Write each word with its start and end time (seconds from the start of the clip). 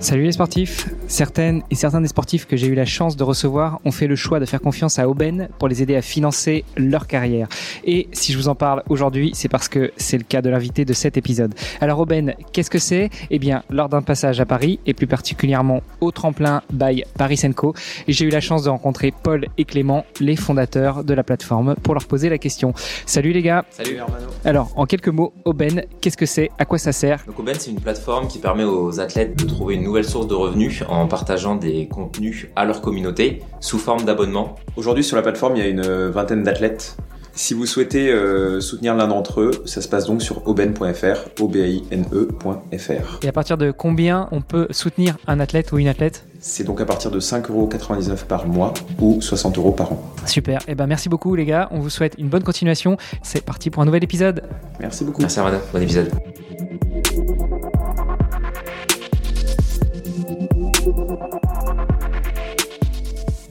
Salut 0.00 0.24
les 0.24 0.32
sportifs 0.32 0.88
Certaines 1.08 1.62
et 1.70 1.74
certains 1.74 2.02
des 2.02 2.08
sportifs 2.08 2.46
que 2.46 2.54
j'ai 2.54 2.66
eu 2.66 2.74
la 2.74 2.84
chance 2.84 3.16
de 3.16 3.24
recevoir 3.24 3.80
ont 3.86 3.90
fait 3.90 4.06
le 4.06 4.14
choix 4.14 4.40
de 4.40 4.44
faire 4.44 4.60
confiance 4.60 4.98
à 4.98 5.08
Aubaine 5.08 5.48
pour 5.58 5.66
les 5.66 5.82
aider 5.82 5.96
à 5.96 6.02
financer 6.02 6.66
leur 6.76 7.06
carrière. 7.06 7.48
Et 7.84 8.08
si 8.12 8.30
je 8.32 8.36
vous 8.36 8.48
en 8.48 8.54
parle 8.54 8.82
aujourd'hui, 8.90 9.30
c'est 9.32 9.48
parce 9.48 9.68
que 9.68 9.90
c'est 9.96 10.18
le 10.18 10.24
cas 10.24 10.42
de 10.42 10.50
l'invité 10.50 10.84
de 10.84 10.92
cet 10.92 11.16
épisode. 11.16 11.54
Alors 11.80 11.98
Aubaine, 11.98 12.34
qu'est-ce 12.52 12.68
que 12.68 12.78
c'est? 12.78 13.08
Eh 13.30 13.38
bien, 13.38 13.62
lors 13.70 13.88
d'un 13.88 14.02
passage 14.02 14.38
à 14.38 14.44
Paris, 14.44 14.80
et 14.84 14.92
plus 14.92 15.06
particulièrement 15.06 15.82
au 16.02 16.10
tremplin 16.10 16.60
by 16.70 17.04
Paris 17.16 17.40
Co, 17.56 17.72
j'ai 18.06 18.26
eu 18.26 18.30
la 18.30 18.40
chance 18.40 18.64
de 18.64 18.68
rencontrer 18.68 19.10
Paul 19.22 19.46
et 19.56 19.64
Clément, 19.64 20.04
les 20.20 20.36
fondateurs 20.36 21.04
de 21.04 21.14
la 21.14 21.22
plateforme, 21.22 21.74
pour 21.82 21.94
leur 21.94 22.04
poser 22.04 22.28
la 22.28 22.36
question. 22.36 22.74
Salut 23.06 23.32
les 23.32 23.42
gars 23.42 23.64
Salut 23.70 23.96
Hermano 23.96 24.26
Alors, 24.44 24.72
en 24.76 24.84
quelques 24.84 25.08
mots, 25.08 25.32
Aubaine, 25.46 25.84
qu'est-ce 26.02 26.18
que 26.18 26.26
c'est? 26.26 26.50
À 26.58 26.66
quoi 26.66 26.76
ça 26.76 26.92
sert? 26.92 27.24
Donc 27.26 27.38
Aubaine, 27.40 27.56
c'est 27.58 27.70
une 27.70 27.80
plateforme 27.80 28.28
qui 28.28 28.38
permet 28.38 28.64
aux 28.64 29.00
athlètes 29.00 29.38
de 29.38 29.44
trouver 29.46 29.76
une 29.76 29.84
nouvelle 29.84 30.04
source 30.04 30.26
de 30.26 30.34
revenus 30.34 30.82
en 30.86 30.97
partageant 31.06 31.56
des 31.56 31.86
contenus 31.88 32.48
à 32.56 32.64
leur 32.64 32.80
communauté 32.80 33.42
sous 33.60 33.78
forme 33.78 34.04
d'abonnement. 34.04 34.56
Aujourd'hui 34.76 35.04
sur 35.04 35.16
la 35.16 35.22
plateforme, 35.22 35.56
il 35.56 35.62
y 35.62 35.66
a 35.66 35.68
une 35.68 36.08
vingtaine 36.08 36.42
d'athlètes. 36.42 36.96
Si 37.38 37.54
vous 37.54 37.66
souhaitez 37.66 38.10
euh, 38.10 38.60
soutenir 38.60 38.96
l'un 38.96 39.06
d'entre 39.06 39.40
eux, 39.42 39.50
ça 39.64 39.80
se 39.80 39.86
passe 39.86 40.06
donc 40.06 40.22
sur 40.22 40.48
oben.fr, 40.48 41.40
o 41.40 41.46
b 41.46 41.56
i 41.58 41.84
n 41.92 42.04
e.fr. 42.12 43.20
Et 43.22 43.28
à 43.28 43.32
partir 43.32 43.56
de 43.56 43.70
combien 43.70 44.28
on 44.32 44.40
peut 44.40 44.66
soutenir 44.72 45.16
un 45.28 45.38
athlète 45.38 45.70
ou 45.70 45.78
une 45.78 45.86
athlète? 45.86 46.26
C'est 46.40 46.64
donc 46.64 46.80
à 46.80 46.84
partir 46.84 47.12
de 47.12 47.20
5,99€ 47.20 48.24
par 48.26 48.48
mois 48.48 48.74
ou 49.00 49.20
60 49.20 49.56
euros 49.56 49.70
par 49.70 49.92
an. 49.92 50.02
Super. 50.26 50.58
Et 50.66 50.74
ben 50.74 50.88
merci 50.88 51.08
beaucoup 51.08 51.36
les 51.36 51.44
gars. 51.44 51.68
On 51.70 51.78
vous 51.78 51.90
souhaite 51.90 52.16
une 52.18 52.28
bonne 52.28 52.42
continuation. 52.42 52.96
C'est 53.22 53.44
parti 53.44 53.70
pour 53.70 53.82
un 53.82 53.86
nouvel 53.86 54.02
épisode. 54.02 54.42
Merci 54.80 55.04
beaucoup. 55.04 55.20
Merci 55.20 55.38
Armada, 55.38 55.60
bon 55.72 55.80
épisode. 55.80 56.10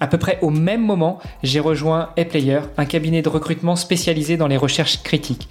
À 0.00 0.06
peu 0.06 0.16
près 0.16 0.38
au 0.40 0.50
même 0.50 0.84
moment, 0.84 1.18
j'ai 1.42 1.60
rejoint 1.60 2.10
ePlayer, 2.16 2.60
un 2.78 2.86
cabinet 2.86 3.20
de 3.22 3.28
recrutement 3.28 3.76
spécialisé 3.76 4.38
dans 4.38 4.48
les 4.48 4.56
recherches 4.56 5.02
critiques. 5.02 5.48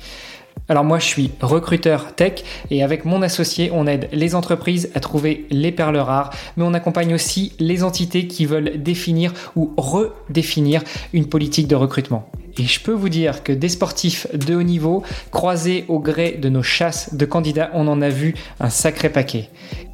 Alors 0.67 0.83
moi 0.83 0.99
je 0.99 1.05
suis 1.05 1.31
recruteur 1.41 2.15
tech 2.15 2.43
et 2.69 2.83
avec 2.83 3.05
mon 3.05 3.21
associé 3.21 3.71
on 3.73 3.87
aide 3.87 4.09
les 4.11 4.35
entreprises 4.35 4.91
à 4.93 4.99
trouver 4.99 5.47
les 5.49 5.71
perles 5.71 5.97
rares 5.97 6.31
mais 6.57 6.63
on 6.63 6.73
accompagne 6.73 7.13
aussi 7.13 7.53
les 7.59 7.83
entités 7.83 8.27
qui 8.27 8.45
veulent 8.45 8.81
définir 8.81 9.33
ou 9.55 9.73
redéfinir 9.77 10.83
une 11.13 11.27
politique 11.27 11.67
de 11.67 11.75
recrutement. 11.75 12.29
Et 12.59 12.65
je 12.65 12.81
peux 12.81 12.91
vous 12.91 13.07
dire 13.07 13.41
que 13.41 13.53
des 13.53 13.69
sportifs 13.69 14.27
de 14.33 14.53
haut 14.53 14.63
niveau, 14.63 15.01
croisés 15.31 15.85
au 15.87 15.99
gré 15.99 16.33
de 16.33 16.49
nos 16.49 16.61
chasses 16.61 17.13
de 17.15 17.25
candidats, 17.25 17.71
on 17.73 17.87
en 17.87 18.01
a 18.01 18.09
vu 18.09 18.35
un 18.59 18.69
sacré 18.69 19.09
paquet. 19.09 19.49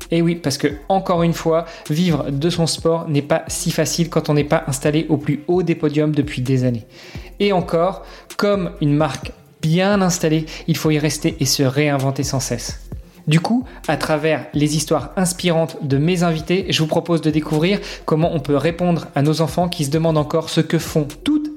Et 0.09 0.23
oui, 0.23 0.35
parce 0.35 0.57
que 0.57 0.67
encore 0.89 1.21
une 1.21 1.33
fois, 1.33 1.65
vivre 1.91 2.31
de 2.31 2.49
son 2.49 2.65
sport 2.65 3.07
n'est 3.07 3.21
pas 3.21 3.43
si 3.47 3.69
facile 3.69 4.09
quand 4.09 4.29
on 4.29 4.33
n'est 4.33 4.43
pas 4.43 4.63
installé 4.67 5.05
au 5.09 5.17
plus 5.17 5.43
haut 5.47 5.61
des 5.61 5.75
podiums 5.75 6.13
depuis 6.13 6.41
des 6.41 6.63
années. 6.63 6.87
Et 7.39 7.53
encore, 7.53 8.03
comme 8.35 8.71
une 8.81 8.95
marque 8.95 9.31
bien 9.61 10.01
installée, 10.01 10.47
il 10.67 10.75
faut 10.75 10.89
y 10.89 10.97
rester 10.97 11.37
et 11.39 11.45
se 11.45 11.61
réinventer 11.61 12.23
sans 12.23 12.39
cesse. 12.39 12.81
Du 13.27 13.39
coup, 13.39 13.63
à 13.87 13.97
travers 13.97 14.45
les 14.53 14.75
histoires 14.75 15.11
inspirantes 15.17 15.77
de 15.83 15.97
mes 15.97 16.23
invités, 16.23 16.65
je 16.69 16.79
vous 16.79 16.87
propose 16.87 17.21
de 17.21 17.31
découvrir 17.31 17.79
comment 18.05 18.33
on 18.33 18.39
peut 18.39 18.57
répondre 18.57 19.07
à 19.15 19.21
nos 19.21 19.41
enfants 19.41 19.67
qui 19.67 19.85
se 19.85 19.91
demandent 19.91 20.17
encore 20.17 20.49
ce 20.49 20.61
que 20.61 20.77
font 20.77 21.07
toute 21.23 21.54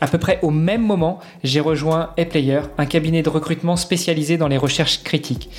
À 0.00 0.06
peu 0.06 0.18
près 0.18 0.38
au 0.42 0.50
même 0.50 0.82
moment, 0.82 1.18
j'ai 1.42 1.60
rejoint 1.60 2.10
ePlayer, 2.16 2.60
un 2.78 2.86
cabinet 2.86 3.22
de 3.22 3.28
recrutement 3.28 3.76
spécialisé 3.76 4.36
dans 4.36 4.48
les 4.48 4.58
recherches 4.58 5.02
critiques. 5.02 5.50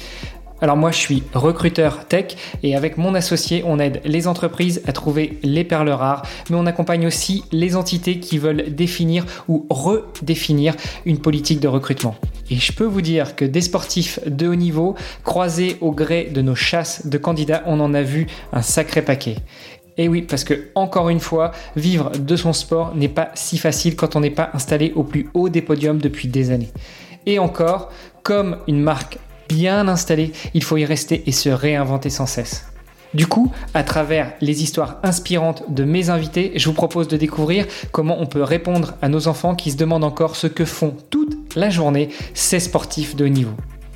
Alors 0.61 0.75
moi 0.75 0.91
je 0.91 0.97
suis 0.97 1.23
recruteur 1.33 2.05
tech 2.05 2.35
et 2.63 2.75
avec 2.75 2.97
mon 2.97 3.15
associé 3.15 3.63
on 3.65 3.79
aide 3.79 4.01
les 4.03 4.27
entreprises 4.27 4.81
à 4.85 4.91
trouver 4.91 5.39
les 5.41 5.63
perles 5.63 5.89
rares 5.89 6.25
mais 6.49 6.57
on 6.57 6.65
accompagne 6.65 7.07
aussi 7.07 7.45
les 7.53 7.77
entités 7.77 8.19
qui 8.19 8.37
veulent 8.37 8.75
définir 8.75 9.25
ou 9.47 9.65
redéfinir 9.69 10.75
une 11.05 11.19
politique 11.19 11.61
de 11.61 11.69
recrutement. 11.69 12.15
Et 12.49 12.55
je 12.55 12.73
peux 12.73 12.85
vous 12.85 13.01
dire 13.01 13.35
que 13.35 13.45
des 13.45 13.61
sportifs 13.61 14.19
de 14.25 14.47
haut 14.47 14.55
niveau, 14.55 14.95
croisés 15.23 15.77
au 15.81 15.91
gré 15.91 16.25
de 16.25 16.41
nos 16.41 16.55
chasses 16.55 17.05
de 17.05 17.17
candidats, 17.17 17.63
on 17.65 17.79
en 17.79 17.93
a 17.93 18.01
vu 18.01 18.27
un 18.51 18.63
sacré 18.63 19.01
paquet. 19.01 19.35
Et 19.99 20.07
oui, 20.07 20.21
parce 20.21 20.45
que 20.45 20.69
encore 20.75 21.09
une 21.09 21.19
fois, 21.19 21.51
vivre 21.75 22.11
de 22.17 22.35
son 22.37 22.53
sport 22.53 22.95
n'est 22.95 23.09
pas 23.09 23.31
si 23.35 23.57
facile 23.57 23.97
quand 23.97 24.15
on 24.15 24.21
n'est 24.21 24.29
pas 24.29 24.49
installé 24.53 24.93
au 24.95 25.03
plus 25.03 25.27
haut 25.33 25.49
des 25.49 25.61
podiums 25.61 25.97
depuis 25.97 26.29
des 26.29 26.51
années. 26.51 26.71
Et 27.25 27.37
encore, 27.37 27.91
comme 28.23 28.59
une 28.69 28.79
marque 28.79 29.17
bien 29.49 29.89
installée, 29.89 30.31
il 30.53 30.63
faut 30.63 30.77
y 30.77 30.85
rester 30.85 31.23
et 31.27 31.33
se 31.33 31.49
réinventer 31.49 32.09
sans 32.09 32.27
cesse. 32.27 32.65
Du 33.13 33.27
coup, 33.27 33.51
à 33.73 33.83
travers 33.83 34.31
les 34.39 34.63
histoires 34.63 34.99
inspirantes 35.03 35.63
de 35.67 35.83
mes 35.83 36.09
invités, 36.09 36.53
je 36.55 36.69
vous 36.69 36.75
propose 36.75 37.09
de 37.09 37.17
découvrir 37.17 37.65
comment 37.91 38.21
on 38.21 38.25
peut 38.25 38.43
répondre 38.43 38.93
à 39.01 39.09
nos 39.09 39.27
enfants 39.27 39.53
qui 39.53 39.69
se 39.69 39.77
demandent 39.77 40.05
encore 40.05 40.37
ce 40.37 40.47
que 40.47 40.63
font 40.63 40.95
toute 41.09 41.55
la 41.57 41.69
journée 41.69 42.07
ces 42.33 42.61
sportifs 42.61 43.17
de 43.17 43.25
haut 43.25 43.27
niveau. 43.27 43.55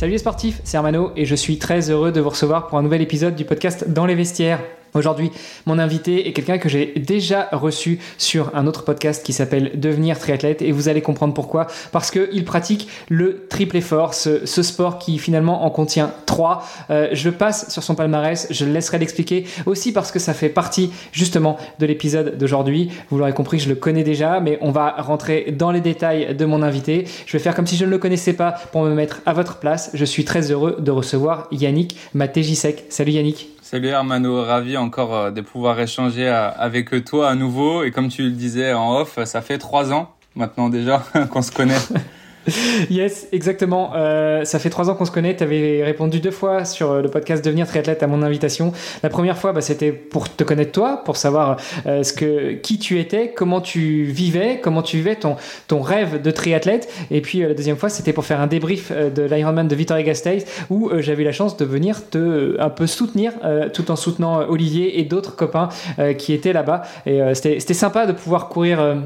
Salut 0.00 0.12
les 0.12 0.18
sportifs, 0.18 0.62
c'est 0.64 0.78
Armano 0.78 1.12
et 1.14 1.26
je 1.26 1.34
suis 1.34 1.58
très 1.58 1.90
heureux 1.90 2.10
de 2.10 2.22
vous 2.22 2.30
recevoir 2.30 2.68
pour 2.68 2.78
un 2.78 2.82
nouvel 2.82 3.02
épisode 3.02 3.36
du 3.36 3.44
podcast 3.44 3.86
Dans 3.86 4.06
les 4.06 4.14
vestiaires. 4.14 4.62
Aujourd'hui, 4.94 5.30
mon 5.66 5.78
invité 5.78 6.28
est 6.28 6.32
quelqu'un 6.32 6.58
que 6.58 6.68
j'ai 6.68 6.92
déjà 6.96 7.48
reçu 7.52 8.00
sur 8.18 8.54
un 8.54 8.66
autre 8.66 8.84
podcast 8.84 9.24
qui 9.24 9.32
s'appelle 9.32 9.72
Devenir 9.74 10.18
triathlète 10.18 10.62
et 10.62 10.72
vous 10.72 10.88
allez 10.88 11.00
comprendre 11.00 11.32
pourquoi. 11.32 11.68
Parce 11.92 12.10
qu'il 12.10 12.44
pratique 12.44 12.88
le 13.08 13.46
triple 13.48 13.76
effort, 13.76 14.14
ce, 14.14 14.44
sport 14.46 14.98
qui 14.98 15.18
finalement 15.18 15.64
en 15.64 15.70
contient 15.70 16.12
trois. 16.26 16.64
Euh, 16.90 17.08
je 17.12 17.30
passe 17.30 17.70
sur 17.70 17.82
son 17.82 17.94
palmarès, 17.94 18.48
je 18.50 18.64
le 18.64 18.72
laisserai 18.72 18.98
l'expliquer 18.98 19.46
aussi 19.66 19.92
parce 19.92 20.10
que 20.10 20.18
ça 20.18 20.34
fait 20.34 20.48
partie 20.48 20.90
justement 21.12 21.56
de 21.78 21.86
l'épisode 21.86 22.36
d'aujourd'hui. 22.36 22.90
Vous 23.10 23.18
l'aurez 23.18 23.32
compris, 23.32 23.58
je 23.58 23.68
le 23.68 23.74
connais 23.74 24.04
déjà, 24.04 24.40
mais 24.40 24.58
on 24.60 24.70
va 24.70 24.90
rentrer 24.98 25.54
dans 25.56 25.70
les 25.70 25.80
détails 25.80 26.34
de 26.34 26.44
mon 26.44 26.62
invité. 26.62 27.06
Je 27.26 27.32
vais 27.32 27.42
faire 27.42 27.54
comme 27.54 27.66
si 27.66 27.76
je 27.76 27.84
ne 27.84 27.90
le 27.90 27.98
connaissais 27.98 28.32
pas 28.32 28.52
pour 28.72 28.82
me 28.82 28.94
mettre 28.94 29.22
à 29.24 29.32
votre 29.32 29.58
place. 29.58 29.90
Je 29.94 30.04
suis 30.04 30.24
très 30.24 30.50
heureux 30.50 30.76
de 30.78 30.90
recevoir 30.90 31.48
Yannick 31.52 31.96
Matégisek. 32.14 32.84
Salut 32.88 33.12
Yannick. 33.12 33.59
Salut 33.70 33.86
Hermano, 33.86 34.42
ravi 34.42 34.76
encore 34.76 35.14
euh, 35.14 35.30
de 35.30 35.40
pouvoir 35.42 35.78
échanger 35.78 36.26
euh, 36.26 36.50
avec 36.56 37.04
toi 37.04 37.30
à 37.30 37.36
nouveau. 37.36 37.84
Et 37.84 37.92
comme 37.92 38.08
tu 38.08 38.24
le 38.24 38.32
disais 38.32 38.72
en 38.72 38.96
off, 38.96 39.22
ça 39.24 39.42
fait 39.42 39.58
trois 39.58 39.92
ans 39.92 40.12
maintenant 40.34 40.68
déjà 40.68 41.04
qu'on 41.30 41.40
se 41.40 41.52
connaît. 41.52 41.78
yes, 42.90 43.28
exactement. 43.32 43.92
Euh, 43.94 44.44
ça 44.44 44.58
fait 44.58 44.70
trois 44.70 44.88
ans 44.90 44.94
qu'on 44.94 45.04
se 45.04 45.10
connaît. 45.10 45.36
Tu 45.36 45.42
avais 45.42 45.82
répondu 45.84 46.20
deux 46.20 46.30
fois 46.30 46.64
sur 46.64 46.90
euh, 46.90 47.02
le 47.02 47.08
podcast 47.08 47.44
Devenir 47.44 47.66
triathlète 47.66 48.02
à 48.02 48.06
mon 48.06 48.22
invitation. 48.22 48.72
La 49.02 49.08
première 49.10 49.36
fois, 49.36 49.52
bah, 49.52 49.60
c'était 49.60 49.92
pour 49.92 50.28
te 50.34 50.44
connaître 50.44 50.72
toi, 50.72 51.02
pour 51.04 51.16
savoir 51.16 51.58
euh, 51.86 52.02
ce 52.02 52.12
que, 52.12 52.52
qui 52.54 52.78
tu 52.78 52.98
étais, 52.98 53.32
comment 53.32 53.60
tu 53.60 54.04
vivais, 54.04 54.60
comment 54.62 54.82
tu 54.82 54.96
vivais 54.96 55.16
ton, 55.16 55.36
ton 55.68 55.80
rêve 55.80 56.22
de 56.22 56.30
triathlète. 56.30 56.90
Et 57.10 57.20
puis 57.20 57.40
la 57.40 57.54
deuxième 57.54 57.76
fois, 57.76 57.88
c'était 57.88 58.12
pour 58.12 58.24
faire 58.24 58.40
un 58.40 58.46
débrief 58.46 58.92
de 58.92 59.22
l'Ironman 59.22 59.68
de 59.68 59.74
Victoria 59.74 60.02
Gasteiz 60.02 60.44
où 60.70 60.90
j'avais 60.98 61.22
eu 61.22 61.26
la 61.26 61.32
chance 61.32 61.56
de 61.56 61.64
venir 61.64 62.08
te 62.08 62.60
un 62.60 62.70
peu 62.70 62.86
soutenir 62.86 63.32
tout 63.72 63.90
en 63.90 63.96
soutenant 63.96 64.48
Olivier 64.48 65.00
et 65.00 65.04
d'autres 65.04 65.36
copains 65.36 65.68
qui 66.18 66.32
étaient 66.32 66.52
là-bas. 66.52 66.82
Et 67.06 67.20
c'était 67.34 67.74
sympa 67.74 68.06
de 68.06 68.12
pouvoir 68.12 68.48
courir. 68.48 68.96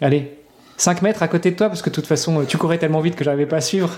allez, 0.00 0.30
5 0.76 1.02
mètres 1.02 1.22
à 1.22 1.28
côté 1.28 1.50
de 1.50 1.56
toi 1.56 1.68
parce 1.68 1.82
que 1.82 1.90
de 1.90 1.94
toute 1.94 2.06
façon 2.06 2.44
tu 2.46 2.58
courais 2.58 2.78
tellement 2.78 3.00
vite 3.00 3.16
que 3.16 3.24
j'arrivais 3.24 3.46
pas 3.46 3.56
à 3.56 3.60
suivre. 3.60 3.90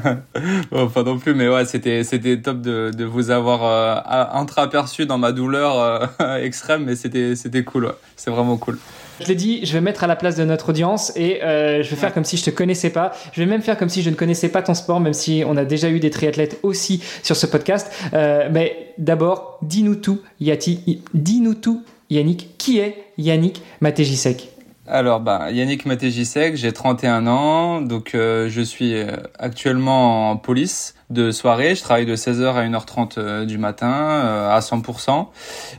bon, 0.70 0.88
pas 0.88 1.02
non 1.02 1.18
plus, 1.18 1.34
mais 1.34 1.48
ouais, 1.48 1.64
c'était 1.64 2.04
c'était 2.04 2.38
top 2.38 2.60
de, 2.60 2.90
de 2.96 3.04
vous 3.04 3.30
avoir 3.30 3.64
euh, 3.64 4.24
entreaperçu 4.38 5.06
dans 5.06 5.18
ma 5.18 5.32
douleur 5.32 5.78
euh, 6.20 6.36
extrême, 6.42 6.84
mais 6.84 6.96
c'était 6.96 7.36
c'était 7.36 7.64
cool, 7.64 7.86
ouais. 7.86 7.92
c'est 8.16 8.30
vraiment 8.30 8.56
cool. 8.56 8.78
Je 9.20 9.26
l'ai 9.26 9.34
dit, 9.34 9.64
je 9.64 9.72
vais 9.72 9.80
mettre 9.80 10.02
à 10.04 10.06
la 10.06 10.16
place 10.16 10.36
de 10.36 10.44
notre 10.44 10.70
audience 10.70 11.12
et 11.14 11.44
euh, 11.44 11.82
je 11.82 11.90
vais 11.90 11.96
faire 11.96 12.12
comme 12.12 12.24
si 12.24 12.36
je 12.36 12.44
te 12.44 12.50
connaissais 12.50 12.90
pas. 12.90 13.12
Je 13.32 13.40
vais 13.40 13.46
même 13.46 13.62
faire 13.62 13.78
comme 13.78 13.90
si 13.90 14.02
je 14.02 14.10
ne 14.10 14.14
connaissais 14.14 14.48
pas 14.48 14.62
ton 14.62 14.74
sport, 14.74 15.00
même 15.00 15.12
si 15.12 15.44
on 15.46 15.56
a 15.56 15.64
déjà 15.64 15.90
eu 15.90 16.00
des 16.00 16.10
triathlètes 16.10 16.58
aussi 16.62 17.02
sur 17.22 17.36
ce 17.36 17.46
podcast. 17.46 17.92
mais 18.12 18.94
d'abord, 18.98 19.58
dis-nous 19.62 19.96
tout, 19.96 20.20
Yati, 20.40 21.02
dis-nous 21.14 21.54
tout, 21.54 21.84
Yannick. 22.10 22.56
Qui 22.58 22.78
est 22.78 23.04
Yannick 23.16 23.62
Matejisek? 23.80 24.51
Alors, 24.88 25.20
bah, 25.20 25.52
Yannick 25.52 25.86
Matégisek, 25.86 26.56
j'ai 26.56 26.72
31 26.72 27.28
ans, 27.28 27.80
donc 27.82 28.16
euh, 28.16 28.48
je 28.48 28.60
suis 28.60 28.94
euh, 28.94 29.16
actuellement 29.38 30.30
en 30.30 30.36
police 30.36 30.96
de 31.08 31.30
soirée. 31.30 31.76
Je 31.76 31.82
travaille 31.82 32.04
de 32.04 32.16
16h 32.16 32.54
à 32.54 32.66
1h30 32.66 33.14
euh, 33.16 33.44
du 33.44 33.58
matin 33.58 33.92
à 33.92 34.58
100%. 34.58 35.28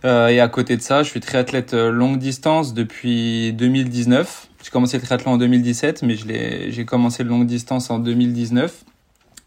et 0.05 0.39
à 0.39 0.47
côté 0.47 0.77
de 0.77 0.81
ça, 0.81 1.03
je 1.03 1.09
suis 1.09 1.19
triathlète 1.19 1.73
longue 1.73 2.17
distance 2.17 2.73
depuis 2.73 3.51
2019. 3.51 4.47
J'ai 4.63 4.69
commencé 4.69 4.97
le 4.97 5.03
triathlon 5.03 5.33
en 5.33 5.38
2017, 5.38 6.03
mais 6.03 6.15
j'ai 6.15 6.85
commencé 6.85 7.23
le 7.23 7.29
longue 7.29 7.45
distance 7.45 7.89
en 7.89 7.99
2019. 7.99 8.85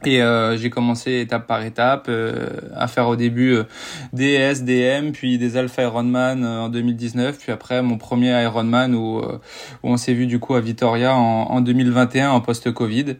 Et 0.06 0.22
euh, 0.22 0.56
j'ai 0.56 0.70
commencé 0.70 1.18
étape 1.18 1.48
par 1.48 1.64
étape 1.64 2.06
euh, 2.08 2.48
à 2.76 2.86
faire 2.86 3.08
au 3.08 3.16
début 3.16 3.54
euh, 3.54 3.64
des 4.12 4.34
SDM, 4.34 5.10
puis 5.10 5.36
des 5.36 5.56
Alpha 5.56 5.82
Ironman 5.82 6.44
en 6.46 6.68
2019, 6.68 7.36
puis 7.36 7.50
après 7.50 7.82
mon 7.82 7.98
premier 7.98 8.40
Ironman 8.44 8.94
où, 8.94 9.18
où 9.18 9.22
on 9.82 9.96
s'est 9.96 10.14
vu 10.14 10.28
du 10.28 10.38
coup 10.38 10.54
à 10.54 10.60
Vitoria 10.60 11.16
en, 11.16 11.50
en 11.50 11.60
2021 11.60 12.30
en 12.30 12.40
post-Covid 12.40 13.16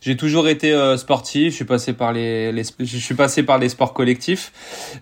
j'ai 0.00 0.16
toujours 0.16 0.48
été 0.48 0.72
euh, 0.72 0.96
sportif. 0.96 1.50
Je 1.50 1.56
suis 1.56 1.64
passé 1.64 1.92
par 1.92 2.12
les, 2.12 2.52
les, 2.52 2.62
je 2.78 2.96
suis 2.96 3.14
passé 3.14 3.42
par 3.42 3.58
les 3.58 3.68
sports 3.68 3.92
collectifs. 3.92 4.52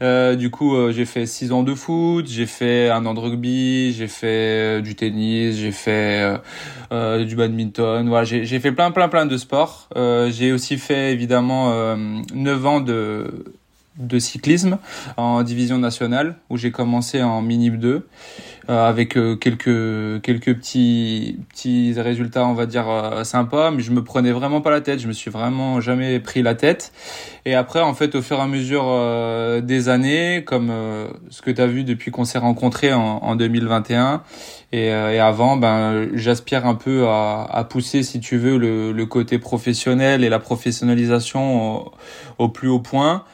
Euh, 0.02 0.34
du 0.34 0.50
coup, 0.50 0.74
euh, 0.74 0.92
j'ai 0.92 1.04
fait 1.04 1.26
six 1.26 1.52
ans 1.52 1.62
de 1.62 1.74
foot, 1.74 2.26
j'ai 2.28 2.46
fait 2.46 2.90
un 2.90 3.06
an 3.06 3.14
de 3.14 3.20
rugby, 3.20 3.92
j'ai 3.92 4.08
fait 4.08 4.82
du 4.82 4.94
tennis, 4.94 5.56
j'ai 5.56 5.72
fait 5.72 6.38
du 6.90 7.36
badminton. 7.36 8.08
Voilà, 8.08 8.24
j'ai 8.24 8.60
fait 8.60 8.72
plein, 8.72 8.90
plein, 8.90 9.08
plein 9.08 9.26
de 9.26 9.36
sports. 9.36 9.88
j'ai 10.30 10.52
aussi 10.52 10.78
fait 10.78 11.12
évidemment 11.12 11.96
neuf 12.34 12.66
ans 12.66 12.80
de 12.80 13.44
de 13.98 14.18
cyclisme 14.18 14.78
en 15.16 15.42
division 15.42 15.78
nationale 15.78 16.36
où 16.50 16.56
j'ai 16.56 16.70
commencé 16.70 17.22
en 17.22 17.42
mini 17.42 17.70
2 17.70 18.06
euh, 18.70 18.86
avec 18.86 19.16
euh, 19.16 19.34
quelques 19.34 20.20
quelques 20.22 20.54
petits 20.54 21.38
petits 21.48 21.94
résultats 21.96 22.46
on 22.46 22.52
va 22.52 22.66
dire 22.66 22.88
euh, 22.88 23.24
sympas 23.24 23.70
mais 23.70 23.80
je 23.80 23.90
me 23.90 24.04
prenais 24.04 24.30
vraiment 24.30 24.60
pas 24.60 24.70
la 24.70 24.80
tête. 24.80 25.00
Je 25.00 25.08
me 25.08 25.12
suis 25.12 25.30
vraiment 25.30 25.80
jamais 25.80 26.20
pris 26.20 26.42
la 26.42 26.54
tête. 26.54 26.92
Et 27.44 27.54
après 27.54 27.80
en 27.80 27.94
fait 27.94 28.14
au 28.14 28.22
fur 28.22 28.38
et 28.38 28.42
à 28.42 28.46
mesure 28.46 28.84
des 29.62 29.88
années 29.88 30.44
comme 30.44 30.70
ce 31.30 31.40
que 31.40 31.50
tu 31.50 31.60
as 31.60 31.66
vu 31.66 31.82
depuis 31.82 32.10
qu'on 32.10 32.24
s'est 32.24 32.38
rencontrés 32.38 32.92
en, 32.92 33.00
en 33.00 33.36
2021 33.36 34.22
et, 34.72 34.88
et, 34.88 35.18
avant 35.18 35.56
ben 35.56 36.08
j'aspire 36.12 36.66
un 36.66 36.74
peu 36.74 37.06
à, 37.08 37.46
à, 37.50 37.64
pousser 37.64 38.02
si 38.02 38.20
tu 38.20 38.36
veux 38.36 38.58
le, 38.58 38.92
le 38.92 39.06
côté 39.06 39.38
professionnel 39.38 40.24
et 40.24 40.28
la 40.28 40.38
professionnalisation 40.38 41.78
au, 41.78 41.92
au 42.36 42.48
plus 42.50 42.68
haut 42.68 42.80
point 42.80 43.24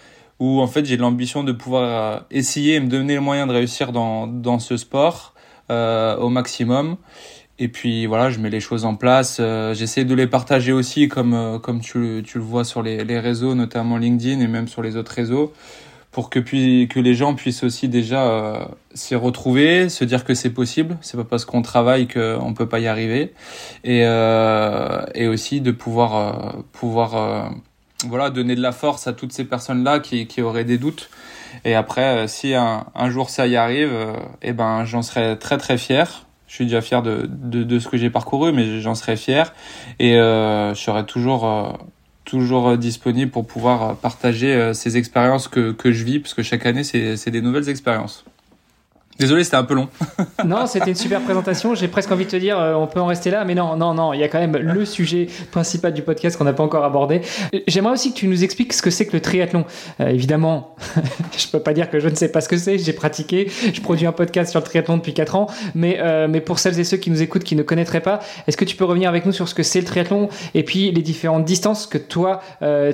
où 0.40 0.60
en 0.60 0.66
fait 0.66 0.84
j'ai 0.84 0.96
l'ambition 0.96 1.44
de 1.44 1.52
pouvoir 1.52 1.82
euh, 1.82 2.20
essayer 2.30 2.74
et 2.74 2.80
me 2.80 2.88
donner 2.88 3.14
le 3.14 3.20
moyen 3.20 3.46
de 3.46 3.52
réussir 3.52 3.92
dans, 3.92 4.26
dans 4.26 4.58
ce 4.58 4.76
sport 4.76 5.34
euh, 5.70 6.16
au 6.16 6.28
maximum. 6.28 6.96
Et 7.58 7.68
puis 7.68 8.06
voilà, 8.06 8.30
je 8.30 8.40
mets 8.40 8.50
les 8.50 8.60
choses 8.60 8.84
en 8.84 8.96
place. 8.96 9.38
Euh, 9.40 9.74
J'essaie 9.74 10.04
de 10.04 10.14
les 10.14 10.26
partager 10.26 10.72
aussi 10.72 11.08
comme, 11.08 11.34
euh, 11.34 11.58
comme 11.58 11.80
tu, 11.80 12.22
tu, 12.26 12.38
le 12.38 12.44
vois 12.44 12.64
sur 12.64 12.82
les, 12.82 13.04
les, 13.04 13.20
réseaux, 13.20 13.54
notamment 13.54 13.96
LinkedIn 13.96 14.40
et 14.40 14.48
même 14.48 14.66
sur 14.66 14.82
les 14.82 14.96
autres 14.96 15.12
réseaux, 15.12 15.52
pour 16.10 16.30
que, 16.30 16.40
puis, 16.40 16.88
que 16.88 16.98
les 16.98 17.14
gens 17.14 17.34
puissent 17.34 17.62
aussi 17.62 17.88
déjà 17.88 18.24
euh, 18.24 18.64
s'y 18.94 19.14
retrouver, 19.14 19.88
se 19.88 20.04
dire 20.04 20.24
que 20.24 20.34
c'est 20.34 20.50
possible. 20.50 20.98
C'est 21.00 21.16
pas 21.16 21.24
parce 21.24 21.44
qu'on 21.44 21.62
travaille 21.62 22.08
qu'on 22.08 22.54
peut 22.54 22.68
pas 22.68 22.80
y 22.80 22.88
arriver. 22.88 23.32
Et, 23.84 24.00
et 24.00 25.26
aussi 25.28 25.60
de 25.60 25.70
pouvoir, 25.70 26.56
pouvoir 26.72 27.52
voilà, 28.06 28.30
donner 28.30 28.54
de 28.54 28.60
la 28.60 28.72
force 28.72 29.06
à 29.06 29.12
toutes 29.12 29.32
ces 29.32 29.44
personnes-là 29.44 30.00
qui, 30.00 30.26
qui 30.26 30.42
auraient 30.42 30.64
des 30.64 30.78
doutes. 30.78 31.08
Et 31.64 31.74
après, 31.74 32.24
euh, 32.24 32.26
si 32.26 32.54
un, 32.54 32.86
un 32.94 33.10
jour 33.10 33.30
ça 33.30 33.46
y 33.46 33.56
arrive, 33.56 33.90
euh, 33.92 34.14
eh 34.42 34.52
ben, 34.52 34.84
j'en 34.84 35.02
serais 35.02 35.36
très 35.36 35.56
très 35.58 35.78
fier. 35.78 36.26
Je 36.48 36.54
suis 36.54 36.64
déjà 36.66 36.80
fier 36.82 37.02
de, 37.02 37.28
de, 37.28 37.62
de 37.64 37.78
ce 37.78 37.88
que 37.88 37.96
j'ai 37.96 38.10
parcouru, 38.10 38.52
mais 38.52 38.80
j'en 38.80 38.94
serais 38.94 39.16
fier. 39.16 39.52
Et 39.98 40.16
euh, 40.16 40.74
je 40.74 40.80
serai 40.80 41.04
toujours, 41.04 41.46
euh, 41.46 41.72
toujours 42.24 42.76
disponible 42.76 43.30
pour 43.30 43.46
pouvoir 43.46 43.96
partager 43.96 44.72
ces 44.74 44.96
expériences 44.96 45.48
que, 45.48 45.72
que 45.72 45.90
je 45.90 46.04
vis, 46.04 46.20
parce 46.20 46.34
que 46.34 46.42
chaque 46.42 46.66
année, 46.66 46.84
c'est 46.84 47.30
des 47.30 47.40
nouvelles 47.40 47.68
expériences. 47.68 48.24
Désolé, 49.18 49.44
c'était 49.44 49.56
un 49.56 49.64
peu 49.64 49.74
long. 49.74 49.88
non, 50.44 50.66
c'était 50.66 50.90
une 50.90 50.96
super 50.96 51.20
présentation. 51.20 51.76
J'ai 51.76 51.86
presque 51.86 52.10
envie 52.10 52.24
de 52.24 52.30
te 52.30 52.36
dire, 52.36 52.58
euh, 52.58 52.74
on 52.74 52.88
peut 52.88 53.00
en 53.00 53.06
rester 53.06 53.30
là, 53.30 53.44
mais 53.44 53.54
non, 53.54 53.76
non, 53.76 53.94
non. 53.94 54.12
Il 54.12 54.18
y 54.18 54.24
a 54.24 54.28
quand 54.28 54.40
même 54.40 54.56
le 54.56 54.84
sujet 54.84 55.28
principal 55.52 55.94
du 55.94 56.02
podcast 56.02 56.36
qu'on 56.36 56.44
n'a 56.44 56.52
pas 56.52 56.64
encore 56.64 56.84
abordé. 56.84 57.20
J'aimerais 57.68 57.92
aussi 57.92 58.12
que 58.12 58.18
tu 58.18 58.26
nous 58.26 58.42
expliques 58.42 58.72
ce 58.72 58.82
que 58.82 58.90
c'est 58.90 59.06
que 59.06 59.12
le 59.12 59.20
triathlon. 59.20 59.66
Euh, 60.00 60.08
évidemment, 60.08 60.74
je 61.38 61.46
peux 61.46 61.60
pas 61.60 61.72
dire 61.72 61.90
que 61.90 62.00
je 62.00 62.08
ne 62.08 62.16
sais 62.16 62.30
pas 62.30 62.40
ce 62.40 62.48
que 62.48 62.56
c'est. 62.56 62.76
J'ai 62.76 62.92
pratiqué. 62.92 63.48
Je 63.72 63.80
produis 63.80 64.06
un 64.06 64.12
podcast 64.12 64.50
sur 64.50 64.58
le 64.58 64.64
triathlon 64.64 64.96
depuis 64.96 65.14
4 65.14 65.36
ans. 65.36 65.46
Mais, 65.76 65.98
euh, 66.00 66.26
mais 66.28 66.40
pour 66.40 66.58
celles 66.58 66.80
et 66.80 66.84
ceux 66.84 66.96
qui 66.96 67.10
nous 67.10 67.22
écoutent, 67.22 67.44
qui 67.44 67.54
ne 67.54 67.62
connaîtraient 67.62 68.00
pas, 68.00 68.18
est-ce 68.48 68.56
que 68.56 68.64
tu 68.64 68.74
peux 68.74 68.84
revenir 68.84 69.08
avec 69.08 69.26
nous 69.26 69.32
sur 69.32 69.48
ce 69.48 69.54
que 69.54 69.62
c'est 69.62 69.80
le 69.80 69.86
triathlon 69.86 70.28
et 70.54 70.64
puis 70.64 70.90
les 70.90 71.02
différentes 71.02 71.44
distances 71.44 71.86
que 71.86 71.98
toi, 71.98 72.40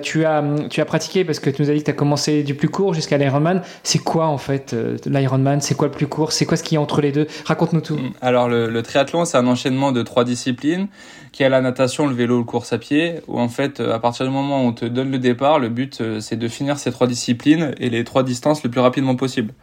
tu, 0.03 0.25
as, 0.27 0.45
tu 0.69 0.81
as 0.81 0.85
pratiqué 0.85 1.25
Parce 1.25 1.39
que 1.39 1.49
tu 1.49 1.63
nous 1.63 1.71
as 1.71 1.73
dit 1.73 1.81
que 1.81 1.85
tu 1.85 1.91
as 1.91 1.95
commencé 1.95 2.43
du 2.43 2.55
plus 2.55 2.69
court 2.69 2.93
jusqu'à 2.93 3.17
l'Ironman. 3.17 3.63
C'est 3.83 3.99
quoi 4.01 4.27
en 4.27 4.39
fait 4.39 4.77
l'Ironman? 5.07 5.61
C'est 5.63 5.75
quoi 5.75 5.89
le 5.89 5.93
plus 5.93 6.10
course 6.11 6.37
C'est 6.37 6.45
quoi 6.45 6.59
ce 6.59 6.63
qu'il 6.63 6.75
y 6.75 6.79
a 6.79 6.81
entre 6.83 7.01
les 7.01 7.13
deux? 7.13 7.27
Raconte-nous 7.47 7.81
tout. 7.81 7.97
Mm. 7.97 8.13
Alors 8.21 8.49
le, 8.49 8.83
triathlon, 8.83 9.25
c'est 9.25 9.39
un 9.39 9.47
enchaînement 9.47 9.93
de 9.93 10.03
trois 10.03 10.25
disciplines 10.25 10.89
qui 11.33 11.43
est 11.45 11.49
la 11.49 11.63
natation, 11.63 12.07
le 12.07 12.15
vélo, 12.15 12.39
le 12.39 12.45
course 12.45 12.73
à 12.75 12.79
pied. 12.79 13.21
Où 13.29 13.41
en 13.41 13.49
fait, 13.49 13.81
euh, 13.81 13.95
à 13.95 13.99
partir 13.99 14.27
du 14.27 14.33
moment 14.33 14.63
où 14.65 14.69
on 14.69 14.73
te 14.73 14.85
donne 14.85 15.11
le 15.11 15.19
départ, 15.19 15.59
le 15.59 15.71
but 15.71 16.01
euh, 16.01 16.21
c'est 16.21 16.37
de 16.37 16.49
finir 16.49 16.79
ces 16.79 16.91
trois 16.91 17.07
disciplines 17.07 17.73
et 17.79 17.89
les 17.89 18.05
trois 18.05 18.23
distances 18.23 18.63
le 18.63 18.71
plus 18.71 18.81
rapidement 18.81 19.17
possible. 19.17 19.55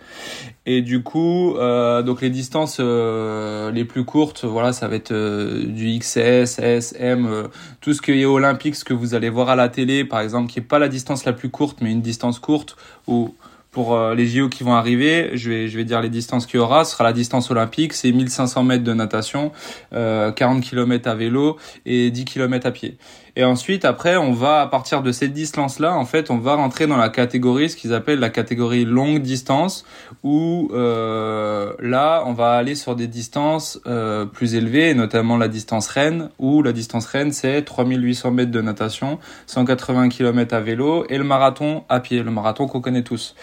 Et 0.66 0.82
du 0.82 1.04
coup, 1.04 1.56
euh, 1.58 2.02
donc 2.02 2.22
les 2.22 2.30
distances 2.30 2.80
les 2.80 3.86
plus 3.86 4.04
courtes, 4.04 4.44
voilà, 4.44 4.74
ça 4.74 4.88
va 4.88 4.96
être 4.96 5.14
du 5.14 6.00
XS, 6.00 6.60
SM, 6.60 7.50
tout 7.82 7.94
ce 7.94 8.02
qui 8.02 8.12
est 8.12 8.26
olympique, 8.26 8.76
ce 8.76 8.84
que 8.84 8.94
vous 8.94 9.14
allez 9.14 9.30
voir 9.30 9.50
à 9.50 9.56
la 9.56 9.70
télé, 9.70 10.04
par 10.04 10.22
exemple, 10.22 10.52
qui 10.52 10.60
est 10.60 10.64
pas 10.64 10.80
la 10.80 10.88
distance 10.88 11.26
la 11.26 11.34
plus 11.34 11.50
courte, 11.50 11.80
mais 11.82 11.92
une 11.92 12.02
distance 12.02 12.40
courte 12.40 12.76
où 13.08 13.36
pour 13.78 13.94
euh, 13.94 14.16
les 14.16 14.26
JO 14.26 14.50
qui 14.50 14.64
vont 14.64 14.74
arriver, 14.74 15.30
je 15.36 15.52
vais, 15.52 15.84
dire 15.86 16.02
les 16.02 16.10
distances 16.10 16.48
qu'il 16.48 16.56
y 16.56 16.60
aura. 16.60 16.84
Ce 16.84 16.94
sera 16.94 17.04
la 17.04 17.14
distance 17.14 17.52
olympique, 17.52 17.94
c'est 17.94 18.12
1500 18.12 18.64
mètres 18.64 18.84
de 18.84 18.92
natation, 18.92 19.52
euh, 19.94 20.32
40 20.32 20.64
km 20.64 21.08
à 21.08 21.14
vélo 21.14 21.58
et 21.86 22.10
10 22.10 22.26
km 22.26 22.66
à 22.66 22.72
pied. 22.72 22.98
Et 23.38 23.44
ensuite, 23.44 23.86
après, 23.86 24.18
on 24.18 24.34
va 24.34 24.62
à 24.62 24.68
partir 24.68 25.04
de 25.04 25.12
cette 25.12 25.32
distance-là, 25.32 25.94
en 25.94 26.06
fait, 26.06 26.32
on 26.32 26.40
va 26.40 26.56
rentrer 26.56 26.88
dans 26.88 26.98
la 26.98 27.10
catégorie, 27.10 27.70
ce 27.70 27.76
qu'ils 27.76 27.94
appellent 27.94 28.18
la 28.18 28.32
catégorie 28.32 28.84
longue 28.84 29.22
distance, 29.22 29.86
où 30.24 30.72
euh, 30.74 31.72
là, 31.80 32.24
on 32.26 32.34
va 32.34 32.54
aller 32.54 32.74
sur 32.74 32.96
des 32.96 33.06
distances 33.06 33.80
euh, 33.86 34.26
plus 34.26 34.56
élevées, 34.56 34.96
notamment 34.96 35.38
la 35.38 35.50
distance 35.50 35.88
Rennes, 35.88 36.32
où 36.40 36.64
la 36.64 36.74
distance 36.74 37.06
Rennes, 37.06 37.32
c'est 37.32 37.62
3800 37.62 38.32
mètres 38.32 38.50
de 38.50 38.60
natation, 38.60 39.20
180 39.46 40.10
km 40.10 40.56
à 40.56 40.60
vélo, 40.60 41.06
et 41.08 41.20
le 41.20 41.24
marathon 41.24 41.84
à 41.90 42.00
pied, 42.00 42.24
le 42.24 42.32
marathon 42.32 42.66
qu'on 42.66 42.82
connaît 42.82 43.04
tous. 43.04 43.36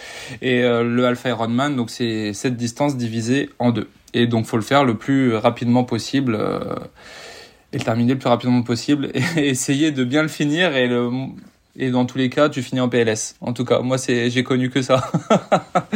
Et 0.43 0.65
euh, 0.65 0.83
le 0.83 1.07
Alpha 1.07 1.29
Ironman, 1.29 1.77
donc 1.77 1.91
c'est 1.91 2.33
cette 2.33 2.57
distance 2.57 2.97
divisée 2.97 3.49
en 3.61 3.71
deux. 3.71 3.87
Et 4.13 4.27
donc, 4.27 4.47
faut 4.47 4.57
le 4.57 4.65
faire 4.65 4.85
le 4.85 4.95
plus 4.95 5.37
rapidement 5.37 5.85
possible. 5.85 6.37
Et 7.75 7.79
le 7.79 7.83
terminer 7.83 8.13
le 8.13 8.21
plus 8.21 8.29
rapidement 8.29 8.63
possible 8.63 9.11
et 9.15 9.23
essayer 9.49 9.91
de 9.91 10.05
bien 10.05 10.23
le 10.23 10.29
finir 10.29 10.77
et 10.77 10.87
le 10.87 11.11
et 11.77 11.91
dans 11.91 12.05
tous 12.05 12.19
les 12.19 12.31
cas, 12.31 12.49
tu 12.49 12.63
finis 12.63 12.81
en 12.81 12.89
PLS. 12.89 13.35
En 13.41 13.53
tout 13.53 13.65
cas, 13.65 13.81
moi, 13.81 13.99
c'est, 13.99 14.31
j'ai 14.31 14.45
connu 14.45 14.71
que 14.71 14.81
ça. 14.81 15.11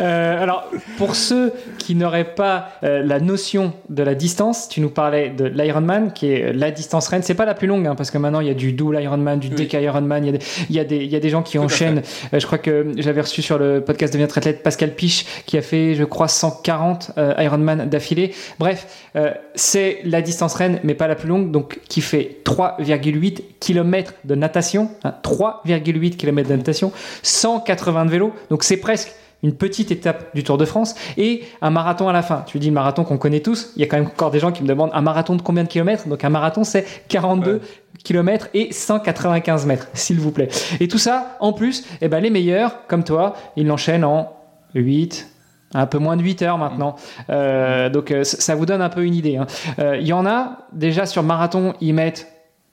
euh, 0.00 0.42
alors, 0.42 0.68
pour 0.96 1.14
ceux 1.14 1.52
qui 1.78 1.94
n'auraient 1.94 2.34
pas 2.34 2.70
euh, 2.82 3.04
la 3.04 3.20
notion 3.20 3.72
de 3.88 4.02
la 4.02 4.16
distance, 4.16 4.68
tu 4.68 4.80
nous 4.80 4.90
parlais 4.90 5.30
de 5.30 5.44
l'Ironman, 5.44 6.12
qui 6.12 6.32
est 6.32 6.52
la 6.52 6.72
distance 6.72 7.06
reine. 7.06 7.22
C'est 7.22 7.34
pas 7.34 7.44
la 7.44 7.54
plus 7.54 7.68
longue, 7.68 7.86
hein, 7.86 7.94
parce 7.94 8.10
que 8.10 8.18
maintenant, 8.18 8.40
il 8.40 8.48
y 8.48 8.50
a 8.50 8.54
du 8.54 8.72
double 8.72 9.00
Ironman, 9.00 9.38
du 9.38 9.48
oui. 9.56 9.68
Ironman. 9.72 10.24
Il 10.24 10.32
y, 10.32 10.34
a 10.34 10.38
des, 10.38 10.44
il, 10.68 10.74
y 10.74 10.80
a 10.80 10.84
des, 10.84 10.96
il 10.96 11.10
y 11.10 11.16
a 11.16 11.20
des 11.20 11.30
gens 11.30 11.42
qui 11.42 11.56
Tout 11.56 11.62
enchaînent. 11.62 12.02
Euh, 12.34 12.40
je 12.40 12.46
crois 12.46 12.58
que 12.58 12.92
j'avais 12.96 13.20
reçu 13.20 13.42
sur 13.42 13.58
le 13.58 13.80
podcast 13.80 14.12
de 14.12 14.18
Bien 14.18 14.26
Athlète 14.26 14.64
Pascal 14.64 14.92
Piche, 14.92 15.24
qui 15.46 15.56
a 15.56 15.62
fait, 15.62 15.94
je 15.94 16.02
crois, 16.02 16.26
140 16.26 17.12
euh, 17.16 17.32
Ironman 17.38 17.88
d'affilée. 17.88 18.34
Bref, 18.58 19.06
euh, 19.14 19.30
c'est 19.54 20.00
la 20.04 20.20
distance 20.20 20.54
reine, 20.54 20.80
mais 20.82 20.94
pas 20.94 21.06
la 21.06 21.14
plus 21.14 21.28
longue, 21.28 21.52
donc 21.52 21.78
qui 21.88 22.00
fait 22.00 22.38
3,8 22.44 23.42
km 23.60 24.14
de 24.24 24.34
natation 24.34 24.47
natation, 24.48 24.90
hein, 25.04 25.14
3,8 25.22 26.16
km 26.16 26.48
de 26.48 26.56
natation, 26.56 26.92
180 27.22 28.06
de 28.06 28.10
vélo, 28.10 28.32
donc 28.50 28.64
c'est 28.64 28.78
presque 28.78 29.12
une 29.42 29.54
petite 29.54 29.90
étape 29.90 30.34
du 30.34 30.42
Tour 30.42 30.58
de 30.58 30.64
France 30.64 30.94
et 31.16 31.42
un 31.62 31.70
marathon 31.70 32.08
à 32.08 32.12
la 32.12 32.22
fin. 32.22 32.42
Tu 32.46 32.58
dis 32.58 32.68
le 32.68 32.74
marathon 32.74 33.04
qu'on 33.04 33.18
connaît 33.18 33.40
tous, 33.40 33.72
il 33.76 33.80
y 33.80 33.84
a 33.84 33.86
quand 33.86 33.96
même 33.96 34.06
encore 34.06 34.30
des 34.30 34.40
gens 34.40 34.50
qui 34.50 34.62
me 34.62 34.68
demandent 34.68 34.90
un 34.92 35.00
marathon 35.00 35.36
de 35.36 35.42
combien 35.42 35.62
de 35.62 35.68
kilomètres? 35.68 36.08
Donc 36.08 36.24
un 36.24 36.28
marathon 36.28 36.64
c'est 36.64 36.84
42 37.08 37.52
ouais. 37.52 37.60
kilomètres 38.02 38.48
et 38.54 38.72
195 38.72 39.66
mètres, 39.66 39.88
s'il 39.94 40.18
vous 40.18 40.32
plaît. 40.32 40.48
Et 40.80 40.88
tout 40.88 40.98
ça, 40.98 41.36
en 41.40 41.52
plus, 41.52 41.84
eh 42.00 42.08
ben, 42.08 42.20
les 42.20 42.30
meilleurs, 42.30 42.86
comme 42.88 43.04
toi, 43.04 43.34
ils 43.56 43.66
l'enchaînent 43.66 44.04
en 44.04 44.32
8, 44.74 45.28
un 45.74 45.86
peu 45.86 45.98
moins 45.98 46.16
de 46.16 46.22
8 46.22 46.42
heures 46.42 46.58
maintenant. 46.58 46.96
Euh, 47.30 47.90
donc 47.90 48.12
ça 48.22 48.54
vous 48.54 48.66
donne 48.66 48.82
un 48.82 48.88
peu 48.88 49.04
une 49.04 49.14
idée. 49.14 49.32
Il 49.32 49.36
hein. 49.38 49.46
euh, 49.78 49.96
y 49.98 50.12
en 50.12 50.26
a, 50.26 50.58
déjà 50.72 51.06
sur 51.06 51.22
marathon, 51.22 51.74
ils 51.80 51.94
mettent 51.94 52.26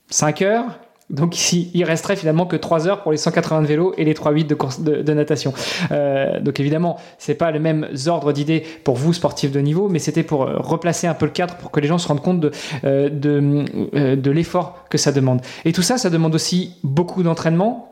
5 0.10 0.42
heures, 0.42 0.66
donc 1.10 1.38
ici, 1.38 1.70
il 1.76 1.84
resterait 1.84 2.16
finalement 2.16 2.46
que 2.48 2.56
3 2.56 2.88
heures 2.88 3.04
pour 3.04 3.12
les 3.12 3.18
180 3.18 3.62
de 3.62 3.68
vélo 3.68 3.94
et 3.98 4.04
les 4.04 4.14
3,8 4.14 4.48
de, 4.48 4.56
course 4.56 4.82
de, 4.82 5.04
de 5.04 5.14
natation. 5.14 5.54
Euh, 5.92 6.40
donc 6.40 6.60
évidemment, 6.60 6.98
c'est 7.20 7.36
pas 7.36 7.52
le 7.52 7.60
même 7.60 7.88
ordre 8.08 8.32
d'idées 8.32 8.64
pour 8.84 8.96
vous, 8.96 9.14
sportifs 9.14 9.52
de 9.52 9.60
niveau, 9.60 9.88
mais 9.88 10.00
c'était 10.00 10.24
pour 10.24 10.40
replacer 10.40 11.06
un 11.06 11.14
peu 11.14 11.26
le 11.26 11.32
cadre 11.32 11.56
pour 11.58 11.70
que 11.70 11.80
les 11.80 11.88
gens 11.88 12.00
se 12.00 12.08
rendent 12.08 12.24
compte 12.24 12.40
de, 12.40 12.52
euh, 12.86 13.10
de, 13.10 13.66
euh, 13.96 14.16
de 14.16 14.32
l'effort 14.32 14.86
que 14.90 14.98
ça 14.98 15.12
demande. 15.12 15.42
Et 15.64 15.74
tout 15.74 15.84
ça, 15.84 15.98
ça 15.98 16.10
demande 16.10 16.34
aussi 16.34 16.76
beaucoup 16.84 17.22
d'entraînement, 17.22 17.92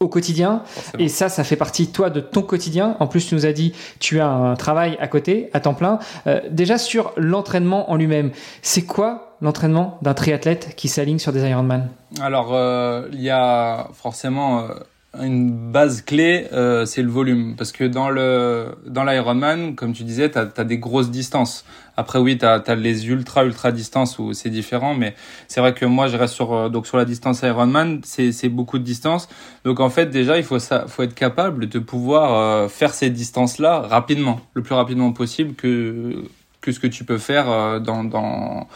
au 0.00 0.08
quotidien 0.08 0.62
Forcément. 0.64 1.04
et 1.04 1.08
ça 1.08 1.28
ça 1.28 1.44
fait 1.44 1.54
partie 1.56 1.86
toi 1.86 2.10
de 2.10 2.18
ton 2.20 2.42
quotidien 2.42 2.96
en 2.98 3.06
plus 3.06 3.26
tu 3.28 3.36
nous 3.36 3.46
as 3.46 3.52
dit 3.52 3.72
tu 4.00 4.18
as 4.18 4.28
un 4.28 4.56
travail 4.56 4.96
à 5.00 5.06
côté 5.06 5.50
à 5.52 5.60
temps 5.60 5.74
plein 5.74 6.00
euh, 6.26 6.40
déjà 6.50 6.78
sur 6.78 7.12
l'entraînement 7.16 7.88
en 7.90 7.94
lui-même 7.94 8.32
c'est 8.60 8.82
quoi 8.82 9.27
l'entraînement 9.40 9.98
d'un 10.02 10.14
triathlète 10.14 10.74
qui 10.76 10.88
s'aligne 10.88 11.18
sur 11.18 11.32
des 11.32 11.48
Ironman 11.48 11.88
alors 12.20 12.54
euh, 12.54 13.08
il 13.12 13.20
y 13.20 13.30
a 13.30 13.88
forcément 13.92 14.60
euh 14.60 14.74
une 15.20 15.70
base 15.72 16.02
clé, 16.02 16.48
euh, 16.52 16.84
c'est 16.84 17.02
le 17.02 17.08
volume. 17.08 17.54
Parce 17.56 17.72
que 17.72 17.84
dans 17.84 18.10
le 18.10 18.76
dans 18.86 19.04
l'Ironman, 19.04 19.74
comme 19.74 19.92
tu 19.92 20.04
disais, 20.04 20.30
tu 20.30 20.38
as, 20.38 20.64
des 20.64 20.78
grosses 20.78 21.10
distances. 21.10 21.64
Après, 21.96 22.18
oui, 22.18 22.38
tu 22.38 22.44
as, 22.44 22.74
les 22.74 23.08
ultra, 23.08 23.44
ultra 23.44 23.72
distances 23.72 24.18
où 24.18 24.32
c'est 24.32 24.50
différent. 24.50 24.94
Mais 24.94 25.14
c'est 25.48 25.60
vrai 25.60 25.72
que 25.72 25.84
moi, 25.84 26.08
je 26.08 26.16
reste 26.16 26.34
sur, 26.34 26.70
donc 26.70 26.86
sur 26.86 26.96
la 26.96 27.04
distance 27.04 27.42
Ironman, 27.42 28.00
c'est 28.04 28.48
beaucoup 28.48 28.78
de 28.78 28.84
distance. 28.84 29.28
Donc 29.64 29.80
en 29.80 29.90
fait, 29.90 30.06
déjà, 30.06 30.36
il 30.36 30.44
faut, 30.44 30.58
ça, 30.58 30.84
faut 30.86 31.02
être 31.02 31.14
capable 31.14 31.68
de 31.68 31.78
pouvoir 31.78 32.70
faire 32.70 32.92
ces 32.94 33.10
distances-là 33.10 33.80
rapidement, 33.80 34.40
le 34.54 34.62
plus 34.62 34.74
rapidement 34.74 35.12
possible 35.12 35.54
que 35.54 36.24
que 36.60 36.72
ce 36.72 36.80
que 36.80 36.88
tu 36.88 37.04
peux 37.04 37.18
faire 37.18 37.80
dans, 37.80 38.02
dans 38.02 38.66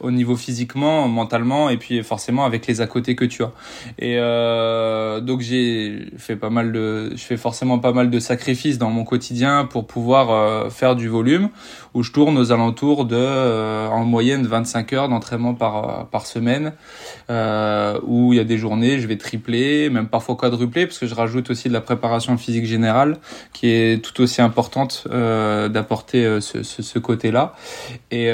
au 0.00 0.10
niveau 0.10 0.36
physiquement, 0.36 1.08
mentalement 1.08 1.70
et 1.70 1.76
puis 1.76 2.02
forcément 2.02 2.44
avec 2.44 2.66
les 2.66 2.80
à 2.80 2.86
côté 2.86 3.16
que 3.16 3.24
tu 3.24 3.42
as. 3.42 3.52
Et 3.98 4.16
euh, 4.18 5.20
donc 5.20 5.40
j'ai 5.40 6.10
fait 6.16 6.36
pas 6.36 6.50
mal 6.50 6.72
de, 6.72 7.10
je 7.14 7.22
fais 7.22 7.36
forcément 7.36 7.78
pas 7.78 7.92
mal 7.92 8.10
de 8.10 8.18
sacrifices 8.20 8.78
dans 8.78 8.90
mon 8.90 9.04
quotidien 9.04 9.64
pour 9.64 9.86
pouvoir 9.86 10.30
euh, 10.30 10.70
faire 10.70 10.96
du 10.96 11.08
volume 11.08 11.50
où 11.94 12.02
je 12.02 12.12
tourne 12.12 12.38
aux 12.38 12.52
alentours 12.52 13.04
de 13.04 13.16
euh, 13.16 13.88
en 13.88 14.04
moyenne 14.04 14.46
25 14.46 14.92
heures 14.92 15.08
d'entraînement 15.08 15.54
par 15.54 16.06
par 16.08 16.26
semaine 16.26 16.72
euh, 17.30 17.98
où 18.06 18.32
il 18.32 18.36
y 18.36 18.40
a 18.40 18.44
des 18.44 18.58
journées 18.58 19.00
je 19.00 19.06
vais 19.06 19.16
tripler, 19.16 19.90
même 19.90 20.08
parfois 20.08 20.36
quadrupler 20.36 20.86
parce 20.86 20.98
que 20.98 21.06
je 21.06 21.14
rajoute 21.14 21.50
aussi 21.50 21.68
de 21.68 21.72
la 21.72 21.80
préparation 21.80 22.36
physique 22.36 22.66
générale 22.66 23.16
qui 23.52 23.70
est 23.70 24.02
tout 24.02 24.20
aussi 24.22 24.40
importante 24.42 25.04
euh, 25.10 25.68
d'apporter 25.68 26.40
ce, 26.40 26.62
ce, 26.62 26.82
ce 26.82 26.98
côté 26.98 27.30
là 27.30 27.54
et 28.10 28.28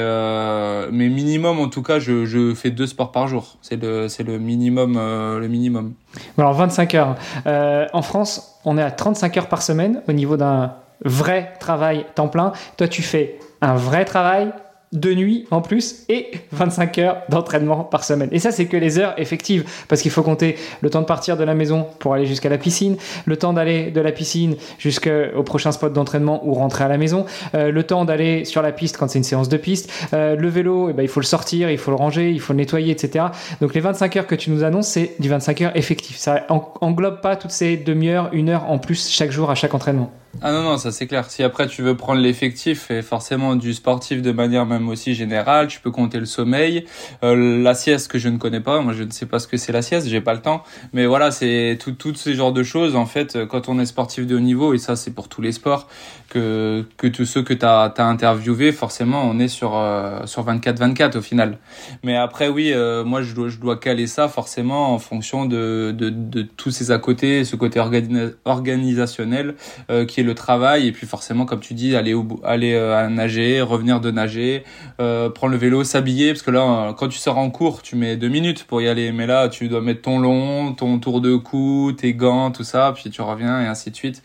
mais 0.91 1.09
minimum 1.09 1.54
en 1.59 1.69
tout 1.69 1.81
cas, 1.81 1.99
je, 1.99 2.53
fais 2.55 2.71
deux 2.71 2.87
sports 2.87 3.11
par 3.11 3.27
jour. 3.27 3.57
C'est 3.61 3.81
le, 3.81 4.07
c'est 4.07 4.23
le 4.23 4.39
minimum, 4.39 4.95
euh, 4.97 5.39
le 5.39 5.47
minimum. 5.47 5.93
Alors 6.37 6.53
25 6.53 6.93
heures. 6.95 7.15
Euh, 7.47 7.87
en 7.93 8.01
France, 8.01 8.59
on 8.65 8.77
est 8.77 8.83
à 8.83 8.91
35 8.91 9.37
heures 9.37 9.47
par 9.47 9.61
semaine 9.61 10.01
au 10.07 10.13
niveau 10.13 10.37
d'un 10.37 10.75
vrai 11.03 11.53
travail 11.59 12.05
temps 12.15 12.27
plein. 12.27 12.53
Toi, 12.77 12.87
tu 12.87 13.01
fais 13.01 13.39
un 13.61 13.75
vrai 13.75 14.05
travail 14.05 14.51
de 14.91 15.13
nuit 15.13 15.45
en 15.51 15.61
plus 15.61 16.05
et 16.09 16.31
25 16.51 16.97
heures 16.99 17.17
d'entraînement 17.29 17.83
par 17.83 18.03
semaine. 18.03 18.29
Et 18.31 18.39
ça, 18.39 18.51
c'est 18.51 18.65
que 18.65 18.77
les 18.77 18.99
heures 18.99 19.13
effectives, 19.17 19.65
parce 19.87 20.01
qu'il 20.01 20.11
faut 20.11 20.23
compter 20.23 20.55
le 20.81 20.89
temps 20.89 21.01
de 21.01 21.05
partir 21.05 21.37
de 21.37 21.43
la 21.43 21.53
maison 21.53 21.87
pour 21.99 22.13
aller 22.13 22.25
jusqu'à 22.25 22.49
la 22.49 22.57
piscine, 22.57 22.97
le 23.25 23.37
temps 23.37 23.53
d'aller 23.53 23.91
de 23.91 24.01
la 24.01 24.11
piscine 24.11 24.55
jusqu'au 24.77 25.43
prochain 25.43 25.71
spot 25.71 25.93
d'entraînement 25.93 26.45
ou 26.47 26.53
rentrer 26.53 26.83
à 26.83 26.87
la 26.87 26.97
maison, 26.97 27.25
euh, 27.55 27.71
le 27.71 27.83
temps 27.83 28.05
d'aller 28.05 28.45
sur 28.45 28.61
la 28.61 28.71
piste 28.71 28.97
quand 28.97 29.09
c'est 29.09 29.17
une 29.17 29.23
séance 29.23 29.49
de 29.49 29.57
piste, 29.57 29.91
euh, 30.13 30.35
le 30.35 30.47
vélo, 30.47 30.89
eh 30.89 30.93
ben, 30.93 31.03
il 31.03 31.09
faut 31.09 31.19
le 31.19 31.25
sortir, 31.25 31.69
il 31.69 31.77
faut 31.77 31.91
le 31.91 31.97
ranger, 31.97 32.31
il 32.31 32.39
faut 32.39 32.53
le 32.53 32.57
nettoyer, 32.57 32.91
etc. 32.91 33.25
Donc 33.61 33.73
les 33.73 33.81
25 33.81 34.15
heures 34.17 34.27
que 34.27 34.35
tu 34.35 34.51
nous 34.51 34.63
annonces, 34.63 34.87
c'est 34.87 35.15
du 35.19 35.29
25 35.29 35.61
heures 35.61 35.75
effectif. 35.75 36.17
Ça 36.17 36.45
englobe 36.49 37.21
pas 37.21 37.35
toutes 37.35 37.51
ces 37.51 37.77
demi-heures, 37.77 38.29
une 38.31 38.49
heure 38.49 38.69
en 38.69 38.77
plus 38.77 39.09
chaque 39.09 39.31
jour 39.31 39.49
à 39.49 39.55
chaque 39.55 39.73
entraînement. 39.73 40.11
Ah 40.41 40.51
non, 40.51 40.63
non, 40.63 40.77
ça 40.77 40.91
c'est 40.91 41.07
clair. 41.07 41.29
Si 41.31 41.43
après 41.43 41.67
tu 41.67 41.81
veux 41.81 41.95
prendre 41.95 42.21
l'effectif 42.21 42.91
et 42.91 43.01
forcément 43.01 43.55
du 43.55 43.73
sportif 43.73 44.21
de 44.21 44.31
manière 44.31 44.65
même 44.65 44.89
aussi 44.89 45.15
générale, 45.15 45.67
tu 45.67 45.79
peux 45.79 45.91
compter 45.91 46.19
le 46.19 46.25
sommeil, 46.25 46.85
euh, 47.23 47.61
la 47.63 47.73
sieste 47.73 48.11
que 48.11 48.19
je 48.19 48.29
ne 48.29 48.37
connais 48.37 48.59
pas. 48.59 48.81
Moi, 48.81 48.93
je 48.93 49.03
ne 49.03 49.11
sais 49.11 49.25
pas 49.25 49.39
ce 49.39 49.47
que 49.47 49.57
c'est 49.57 49.71
la 49.71 49.81
sieste, 49.81 50.07
j'ai 50.07 50.21
pas 50.21 50.33
le 50.33 50.41
temps. 50.41 50.63
Mais 50.93 51.05
voilà, 51.05 51.31
c'est 51.31 51.77
tout, 51.79 51.93
toutes 51.93 52.17
ces 52.17 52.33
genres 52.33 52.53
de 52.53 52.63
choses 52.63 52.95
en 52.95 53.05
fait 53.05 53.45
quand 53.45 53.69
on 53.69 53.79
est 53.79 53.85
sportif 53.85 54.27
de 54.27 54.35
haut 54.35 54.39
niveau 54.39 54.73
et 54.73 54.77
ça 54.77 54.95
c'est 54.95 55.11
pour 55.11 55.29
tous 55.29 55.41
les 55.41 55.51
sports 55.51 55.87
que 56.29 56.85
que 56.97 57.07
tous 57.07 57.25
ceux 57.25 57.43
que 57.43 57.53
tu 57.53 57.65
as, 57.65 57.93
as 57.97 58.03
interviewé, 58.03 58.71
forcément, 58.71 59.23
on 59.23 59.39
est 59.39 59.47
sur 59.47 59.75
euh, 59.75 60.25
sur 60.25 60.45
24-24 60.45 61.17
au 61.17 61.21
final. 61.21 61.59
Mais 62.03 62.15
après 62.15 62.49
oui, 62.49 62.71
euh, 62.73 63.03
moi 63.03 63.21
je 63.21 63.33
dois 63.33 63.49
je 63.49 63.57
dois 63.57 63.77
caler 63.77 64.07
ça 64.07 64.27
forcément 64.27 64.93
en 64.93 64.99
fonction 64.99 65.45
de 65.45 65.93
de, 65.95 66.41
tous 66.41 66.71
ces 66.71 66.91
à 66.91 66.97
côté, 66.97 67.45
ce 67.45 67.55
côté 67.55 67.79
organi 67.79 68.31
organisationnel 68.43 69.55
euh, 69.89 70.05
qui 70.05 70.19
est 70.19 70.23
le 70.25 70.35
travail 70.35 70.87
et 70.87 70.91
puis 70.91 71.07
forcément 71.07 71.45
comme 71.45 71.59
tu 71.59 71.73
dis 71.73 71.95
aller 71.95 72.13
au 72.13 72.25
aller 72.43 72.73
euh, 72.73 72.97
à 72.97 73.07
nager 73.07 73.61
revenir 73.61 74.01
de 74.01 74.11
nager 74.11 74.63
euh, 74.99 75.29
prendre 75.29 75.51
le 75.51 75.57
vélo 75.57 75.83
s'habiller 75.83 76.31
parce 76.33 76.41
que 76.41 76.51
là 76.51 76.93
quand 76.97 77.07
tu 77.07 77.17
sors 77.19 77.37
en 77.37 77.49
cours 77.49 77.81
tu 77.81 77.95
mets 77.95 78.17
deux 78.17 78.27
minutes 78.27 78.63
pour 78.63 78.81
y 78.81 78.87
aller. 78.87 79.11
Mais 79.11 79.27
là 79.27 79.49
tu 79.49 79.67
dois 79.67 79.81
mettre 79.81 80.01
ton 80.01 80.19
long 80.19 80.73
ton 80.73 80.99
tour 80.99 81.21
de 81.21 81.35
cou 81.35 81.91
tes 81.91 82.13
gants 82.13 82.51
tout 82.51 82.63
ça 82.63 82.93
puis 82.95 83.09
tu 83.09 83.21
reviens 83.21 83.61
et 83.61 83.67
ainsi 83.67 83.91
de 83.91 83.95
suite. 83.95 84.23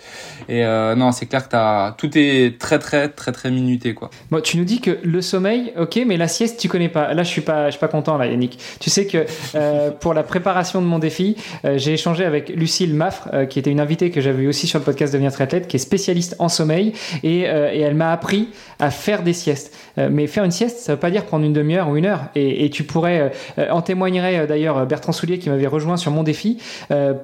Et 0.49 0.65
euh, 0.65 0.95
non 0.95 1.13
c'est 1.13 1.27
clair 1.27 1.45
que 1.45 1.51
t'as 1.51 1.93
tout 1.93 2.11
est 2.17 2.59
très 2.59 2.79
très 2.79 3.09
très 3.09 3.33
très 3.33 3.51
minuté 3.51 3.95
quoi. 3.95 4.11
Bon 4.31 4.41
tu 4.41 4.57
nous 4.57 4.65
dis 4.65 4.81
que 4.81 4.99
le 5.03 5.23
sommeil 5.23 5.73
ok 5.79 6.01
mais 6.07 6.17
la 6.17 6.29
sieste 6.29 6.61
tu 6.61 6.69
connais 6.69 6.89
pas. 6.89 7.13
Là 7.15 7.23
je 7.23 7.29
suis 7.29 7.43
pas 7.43 7.67
je 7.67 7.73
suis 7.73 7.81
pas 7.81 7.89
content 7.89 8.17
là 8.17 8.27
Yannick. 8.27 8.59
Tu 8.81 8.91
sais 8.91 9.07
que 9.07 9.27
euh, 9.55 9.91
pour 9.91 10.15
la 10.15 10.23
préparation 10.23 10.81
de 10.81 10.87
mon 10.87 10.99
défi 10.99 11.37
euh, 11.65 11.79
j'ai 11.79 11.95
échangé 11.95 12.25
avec 12.25 12.49
Lucille 12.51 12.95
Maffre 12.95 13.29
qui 13.49 13.59
était 13.59 13.71
une 13.71 13.81
invitée 13.81 14.11
que 14.11 14.21
j'avais 14.21 14.47
aussi 14.47 14.67
sur 14.67 14.79
le 14.79 14.85
podcast 14.85 15.13
Devenir 15.13 15.33
triathlète 15.33 15.69
qui 15.69 15.77
est 15.77 15.81
spécialiste 15.91 16.37
en 16.39 16.49
sommeil 16.49 16.93
et, 17.23 17.41
et 17.41 17.81
elle 17.81 17.95
m'a 17.95 18.13
appris 18.13 18.49
à 18.79 18.91
faire 18.91 19.23
des 19.23 19.33
siestes. 19.33 19.75
mais 19.97 20.27
faire 20.27 20.45
une 20.45 20.51
sieste, 20.51 20.79
ça 20.79 20.93
veut 20.93 20.99
pas 20.99 21.11
dire 21.11 21.25
prendre 21.25 21.45
une 21.45 21.53
demi-heure 21.53 21.89
ou 21.89 21.97
une 21.97 22.07
heure. 22.07 22.25
Et, 22.35 22.71
tu 22.71 22.85
pourrais, 22.85 23.33
en 23.71 23.83
témoignerait 23.83 24.47
d'ailleurs 24.47 24.87
Bertrand 24.87 25.13
Soulier 25.13 25.39
qui 25.39 25.51
m'avait 25.51 25.67
rejoint 25.67 25.97
sur 25.97 26.13
mon 26.13 26.23
défi. 26.23 26.59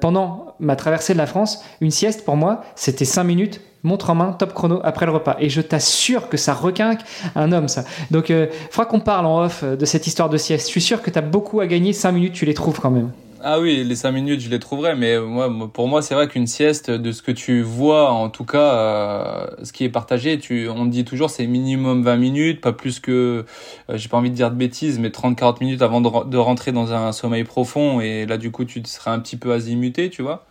pendant 0.01 0.55
ma 0.59 0.75
traversée 0.75 1.13
de 1.13 1.17
la 1.17 1.27
France, 1.27 1.63
une 1.81 1.91
sieste 1.91 2.25
pour 2.25 2.35
moi, 2.35 2.63
c'était 2.75 3.05
5 3.05 3.23
minutes 3.23 3.61
montre 3.83 4.09
en 4.09 4.15
main, 4.15 4.33
top 4.33 4.53
chrono 4.53 4.79
après 4.83 5.05
le 5.05 5.11
repas. 5.11 5.35
Et 5.39 5.49
je 5.49 5.61
t'assure 5.61 6.29
que 6.29 6.37
ça 6.37 6.53
requinque 6.53 6.99
un 7.35 7.51
homme, 7.51 7.67
ça. 7.67 7.83
Donc, 8.11 8.29
il 8.29 8.35
euh, 8.35 8.45
faudra 8.69 8.85
qu'on 8.85 8.99
parle 8.99 9.25
en 9.25 9.43
off 9.43 9.61
euh, 9.63 9.75
de 9.75 9.85
cette 9.85 10.07
histoire 10.07 10.29
de 10.29 10.37
sieste. 10.37 10.67
Je 10.67 10.71
suis 10.71 10.81
sûr 10.81 11.01
que 11.01 11.09
tu 11.09 11.17
as 11.17 11.21
beaucoup 11.21 11.59
à 11.59 11.67
gagner. 11.67 11.93
5 11.93 12.11
minutes, 12.11 12.33
tu 12.33 12.45
les 12.45 12.53
trouves 12.53 12.79
quand 12.79 12.91
même. 12.91 13.11
Ah 13.43 13.59
oui, 13.59 13.83
les 13.83 13.95
5 13.95 14.11
minutes, 14.13 14.39
je 14.41 14.49
les 14.49 14.57
trouverai, 14.57 14.95
mais 14.95 15.19
moi, 15.19 15.47
pour 15.71 15.87
moi, 15.87 16.01
c'est 16.01 16.15
vrai 16.15 16.27
qu'une 16.27 16.47
sieste, 16.47 16.89
de 16.89 17.11
ce 17.11 17.21
que 17.21 17.31
tu 17.31 17.61
vois, 17.61 18.09
en 18.11 18.29
tout 18.31 18.45
cas, 18.45 18.73
euh, 18.73 19.47
ce 19.63 19.71
qui 19.71 19.83
est 19.83 19.89
partagé, 19.89 20.39
tu, 20.39 20.67
on 20.69 20.85
dit 20.85 21.05
toujours 21.05 21.29
c'est 21.29 21.45
minimum 21.45 22.01
20 22.01 22.17
minutes, 22.17 22.61
pas 22.61 22.73
plus 22.73 22.99
que, 22.99 23.45
j'ai 23.93 24.09
pas 24.09 24.17
envie 24.17 24.31
de 24.31 24.35
dire 24.35 24.49
de 24.49 24.55
bêtises, 24.55 24.97
mais 24.97 25.09
30-40 25.09 25.57
minutes 25.61 25.83
avant 25.83 26.01
de, 26.01 26.27
de, 26.27 26.37
rentrer 26.37 26.71
dans 26.71 26.93
un 26.93 27.11
sommeil 27.11 27.43
profond, 27.43 28.01
et 28.01 28.25
là, 28.25 28.37
du 28.39 28.49
coup, 28.49 28.65
tu 28.65 28.81
serais 28.85 29.11
un 29.11 29.19
petit 29.19 29.37
peu 29.37 29.53
azimuté, 29.53 30.09
tu 30.09 30.23
vois. 30.23 30.46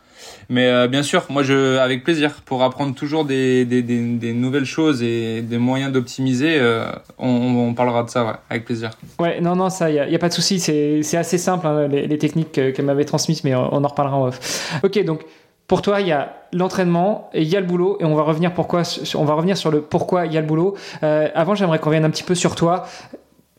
Mais 0.49 0.68
euh, 0.68 0.88
bien 0.88 1.02
sûr, 1.02 1.25
moi, 1.28 1.42
je, 1.42 1.78
avec 1.78 2.04
plaisir, 2.04 2.42
pour 2.44 2.62
apprendre 2.62 2.94
toujours 2.94 3.25
des, 3.25 3.64
des, 3.64 4.32
nouvelles 4.32 4.64
choses 4.64 5.02
et 5.02 5.42
des 5.42 5.58
moyens 5.58 5.92
d'optimiser, 5.92 6.58
euh, 6.58 6.87
on, 7.18 7.75
parlera 7.75 8.04
de 8.04 8.11
ça, 8.11 8.40
avec 8.50 8.64
plaisir. 8.64 8.90
Ouais, 9.18 9.40
non, 9.40 9.56
non, 9.56 9.70
ça, 9.70 9.90
il 9.90 10.08
n'y 10.08 10.14
a, 10.14 10.18
pas 10.18 10.28
de 10.28 10.35
souci, 10.35 10.61
c'est 10.61 11.16
assez 11.16 11.38
simple, 11.38 11.66
hein, 11.66 11.88
les, 11.88 12.18
techniques 12.18 12.52
qu'elle 12.52 12.85
m'avait 12.85 13.04
transmises, 13.04 13.44
mais 13.44 13.54
on 13.54 13.85
en 13.85 13.88
reparlera 13.88 14.16
en 14.16 14.26
off. 14.28 14.80
Ok, 14.82 15.02
donc 15.04 15.23
pour 15.66 15.82
toi, 15.82 16.00
il 16.00 16.06
y 16.06 16.12
a 16.12 16.32
l'entraînement 16.52 17.28
il 17.35 17.42
y 17.44 17.56
a 17.56 17.61
le 17.61 17.66
boulot. 17.66 17.96
Et 18.00 18.04
on 18.04 18.14
va 18.14 18.23
revenir 18.23 18.54
pourquoi. 18.54 18.82
On 19.16 19.25
va 19.25 19.35
revenir 19.35 19.56
sur 19.56 19.70
le 19.70 19.80
pourquoi 19.80 20.26
il 20.26 20.32
y 20.32 20.38
a 20.38 20.40
le 20.40 20.46
boulot. 20.46 20.76
Euh, 21.02 21.28
avant, 21.35 21.54
j'aimerais 21.54 21.78
qu'on 21.78 21.87
revienne 21.87 22.04
un 22.04 22.11
petit 22.11 22.23
peu 22.23 22.35
sur 22.35 22.54
toi. 22.54 22.87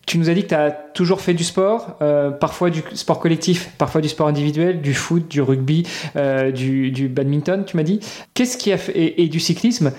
Tu 0.07 0.17
nous 0.17 0.29
as 0.29 0.33
dit 0.33 0.43
que 0.43 0.47
tu 0.47 0.55
as 0.55 0.71
toujours 0.71 1.19
fait 1.19 1.33
du 1.33 1.43
sport, 1.43 1.97
euh, 2.01 2.31
parfois 2.31 2.69
du 2.69 2.81
sport 2.93 3.19
collectif, 3.19 3.71
parfois 3.77 3.99
du 3.99 4.07
sport 4.07 4.29
individuel, 4.29 4.79
du 4.79 4.93
foot, 4.93 5.27
du 5.27 5.41
rugby, 5.41 5.85
euh, 6.15 6.49
du, 6.51 7.09
badminton, 7.09 7.65
tu 7.65 7.75
m'as 7.75 7.83
dit. 7.83 7.99
Qu'est-ce 8.33 8.57
qui 8.57 8.71
a 8.71 8.77
fait, 8.77 9.15
et, 9.21 9.27
du 9.27 9.41
cyclisme. 9.41 9.91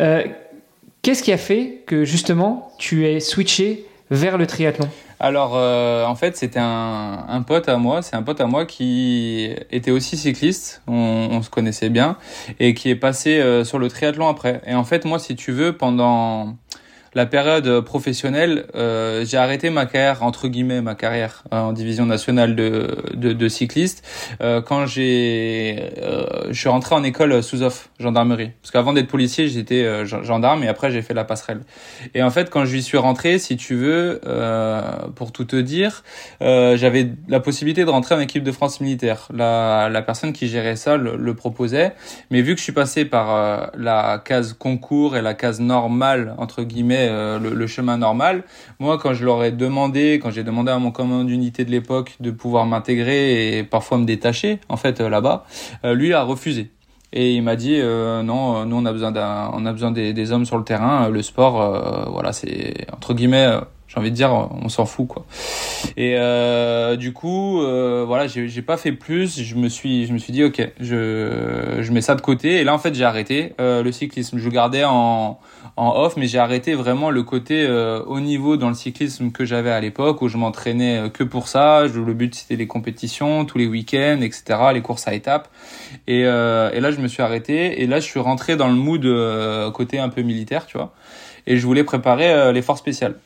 Euh, 0.00 0.24
Qu'est-ce 1.02 1.22
qui 1.22 1.32
a 1.32 1.36
fait 1.36 1.82
que 1.86 2.04
justement 2.04 2.72
tu 2.78 3.06
es 3.06 3.20
switché 3.20 3.86
vers 4.10 4.36
le 4.36 4.48
triathlon? 4.48 4.88
Alors, 5.20 5.54
en 5.54 6.14
fait, 6.16 6.36
c'était 6.36 6.60
un, 6.60 7.44
pote 7.46 7.68
à 7.68 7.76
moi. 7.76 8.02
C'est 8.02 8.16
un 8.16 8.22
pote 8.22 8.40
à 8.40 8.46
moi 8.46 8.66
qui 8.66 9.48
était 9.70 9.90
aussi 9.92 10.16
cycliste. 10.16 10.82
On, 10.88 11.40
se 11.42 11.50
connaissait 11.50 11.88
bien 11.88 12.18
et 12.58 12.74
qui 12.74 12.90
est 12.90 12.96
passé 12.96 13.62
sur 13.64 13.80
le 13.80 13.88
triathlon 13.88 14.28
après. 14.28 14.60
Et 14.64 14.74
en 14.74 14.84
fait, 14.84 15.04
moi, 15.04 15.18
si 15.18 15.34
tu 15.34 15.50
veux, 15.50 15.76
pendant 15.76 16.56
la 17.14 17.26
période 17.26 17.80
professionnelle, 17.80 18.66
euh, 18.74 19.24
j'ai 19.26 19.36
arrêté 19.36 19.68
ma 19.68 19.86
carrière 19.86 20.22
entre 20.22 20.48
guillemets 20.48 20.80
ma 20.80 20.94
carrière 20.94 21.44
euh, 21.52 21.60
en 21.60 21.72
division 21.72 22.06
nationale 22.06 22.56
de 22.56 22.96
de, 23.14 23.32
de 23.32 23.48
cycliste 23.48 24.02
euh, 24.40 24.62
quand 24.62 24.86
j'ai 24.86 25.90
euh, 26.02 26.24
je 26.50 26.58
suis 26.58 26.68
rentré 26.68 26.94
en 26.94 27.02
école 27.04 27.42
sous 27.42 27.62
off 27.62 27.90
gendarmerie. 27.98 28.52
Parce 28.62 28.70
qu'avant 28.70 28.92
d'être 28.94 29.08
policier 29.08 29.48
j'étais 29.48 29.84
euh, 29.84 30.06
gendarme 30.06 30.64
et 30.64 30.68
après 30.68 30.90
j'ai 30.90 31.02
fait 31.02 31.12
la 31.14 31.24
passerelle. 31.24 31.60
Et 32.14 32.22
en 32.22 32.30
fait 32.30 32.48
quand 32.48 32.64
je 32.64 32.78
suis 32.78 32.98
rentré 32.98 33.38
si 33.38 33.56
tu 33.56 33.74
veux 33.74 34.20
pour 35.14 35.32
tout 35.32 35.44
te 35.44 35.56
dire 35.56 36.02
j'avais 36.40 37.10
la 37.28 37.40
possibilité 37.40 37.84
de 37.84 37.90
rentrer 37.90 38.14
en 38.14 38.20
équipe 38.20 38.42
de 38.42 38.52
France 38.52 38.80
militaire. 38.80 39.28
La 39.34 39.88
la 39.90 40.02
personne 40.02 40.32
qui 40.32 40.48
gérait 40.48 40.76
ça 40.76 40.96
le, 40.96 41.16
le 41.16 41.34
proposait. 41.34 41.92
Mais 42.30 42.40
vu 42.42 42.54
que 42.54 42.58
je 42.58 42.64
suis 42.64 42.72
passé 42.72 43.04
par 43.04 43.70
la 43.76 44.22
case 44.24 44.54
concours 44.58 45.16
et 45.16 45.22
la 45.22 45.34
case 45.34 45.60
normale 45.60 46.34
entre 46.38 46.62
guillemets 46.62 47.01
euh, 47.08 47.38
le, 47.38 47.66
chemin 47.66 47.96
normal. 47.96 48.44
Moi, 48.78 48.98
quand 48.98 49.14
je 49.14 49.24
leur 49.24 49.42
ai 49.44 49.52
demandé, 49.52 50.20
quand 50.22 50.30
j'ai 50.30 50.44
demandé 50.44 50.70
à 50.70 50.78
mon 50.78 50.90
commandant 50.90 51.24
d'unité 51.24 51.64
de 51.64 51.70
l'époque 51.70 52.16
de 52.20 52.30
pouvoir 52.30 52.66
m'intégrer 52.66 53.58
et 53.58 53.64
parfois 53.64 53.98
me 53.98 54.04
détacher, 54.04 54.60
en 54.68 54.76
fait, 54.76 55.00
euh, 55.00 55.08
là-bas, 55.08 55.44
euh, 55.84 55.94
lui 55.94 56.12
a 56.12 56.22
refusé. 56.22 56.70
Et 57.12 57.34
il 57.34 57.42
m'a 57.42 57.56
dit 57.56 57.78
non, 57.78 58.64
nous 58.64 58.76
on 58.76 58.86
a 58.86 58.92
besoin 58.92 59.12
d'un, 59.12 59.50
on 59.52 59.66
a 59.66 59.72
besoin 59.72 59.90
des, 59.90 60.14
des, 60.14 60.32
hommes 60.32 60.46
sur 60.46 60.56
le 60.56 60.64
terrain. 60.64 61.10
Le 61.10 61.20
sport, 61.20 62.10
voilà, 62.10 62.32
c'est 62.32 62.86
entre 62.90 63.12
guillemets 63.12 63.50
j'ai 63.92 64.00
envie 64.00 64.10
de 64.10 64.16
dire 64.16 64.32
on 64.32 64.68
s'en 64.70 64.86
fout 64.86 65.06
quoi. 65.06 65.26
Et 65.98 66.14
euh, 66.16 66.96
du 66.96 67.12
coup 67.12 67.60
euh, 67.60 68.04
voilà 68.06 68.26
j'ai 68.26 68.62
pas 68.62 68.78
fait 68.78 68.92
plus. 68.92 69.42
Je 69.42 69.54
me 69.56 69.68
suis 69.68 70.06
je 70.06 70.12
me 70.14 70.18
suis 70.18 70.32
dit 70.32 70.44
ok 70.44 70.66
je 70.80 71.78
je 71.80 71.92
mets 71.92 72.00
ça 72.00 72.14
de 72.14 72.22
côté. 72.22 72.60
Et 72.60 72.64
là 72.64 72.72
en 72.72 72.78
fait 72.78 72.94
j'ai 72.94 73.04
arrêté. 73.04 73.52
Euh, 73.60 73.82
le 73.82 73.92
cyclisme 73.92 74.38
je 74.38 74.48
gardais 74.48 74.84
en 74.84 75.38
en 75.76 75.94
off 75.96 76.16
mais 76.16 76.26
j'ai 76.26 76.38
arrêté 76.38 76.74
vraiment 76.74 77.10
le 77.10 77.22
côté 77.22 77.66
euh, 77.66 78.02
haut 78.06 78.20
niveau 78.20 78.56
dans 78.56 78.68
le 78.68 78.74
cyclisme 78.74 79.30
que 79.30 79.44
j'avais 79.44 79.70
à 79.70 79.80
l'époque 79.80 80.22
où 80.22 80.28
je 80.28 80.38
m'entraînais 80.38 80.98
euh, 80.98 81.08
que 81.10 81.24
pour 81.24 81.48
ça. 81.48 81.84
Le 81.86 82.14
but 82.14 82.34
c'était 82.34 82.56
les 82.56 82.66
compétitions 82.66 83.44
tous 83.44 83.58
les 83.58 83.66
week-ends 83.66 84.20
etc 84.22 84.58
les 84.72 84.80
courses 84.80 85.06
à 85.06 85.12
étapes. 85.12 85.48
Et 86.06 86.24
euh, 86.24 86.70
et 86.72 86.80
là 86.80 86.92
je 86.92 87.00
me 87.00 87.08
suis 87.08 87.22
arrêté. 87.22 87.82
Et 87.82 87.86
là 87.86 88.00
je 88.00 88.06
suis 88.06 88.20
rentré 88.20 88.56
dans 88.56 88.68
le 88.68 88.74
mood 88.74 89.02
côté 89.72 89.98
un 89.98 90.08
peu 90.08 90.22
militaire 90.22 90.64
tu 90.64 90.78
vois. 90.78 90.94
Et 91.46 91.58
je 91.58 91.66
voulais 91.66 91.84
préparer 91.84 92.54
les 92.54 92.62
forces 92.62 92.80
spéciales 92.80 93.16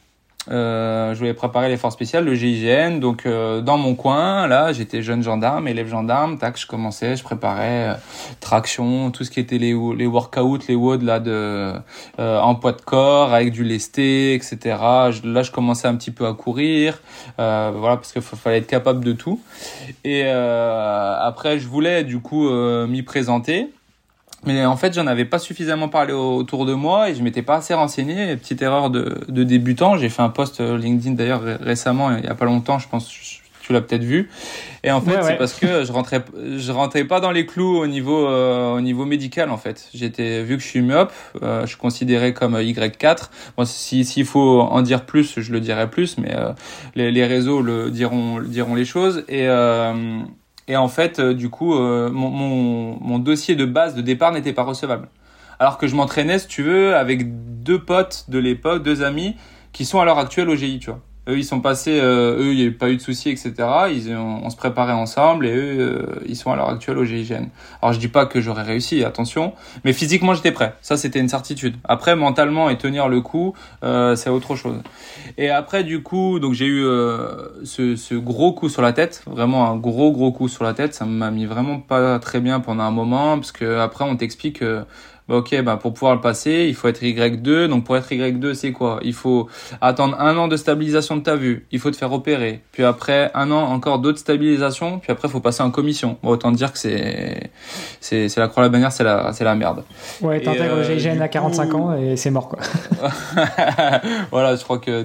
euh, 0.50 1.12
je 1.14 1.18
voulais 1.18 1.34
préparer 1.34 1.68
les 1.68 1.76
forces 1.76 1.94
spéciales, 1.94 2.24
le 2.24 2.34
GIGN. 2.34 2.98
Donc 3.00 3.26
euh, 3.26 3.60
dans 3.60 3.78
mon 3.78 3.94
coin, 3.94 4.46
là, 4.46 4.72
j'étais 4.72 5.02
jeune 5.02 5.22
gendarme, 5.22 5.68
élève 5.68 5.88
gendarme. 5.88 6.38
Tac, 6.38 6.58
je 6.58 6.66
commençais, 6.66 7.16
je 7.16 7.22
préparais 7.22 7.88
euh, 7.88 7.94
traction, 8.40 9.10
tout 9.10 9.24
ce 9.24 9.30
qui 9.30 9.40
était 9.40 9.58
les 9.58 9.76
les 9.96 10.06
workouts, 10.06 10.60
les 10.68 10.74
WOD 10.74 11.02
là 11.02 11.20
de 11.20 11.72
euh, 12.18 12.40
en 12.40 12.54
poids 12.54 12.72
de 12.72 12.80
corps 12.80 13.32
avec 13.32 13.52
du 13.52 13.64
lesté, 13.64 14.34
etc. 14.34 14.58
là, 15.24 15.42
je 15.42 15.50
commençais 15.50 15.88
un 15.88 15.96
petit 15.96 16.10
peu 16.10 16.26
à 16.26 16.34
courir, 16.34 17.00
voilà, 17.36 17.96
parce 17.96 18.12
qu'il 18.12 18.22
fallait 18.22 18.58
être 18.58 18.66
capable 18.66 19.04
de 19.04 19.12
tout. 19.12 19.40
Et 20.04 20.28
après, 20.28 21.58
je 21.58 21.68
voulais 21.68 22.04
du 22.04 22.20
coup 22.20 22.48
m'y 22.86 23.02
présenter. 23.02 23.70
Mais 24.46 24.64
en 24.64 24.76
fait, 24.76 24.94
j'en 24.94 25.06
avais 25.08 25.24
pas 25.24 25.38
suffisamment 25.38 25.88
parlé 25.88 26.12
autour 26.12 26.66
de 26.66 26.72
moi 26.72 27.10
et 27.10 27.14
je 27.14 27.22
m'étais 27.22 27.42
pas 27.42 27.56
assez 27.56 27.74
renseigné. 27.74 28.36
Petite 28.36 28.62
erreur 28.62 28.90
de, 28.90 29.18
de 29.28 29.42
débutant. 29.42 29.98
J'ai 29.98 30.08
fait 30.08 30.22
un 30.22 30.28
post 30.28 30.60
euh, 30.60 30.78
LinkedIn 30.78 31.14
d'ailleurs 31.16 31.42
récemment, 31.42 32.16
il 32.16 32.24
y 32.24 32.28
a 32.28 32.34
pas 32.34 32.44
longtemps, 32.44 32.78
je 32.78 32.88
pense. 32.88 33.10
Tu 33.60 33.72
l'as 33.72 33.80
peut-être 33.80 34.04
vu. 34.04 34.30
Et 34.84 34.92
en 34.92 35.00
fait, 35.00 35.20
c'est 35.24 35.36
parce 35.36 35.54
que 35.54 35.84
je 35.84 35.90
rentrais, 35.90 36.22
je 36.56 36.70
rentrais 36.70 37.02
pas 37.02 37.18
dans 37.18 37.32
les 37.32 37.46
clous 37.46 37.78
au 37.78 37.88
niveau, 37.88 38.28
euh, 38.28 38.76
au 38.76 38.80
niveau 38.80 39.04
médical 39.04 39.50
en 39.50 39.56
fait. 39.56 39.88
J'étais, 39.92 40.44
vu 40.44 40.56
que 40.56 40.62
je 40.62 40.68
suis 40.68 40.82
myope, 40.82 41.12
euh, 41.42 41.62
je 41.62 41.66
suis 41.66 41.76
considéré 41.76 42.32
comme 42.32 42.54
Y4. 42.56 43.30
Bon, 43.56 43.64
si 43.64 44.04
s'il 44.04 44.24
faut 44.24 44.60
en 44.60 44.82
dire 44.82 45.04
plus, 45.04 45.40
je 45.40 45.50
le 45.50 45.58
dirai 45.58 45.90
plus, 45.90 46.16
mais 46.16 46.36
les, 46.94 47.10
les 47.10 47.26
réseaux 47.26 47.60
le 47.60 47.90
diront, 47.90 48.40
diront 48.40 48.76
les 48.76 48.84
choses. 48.84 49.24
Et 49.28 49.48
et 50.68 50.76
en 50.76 50.88
fait, 50.88 51.18
euh, 51.18 51.34
du 51.34 51.48
coup, 51.48 51.74
euh, 51.74 52.10
mon, 52.10 52.30
mon, 52.30 52.98
mon, 53.00 53.18
dossier 53.18 53.54
de 53.54 53.64
base 53.64 53.94
de 53.94 54.02
départ 54.02 54.32
n'était 54.32 54.52
pas 54.52 54.64
recevable. 54.64 55.08
Alors 55.58 55.78
que 55.78 55.86
je 55.86 55.94
m'entraînais, 55.94 56.38
si 56.38 56.48
tu 56.48 56.62
veux, 56.62 56.96
avec 56.96 57.62
deux 57.62 57.82
potes 57.82 58.26
de 58.28 58.38
l'époque, 58.38 58.82
deux 58.82 59.02
amis, 59.02 59.36
qui 59.72 59.84
sont 59.84 60.00
à 60.00 60.04
l'heure 60.04 60.18
actuelle 60.18 60.48
au 60.48 60.56
GI, 60.56 60.78
tu 60.80 60.90
vois. 60.90 61.00
Eux, 61.28 61.38
ils 61.38 61.44
sont 61.44 61.60
passés, 61.60 61.98
euh, 62.00 62.38
eux, 62.38 62.52
il 62.52 62.60
n'y 62.60 62.68
a 62.68 62.70
pas 62.70 62.88
eu 62.88 62.96
de 62.96 63.00
soucis, 63.00 63.30
etc. 63.30 63.52
Ils 63.90 64.14
ont, 64.14 64.42
on 64.44 64.50
se 64.50 64.56
préparait 64.56 64.92
ensemble 64.92 65.46
et 65.46 65.54
eux, 65.54 65.76
euh, 65.80 66.20
ils 66.26 66.36
sont 66.36 66.52
à 66.52 66.56
l'heure 66.56 66.68
actuelle 66.68 66.98
au 66.98 67.04
GIGN. 67.04 67.48
Alors, 67.82 67.92
je 67.92 67.98
dis 67.98 68.08
pas 68.08 68.26
que 68.26 68.40
j'aurais 68.40 68.62
réussi, 68.62 69.02
attention, 69.02 69.52
mais 69.84 69.92
physiquement, 69.92 70.34
j'étais 70.34 70.52
prêt. 70.52 70.74
Ça, 70.82 70.96
c'était 70.96 71.18
une 71.18 71.28
certitude. 71.28 71.76
Après, 71.84 72.14
mentalement 72.14 72.70
et 72.70 72.78
tenir 72.78 73.08
le 73.08 73.20
coup, 73.20 73.54
euh, 73.82 74.14
c'est 74.14 74.30
autre 74.30 74.54
chose. 74.54 74.76
Et 75.36 75.50
après, 75.50 75.82
du 75.82 76.02
coup, 76.02 76.38
donc 76.38 76.54
j'ai 76.54 76.66
eu 76.66 76.82
ce, 77.64 77.96
ce, 77.96 78.14
gros 78.14 78.52
coup 78.52 78.68
sur 78.68 78.82
la 78.82 78.92
tête, 78.92 79.22
vraiment 79.26 79.68
un 79.68 79.76
gros 79.76 80.12
gros 80.12 80.30
coup 80.30 80.48
sur 80.48 80.62
la 80.64 80.74
tête. 80.74 80.94
Ça 80.94 81.04
m'a 81.04 81.30
mis 81.30 81.46
vraiment 81.46 81.80
pas 81.80 82.18
très 82.20 82.40
bien 82.40 82.60
pendant 82.60 82.84
un 82.84 82.90
moment, 82.90 83.36
parce 83.36 83.52
que 83.52 83.78
après, 83.78 84.04
on 84.04 84.16
t'explique 84.16 84.62
bah, 85.28 85.36
ok, 85.36 85.60
bah 85.62 85.76
pour 85.76 85.92
pouvoir 85.92 86.14
le 86.14 86.20
passer, 86.20 86.66
il 86.68 86.74
faut 86.74 86.88
être 86.88 87.02
Y2. 87.02 87.66
Donc 87.66 87.84
pour 87.84 87.96
être 87.96 88.10
Y2, 88.10 88.54
c'est 88.54 88.72
quoi? 88.72 89.00
Il 89.02 89.14
faut 89.14 89.48
attendre 89.80 90.20
un 90.20 90.36
an 90.36 90.48
de 90.48 90.56
stabilisation 90.56 91.16
de 91.16 91.22
ta 91.22 91.36
vue. 91.36 91.66
Il 91.72 91.80
faut 91.80 91.90
te 91.90 91.96
faire 91.96 92.12
opérer. 92.12 92.62
Puis 92.72 92.84
après 92.84 93.30
un 93.34 93.50
an 93.50 93.62
encore 93.62 93.98
d'autres 93.98 94.18
stabilisations. 94.18 94.98
Puis 94.98 95.10
après, 95.12 95.28
il 95.28 95.30
faut 95.30 95.40
passer 95.40 95.62
en 95.62 95.70
commission. 95.70 96.18
Bon, 96.22 96.30
autant 96.30 96.52
dire 96.52 96.72
que 96.72 96.78
c'est 96.78 97.50
c'est 98.00 98.36
la 98.36 98.48
croix 98.48 98.62
la 98.62 98.68
bannière, 98.68 98.92
c'est 98.92 99.04
la 99.04 99.32
c'est 99.32 99.44
la 99.44 99.54
merde. 99.54 99.82
Ouais, 100.20 100.40
t'intègres 100.40 100.76
le 100.76 100.84
GIGN 100.84 101.20
à 101.20 101.28
45 101.28 101.74
ans 101.74 101.96
et 101.96 102.16
c'est 102.16 102.30
mort 102.30 102.48
quoi. 102.48 102.58
voilà, 104.30 104.56
je 104.56 104.62
crois 104.62 104.78
que 104.78 105.04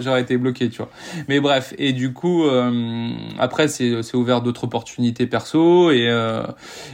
j'aurais 0.00 0.22
été 0.22 0.36
bloqué, 0.36 0.70
tu 0.70 0.78
vois. 0.78 0.88
Mais 1.28 1.40
bref, 1.40 1.74
et 1.78 1.92
du 1.92 2.12
coup 2.12 2.44
euh, 2.44 3.10
après 3.38 3.68
c'est 3.68 4.02
c'est 4.02 4.16
ouvert 4.16 4.40
d'autres 4.40 4.64
opportunités 4.64 5.26
perso 5.26 5.90
et 5.90 6.08
euh, 6.08 6.42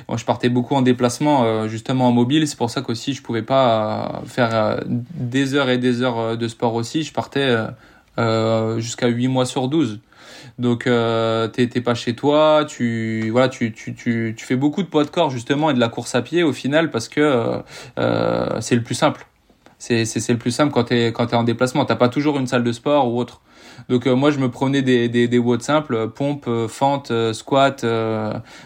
moi 0.09 0.17
je 0.17 0.25
partais 0.25 0.49
beaucoup 0.49 0.75
en 0.75 0.83
déplacement 0.83 1.45
euh, 1.45 1.69
justement 1.69 2.09
en 2.09 2.13
mobile. 2.13 2.49
C'est 2.49 2.59
pour 2.65 2.71
ça 2.71 2.81
qu'aussi 2.81 3.13
je 3.13 3.21
pouvais 3.21 3.43
pas 3.43 4.23
faire 4.25 4.55
euh, 4.55 4.81
des 4.87 5.55
heures 5.55 5.69
et 5.69 5.77
des 5.77 6.01
heures 6.01 6.19
euh, 6.19 6.37
de 6.37 6.49
sport 6.49 6.75
aussi. 6.75 7.03
Je 7.03 7.13
partais 7.13 7.55
euh, 8.17 8.79
jusqu'à 8.79 9.09
8 9.09 9.29
mois 9.29 9.45
sur 9.45 9.69
12. 9.69 10.01
Donc 10.59 10.87
euh, 10.87 11.47
t'es 11.49 11.67
pas 11.83 11.95
chez 11.95 12.15
toi, 12.17 12.65
tu 12.67 13.29
voilà, 13.31 13.51
tu, 13.51 13.75
tu, 13.75 13.95
tu, 13.95 14.35
tu 14.35 14.47
fais 14.47 14.57
beaucoup 14.57 14.83
de 14.83 14.89
poids 14.89 15.05
de 15.05 15.11
corps 15.11 15.29
justement 15.29 15.69
et 15.69 15.75
de 15.75 15.81
la 15.81 15.91
course 15.91 16.15
à 16.15 16.23
pied 16.23 16.43
au 16.43 16.55
final 16.55 16.91
parce 16.91 17.09
que 17.09 17.61
euh, 17.99 18.61
c'est 18.63 18.77
le 18.77 18.83
plus 18.83 18.95
simple. 18.95 19.27
C'est 19.79 20.07
le 20.31 20.39
plus 20.39 20.53
simple 20.53 20.73
quand 20.73 20.85
t'es 20.85 21.09
quand 21.09 21.27
t'es 21.27 21.37
en 21.37 21.45
déplacement. 21.45 21.85
T'as 21.85 21.97
pas 21.97 22.09
toujours 22.09 22.39
une 22.39 22.47
salle 22.47 22.65
de 22.65 22.73
sport 22.73 23.13
ou 23.13 23.21
autre. 23.21 23.43
Donc 23.89 24.07
euh, 24.07 24.15
moi 24.15 24.31
je 24.31 24.39
me 24.39 24.51
prenais 24.51 24.83
des 24.83 25.09
des 25.09 25.29
des 25.29 25.39
watts 25.39 25.63
simples, 25.63 25.95
euh, 25.95 26.07
pompe, 26.07 26.47
euh, 26.49 26.69
fente, 26.69 27.13
squat, 27.33 27.85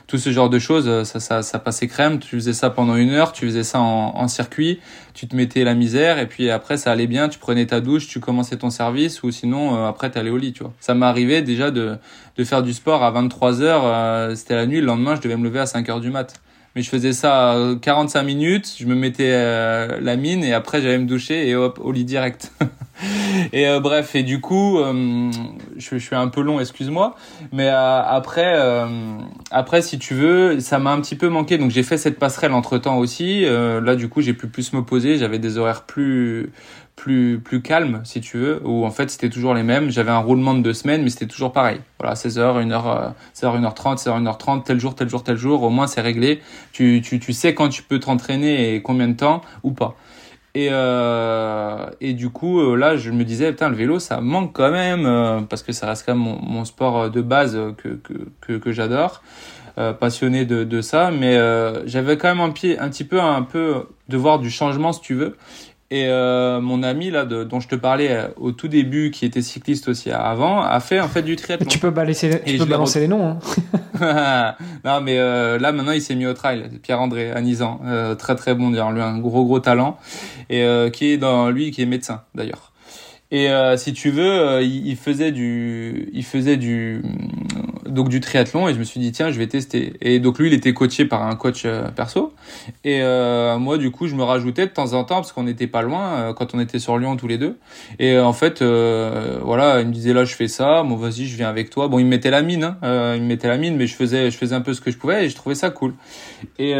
tout 0.07 0.19
ce 0.19 0.31
genre 0.31 0.51
de 0.51 0.59
choses. 0.59 1.05
Ça 1.05 1.21
ça 1.21 1.43
ça 1.43 1.59
passait 1.59 1.87
crème. 1.87 2.19
Tu 2.19 2.37
faisais 2.37 2.53
ça 2.53 2.71
pendant 2.71 2.97
une 2.97 3.11
heure, 3.11 3.33
tu 3.33 3.47
faisais 3.47 3.65
ça 3.65 3.81
en, 3.81 4.17
en 4.17 4.29
circuit, 4.29 4.81
tu 5.15 5.27
te 5.29 5.37
mettais 5.37 5.65
la 5.65 5.75
misère 5.75 6.19
et 6.19 6.27
puis 6.27 6.51
après 6.51 6.77
ça 6.77 6.93
allait 6.93 7.07
bien. 7.07 7.29
Tu 7.29 7.39
prenais 7.39 7.67
ta 7.67 7.81
douche, 7.81 8.09
tu 8.09 8.21
commençais 8.21 8.57
ton 8.57 8.71
service 8.71 9.23
ou 9.23 9.31
sinon 9.31 9.85
après 9.87 10.11
t'allais 10.11 10.31
au 10.31 10.37
lit. 10.39 10.53
Tu 10.53 10.63
vois. 10.63 10.73
Ça 10.81 10.95
m'arrivait 10.95 11.43
déjà 11.43 11.71
de 11.71 11.97
de 12.37 12.45
faire 12.45 12.63
du 12.63 12.73
sport 12.73 13.03
à 13.03 13.11
23 13.11 13.63
heures. 13.63 14.37
C'était 14.37 14.55
la 14.57 14.67
nuit. 14.67 14.81
Le 14.81 14.87
lendemain 14.87 15.17
je 15.17 15.21
devais 15.21 15.37
me 15.37 15.45
lever 15.45 15.61
à 15.61 15.67
5 15.67 15.89
heures 15.89 16.01
du 16.01 16.11
mat 16.11 16.41
mais 16.79 16.83
je 16.83 16.91
faisais 16.91 17.13
ça 17.13 17.57
45 17.83 18.23
minutes, 18.23 18.77
je 18.79 18.87
me 18.87 18.95
mettais 18.95 19.33
la 20.01 20.15
mine 20.15 20.45
et 20.45 20.55
après 20.55 20.81
j'allais 20.81 20.99
me 20.99 21.07
doucher 21.07 21.49
et 21.49 21.57
hop 21.57 21.81
au 21.83 21.91
lit 21.91 22.05
direct. 22.05 22.53
et 23.53 23.69
euh, 23.69 23.81
bref, 23.81 24.15
et 24.15 24.23
du 24.23 24.41
coup, 24.41 24.79
euh, 24.79 25.31
je, 25.77 25.99
je, 25.99 25.99
suis 25.99 26.17
un 26.17 26.29
peu 26.29 26.41
long, 26.41 26.61
excuse-moi, 26.61 27.15
mais 27.53 27.69
euh, 27.69 28.03
après, 28.03 28.57
après, 29.51 29.83
si 29.83 29.99
tu 29.99 30.15
veux, 30.15 30.61
ça 30.61 30.79
m'a 30.79 30.93
un 30.93 31.01
petit 31.01 31.17
peu 31.17 31.29
manqué, 31.29 31.59
donc 31.59 31.71
j'ai 31.71 31.83
fait 31.83 31.97
cette 31.97 32.19
passerelle 32.19 32.53
entre 32.53 32.79
temps 32.79 32.99
aussi. 32.99 33.45
là, 33.45 33.97
du 33.97 34.09
coup, 34.09 34.21
j'ai 34.21 34.35
pu 34.35 34.47
plus 34.47 34.73
me 34.73 34.83
poser, 34.83 35.19
j'avais 35.19 35.39
des 35.39 35.59
horaires 35.59 35.83
plus 35.83 36.53
plus 36.99 37.39
plus 37.39 37.63
calme 37.63 38.01
si 38.05 38.21
tu 38.21 38.39
veux 38.39 38.61
où 38.65 38.85
en 38.85 38.91
fait 38.91 39.09
c'était 39.09 39.31
toujours 39.31 39.55
les 39.55 39.63
mêmes 39.63 39.91
j'avais 39.91 40.11
un 40.11 40.19
roulement 40.19 40.55
de 40.55 40.61
deux 40.61 40.75
semaines 40.75 41.03
mais 41.03 41.11
c'était 41.11 41.27
toujours 41.27 41.53
pareil 41.53 41.81
voilà 42.01 42.15
16h 42.15 42.67
1h 42.67 43.13
16h 43.35 43.61
1h30 43.61 44.03
16h 44.03 44.23
1h30 44.25 44.65
tel 44.65 44.81
jour 44.81 44.95
tel 44.97 45.09
jour 45.09 45.23
tel 45.23 45.37
jour 45.37 45.63
au 45.63 45.71
moins 45.71 45.87
c'est 45.87 46.01
réglé 46.01 46.41
tu, 46.73 47.01
tu 47.03 47.21
tu 47.21 47.33
sais 47.33 47.55
quand 47.55 47.69
tu 47.69 47.85
peux 47.85 48.01
t'entraîner 48.01 48.75
et 48.75 48.83
combien 48.83 49.07
de 49.07 49.15
temps 49.15 49.43
ou 49.63 49.71
pas 49.71 49.97
et, 50.55 50.71
euh, 50.73 51.89
et 52.01 52.15
du 52.15 52.31
coup, 52.31 52.61
euh, 52.61 52.75
là, 52.75 52.97
je 52.97 53.13
me 53.13 53.25
disais, 53.25 53.51
putain, 53.53 53.69
le 53.69 53.77
vélo, 53.77 54.01
ça 54.01 54.21
manque 54.21 54.55
quand 54.55 54.73
même, 54.73 55.07
euh, 55.07 55.41
parce 55.43 55.63
que 55.63 55.73
ça 55.73 55.87
reste 55.87 56.05
quand 56.05 56.15
même 56.15 56.25
mon, 56.25 56.41
mon 56.43 56.65
sport 56.65 57.11
de 57.11 57.21
base 57.21 57.57
que, 57.77 57.91
que, 57.91 58.15
que, 58.41 58.55
que 58.55 58.73
j'adore, 58.73 59.23
euh, 59.79 59.93
passionné 59.93 60.47
de, 60.47 60.65
de 60.65 60.81
ça. 60.81 61.13
Mais 61.13 61.37
j'avais 61.87 62.17
quand 62.17 62.29
même 62.29 62.41
un, 62.41 62.51
pied, 62.51 62.79
un 62.79 62.89
petit 62.89 63.05
peu, 63.05 63.21
un 63.21 63.43
peu 63.43 63.85
de 64.09 64.17
voir 64.17 64.39
du 64.41 64.51
changement, 64.51 64.93
si 64.93 65.01
tu 65.01 65.15
veux. 65.15 65.37
Et 65.91 66.07
euh, 66.07 66.61
mon 66.61 66.83
ami 66.83 67.11
là, 67.11 67.25
de, 67.25 67.45
dont 67.45 67.61
je 67.61 67.69
te 67.69 67.75
parlais 67.75 68.11
euh, 68.11 68.29
au 68.37 68.53
tout 68.53 68.69
début, 68.69 69.11
qui 69.11 69.25
était 69.25 69.41
cycliste 69.41 69.89
aussi 69.89 70.11
avant, 70.11 70.61
a 70.61 70.81
fait 70.81 71.01
en 71.01 71.09
fait 71.09 71.23
du 71.23 71.35
triathlon. 71.35 71.67
Tu 71.67 71.79
peux 71.79 71.91
balancer, 71.91 72.43
tu 72.45 72.59
peux 72.59 72.67
balancer 72.67 73.01
les 73.01 73.09
noms. 73.09 73.39
Hein. 73.39 73.39
non, 74.85 75.01
mais 75.01 75.19
euh, 75.19 75.59
là 75.59 75.73
maintenant 75.73 75.93
il 75.93 76.03
s'est 76.03 76.15
mis 76.15 76.27
au 76.27 76.35
trail. 76.35 76.69
Pierre-André 76.83 77.31
Anizan, 77.31 77.81
euh, 77.87 78.15
très 78.15 78.37
très 78.37 78.55
bon 78.55 78.71
d'ailleurs, 78.71 78.93
lui 78.93 79.01
un 79.01 79.19
gros 79.19 79.45
gros 79.45 79.61
talent 79.61 79.99
et 80.51 80.63
euh, 80.63 80.91
qui 80.91 81.07
est 81.07 81.17
dans 81.17 81.49
lui 81.51 81.71
qui 81.71 81.81
est 81.83 81.87
médecin 81.87 82.23
d'ailleurs. 82.35 82.73
Et 83.31 83.49
si 83.77 83.93
tu 83.93 84.09
veux, 84.09 84.63
il, 84.63 84.87
il, 84.87 84.97
faisait 84.97 85.33
du, 85.33 86.09
il 86.15 86.25
faisait 86.25 86.57
du, 86.57 87.03
donc 87.89 88.09
du 88.09 88.21
triathlon 88.21 88.69
et 88.69 88.75
je 88.75 88.79
me 88.79 88.85
suis 88.85 89.01
dit 89.01 89.13
tiens 89.13 89.31
je 89.31 89.39
vais 89.39 89.47
tester. 89.47 89.95
Et 90.01 90.21
donc 90.21 90.39
lui 90.39 90.49
il 90.49 90.55
était 90.55 90.73
coaché 90.73 91.05
par 91.05 91.23
un 91.23 91.35
coach 91.37 91.63
euh, 91.65 91.89
perso. 91.89 92.33
Et 92.85 93.01
euh, 93.03 93.59
moi 93.59 93.79
du 93.79 93.91
coup 93.91 94.07
je 94.07 94.15
me 94.15 94.23
rajoutais 94.23 94.67
de 94.67 94.73
temps 94.73 94.93
en 94.93 95.05
temps 95.05 95.17
parce 95.17 95.33
qu'on 95.33 95.45
n'était 95.45 95.67
pas 95.67 95.83
loin 95.83 96.09
euh, 96.15 96.33
quand 96.33 96.55
on 96.55 96.61
était 96.61 96.79
sur 96.79 96.99
Lyon 96.99 97.17
tous 97.17 97.29
les 97.29 97.39
deux. 97.39 97.59
Et 97.99 98.19
en 98.19 98.33
fait 98.33 98.63
voilà 98.63 99.81
il 99.81 99.89
me 99.89 99.93
disait 99.93 100.13
là 100.13 100.25
je 100.25 100.35
fais 100.35 100.49
ça. 100.49 100.83
Bon 100.83 100.97
vas-y 100.97 101.27
je 101.27 101.37
viens 101.37 101.49
avec 101.49 101.71
toi. 101.71 101.89
Bon 101.89 101.99
il 101.99 102.05
me 102.05 102.11
mettait 102.11 102.31
la 102.31 102.43
mine 102.43 102.77
hein, 102.83 103.15
il 103.15 103.23
me 103.23 103.27
mettait 103.27 103.49
la 103.49 103.57
mine 103.57 103.77
mais 103.77 103.87
je 103.87 103.95
faisais 103.95 104.31
je 104.31 104.37
faisais 104.37 104.55
un 104.55 104.61
peu 104.61 104.75
ce 104.75 104.81
que 104.81 104.91
je 104.91 104.99
pouvais 104.99 105.27
et 105.27 105.29
je 105.29 105.37
trouvais 105.37 105.55
ça 105.55 105.71
cool. 105.71 105.95
Et 106.59 106.75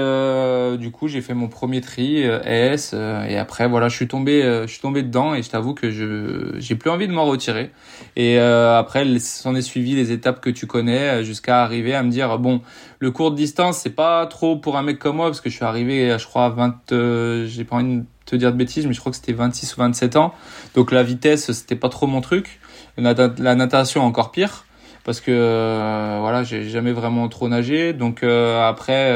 du 0.79 0.91
coup 0.91 1.09
j'ai 1.09 1.21
fait 1.21 1.35
mon 1.35 1.49
premier 1.49 1.81
tri 1.81 2.23
S 2.23 2.95
et 2.95 3.37
après 3.37 3.69
voilà 3.69 3.89
je 3.89 3.97
suis 3.97 4.09
tombé 4.09 4.43
je 4.43 4.71
suis 4.71 4.81
tombé 4.81 5.03
dedans 5.03 5.35
et 5.35 5.43
je 5.43 5.51
t'avoue 5.51 5.75
que 5.75 5.91
je 5.91 6.55
j'ai 6.59 6.75
plus 6.75 6.91
envie 6.91 7.09
de 7.09 7.13
m'en 7.13 7.25
retirer. 7.25 7.71
Et 8.17 8.39
après 8.39 9.05
s'en 9.19 9.55
est 9.55 9.63
suivi 9.63 9.95
les 9.95 10.13
étapes 10.13 10.41
que 10.41 10.51
tu 10.51 10.67
connais 10.67 10.98
euh, 10.99 11.23
jusqu'à 11.23 11.63
arriver 11.63 11.95
à 11.95 12.03
me 12.03 12.11
dire 12.11 12.39
bon 12.39 12.61
le 12.99 13.11
court 13.11 13.31
de 13.31 13.37
distance 13.37 13.79
c'est 13.79 13.95
pas 13.95 14.27
trop 14.27 14.57
pour 14.57 14.77
un 14.77 14.83
mec 14.83 14.99
comme 14.99 15.17
moi 15.17 15.27
parce 15.27 15.41
que 15.41 15.51
je 15.51 15.57
suis 15.57 15.65
arrivé 15.65 16.17
je 16.19 16.27
crois 16.27 16.47
à 16.47 16.49
20 16.51 16.93
euh, 16.93 17.47
j'ai 17.47 17.65
pas 17.65 17.77
envie 17.77 17.99
de 17.99 18.05
te 18.27 18.37
dire 18.37 18.53
de 18.53 18.57
bêtises 18.57 18.87
mais 18.87 18.93
je 18.93 19.01
crois 19.01 19.11
que 19.11 19.17
c'était 19.17 19.33
26 19.33 19.77
ou 19.77 19.81
27 19.81 20.17
ans. 20.17 20.35
Donc 20.75 20.93
la 20.93 21.03
vitesse 21.03 21.53
c'était 21.53 21.77
pas 21.77 21.89
trop 21.89 22.07
mon 22.07 22.21
truc. 22.21 22.61
La, 22.97 23.15
natation 23.55 24.03
encore 24.03 24.33
pire 24.33 24.65
parce 25.05 25.21
que 25.21 25.31
euh, 25.31 26.19
voilà 26.21 26.43
j'ai 26.43 26.69
jamais 26.69 26.93
vraiment 26.93 27.29
trop 27.29 27.49
nagé. 27.49 27.93
Donc 27.93 28.23
après 28.25 29.15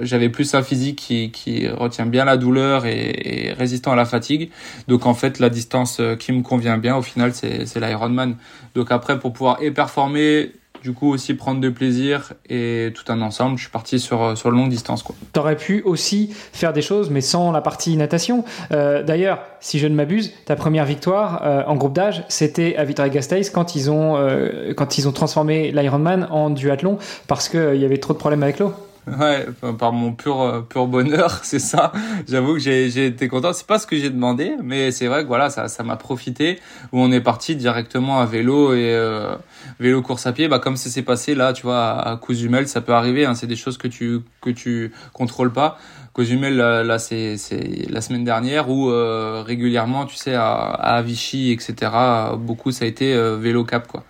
j'avais 0.00 0.28
plus 0.28 0.54
un 0.54 0.62
physique 0.62 0.96
qui, 0.96 1.30
qui 1.32 1.68
retient 1.68 2.06
bien 2.06 2.24
la 2.24 2.36
douleur 2.36 2.86
et, 2.86 3.48
et, 3.48 3.52
résistant 3.52 3.92
à 3.92 3.96
la 3.96 4.04
fatigue. 4.04 4.50
Donc 4.88 5.06
en 5.06 5.14
fait 5.14 5.38
la 5.38 5.50
distance 5.50 6.00
qui 6.18 6.32
me 6.32 6.42
convient 6.42 6.78
bien 6.78 6.96
au 6.96 7.02
final 7.02 7.34
c'est 7.34 7.80
l'Ironman. 7.80 8.36
Donc 8.74 8.92
après 8.92 9.18
pour 9.18 9.32
pouvoir 9.32 9.58
et 9.60 9.70
performer 9.72 10.52
du 10.82 10.92
coup 10.92 11.12
aussi 11.12 11.34
prendre 11.34 11.60
de 11.60 11.68
plaisir 11.68 12.32
et 12.48 12.92
tout 12.94 13.10
un 13.12 13.20
ensemble. 13.20 13.56
Je 13.56 13.62
suis 13.62 13.70
parti 13.70 13.98
sur 13.98 14.22
euh, 14.22 14.34
sur 14.34 14.50
longue 14.50 14.70
distance. 14.70 15.04
T'aurais 15.32 15.56
pu 15.56 15.82
aussi 15.82 16.30
faire 16.52 16.72
des 16.72 16.82
choses 16.82 17.10
mais 17.10 17.20
sans 17.20 17.52
la 17.52 17.60
partie 17.60 17.96
natation. 17.96 18.44
Euh, 18.72 19.02
D'ailleurs, 19.02 19.40
si 19.60 19.78
je 19.78 19.86
ne 19.86 19.94
m'abuse, 19.94 20.32
ta 20.44 20.56
première 20.56 20.84
victoire 20.84 21.42
euh, 21.44 21.62
en 21.66 21.76
groupe 21.76 21.92
d'âge, 21.92 22.24
c'était 22.28 22.76
à 22.76 22.84
Vitoria-Gasteiz 22.84 23.50
quand 23.50 23.74
ils 23.74 23.90
ont 23.90 24.00
quand 24.76 24.98
ils 24.98 25.08
ont 25.08 25.12
transformé 25.12 25.72
l'Ironman 25.72 26.26
en 26.30 26.50
duathlon 26.50 26.98
parce 27.26 27.48
qu'il 27.48 27.76
y 27.76 27.84
avait 27.84 27.98
trop 27.98 28.12
de 28.12 28.18
problèmes 28.18 28.42
avec 28.42 28.58
l'eau. 28.58 28.72
Ouais, 29.18 29.46
par 29.78 29.92
mon 29.92 30.12
pur 30.12 30.40
euh, 30.40 30.60
pur 30.60 30.86
bonheur, 30.86 31.40
c'est 31.42 31.58
ça. 31.58 31.92
J'avoue 32.28 32.54
que 32.54 32.58
j'ai 32.58 33.06
été 33.06 33.28
content. 33.28 33.52
C'est 33.52 33.66
pas 33.66 33.78
ce 33.78 33.86
que 33.86 33.96
j'ai 33.96 34.10
demandé, 34.10 34.52
mais 34.62 34.90
c'est 34.90 35.06
vrai 35.06 35.22
que 35.22 35.28
voilà, 35.28 35.50
ça 35.50 35.68
ça 35.68 35.82
m'a 35.82 35.96
profité. 35.96 36.60
Où 36.92 37.00
on 37.00 37.10
est 37.12 37.20
parti 37.20 37.56
directement 37.56 38.20
à 38.20 38.26
vélo 38.26 38.74
et 38.74 38.92
euh, 38.92 39.34
vélo 39.78 40.02
course 40.02 40.26
à 40.26 40.32
pied. 40.32 40.48
Bah 40.48 40.58
comme 40.58 40.76
ça 40.76 40.90
s'est 40.90 41.02
passé 41.02 41.34
là, 41.34 41.52
tu 41.52 41.62
vois, 41.62 41.98
à, 41.98 42.16
Cozumel, 42.16 42.68
ça 42.68 42.80
peut 42.80 42.92
arriver. 42.92 43.24
Hein, 43.24 43.34
c'est 43.34 43.46
des 43.46 43.56
choses 43.56 43.78
que 43.78 43.88
tu 43.88 44.20
que 44.40 44.50
tu 44.50 44.92
contrôles 45.12 45.52
pas. 45.52 45.78
Cozumel 46.12 46.56
là, 46.56 46.98
c'est 46.98 47.36
la 47.88 48.00
semaine 48.00 48.24
dernière 48.24 48.68
où 48.70 48.90
euh, 48.90 49.42
régulièrement, 49.46 50.06
tu 50.06 50.16
sais, 50.16 50.34
à, 50.34 50.50
à 50.50 51.02
Vichy, 51.02 51.52
etc. 51.52 51.92
Beaucoup 52.36 52.72
ça 52.72 52.84
a 52.84 52.88
été 52.88 53.14
vélo 53.38 53.64
cap 53.64 53.86
quoi. 53.86 54.04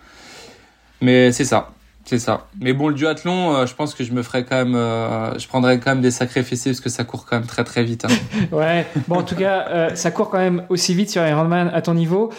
Mais 1.01 1.31
c'est 1.31 1.45
ça. 1.45 1.71
C'est 2.11 2.19
ça. 2.19 2.47
Mais 2.59 2.73
bon, 2.73 2.89
le 2.89 2.93
duathlon, 2.93 3.55
euh, 3.55 3.65
je 3.65 3.73
pense 3.73 3.95
que 3.95 4.03
je 4.03 4.11
me 4.11 4.21
ferais 4.21 4.43
quand 4.43 4.57
même, 4.57 4.75
euh, 4.75 5.39
je 5.39 5.47
prendrais 5.47 5.79
quand 5.79 5.91
même 5.91 6.01
des 6.01 6.11
sacrés 6.11 6.43
fessés 6.43 6.71
parce 6.71 6.81
que 6.81 6.89
ça 6.89 7.05
court 7.05 7.25
quand 7.25 7.37
même 7.37 7.47
très 7.47 7.63
très 7.63 7.83
vite. 7.83 8.03
Hein. 8.03 8.09
ouais. 8.51 8.85
Bon, 9.07 9.19
en 9.19 9.23
tout 9.23 9.37
cas, 9.37 9.65
euh, 9.69 9.95
ça 9.95 10.11
court 10.11 10.29
quand 10.29 10.39
même 10.39 10.65
aussi 10.67 10.93
vite 10.93 11.09
sur 11.09 11.25
Ironman 11.25 11.71
à 11.73 11.81
ton 11.81 11.93
niveau. 11.93 12.29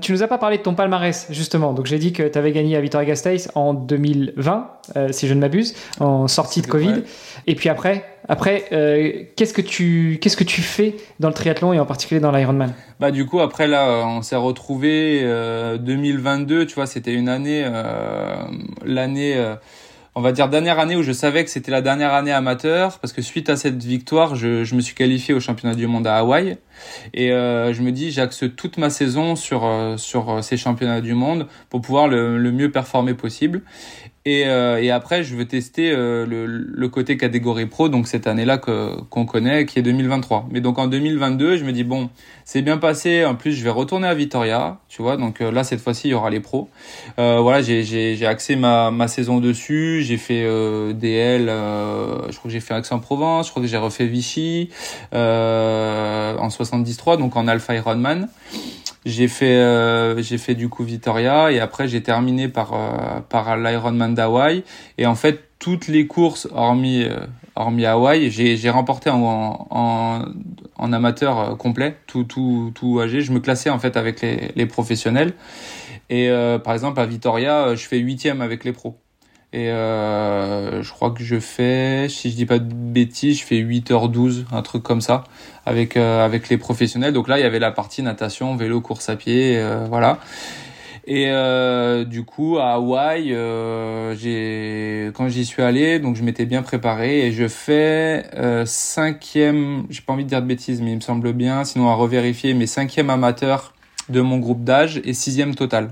tu 0.00 0.12
nous 0.12 0.22
as 0.22 0.28
pas 0.28 0.38
parlé 0.38 0.58
de 0.58 0.62
ton 0.62 0.74
palmarès 0.74 1.26
justement. 1.30 1.72
Donc 1.72 1.86
j'ai 1.86 1.98
dit 1.98 2.12
que 2.12 2.28
tu 2.28 2.38
avais 2.38 2.52
gagné 2.52 2.76
à 2.76 2.80
Vitoria-Gasteiz 2.80 3.50
en 3.56 3.74
2020, 3.74 4.70
si 5.10 5.26
je 5.26 5.34
ne 5.34 5.40
m'abuse, 5.40 5.74
en 5.98 6.28
sortie 6.28 6.62
de 6.62 6.68
Covid. 6.68 7.02
Et 7.48 7.56
puis 7.56 7.70
après, 7.70 8.04
après, 8.28 8.66
qu'est-ce 9.34 9.52
que 9.52 9.62
tu 9.62 10.20
qu'est-ce 10.22 10.36
que 10.36 10.44
tu 10.44 10.62
fais 10.62 10.94
dans 11.18 11.26
le 11.26 11.34
triathlon 11.34 11.72
et 11.72 11.80
en 11.80 11.86
particulier 11.86 12.20
dans 12.20 12.30
l'Ironman? 12.30 12.72
Bah 13.00 13.12
du 13.12 13.26
coup 13.26 13.38
après 13.38 13.68
là, 13.68 14.04
on 14.06 14.22
s'est 14.22 14.34
retrouvé 14.36 15.20
euh, 15.22 15.78
2022. 15.78 16.66
Tu 16.66 16.74
vois, 16.74 16.86
c'était 16.86 17.14
une 17.14 17.28
année, 17.28 17.62
euh, 17.64 18.42
l'année, 18.84 19.36
euh, 19.36 19.54
on 20.16 20.20
va 20.20 20.32
dire 20.32 20.48
dernière 20.48 20.80
année 20.80 20.96
où 20.96 21.04
je 21.04 21.12
savais 21.12 21.44
que 21.44 21.50
c'était 21.50 21.70
la 21.70 21.80
dernière 21.80 22.12
année 22.12 22.32
amateur 22.32 22.98
parce 22.98 23.12
que 23.12 23.22
suite 23.22 23.50
à 23.50 23.56
cette 23.56 23.80
victoire, 23.84 24.34
je, 24.34 24.64
je 24.64 24.74
me 24.74 24.80
suis 24.80 24.96
qualifié 24.96 25.32
au 25.32 25.38
championnat 25.38 25.76
du 25.76 25.86
monde 25.86 26.08
à 26.08 26.16
Hawaï 26.16 26.58
et 27.14 27.30
euh, 27.30 27.72
je 27.72 27.82
me 27.82 27.92
dis 27.92 28.10
j'axe 28.10 28.44
toute 28.56 28.78
ma 28.78 28.90
saison 28.90 29.36
sur 29.36 29.70
sur 29.96 30.42
ces 30.42 30.56
championnats 30.56 31.00
du 31.00 31.14
monde 31.14 31.46
pour 31.70 31.80
pouvoir 31.80 32.08
le, 32.08 32.36
le 32.36 32.50
mieux 32.50 32.72
performer 32.72 33.14
possible. 33.14 33.62
Et, 34.28 34.46
euh, 34.46 34.78
et, 34.82 34.90
après, 34.90 35.24
je 35.24 35.34
veux 35.34 35.46
tester 35.46 35.90
euh, 35.90 36.26
le, 36.26 36.88
côté 36.90 37.16
catégorie 37.16 37.64
pro, 37.64 37.88
donc 37.88 38.06
cette 38.06 38.26
année-là 38.26 38.58
qu'on 38.58 39.24
connaît, 39.24 39.64
qui 39.64 39.78
est 39.78 39.82
2023. 39.82 40.48
Mais 40.50 40.60
donc 40.60 40.78
en 40.78 40.86
2022, 40.86 41.56
je 41.56 41.64
me 41.64 41.72
dis 41.72 41.82
bon, 41.82 42.10
c'est 42.44 42.60
bien 42.60 42.76
passé. 42.76 43.24
En 43.24 43.36
plus, 43.36 43.52
je 43.52 43.64
vais 43.64 43.70
retourner 43.70 44.06
à 44.06 44.12
Vitoria, 44.12 44.80
tu 44.90 45.00
vois. 45.00 45.16
Donc 45.16 45.40
euh, 45.40 45.50
là, 45.50 45.64
cette 45.64 45.80
fois-ci, 45.80 46.08
il 46.08 46.10
y 46.10 46.14
aura 46.14 46.28
les 46.28 46.40
pros. 46.40 46.68
Voilà, 47.16 47.62
j'ai 47.62 47.84
j'ai 47.84 48.26
axé 48.26 48.56
ma 48.56 48.90
ma 48.90 49.08
saison 49.08 49.40
dessus. 49.40 50.02
J'ai 50.02 50.18
fait 50.18 50.42
DL. 50.92 51.46
je 51.46 52.36
crois 52.36 52.42
que 52.44 52.50
j'ai 52.50 52.60
fait 52.60 52.78
Aix-en-Provence. 52.78 53.46
Je 53.46 53.50
crois 53.50 53.62
que 53.62 53.68
j'ai 53.68 53.78
refait 53.78 54.06
Vichy 54.06 54.68
en 55.14 56.50
73, 56.50 57.16
donc 57.16 57.34
en 57.34 57.48
Alpha 57.48 57.74
Ironman. 57.74 58.28
J'ai 59.08 59.26
fait, 59.26 59.56
euh, 59.56 60.20
j'ai 60.22 60.36
fait 60.36 60.54
du 60.54 60.68
coup 60.68 60.84
Vitoria 60.84 61.50
et 61.50 61.60
après 61.60 61.88
j'ai 61.88 62.02
terminé 62.02 62.48
par 62.48 62.74
euh, 62.74 63.20
par 63.20 63.56
l'Ironman 63.56 64.14
d'Hawaï. 64.14 64.64
Et 64.98 65.06
en 65.06 65.14
fait, 65.14 65.44
toutes 65.58 65.88
les 65.88 66.06
courses 66.06 66.46
hormis 66.52 67.06
hormis 67.56 67.86
Hawaï. 67.86 68.30
J'ai 68.30 68.70
remporté 68.70 69.10
en, 69.10 69.66
en, 69.70 70.24
en, 70.76 70.92
amateur 70.92 71.56
complet, 71.56 71.96
tout 72.06 72.24
tout 72.24 72.70
tout 72.74 73.00
âgé. 73.00 73.22
Je 73.22 73.32
me 73.32 73.40
classais 73.40 73.70
en 73.70 73.78
fait 73.78 73.96
avec 73.96 74.20
les, 74.20 74.52
les 74.54 74.66
professionnels. 74.66 75.32
Et 76.10 76.30
par 76.62 76.74
exemple 76.74 77.00
à 77.00 77.06
Vitoria, 77.06 77.74
je 77.74 77.86
fais 77.86 77.98
huitième 77.98 78.40
avec 78.42 78.64
les 78.64 78.72
pros. 78.72 78.98
Et 79.54 79.70
euh, 79.70 80.82
je 80.82 80.92
crois 80.92 81.10
que 81.10 81.24
je 81.24 81.40
fais, 81.40 82.08
si 82.10 82.30
je 82.30 82.36
dis 82.36 82.44
pas 82.44 82.58
de 82.58 82.72
bêtises, 82.72 83.40
je 83.40 83.44
fais 83.44 83.56
8h12, 83.56 84.44
un 84.52 84.60
truc 84.60 84.82
comme 84.82 85.00
ça, 85.00 85.24
avec 85.64 85.96
euh, 85.96 86.22
avec 86.24 86.50
les 86.50 86.58
professionnels. 86.58 87.14
Donc 87.14 87.28
là, 87.28 87.38
il 87.38 87.42
y 87.42 87.46
avait 87.46 87.58
la 87.58 87.72
partie 87.72 88.02
natation, 88.02 88.56
vélo, 88.56 88.82
course 88.82 89.08
à 89.08 89.16
pied, 89.16 89.56
euh, 89.56 89.86
voilà. 89.88 90.18
Et 91.06 91.28
euh, 91.28 92.04
du 92.04 92.24
coup, 92.24 92.58
à 92.58 92.74
Hawaï, 92.74 93.32
euh, 93.32 94.14
j'ai 94.16 95.10
quand 95.14 95.28
j'y 95.30 95.46
suis 95.46 95.62
allé, 95.62 95.98
donc 95.98 96.16
je 96.16 96.22
m'étais 96.22 96.44
bien 96.44 96.60
préparé 96.60 97.26
et 97.26 97.32
je 97.32 97.48
fais 97.48 98.26
cinquième, 98.66 99.86
j'ai 99.88 100.02
pas 100.02 100.12
envie 100.12 100.24
de 100.24 100.28
dire 100.28 100.42
de 100.42 100.46
bêtises, 100.46 100.82
mais 100.82 100.92
il 100.92 100.96
me 100.96 101.00
semble 101.00 101.32
bien, 101.32 101.64
sinon 101.64 101.88
à 101.88 101.94
revérifier, 101.94 102.52
mais 102.52 102.66
cinquième 102.66 103.08
amateur 103.08 103.72
de 104.10 104.20
mon 104.20 104.36
groupe 104.36 104.64
d'âge 104.64 105.00
et 105.04 105.14
sixième 105.14 105.54
total. 105.54 105.88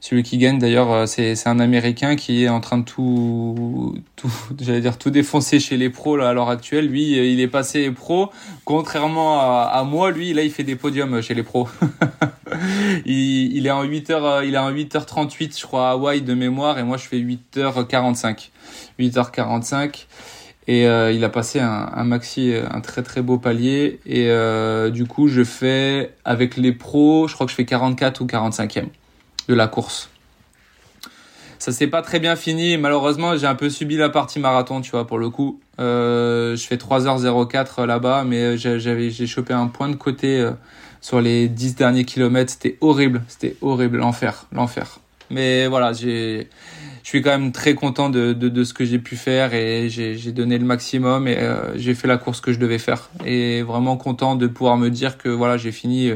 Celui 0.00 0.22
qui 0.22 0.38
gagne 0.38 0.58
d'ailleurs, 0.58 0.90
euh, 0.90 1.06
c'est 1.06 1.46
un 1.46 1.60
Américain 1.60 2.16
qui 2.16 2.44
est 2.44 2.48
en 2.48 2.60
train 2.60 2.78
de 2.78 2.84
tout, 2.84 3.94
tout 4.16 4.32
j'allais 4.60 4.80
dire 4.80 4.96
tout 4.96 5.10
défoncer 5.10 5.60
chez 5.60 5.76
les 5.76 5.90
pros 5.90 6.16
là, 6.16 6.30
à 6.30 6.32
l'heure 6.32 6.48
actuelle. 6.48 6.86
Lui, 6.86 7.18
euh, 7.18 7.26
il 7.26 7.40
est 7.40 7.48
passé 7.48 7.90
pro. 7.90 8.30
Contrairement 8.64 9.40
à, 9.40 9.70
à, 9.72 9.84
moi, 9.84 10.10
lui, 10.10 10.32
là, 10.32 10.42
il 10.42 10.50
fait 10.50 10.64
des 10.64 10.76
podiums 10.76 11.20
chez 11.20 11.34
les 11.34 11.42
pros. 11.42 11.68
il, 13.04 13.54
il, 13.54 13.66
est 13.66 13.70
en 13.70 13.82
8 13.82 14.10
h 14.10 14.46
il 14.46 14.54
est 14.54 14.58
en 14.58 14.72
8h38, 14.72 15.60
je 15.60 15.66
crois, 15.66 15.88
à 15.88 15.92
Hawaï 15.92 16.22
de 16.22 16.34
mémoire, 16.34 16.78
et 16.78 16.82
moi, 16.82 16.96
je 16.96 17.06
fais 17.06 17.18
8h45. 17.18 18.48
8h45 18.98 20.06
et 20.66 20.86
euh, 20.86 21.10
il 21.10 21.24
a 21.24 21.28
passé 21.28 21.58
un, 21.58 21.90
un, 21.94 22.04
maxi 22.04 22.54
un 22.70 22.80
très 22.80 23.02
très 23.02 23.22
beau 23.22 23.38
palier 23.38 23.98
et 24.06 24.28
euh, 24.28 24.90
du 24.90 25.06
coup 25.06 25.26
je 25.26 25.42
fais 25.42 26.14
avec 26.24 26.56
les 26.56 26.72
pros 26.72 27.26
je 27.26 27.34
crois 27.34 27.46
que 27.46 27.50
je 27.50 27.56
fais 27.56 27.64
44 27.64 28.20
ou 28.20 28.26
45e 28.26 28.86
de 29.50 29.54
la 29.56 29.66
course. 29.66 30.08
Ça 31.58 31.72
s'est 31.72 31.88
pas 31.88 32.00
très 32.00 32.20
bien 32.20 32.36
fini. 32.36 32.78
Malheureusement, 32.78 33.36
j'ai 33.36 33.46
un 33.46 33.54
peu 33.54 33.68
subi 33.68 33.96
la 33.96 34.08
partie 34.08 34.38
marathon, 34.38 34.80
tu 34.80 34.92
vois, 34.92 35.06
pour 35.06 35.18
le 35.18 35.28
coup. 35.28 35.60
Euh, 35.78 36.56
je 36.56 36.66
fais 36.66 36.76
3h04 36.76 37.84
là-bas, 37.84 38.24
mais 38.24 38.56
j'avais, 38.56 39.10
j'ai 39.10 39.26
chopé 39.26 39.52
un 39.52 39.66
point 39.66 39.88
de 39.88 39.96
côté 39.96 40.38
euh, 40.38 40.52
sur 41.02 41.20
les 41.20 41.48
10 41.48 41.74
derniers 41.74 42.04
kilomètres. 42.04 42.52
C'était 42.52 42.78
horrible. 42.80 43.22
C'était 43.28 43.56
horrible. 43.60 43.98
L'enfer. 43.98 44.46
L'enfer. 44.52 45.00
Mais 45.28 45.66
voilà, 45.66 45.92
j'ai, 45.92 46.48
je 47.02 47.08
suis 47.08 47.20
quand 47.20 47.30
même 47.30 47.52
très 47.52 47.74
content 47.74 48.08
de, 48.08 48.32
de, 48.32 48.64
ce 48.64 48.72
que 48.72 48.84
j'ai 48.84 48.98
pu 48.98 49.16
faire 49.16 49.52
et 49.52 49.88
j'ai, 49.90 50.32
donné 50.32 50.58
le 50.58 50.64
maximum 50.64 51.28
et 51.28 51.36
euh, 51.38 51.76
j'ai 51.76 51.94
fait 51.94 52.08
la 52.08 52.16
course 52.16 52.40
que 52.40 52.52
je 52.52 52.58
devais 52.58 52.78
faire. 52.78 53.10
Et 53.26 53.62
vraiment 53.62 53.96
content 53.96 54.34
de 54.34 54.46
pouvoir 54.46 54.76
me 54.76 54.88
dire 54.88 55.18
que 55.18 55.28
voilà, 55.28 55.56
j'ai 55.56 55.72
fini 55.72 56.10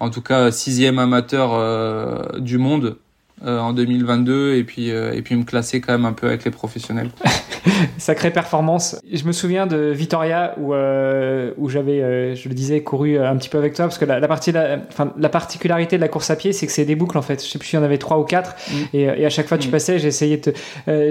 en 0.00 0.10
tout 0.10 0.22
cas 0.22 0.50
sixième 0.50 0.98
amateur 0.98 1.54
euh, 1.54 2.38
du 2.38 2.58
monde 2.58 2.98
euh, 3.44 3.58
en 3.58 3.74
2022 3.74 4.54
et 4.54 4.64
puis 4.64 4.90
euh, 4.90 5.12
et 5.12 5.20
puis 5.20 5.36
me 5.36 5.44
classer 5.44 5.82
quand 5.82 5.92
même 5.92 6.06
un 6.06 6.14
peu 6.14 6.26
avec 6.26 6.46
les 6.46 6.50
professionnels. 6.50 7.10
Sacrée 7.98 8.30
performance. 8.30 8.96
Je 9.12 9.24
me 9.24 9.32
souviens 9.32 9.66
de 9.66 9.90
Vitoria 9.90 10.54
où 10.56 10.72
euh, 10.72 11.52
où 11.58 11.68
j'avais 11.68 12.34
je 12.34 12.48
le 12.48 12.54
disais 12.54 12.82
couru 12.82 13.18
un 13.18 13.36
petit 13.36 13.50
peu 13.50 13.58
avec 13.58 13.74
toi 13.74 13.84
parce 13.84 13.98
que 13.98 14.06
la, 14.06 14.20
la 14.20 14.28
partie 14.28 14.52
la, 14.52 14.78
enfin, 14.88 15.12
la 15.18 15.28
particularité 15.28 15.96
de 15.96 16.00
la 16.00 16.08
course 16.08 16.30
à 16.30 16.36
pied 16.36 16.54
c'est 16.54 16.66
que 16.66 16.72
c'est 16.72 16.86
des 16.86 16.96
boucles 16.96 17.18
en 17.18 17.22
fait. 17.22 17.44
Je 17.44 17.50
sais 17.50 17.58
plus 17.58 17.68
s'il 17.68 17.78
y 17.78 17.82
en 17.82 17.84
avait 17.84 17.98
trois 17.98 18.18
ou 18.18 18.24
quatre 18.24 18.54
mm. 18.70 18.74
et, 18.94 19.02
et, 19.02 19.26
à 19.26 19.28
chaque 19.30 19.48
fois 19.48 19.58
tu 19.58 19.68
mm. 19.68 19.72
passais 19.72 19.98
j'essayais 19.98 20.38
de 20.38 20.54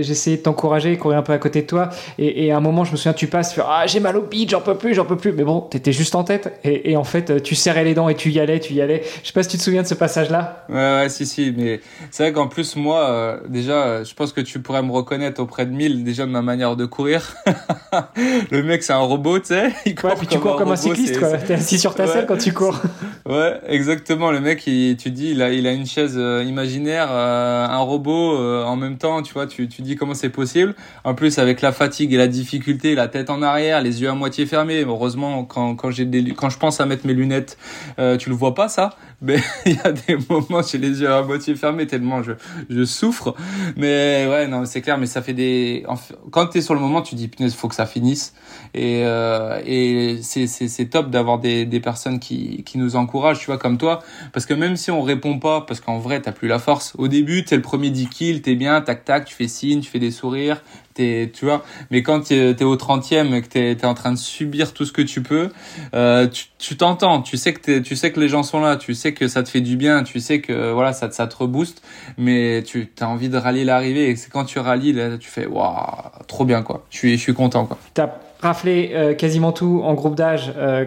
j'essayais 0.01 0.37
de 0.37 0.41
t'encourager 0.41 0.97
courir 0.97 1.19
un 1.19 1.23
peu 1.23 1.33
à 1.33 1.37
côté 1.37 1.61
de 1.61 1.67
toi 1.67 1.89
et, 2.17 2.47
et, 2.47 2.51
à 2.51 2.57
un 2.57 2.61
moment 2.61 2.85
je 2.85 2.91
me 2.91 2.97
souviens 2.97 3.13
tu 3.13 3.27
passes 3.27 3.49
tu 3.49 3.57
fais, 3.57 3.65
ah 3.67 3.85
j'ai 3.85 3.99
mal 3.99 4.17
au 4.17 4.23
bide 4.23 4.49
j'en 4.49 4.61
peux 4.61 4.75
plus 4.75 4.95
j'en 4.95 5.05
peux 5.05 5.17
plus 5.17 5.31
mais 5.31 5.43
bon 5.43 5.61
t'étais 5.61 5.91
juste 5.91 6.15
en 6.15 6.23
tête 6.23 6.59
et, 6.63 6.89
et, 6.89 6.97
en 6.97 7.03
fait 7.03 7.43
tu 7.43 7.53
serrais 7.53 7.83
les 7.83 7.93
dents 7.93 8.09
et 8.09 8.15
tu 8.15 8.31
y 8.31 8.39
allais 8.39 8.59
tu 8.59 8.73
y 8.73 8.81
allais. 8.81 9.03
Je 9.21 9.27
sais 9.27 9.33
pas 9.33 9.43
si 9.43 9.49
tu 9.49 9.57
te 9.57 9.61
souviens 9.61 9.83
de 9.83 9.87
ce 9.87 9.93
passage 9.93 10.31
là. 10.31 10.65
Ouais 10.69 10.75
ouais 10.75 11.09
si 11.09 11.27
si 11.27 11.53
mais 11.55 11.79
c'est 12.15 12.23
vrai 12.23 12.31
qu'en 12.31 12.47
plus, 12.47 12.77
moi, 12.77 13.09
euh, 13.09 13.37
déjà, 13.49 13.73
euh, 13.73 14.05
je 14.05 14.13
pense 14.13 14.31
que 14.31 14.39
tu 14.39 14.61
pourrais 14.61 14.81
me 14.81 14.93
reconnaître 14.93 15.41
auprès 15.41 15.65
de 15.65 15.71
Mille, 15.71 16.05
déjà 16.05 16.25
de 16.25 16.31
ma 16.31 16.41
manière 16.41 16.77
de 16.77 16.85
courir. 16.85 17.35
le 18.51 18.63
mec, 18.63 18.83
c'est 18.83 18.93
un 18.93 18.99
robot, 18.99 19.39
tu 19.39 19.47
sais. 19.47 19.73
Il 19.85 19.95
court 19.95 20.11
ouais, 20.11 20.15
puis 20.15 20.27
tu 20.27 20.39
cours 20.39 20.55
comme 20.55 20.71
un, 20.71 20.77
cycliste, 20.77 21.19
quoi. 21.19 21.37
T'es 21.37 21.55
assis 21.55 21.77
sur 21.77 21.93
ta 21.93 22.07
selle 22.07 22.25
quand 22.25 22.37
tu 22.37 22.53
cours. 22.53 22.79
ouais, 23.25 23.59
exactement. 23.67 24.31
Le 24.31 24.39
mec, 24.39 24.65
il, 24.65 24.95
tu 24.95 25.11
dis, 25.11 25.31
il 25.31 25.41
a, 25.41 25.51
il 25.51 25.67
a 25.67 25.73
une 25.73 25.85
chaise 25.85 26.13
euh, 26.15 26.41
imaginaire, 26.47 27.11
un 27.11 27.77
robot 27.79 28.37
en 28.63 28.77
même 28.77 28.97
temps, 28.97 29.21
tu 29.21 29.33
vois, 29.33 29.45
tu, 29.45 29.67
tu 29.67 29.81
dis 29.81 29.97
comment 29.97 30.13
c'est 30.13 30.29
possible. 30.29 30.73
En 31.03 31.15
plus, 31.15 31.37
avec 31.37 31.59
la 31.59 31.73
fatigue 31.73 32.13
et 32.13 32.17
la 32.17 32.27
difficulté, 32.27 32.95
la 32.95 33.09
tête 33.09 33.29
en 33.29 33.41
arrière, 33.41 33.81
les 33.81 34.01
yeux 34.01 34.09
à 34.09 34.13
moitié 34.13 34.45
fermés. 34.45 34.85
Heureusement, 34.87 35.43
quand, 35.43 35.75
quand 35.75 35.91
j'ai 35.91 36.05
des, 36.05 36.33
quand 36.33 36.49
je 36.49 36.59
pense 36.59 36.79
à 36.79 36.85
mettre 36.85 37.05
mes 37.05 37.13
lunettes, 37.13 37.57
tu 37.97 38.29
le 38.29 38.35
vois 38.35 38.55
pas, 38.55 38.69
ça? 38.69 38.91
Mais 39.21 39.41
il 39.65 39.73
y 39.73 39.79
a 39.79 39.91
des 39.91 40.17
moments, 40.29 40.61
j'ai 40.61 40.77
les 40.77 41.01
yeux 41.01 41.11
à 41.11 41.23
moitié 41.23 41.55
fermés 41.55 41.87
tellement 41.87 42.23
je, 42.23 42.33
je 42.69 42.83
souffre. 42.85 43.35
Mais 43.77 44.27
ouais, 44.29 44.47
non, 44.47 44.65
c'est 44.65 44.81
clair. 44.81 44.97
Mais 44.97 45.05
ça 45.05 45.21
fait 45.21 45.33
des. 45.33 45.85
Quand 46.31 46.47
t'es 46.47 46.61
sur 46.61 46.73
le 46.73 46.79
moment, 46.79 47.01
tu 47.01 47.15
dis 47.15 47.27
punaise, 47.27 47.53
faut 47.53 47.67
que 47.67 47.75
ça 47.75 47.85
finisse. 47.85 48.33
Et 48.77 49.03
euh, 49.05 49.61
et 49.65 50.19
c'est 50.21 50.85
top 50.89 51.09
d'avoir 51.09 51.39
des 51.39 51.65
des 51.65 51.79
personnes 51.79 52.19
qui 52.19 52.63
qui 52.63 52.77
nous 52.77 52.97
encouragent, 52.97 53.39
tu 53.39 53.45
vois, 53.45 53.57
comme 53.57 53.77
toi. 53.77 54.03
Parce 54.33 54.45
que 54.45 54.53
même 54.53 54.75
si 54.75 54.91
on 54.91 55.01
répond 55.01 55.39
pas, 55.39 55.61
parce 55.61 55.79
qu'en 55.79 55.97
vrai, 55.97 56.21
t'as 56.21 56.33
plus 56.33 56.49
la 56.49 56.59
force. 56.59 56.93
Au 56.97 57.07
début, 57.07 57.45
t'es 57.45 57.55
le 57.55 57.61
premier 57.61 57.89
10 57.89 58.09
kills, 58.09 58.41
t'es 58.41 58.55
bien, 58.55 58.81
tac 58.81 59.05
tac, 59.05 59.23
tu 59.23 59.33
fais 59.33 59.47
signe, 59.47 59.79
tu 59.79 59.89
fais 59.89 59.99
des 59.99 60.11
sourires, 60.11 60.61
tu 60.93 61.29
vois. 61.41 61.63
Mais 61.89 62.03
quand 62.03 62.19
tu 62.19 62.33
es, 62.33 62.63
au 62.63 62.75
30e 62.75 63.33
et 63.33 63.41
que 63.41 63.47
tu 63.47 63.59
es, 63.59 63.85
en 63.85 63.93
train 63.93 64.11
de 64.11 64.17
subir 64.17 64.73
tout 64.73 64.83
ce 64.83 64.91
que 64.91 65.01
tu 65.01 65.21
peux, 65.23 65.51
euh, 65.93 66.27
tu 66.57 66.75
t'entends, 66.75 67.21
tu, 67.21 67.37
sais 67.37 67.53
que 67.53 67.79
tu 67.79 67.95
sais 67.95 68.11
que 68.11 68.19
les 68.19 68.27
gens 68.27 68.43
sont 68.43 68.59
là, 68.59 68.75
tu 68.75 68.93
sais 68.93 69.13
que 69.13 69.29
ça 69.29 69.41
te 69.43 69.49
fait 69.49 69.61
du 69.61 69.77
bien, 69.77 70.03
tu 70.03 70.19
sais 70.19 70.41
que 70.41 70.71
voilà, 70.71 70.91
ça, 70.91 71.09
ça 71.11 71.27
te 71.27 71.35
rebooste, 71.37 71.81
mais 72.17 72.61
tu 72.65 72.89
as 72.99 73.07
envie 73.07 73.29
de 73.29 73.37
rallier 73.37 73.63
l'arrivée 73.63 74.09
et 74.09 74.15
c'est 74.17 74.29
quand 74.29 74.43
tu 74.43 74.59
rallies, 74.59 74.91
là, 74.91 75.17
tu 75.17 75.29
fais 75.29 75.45
waouh, 75.45 75.75
trop 76.27 76.43
bien 76.43 76.61
quoi. 76.61 76.85
Je 76.89 76.97
suis, 76.97 77.17
je 77.17 77.21
suis 77.21 77.33
content 77.33 77.65
quoi 77.65 77.77
raflé 78.45 78.91
euh, 78.93 79.13
quasiment 79.13 79.51
tout 79.51 79.81
en 79.83 79.93
groupe 79.93 80.15
d'âge 80.15 80.53
euh, 80.57 80.85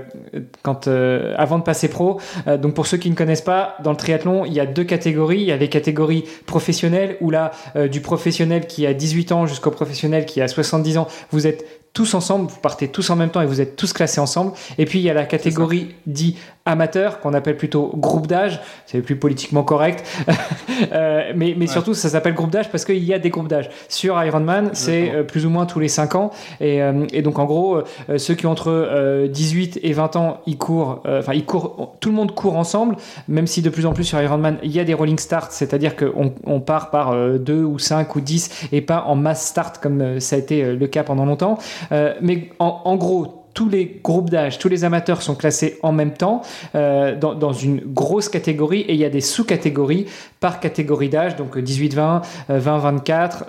quand 0.62 0.88
euh, 0.88 1.34
avant 1.36 1.58
de 1.58 1.62
passer 1.62 1.88
pro. 1.88 2.20
donc 2.46 2.74
pour 2.74 2.86
ceux 2.86 2.96
qui 2.96 3.10
ne 3.10 3.14
connaissent 3.14 3.42
pas, 3.42 3.76
dans 3.82 3.90
le 3.90 3.96
triathlon, 3.96 4.44
il 4.44 4.52
y 4.52 4.60
a 4.60 4.66
deux 4.66 4.84
catégories. 4.84 5.40
Il 5.40 5.46
y 5.46 5.52
a 5.52 5.56
les 5.56 5.68
catégories 5.68 6.24
professionnelles 6.46 7.16
où 7.20 7.30
là, 7.30 7.50
du 7.90 8.00
professionnel 8.00 8.66
qui 8.66 8.86
a 8.86 8.94
18 8.94 9.32
ans 9.32 9.46
jusqu'au 9.46 9.70
professionnel 9.70 10.24
qui 10.26 10.40
a 10.40 10.48
70 10.48 10.98
ans, 10.98 11.08
vous 11.30 11.46
êtes 11.46 11.64
tous 11.92 12.14
ensemble, 12.14 12.50
vous 12.50 12.60
partez 12.60 12.88
tous 12.88 13.10
en 13.10 13.16
même 13.16 13.30
temps 13.30 13.40
et 13.40 13.46
vous 13.46 13.60
êtes 13.60 13.76
tous 13.76 13.92
classés 13.92 14.20
ensemble. 14.20 14.52
Et 14.78 14.84
puis 14.84 14.98
il 14.98 15.02
y 15.02 15.10
a 15.10 15.14
la 15.14 15.24
catégorie 15.24 15.94
dit 16.06 16.36
amateur, 16.68 17.20
qu'on 17.20 17.34
appelle 17.34 17.56
plutôt 17.56 17.90
groupe 17.96 18.26
d'âge, 18.26 18.60
c'est 18.86 19.00
plus 19.00 19.16
politiquement 19.16 19.62
correct, 19.62 20.04
euh, 20.92 21.32
mais, 21.34 21.54
mais 21.56 21.66
surtout 21.66 21.94
ça 21.94 22.10
s'appelle 22.10 22.34
groupe 22.34 22.50
d'âge 22.50 22.70
parce 22.70 22.84
qu'il 22.84 23.02
y 23.02 23.14
a 23.14 23.18
des 23.18 23.30
groupes 23.30 23.48
d'âge. 23.48 23.70
Sur 23.88 24.22
Ironman, 24.22 24.70
c'est 24.74 25.10
euh, 25.10 25.22
plus 25.22 25.46
ou 25.46 25.50
moins 25.50 25.64
tous 25.64 25.80
les 25.80 25.88
5 25.88 26.14
ans, 26.14 26.30
et, 26.60 26.82
euh, 26.82 27.06
et 27.12 27.22
donc 27.22 27.38
en 27.38 27.46
gros, 27.46 27.82
ceux 28.16 28.34
qui 28.34 28.46
ont 28.46 28.50
entre 28.50 29.26
18 29.28 29.80
et 29.82 29.92
20 29.92 30.16
ans, 30.16 30.40
ils 30.46 30.58
courent, 30.58 31.02
enfin 31.06 31.32
ils 31.32 31.44
courent, 31.44 31.96
tout 32.00 32.10
le 32.10 32.14
monde 32.14 32.34
court 32.34 32.56
ensemble, 32.56 32.96
même 33.28 33.46
si 33.46 33.62
de 33.62 33.70
plus 33.70 33.86
en 33.86 33.92
plus 33.92 34.04
sur 34.04 34.20
Ironman, 34.20 34.58
il 34.62 34.70
y 34.70 34.80
a 34.80 34.84
des 34.84 34.94
rolling 34.94 35.18
starts, 35.18 35.52
c'est-à-dire 35.52 35.96
qu'on 35.96 36.34
on 36.44 36.60
part 36.60 36.90
par 36.90 37.14
2 37.38 37.62
ou 37.62 37.78
5 37.78 38.14
ou 38.14 38.20
10 38.20 38.68
et 38.72 38.82
pas 38.82 39.04
en 39.06 39.16
mass 39.16 39.46
start 39.46 39.78
comme 39.78 40.20
ça 40.20 40.36
a 40.36 40.38
été 40.38 40.74
le 40.74 40.86
cas 40.86 41.02
pendant 41.02 41.24
longtemps. 41.24 41.58
mais 41.90 42.50
en, 42.58 42.82
en 42.84 42.96
gros, 42.96 43.37
tous 43.58 43.68
les 43.68 44.00
groupes 44.04 44.30
d'âge, 44.30 44.60
tous 44.60 44.68
les 44.68 44.84
amateurs 44.84 45.20
sont 45.20 45.34
classés 45.34 45.80
en 45.82 45.90
même 45.90 46.12
temps 46.12 46.42
euh, 46.76 47.16
dans, 47.16 47.52
une 47.52 47.80
grosse 47.80 48.28
catégorie 48.28 48.82
et 48.82 48.92
il 48.92 49.00
y 49.00 49.04
a 49.04 49.10
des 49.10 49.20
sous-catégories 49.20 50.06
par 50.38 50.60
catégorie 50.60 51.08
d'âge, 51.08 51.34
donc 51.34 51.56
18-20, 51.56 52.22
20-24, 52.48 53.48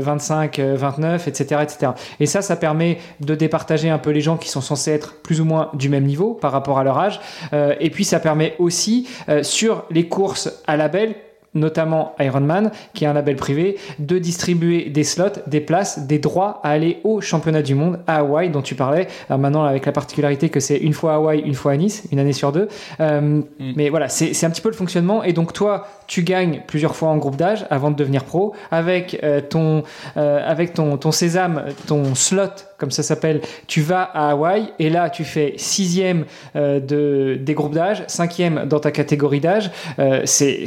25-29, 0.00 1.28
etc., 1.28 1.62
etc. 1.64 1.92
Et 2.20 2.26
ça, 2.26 2.42
ça 2.42 2.54
permet 2.54 2.98
de 3.18 3.34
départager 3.34 3.90
un 3.90 3.98
peu 3.98 4.10
les 4.10 4.20
gens 4.20 4.36
qui 4.36 4.48
sont 4.48 4.60
censés 4.60 4.92
être 4.92 5.16
plus 5.16 5.40
ou 5.40 5.44
moins 5.44 5.70
du 5.74 5.88
même 5.88 6.04
niveau 6.04 6.34
par 6.34 6.52
rapport 6.52 6.78
à 6.78 6.84
leur 6.84 6.96
âge. 6.96 7.20
Euh, 7.52 7.74
et 7.80 7.90
puis 7.90 8.04
ça 8.04 8.20
permet 8.20 8.54
aussi 8.60 9.08
euh, 9.28 9.42
sur 9.42 9.84
les 9.90 10.06
courses 10.06 10.62
à 10.68 10.76
label 10.76 11.16
notamment 11.54 12.14
Ironman, 12.18 12.70
qui 12.94 13.04
est 13.04 13.08
un 13.08 13.12
label 13.12 13.36
privé, 13.36 13.76
de 13.98 14.18
distribuer 14.18 14.90
des 14.90 15.04
slots, 15.04 15.40
des 15.46 15.60
places, 15.60 16.06
des 16.06 16.18
droits 16.18 16.60
à 16.62 16.70
aller 16.70 17.00
au 17.04 17.20
championnat 17.20 17.62
du 17.62 17.74
monde 17.74 18.00
à 18.06 18.18
Hawaï, 18.18 18.50
dont 18.50 18.62
tu 18.62 18.74
parlais. 18.74 19.08
Alors 19.28 19.38
maintenant, 19.38 19.64
avec 19.64 19.86
la 19.86 19.92
particularité 19.92 20.48
que 20.48 20.60
c'est 20.60 20.76
une 20.76 20.92
fois 20.92 21.12
à 21.12 21.16
Hawaï, 21.16 21.40
une 21.40 21.54
fois 21.54 21.72
à 21.72 21.76
Nice, 21.76 22.04
une 22.12 22.18
année 22.18 22.32
sur 22.32 22.52
deux. 22.52 22.68
Euh, 23.00 23.20
mm. 23.20 23.44
Mais 23.76 23.88
voilà, 23.88 24.08
c'est 24.08 24.44
un 24.44 24.50
petit 24.50 24.60
peu 24.60 24.68
le 24.68 24.74
fonctionnement. 24.74 25.22
Et 25.22 25.32
donc 25.32 25.52
toi, 25.52 25.86
tu 26.06 26.22
gagnes 26.22 26.62
plusieurs 26.66 26.96
fois 26.96 27.08
en 27.08 27.16
groupe 27.16 27.36
d'âge 27.36 27.66
avant 27.70 27.90
de 27.90 27.96
devenir 27.96 28.24
pro, 28.24 28.54
avec 28.70 29.18
euh, 29.22 29.40
ton, 29.40 29.82
euh, 30.16 30.42
avec 30.44 30.74
ton, 30.74 30.96
ton 30.96 31.12
sésame, 31.12 31.64
ton 31.86 32.14
slot 32.14 32.48
comme 32.80 32.90
ça 32.90 33.02
s'appelle. 33.02 33.42
Tu 33.66 33.82
vas 33.82 34.02
à 34.02 34.30
Hawaï 34.30 34.72
et 34.78 34.90
là, 34.90 35.10
tu 35.10 35.24
fais 35.24 35.54
sixième 35.56 36.24
euh, 36.56 36.80
de, 36.80 37.38
des 37.40 37.54
groupes 37.54 37.74
d'âge, 37.74 38.02
cinquième 38.08 38.64
dans 38.66 38.80
ta 38.80 38.90
catégorie 38.90 39.40
d'âge. 39.40 39.70
Euh, 39.98 40.22
c'est 40.24 40.64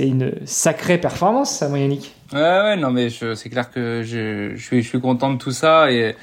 une 0.00 0.32
sacrée 0.44 0.98
performance, 0.98 1.50
ça, 1.50 1.68
moi, 1.68 1.78
Yannick. 1.78 2.14
Ouais, 2.32 2.40
ouais, 2.40 2.76
non, 2.76 2.90
mais 2.90 3.08
c'est 3.10 3.48
clair 3.48 3.70
que 3.70 4.02
je, 4.02 4.52
je, 4.54 4.62
suis, 4.62 4.82
je 4.82 4.88
suis 4.88 5.00
content 5.00 5.32
de 5.32 5.38
tout 5.38 5.52
ça 5.52 5.90
et 5.90 6.14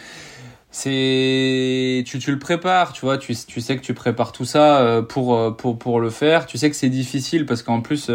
c'est 0.69 2.04
tu, 2.06 2.19
tu 2.19 2.32
le 2.32 2.38
prépares 2.38 2.91
tu 2.91 3.06
vois 3.06 3.17
tu, 3.17 3.34
tu 3.34 3.62
sais 3.62 3.78
que 3.78 3.82
tu 3.82 3.93
prépares 3.93 4.34
tout 4.34 4.43
ça 4.43 4.82
euh, 4.82 5.01
pour 5.01 5.56
pour 5.56 5.80
pour 5.80 6.01
le 6.01 6.10
faire 6.10 6.45
tu 6.45 6.58
sais 6.58 6.69
que 6.69 6.75
c'est 6.75 6.89
difficile 6.89 7.45
parce 7.45 7.63
qu'en 7.63 7.80
plus 7.80 8.12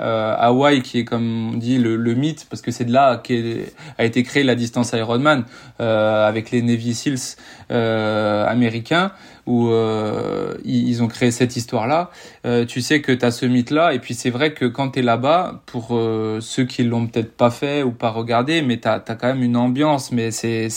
euh, 0.00 0.34
Hawaï 0.36 0.82
qui 0.82 0.98
est 0.98 1.04
comme 1.04 1.52
on 1.54 1.56
dit 1.56 1.78
le, 1.78 1.96
mythe 2.14 2.46
parce 2.50 2.62
que 2.62 2.72
c'est 2.72 2.84
de 2.84 2.92
là 2.92 3.18
qu'a 3.22 4.04
été 4.04 4.24
créée 4.24 4.42
la 4.42 4.56
distance 4.56 4.92
Ironman 4.92 5.44
euh, 5.80 6.26
avec 6.26 6.50
les 6.50 6.62
Navy 6.62 6.94
Seals 6.94 7.36
euh, 7.70 8.44
américains 8.46 9.12
où 9.46 9.68
euh, 9.68 10.54
ils 10.64 11.02
ont 11.02 11.08
créé 11.08 11.30
cette 11.30 11.56
histoire-là. 11.56 12.10
Euh, 12.46 12.64
tu 12.64 12.80
sais 12.80 13.00
que 13.00 13.12
tu 13.12 13.24
as 13.24 13.30
ce 13.30 13.46
mythe-là, 13.46 13.92
et 13.92 13.98
puis 13.98 14.14
c'est 14.14 14.30
vrai 14.30 14.54
que 14.54 14.64
quand 14.64 14.90
tu 14.90 15.00
es 15.00 15.02
là-bas, 15.02 15.62
pour 15.66 15.88
euh, 15.92 16.40
ceux 16.40 16.64
qui 16.64 16.82
l'ont 16.82 17.06
peut-être 17.06 17.32
pas 17.32 17.50
fait 17.50 17.82
ou 17.82 17.90
pas 17.90 18.10
regardé, 18.10 18.62
mais 18.62 18.78
tu 18.78 18.88
as, 18.88 19.00
quand 19.00 19.28
même 19.28 19.42
une 19.42 19.56
ambiance, 19.56 20.12
mais 20.12 20.30
c'est, 20.30 20.68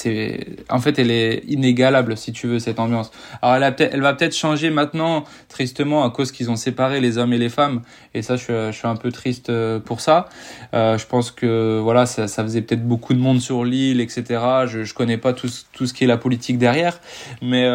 en 0.70 0.80
fait, 0.80 1.00
elle 1.00 1.12
est 1.12 1.44
inégalable, 1.48 2.18
si 2.18 2.34
tu 2.34 2.48
veux, 2.48 2.60
cette 2.60 2.80
ambiance. 2.80 3.12
Alors 3.42 3.56
elle, 3.56 3.90
elle 3.92 4.02
va 4.02 4.14
peut-être 4.14 4.36
changer 4.36 4.70
maintenant, 4.70 5.24
tristement, 5.48 6.04
à 6.04 6.10
cause 6.10 6.32
qu'ils 6.32 6.52
ont 6.52 6.56
séparé 6.56 7.00
les 7.00 7.18
hommes 7.18 7.34
et 7.34 7.38
les 7.38 7.50
femmes, 7.50 7.82
et 8.14 8.22
ça, 8.22 8.36
je, 8.36 8.72
suis 8.72 8.88
un 8.88 8.96
peu 8.96 9.12
triste 9.12 9.52
pour 9.80 10.02
ça. 10.02 10.28
Je 10.74 11.06
pense 11.06 11.32
que 11.32 11.80
voilà, 11.82 12.06
ça, 12.06 12.28
faisait 12.28 12.62
peut-être 12.62 12.86
beaucoup 12.86 13.14
de 13.14 13.20
monde 13.20 13.40
sur 13.40 13.64
l'île, 13.64 14.02
etc. 14.02 14.24
Je, 14.66 14.84
je 14.84 14.94
connais 14.94 15.18
pas 15.18 15.34
tout, 15.34 15.50
tout 15.72 15.86
ce 15.86 15.94
qui 15.94 16.04
est 16.04 16.08
la 16.08 16.18
politique 16.18 16.58
derrière, 16.58 17.00
mais, 17.42 17.68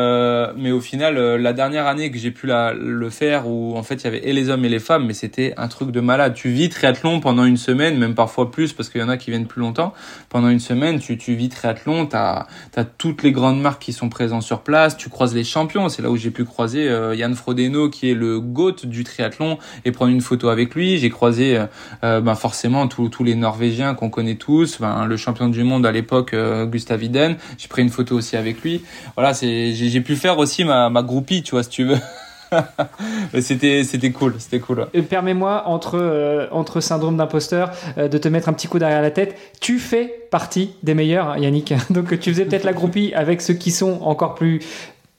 mais 0.56 0.70
au 0.70 0.81
final, 0.82 1.16
euh, 1.16 1.38
la 1.38 1.54
dernière 1.54 1.86
année 1.86 2.10
que 2.10 2.18
j'ai 2.18 2.30
pu 2.30 2.46
le 2.46 3.10
faire, 3.10 3.48
où 3.48 3.74
en 3.76 3.82
fait 3.82 3.94
il 3.94 4.04
y 4.04 4.06
avait 4.08 4.28
et 4.28 4.34
les 4.34 4.50
hommes 4.50 4.64
et 4.66 4.68
les 4.68 4.78
femmes, 4.78 5.06
mais 5.06 5.14
c'était 5.14 5.54
un 5.56 5.68
truc 5.68 5.90
de 5.90 6.00
malade. 6.00 6.34
Tu 6.34 6.50
vis 6.50 6.68
triathlon 6.68 7.20
pendant 7.20 7.46
une 7.46 7.56
semaine, 7.56 7.96
même 7.98 8.14
parfois 8.14 8.50
plus, 8.50 8.74
parce 8.74 8.90
qu'il 8.90 9.00
y 9.00 9.04
en 9.04 9.08
a 9.08 9.16
qui 9.16 9.30
viennent 9.30 9.46
plus 9.46 9.60
longtemps. 9.60 9.94
Pendant 10.28 10.48
une 10.48 10.60
semaine, 10.60 10.98
tu, 10.98 11.16
tu 11.16 11.34
vis 11.34 11.48
triathlon, 11.48 12.06
t'as 12.06 12.46
as 12.76 12.84
toutes 12.84 13.22
les 13.22 13.32
grandes 13.32 13.60
marques 13.60 13.80
qui 13.80 13.94
sont 13.94 14.10
présentes 14.10 14.42
sur 14.42 14.60
place, 14.60 14.96
tu 14.96 15.08
croises 15.08 15.34
les 15.34 15.44
champions. 15.44 15.88
C'est 15.88 16.02
là 16.02 16.10
où 16.10 16.16
j'ai 16.16 16.30
pu 16.30 16.44
croiser 16.44 16.88
euh, 16.88 17.14
Yann 17.14 17.34
Frodeno, 17.34 17.88
qui 17.88 18.10
est 18.10 18.14
le 18.14 18.40
GOAT 18.40 18.84
du 18.84 19.04
triathlon, 19.04 19.58
et 19.84 19.92
prendre 19.92 20.12
une 20.12 20.20
photo 20.20 20.48
avec 20.48 20.74
lui. 20.74 20.98
J'ai 20.98 21.10
croisé 21.10 21.62
euh, 22.04 22.20
ben 22.20 22.34
forcément 22.34 22.88
tous 22.88 23.24
les 23.24 23.34
Norvégiens 23.34 23.94
qu'on 23.94 24.10
connaît 24.10 24.34
tous, 24.34 24.80
ben, 24.80 25.06
le 25.06 25.16
champion 25.16 25.48
du 25.48 25.62
monde 25.64 25.86
à 25.86 25.92
l'époque, 25.92 26.34
Gustav 26.66 27.02
Iden. 27.02 27.36
J'ai 27.58 27.68
pris 27.68 27.82
une 27.82 27.90
photo 27.90 28.16
aussi 28.16 28.36
avec 28.36 28.62
lui. 28.62 28.82
Voilà, 29.16 29.32
j'ai 29.32 30.00
pu 30.00 30.16
faire 30.16 30.38
aussi 30.38 30.64
ma, 30.64 30.71
ma 30.90 31.02
groupie, 31.02 31.42
tu 31.42 31.52
vois, 31.52 31.62
si 31.62 31.70
tu 31.70 31.84
veux. 31.84 31.98
c'était 33.40 33.84
c'était 33.84 34.10
cool, 34.10 34.34
c'était 34.38 34.60
cool. 34.60 34.86
Permets-moi 35.08 35.64
entre 35.66 35.98
euh, 35.98 36.46
entre 36.50 36.80
syndrome 36.80 37.16
d'imposteur 37.16 37.70
euh, 37.98 38.08
de 38.08 38.18
te 38.18 38.28
mettre 38.28 38.48
un 38.48 38.52
petit 38.52 38.68
coup 38.68 38.78
derrière 38.78 39.02
la 39.02 39.10
tête. 39.10 39.36
Tu 39.60 39.78
fais 39.78 40.26
partie 40.30 40.74
des 40.82 40.94
meilleurs, 40.94 41.30
hein, 41.30 41.38
Yannick. 41.38 41.74
Donc 41.90 42.18
tu 42.20 42.30
faisais 42.30 42.44
peut-être 42.44 42.64
la 42.64 42.72
groupie 42.72 43.12
avec 43.14 43.40
ceux 43.40 43.54
qui 43.54 43.70
sont 43.70 44.00
encore 44.02 44.34
plus 44.34 44.60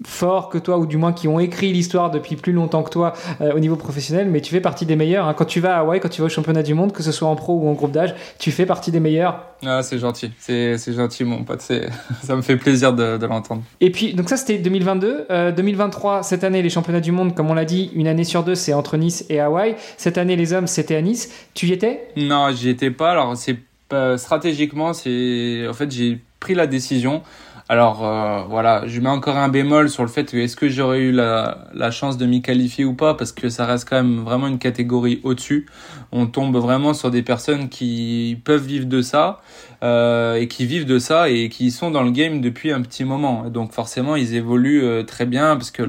forts 0.06 0.50
que 0.50 0.58
toi 0.58 0.78
ou 0.78 0.86
du 0.86 0.98
moins 0.98 1.14
qui 1.14 1.28
ont 1.28 1.40
écrit 1.40 1.72
l'histoire 1.74 2.12
depuis 2.12 2.36
plus 2.36 2.54
longtemps 2.54 2.84
que 2.84 2.90
toi 2.90 3.14
euh, 3.42 3.54
au 3.54 3.60
niveau 3.60 3.76
professionnel 3.76 4.28
mais 4.30 4.42
tu 4.42 4.52
fais 4.52 4.62
partie 4.62 4.86
des 4.86 4.96
meilleurs 4.96 5.28
hein. 5.28 5.34
quand 5.34 5.46
tu 5.46 5.60
vas 5.60 5.78
à 5.78 5.80
Hawaï 5.80 6.00
quand 6.00 6.10
tu 6.10 6.22
vas 6.22 6.28
au 6.28 6.30
championnat 6.30 6.64
du 6.64 6.74
monde 6.74 6.92
que 6.92 7.04
ce 7.04 7.12
soit 7.12 7.28
en 7.28 7.36
pro 7.36 7.54
ou 7.54 7.70
en 7.70 7.74
groupe 7.74 7.92
d'âge 7.92 8.16
tu 8.40 8.52
fais 8.52 8.66
partie 8.66 8.92
des 8.92 9.00
meilleurs. 9.00 9.40
Ah 9.66 9.82
c'est 9.84 9.98
gentil. 9.98 10.32
C'est 10.38 10.78
gentil 10.94 11.24
mon 11.24 11.44
pote. 11.44 11.62
Ça 12.24 12.36
me 12.36 12.42
fait 12.42 12.58
plaisir 12.58 12.94
de, 12.94 13.18
de 13.18 13.26
l'entendre. 13.26 13.64
Et 13.80 13.92
puis 13.92 14.14
donc 14.14 14.30
ça 14.30 14.38
c'était 14.38 14.58
2022 14.58 15.28
euh, 15.30 15.52
2023 15.52 16.24
cette 16.24 16.44
année 16.44 16.62
les 16.62 16.70
championnats 16.70 17.00
du 17.00 17.12
monde 17.12 17.36
comme 17.36 17.50
on 17.50 17.54
l'a 17.54 17.66
dit 17.66 17.92
une 17.96 18.08
année 18.08 18.24
sur 18.24 18.44
deux 18.44 18.56
c'est 18.56 18.74
entre 18.74 18.98
Nice 18.98 19.26
et 19.30 19.40
Hawaï. 19.40 19.76
Cette 19.98 20.18
année 20.18 20.36
les 20.36 20.54
hommes 20.54 20.68
c'était 20.68 20.96
à 20.96 21.02
Nice. 21.02 21.32
Tu 21.54 21.68
y 21.68 21.74
étais? 21.74 22.08
Non 22.18 22.50
j'y 22.52 22.70
étais 22.70 22.92
pas. 22.92 23.12
Alors 23.12 23.38
c'est 23.38 23.58
euh, 23.94 24.18
stratégiquement 24.18 24.94
c'est 24.94 25.66
en 25.70 25.74
fait 25.74 25.92
j'ai 25.92 26.20
pris 26.40 26.56
la 26.56 26.68
décision 26.68 27.22
alors 27.70 28.06
euh, 28.06 28.44
voilà, 28.50 28.84
je 28.88 29.00
mets 29.00 29.10
encore 29.10 29.38
un 29.38 29.48
bémol 29.48 29.90
sur 29.90 30.04
le 30.04 30.10
fait 30.10 30.30
que 30.30 30.38
est-ce 30.38 30.58
que 30.58 30.68
j'aurais 30.68 31.00
eu 31.00 31.12
la, 31.12 31.92
chance 31.92 32.18
de 32.18 32.26
m'y 32.26 32.42
qualifier 32.42 32.84
ou 32.84 32.94
pas, 32.94 33.14
parce 33.14 33.32
que 33.32 33.50
ça 33.50 33.66
reste 33.66 33.88
quand 33.88 33.96
même 33.96 34.20
vraiment 34.24 34.48
une 34.48 34.60
catégorie 34.60 35.22
au-dessus. 35.24 35.68
On 36.12 36.28
tombe 36.28 36.58
vraiment 36.58 36.94
sur 36.94 37.10
des 37.10 37.22
personnes 37.22 37.70
qui 37.70 38.38
peuvent 38.44 38.66
vivre 38.66 38.86
de 38.88 39.02
ça 39.02 39.42
euh, 39.82 40.36
et 40.36 40.48
qui 40.48 40.66
vivent 40.66 40.86
de 40.86 41.00
ça 41.00 41.30
et 41.30 41.50
qui 41.50 41.72
sont 41.72 41.90
dans 41.90 42.04
le 42.04 42.12
game 42.12 42.42
depuis 42.42 42.72
un 42.72 42.82
petit 42.82 43.06
moment. 43.06 43.50
Donc 43.50 43.72
forcément, 43.72 44.16
ils 44.16 44.36
évoluent 44.36 44.84
euh, 44.84 45.04
très 45.04 45.26
bien 45.26 45.56
parce 45.56 45.72
que 45.72 45.84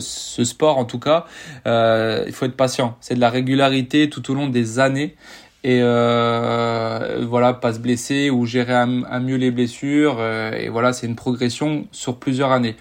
ce 0.00 0.44
sport, 0.44 0.78
en 0.78 0.84
tout 0.84 0.98
cas, 0.98 1.26
il 1.66 2.32
faut 2.32 2.46
être 2.46 2.56
patient. 2.56 2.96
C'est 3.00 3.14
de 3.14 3.20
la 3.20 3.30
régularité 3.30 4.08
tout 4.08 4.30
au 4.30 4.34
long 4.34 4.48
des 4.48 4.78
années 4.78 5.14
et 5.64 5.78
euh, 5.80 7.24
voilà 7.28 7.54
pas 7.54 7.72
se 7.72 7.78
blesser 7.78 8.30
ou 8.30 8.46
gérer 8.46 8.74
à, 8.74 8.86
mieux 8.86 9.36
les 9.36 9.52
blessures 9.52 10.16
euh, 10.18 10.52
et 10.52 10.68
voilà 10.68 10.92
c'est 10.92 11.06
une 11.06 11.14
progression 11.14 11.86
sur 11.92 12.16
plusieurs 12.18 12.50
années. 12.50 12.76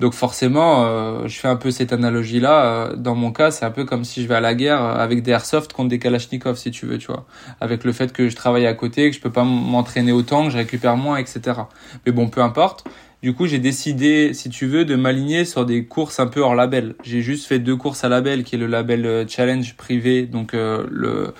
Donc 0.00 0.14
forcément 0.14 0.84
euh, 0.84 1.28
je 1.28 1.38
fais 1.38 1.46
un 1.46 1.54
peu 1.54 1.70
cette 1.70 1.92
analogie 1.92 2.40
là 2.40 2.64
euh, 2.64 2.96
dans 2.96 3.14
mon 3.14 3.30
cas 3.30 3.52
c'est 3.52 3.64
un 3.64 3.70
peu 3.70 3.84
comme 3.84 4.02
si 4.02 4.22
je 4.22 4.28
vais 4.28 4.34
à 4.34 4.40
la 4.40 4.54
guerre 4.54 4.82
avec 4.82 5.22
des 5.22 5.30
airsoft 5.30 5.72
contre 5.72 5.90
des 5.90 6.00
kalachnikov 6.00 6.56
si 6.56 6.72
tu 6.72 6.86
veux 6.86 6.98
tu 6.98 7.06
vois. 7.06 7.24
Avec 7.60 7.84
le 7.84 7.92
fait 7.92 8.12
que 8.12 8.28
je 8.28 8.34
travaille 8.34 8.66
à 8.66 8.74
côté 8.74 9.10
que 9.10 9.16
je 9.16 9.20
peux 9.20 9.32
pas 9.32 9.44
m'entraîner 9.44 10.10
autant 10.10 10.46
que 10.46 10.50
je 10.50 10.56
récupère 10.56 10.96
moins 10.96 11.18
etc 11.18 11.60
mais 12.04 12.10
bon 12.10 12.28
peu 12.28 12.40
importe 12.40 12.84
du 13.24 13.32
coup, 13.32 13.46
j'ai 13.46 13.58
décidé, 13.58 14.34
si 14.34 14.50
tu 14.50 14.66
veux, 14.66 14.84
de 14.84 14.96
m'aligner 14.96 15.46
sur 15.46 15.64
des 15.64 15.86
courses 15.86 16.20
un 16.20 16.26
peu 16.26 16.40
hors 16.40 16.54
label. 16.54 16.94
J'ai 17.04 17.22
juste 17.22 17.46
fait 17.46 17.58
deux 17.58 17.74
courses 17.74 18.04
à 18.04 18.10
label, 18.10 18.44
qui 18.44 18.56
est 18.56 18.58
le 18.58 18.66
label 18.66 19.06
euh, 19.06 19.24
challenge 19.26 19.76
privé, 19.78 20.26
donc 20.26 20.52
euh, 20.52 20.84
le, 20.90 21.32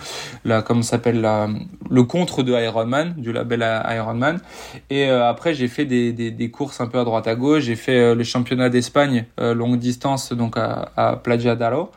la, 0.47 0.63
comment 0.63 0.81
s'appelle 0.81 1.21
la, 1.21 1.47
le 1.91 2.03
contre 2.05 2.43
de 2.43 2.55
Ironman, 2.55 3.13
du 3.19 3.35
label 3.35 3.61
Ironman. 3.61 4.41
Et 4.89 5.11
euh, 5.11 5.29
après, 5.29 5.53
j'ai 5.53 5.69
fait 5.69 5.85
des, 5.85 6.15
des, 6.15 6.51
courses 6.51 6.81
un 6.81 6.87
peu 6.87 6.99
à 6.99 7.05
droite 7.05 7.27
à 7.27 7.35
gauche. 7.35 7.65
J'ai 7.65 7.77
fait 7.77 8.15
le 8.15 8.25
championnat 8.25 8.71
d'Espagne 8.71 9.27
longue 9.37 9.79
distance, 9.79 10.33
donc 10.33 10.57
à, 10.57 10.91
à 10.97 11.17
Playa 11.17 11.55
d'Aro. 11.55 11.91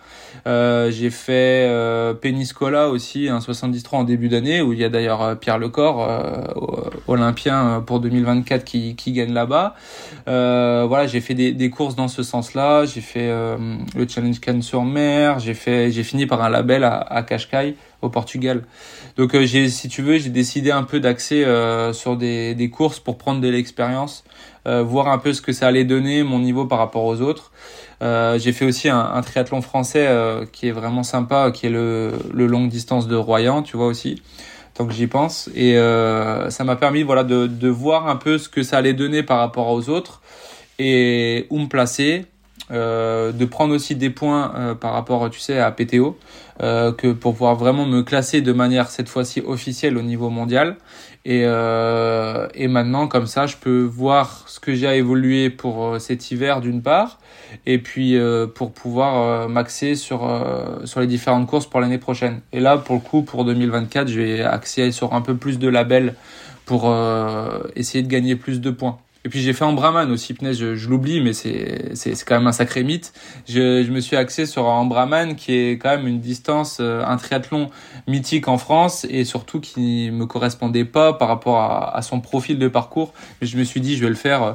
Euh, 0.48 0.92
j'ai 0.92 1.10
fait 1.10 1.68
euh, 1.68 2.14
Peniscola 2.14 2.88
aussi, 2.88 3.28
un 3.28 3.42
73 3.42 4.00
en 4.00 4.04
début 4.06 4.30
d'année, 4.30 4.62
où 4.62 4.72
il 4.72 4.80
y 4.80 4.86
a 4.86 4.90
d'ailleurs 4.90 5.22
euh, 5.22 5.36
Pierre 5.36 5.58
Lecor, 5.58 6.02
euh, 6.10 6.46
olympien 7.08 7.84
pour 7.86 8.00
2024, 8.00 8.64
qui, 8.64 8.96
qui 8.96 9.12
gagne 9.12 9.34
là-bas. 9.34 9.76
Euh, 10.30 10.86
voilà, 10.88 11.06
j'ai 11.06 11.20
fait 11.20 11.34
des, 11.34 11.52
des, 11.52 11.70
courses 11.70 11.96
dans 11.96 12.08
ce 12.08 12.24
sens-là. 12.24 12.86
J'ai 12.86 13.02
fait 13.02 13.28
le 13.28 14.08
Challenge 14.08 14.40
Cannes 14.40 14.62
sur 14.62 14.84
Mer. 14.84 15.40
J'ai 15.40 15.54
fait, 15.54 15.92
j'ai 15.92 16.04
fini 16.04 16.26
par 16.26 16.42
un 16.42 16.50
label 16.50 16.84
à, 16.86 16.96
à 16.98 17.24
Cascais 17.24 17.76
au 18.02 18.10
Portugal. 18.10 18.64
Donc 19.18 19.38
j'ai, 19.38 19.68
si 19.70 19.90
tu 19.90 20.02
veux, 20.02 20.18
j'ai 20.18 20.30
décidé 20.30 20.72
un 20.72 20.84
peu 20.84 21.00
d'axer 21.00 21.46
sur 21.94 22.16
des, 22.16 22.56
des 22.56 22.70
courses 22.70 23.00
pour 23.00 23.18
prendre 23.18 23.42
de 23.42 23.48
l'expérience, 23.48 24.24
voir 24.66 25.10
un 25.10 25.18
peu 25.18 25.34
ce 25.34 25.42
que 25.42 25.52
ça 25.52 25.68
allait 25.68 25.86
donner, 25.86 26.24
mon 26.24 26.40
niveau 26.40 26.66
par 26.66 26.80
rapport 26.80 27.06
aux 27.06 27.22
autres. 27.22 27.52
Euh, 28.02 28.38
j'ai 28.38 28.52
fait 28.52 28.66
aussi 28.66 28.90
un, 28.90 29.00
un 29.00 29.22
triathlon 29.22 29.62
français 29.62 30.06
euh, 30.08 30.46
qui 30.52 30.68
est 30.68 30.72
vraiment 30.72 31.04
sympa, 31.04 31.52
qui 31.52 31.66
est 31.66 31.70
le, 31.72 32.14
le 32.34 32.46
longue 32.46 32.70
distance 32.70 33.08
de 33.08 33.16
Royan, 33.16 33.64
tu 33.64 33.76
vois 33.76 33.88
aussi, 33.88 34.22
tant 34.74 34.86
que 34.86 34.94
j'y 34.94 35.08
pense. 35.08 35.50
Et 35.56 35.78
euh, 35.78 36.50
ça 36.50 36.64
m'a 36.64 36.76
permis 36.76 37.04
voilà 37.04 37.24
de, 37.24 37.48
de 37.48 37.70
voir 37.70 38.08
un 38.08 38.16
peu 38.16 38.38
ce 38.38 38.50
que 38.50 38.64
ça 38.64 38.78
allait 38.78 38.94
donner 38.94 39.24
par 39.24 39.40
rapport 39.40 39.70
aux 39.70 39.90
autres 39.90 40.22
et 40.80 41.48
où 41.50 41.60
me 41.60 41.68
placer. 41.68 42.26
Euh, 42.70 43.32
de 43.32 43.46
prendre 43.46 43.74
aussi 43.74 43.96
des 43.96 44.10
points 44.10 44.76
par 44.82 44.92
rapport, 44.92 45.30
tu 45.30 45.40
sais, 45.40 45.58
à 45.58 45.72
PTO, 45.72 46.18
euh, 46.62 46.92
que 46.92 47.12
pour 47.12 47.34
pouvoir 47.34 47.56
vraiment 47.56 47.86
me 47.86 48.02
classer 48.02 48.42
de 48.42 48.54
manière 48.54 48.90
cette 48.90 49.10
fois-ci 49.10 49.42
officielle 49.42 49.98
au 49.98 50.02
niveau 50.02 50.30
mondial. 50.30 50.78
Et, 51.26 51.42
et 51.42 52.68
maintenant, 52.70 53.10
comme 53.10 53.28
ça, 53.28 53.48
je 53.48 53.58
peux 53.58 53.82
voir 53.82 54.46
ce 54.48 54.62
que 54.62 54.74
j'ai 54.74 54.88
à 54.88 54.96
évoluer 54.96 55.50
pour 55.50 56.00
cet 56.00 56.32
hiver 56.32 56.62
d'une 56.62 56.82
part, 56.82 57.20
et 57.66 57.80
puis 57.80 58.18
euh, 58.18 58.48
pour 58.48 58.72
pouvoir 58.72 59.18
euh, 59.18 59.48
m'axer 59.48 59.96
sur 59.96 60.30
euh, 60.30 60.86
sur 60.86 61.00
les 61.00 61.08
différentes 61.08 61.48
courses 61.48 61.66
pour 61.66 61.80
l'année 61.80 61.98
prochaine. 61.98 62.42
Et 62.54 62.60
là, 62.60 62.78
pour 62.78 62.96
le 62.96 63.02
coup, 63.02 63.24
pour 63.24 63.46
2024, 63.46 64.08
je 64.08 64.20
vais 64.20 64.42
axer 64.42 64.92
sur 64.92 65.14
un 65.14 65.22
peu 65.22 65.36
plus 65.36 65.60
de 65.60 65.68
labels 65.68 66.16
pour 66.66 66.94
essayer 67.78 68.04
de 68.04 68.10
gagner 68.10 68.36
plus 68.36 68.60
de 68.60 68.72
points. 68.72 69.00
Et 69.28 69.30
puis 69.30 69.42
j'ai 69.42 69.52
fait 69.52 69.66
en 69.66 69.74
Brahman 69.74 70.10
aussi, 70.10 70.34
punaise, 70.34 70.58
je, 70.58 70.88
l'oublie, 70.88 71.20
mais 71.20 71.34
c'est 71.34 71.94
c'est 71.96 72.24
quand 72.24 72.38
même 72.38 72.48
un 72.48 72.54
sacré 72.54 72.86
mythe. 72.86 73.12
Je, 73.46 73.84
je 73.84 73.92
me 73.92 74.00
suis 74.00 74.16
axé 74.16 74.46
sur 74.46 74.70
un 74.70 74.86
Brahman 74.86 75.36
qui 75.36 75.54
est 75.54 75.72
quand 75.72 75.90
même 75.98 76.08
une 76.08 76.22
distance, 76.22 76.80
un 76.80 77.18
triathlon 77.18 77.70
mythique 78.08 78.48
en 78.48 78.58
France 78.58 79.06
et 79.10 79.26
surtout 79.26 79.60
qui 79.60 80.12
me 80.12 80.26
correspondait 80.28 80.86
pas 80.86 81.12
par 81.12 81.28
rapport 81.28 81.58
à, 81.58 81.98
à 81.98 82.02
son 82.04 82.22
profil 82.22 82.58
de 82.58 82.70
parcours. 82.70 83.12
Mais 83.42 83.48
je 83.48 83.58
me 83.58 83.66
suis 83.66 83.82
dit, 83.82 83.98
je 83.98 84.04
vais 84.04 84.10
le 84.10 84.16
faire 84.16 84.54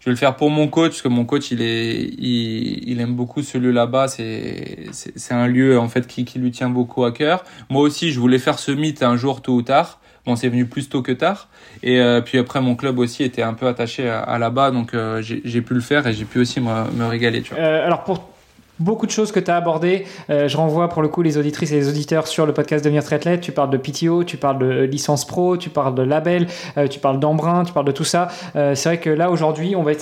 je 0.00 0.06
vais 0.06 0.10
le 0.10 0.16
faire 0.16 0.34
pour 0.34 0.50
mon 0.50 0.66
coach 0.66 0.90
parce 0.90 1.02
que 1.02 1.08
mon 1.08 1.24
coach 1.24 1.52
il 1.52 1.62
est 1.62 2.02
il, 2.18 2.88
il 2.88 3.00
aime 3.00 3.14
beaucoup 3.14 3.42
ce 3.42 3.56
lieu 3.56 3.70
là-bas 3.70 4.08
c'est 4.08 4.86
c'est 4.92 5.34
un 5.34 5.46
lieu 5.46 5.78
en 5.78 5.88
fait 5.88 6.06
qui, 6.06 6.24
qui 6.24 6.38
lui 6.38 6.50
tient 6.50 6.70
beaucoup 6.70 7.04
à 7.04 7.12
cœur 7.12 7.44
moi 7.68 7.82
aussi 7.82 8.12
je 8.12 8.20
voulais 8.20 8.38
faire 8.38 8.58
ce 8.58 8.70
mythe 8.70 9.02
un 9.02 9.16
jour 9.16 9.42
tôt 9.42 9.54
ou 9.54 9.62
tard 9.62 10.00
bon, 10.28 10.36
c'est 10.36 10.48
venu 10.48 10.66
plus 10.66 10.88
tôt 10.88 11.02
que 11.02 11.12
tard. 11.12 11.48
Et 11.82 12.00
euh, 12.00 12.20
puis 12.20 12.38
après, 12.38 12.60
mon 12.60 12.76
club 12.76 12.98
aussi 12.98 13.24
était 13.24 13.42
un 13.42 13.54
peu 13.54 13.66
attaché 13.66 14.08
à, 14.08 14.38
là-bas, 14.38 14.70
donc 14.70 14.94
euh, 14.94 15.22
j'ai 15.22 15.62
pu 15.62 15.74
le 15.74 15.80
faire 15.80 16.06
et 16.06 16.12
j'ai 16.12 16.26
pu 16.26 16.38
aussi 16.38 16.60
me, 16.60 17.06
régaler. 17.06 17.42
Tu 17.42 17.54
vois. 17.54 17.64
alors 17.64 18.04
pour 18.04 18.37
beaucoup 18.80 19.06
de 19.06 19.10
choses 19.10 19.32
que 19.32 19.40
tu 19.40 19.50
as 19.50 19.56
abordées. 19.56 20.04
Euh, 20.30 20.48
je 20.48 20.56
renvoie 20.56 20.88
pour 20.88 21.02
le 21.02 21.08
coup 21.08 21.22
les 21.22 21.38
auditrices 21.38 21.72
et 21.72 21.76
les 21.76 21.88
auditeurs 21.88 22.26
sur 22.26 22.46
le 22.46 22.52
podcast 22.52 22.84
Devenir 22.84 23.04
Triathlète. 23.04 23.40
Tu 23.40 23.52
parles 23.52 23.70
de 23.70 23.76
PTO, 23.76 24.24
tu 24.24 24.36
parles 24.36 24.58
de 24.58 24.82
licence 24.84 25.26
pro, 25.26 25.56
tu 25.56 25.70
parles 25.70 25.94
de 25.94 26.02
label, 26.02 26.46
euh, 26.76 26.86
tu 26.86 26.98
parles 26.98 27.18
d'emprunt, 27.18 27.64
tu 27.64 27.72
parles 27.72 27.86
de 27.86 27.92
tout 27.92 28.04
ça. 28.04 28.28
Euh, 28.56 28.74
c'est 28.74 28.88
vrai 28.88 28.98
que 28.98 29.10
là 29.10 29.30
aujourd'hui, 29.30 29.74
on 29.76 29.82
va, 29.82 29.92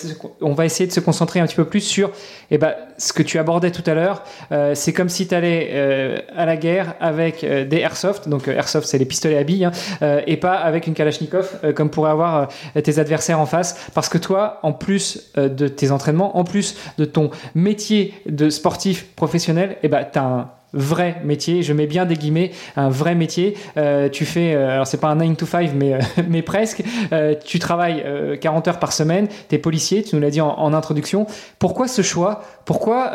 on 0.41 0.53
va 0.53 0.65
essayer 0.65 0.87
de 0.87 0.93
se 0.93 1.01
concentrer 1.01 1.41
un 1.41 1.47
petit 1.47 1.57
peu 1.57 1.65
plus 1.65 1.81
sur 1.81 2.11
eh 2.51 2.59
ben, 2.59 2.75
ce 2.99 3.13
que 3.13 3.23
tu 3.23 3.39
abordais 3.39 3.71
tout 3.71 3.83
à 3.87 3.95
l'heure. 3.95 4.23
c'est 4.75 4.93
comme 4.93 5.09
si 5.09 5.27
tu 5.27 5.35
allais 5.35 6.25
à 6.35 6.47
la 6.47 6.57
guerre 6.57 6.95
avec 7.01 7.45
des 7.45 7.79
airsoft. 7.79 8.29
Donc 8.29 8.49
airsoft, 8.49 8.87
c'est 8.87 8.99
les 8.99 9.05
pistolets 9.05 9.39
à 9.39 9.45
billes, 9.45 9.65
hein, 9.65 9.73
et 10.27 10.37
pas 10.37 10.55
avec 10.55 10.87
une 10.87 10.95
Kalachnikov 10.95 11.73
comme 11.75 11.91
pourraient 11.91 12.11
avoir 12.11 12.49
tes 12.83 12.99
adversaires 12.99 13.41
en 13.41 13.47
face. 13.47 13.91
Parce 13.95 14.09
que 14.09 14.19
toi, 14.19 14.61
en 14.63 14.73
plus 14.73 15.31
de 15.37 15.69
tes 15.69 15.91
entraînements, 15.91 16.39
en 16.39 16.45
plus 16.45 16.77
de 16.99 17.05
ton 17.05 17.31
métier 17.55 18.15
de 18.27 18.49
sport 18.49 18.66
sportif 18.67 19.15
professionnel, 19.15 19.79
eh 19.85 19.89
ben, 19.89 20.05
tu 20.13 20.19
as 20.19 20.25
un 20.25 20.51
vrai 20.73 21.21
métier, 21.25 21.63
je 21.63 21.73
mets 21.73 21.87
bien 21.87 22.05
des 22.07 22.17
guillemets, 22.17 22.53
un 22.77 22.89
vrai 22.89 23.15
métier. 23.15 23.57
Euh, 23.77 24.09
tu 24.09 24.25
fais, 24.25 24.55
euh, 24.55 24.71
alors 24.71 24.87
c'est 24.87 25.01
pas 25.01 25.09
un 25.09 25.17
9 25.17 25.37
to 25.37 25.47
5, 25.47 25.71
mais, 25.75 25.95
euh, 25.95 25.99
mais 26.29 26.43
presque. 26.43 26.83
tu 27.45 27.59
travailles 27.59 28.05
40 28.41 28.69
heures 28.69 28.79
par 28.79 28.93
semaine, 28.93 29.29
tu 29.49 29.55
es 29.55 29.59
policier, 29.59 30.03
tu 30.03 30.15
nous 30.15 30.21
l'as 30.21 30.31
dit 30.31 30.41
en, 30.41 30.75
introduction. 30.75 31.27
Pourquoi 31.59 31.89
ce 31.89 32.03
choix? 32.03 32.43
Pourquoi 32.65 33.13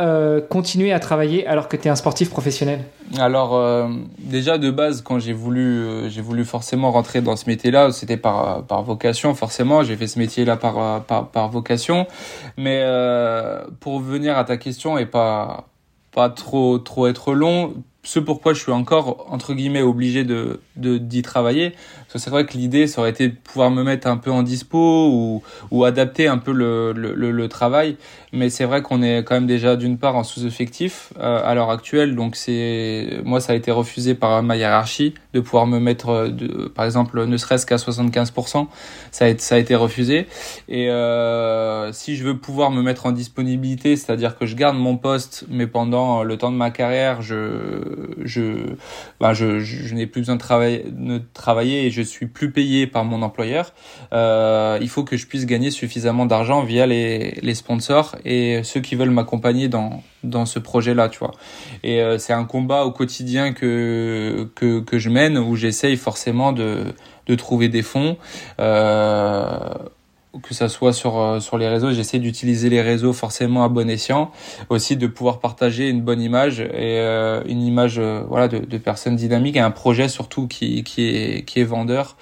continuer 0.49 0.93
à 0.93 0.99
travailler 0.99 1.45
alors 1.45 1.68
que 1.68 1.78
tu 1.78 1.88
es 1.88 1.91
un 1.91 1.95
sportif 1.95 2.30
professionnel? 2.30 2.80
Alors, 3.20 3.89
déjà 4.20 4.58
de 4.58 4.72
base, 4.72 5.02
quand 5.02 5.20
j'ai 5.20 5.34
voulu, 5.34 6.10
j'ai 6.10 6.22
voulu 6.22 6.45
forcément 6.45 6.91
rentrer 6.91 7.22
dans 7.22 7.36
ce 7.36 7.49
métier-là, 7.49 7.91
c'était 7.91 8.18
par, 8.18 8.64
par 8.64 8.84
vocation, 8.84 9.36
forcément. 9.36 9.84
J'ai 9.84 9.95
fait 9.95 10.08
ce 10.08 10.18
métier-là 10.18 10.58
par, 10.58 11.04
par, 11.04 11.28
par, 11.28 11.49
vocation. 11.49 12.08
Mais 12.58 12.84
pour 13.80 13.99
venir 13.99 14.38
à 14.38 14.43
ta 14.43 14.58
question 14.58 14.97
et 14.97 15.06
pas 15.06 15.71
pas 16.12 16.30
trop 16.30 16.78
trop 16.80 17.07
être 17.07 17.34
long 17.34 17.84
ce 18.04 18.20
pourquoi 18.20 18.54
je 18.54 18.60
suis 18.60 18.72
encore 18.72 19.28
entre 19.30 19.54
guillemets 19.54 19.84
obligé 19.84 20.24
de 20.24 20.60
d'y 20.76 21.22
travailler. 21.22 21.72
Parce 21.72 22.14
que 22.14 22.20
c'est 22.20 22.30
vrai 22.30 22.45
que 22.45 22.58
l'idée 22.58 22.88
ça 22.88 23.02
aurait 23.02 23.12
été 23.12 23.28
de 23.30 23.36
pouvoir 23.36 23.70
me 23.70 23.84
mettre 23.84 24.08
un 24.08 24.18
peu 24.18 24.32
en 24.32 24.41
dispo 24.43 25.08
ou 25.08 25.43
ou 25.70 25.86
adapter 25.86 26.28
un 26.28 26.39
peu 26.39 26.52
le 26.52 26.93
le, 26.93 27.32
le, 27.32 27.47
travail. 27.47 27.97
Mais 28.34 28.49
c'est 28.49 28.66
vrai 28.66 28.82
qu'on 28.82 29.04
est 29.04 29.24
quand 29.24 29.36
même 29.36 29.47
déjà 29.47 29.76
d'une 29.76 29.97
part 29.97 30.16
en 30.16 30.24
sous-effectif 30.24 31.14
euh, 31.20 31.41
à 31.45 31.54
l'heure 31.54 31.70
actuelle. 31.70 32.16
Donc 32.16 32.36
c'est 32.36 33.22
moi 33.24 33.39
ça 33.39 33.54
a 33.54 33.56
été 33.56 33.72
refusé 33.72 34.16
par 34.16 34.41
ma 34.41 34.58
hiérarchie 34.58 35.14
de 35.34 35.39
pouvoir 35.39 35.68
me 35.68 35.80
mettre 35.80 36.10
euh, 36.10 36.30
de, 36.30 36.68
par 36.68 36.86
exemple 36.86 37.24
ne 37.24 37.38
serait-ce 37.38 37.66
qu'à 37.66 37.76
75% 37.76 38.68
ça 39.12 39.26
a 39.26 39.28
été 39.28 39.41
ça 39.41 39.56
a 39.56 39.58
été 39.60 39.76
refusé. 39.76 40.28
Et 40.70 40.89
euh, 40.89 41.91
si 41.93 42.16
je 42.16 42.24
veux 42.24 42.38
pouvoir 42.38 42.72
me 42.72 42.82
mettre 42.82 43.06
en 43.06 43.12
disponibilité 43.12 43.95
c'est-à-dire 43.95 44.38
que 44.38 44.45
je 44.45 44.56
garde 44.56 44.78
mon 44.78 44.97
poste 44.97 45.45
mais 45.49 45.68
pendant 45.68 46.24
le 46.24 46.38
temps 46.38 46.52
de 46.52 46.58
ma 46.58 46.72
carrière 46.72 47.22
je 47.22 47.91
je, 48.24 48.76
ben 49.20 49.34
je, 49.34 49.60
je, 49.60 49.94
n'ai 49.94 50.08
plus 50.08 50.22
besoin 50.22 50.36
de 50.36 51.22
travailler, 51.34 51.86
et 51.86 51.92
je 51.92 52.02
suis 52.02 52.28
plus 52.28 52.52
payé 52.52 52.88
par 52.88 53.04
mon 53.04 53.22
employeur, 53.22 53.74
euh, 54.14 54.78
il 54.82 54.89
faut 54.89 55.04
que 55.04 55.18
je 55.18 55.28
puisse 55.28 55.46
gagner 55.46 55.72
suffisamment 55.72 56.26
d'argent 56.26 56.64
via 56.64 56.86
les, 56.86 57.32
les 57.42 57.56
sponsors 57.56 58.16
et 58.26 58.64
ceux 58.64 58.82
qui 58.82 58.96
veulent 58.96 59.12
m'accompagner 59.12 59.68
dans, 59.68 60.04
dans 60.24 60.46
ce 60.46 60.60
projet-là, 60.60 61.10
tu 61.10 61.20
vois. 61.20 61.32
Et 61.84 62.02
euh, 62.02 62.18
c'est 62.18 62.34
un 62.34 62.46
combat 62.46 62.86
au 62.86 62.92
quotidien 62.92 63.54
que, 63.54 64.50
que, 64.56 64.80
que 64.80 65.00
je 65.00 65.10
mène 65.10 65.38
où 65.38 65.56
j'essaye 65.56 65.98
forcément 65.98 66.52
de, 66.52 66.86
de 67.28 67.36
trouver 67.36 67.70
des 67.70 67.82
fonds. 67.82 68.18
Euh, 68.60 69.58
que 70.42 70.54
ça 70.54 70.70
soit 70.70 70.94
sur 70.94 71.20
euh, 71.20 71.40
sur 71.40 71.58
les 71.58 71.68
réseaux, 71.68 71.92
j'essaie 71.92 72.20
d'utiliser 72.20 72.70
les 72.70 72.82
réseaux 72.82 73.12
forcément 73.12 73.64
à 73.64 73.70
bon 73.70 73.90
escient, 73.90 74.32
aussi 74.70 74.96
de 74.96 75.08
pouvoir 75.08 75.40
partager 75.40 75.90
une 75.90 76.02
bonne 76.02 76.22
image 76.22 76.62
et 76.62 77.00
euh, 77.00 77.44
une 77.48 77.62
image 77.62 78.00
euh, 78.00 78.24
voilà 78.28 78.48
de, 78.48 78.60
de 78.60 78.78
personnes 78.78 79.18
dynamiques 79.18 79.58
et 79.58 79.60
un 79.60 79.72
projet 79.72 80.08
surtout 80.08 80.48
qui 80.48 80.84
qui 80.84 81.08
est 81.08 81.46
qui 81.46 81.60
est 81.60 81.66
vendeur, 81.66 82.16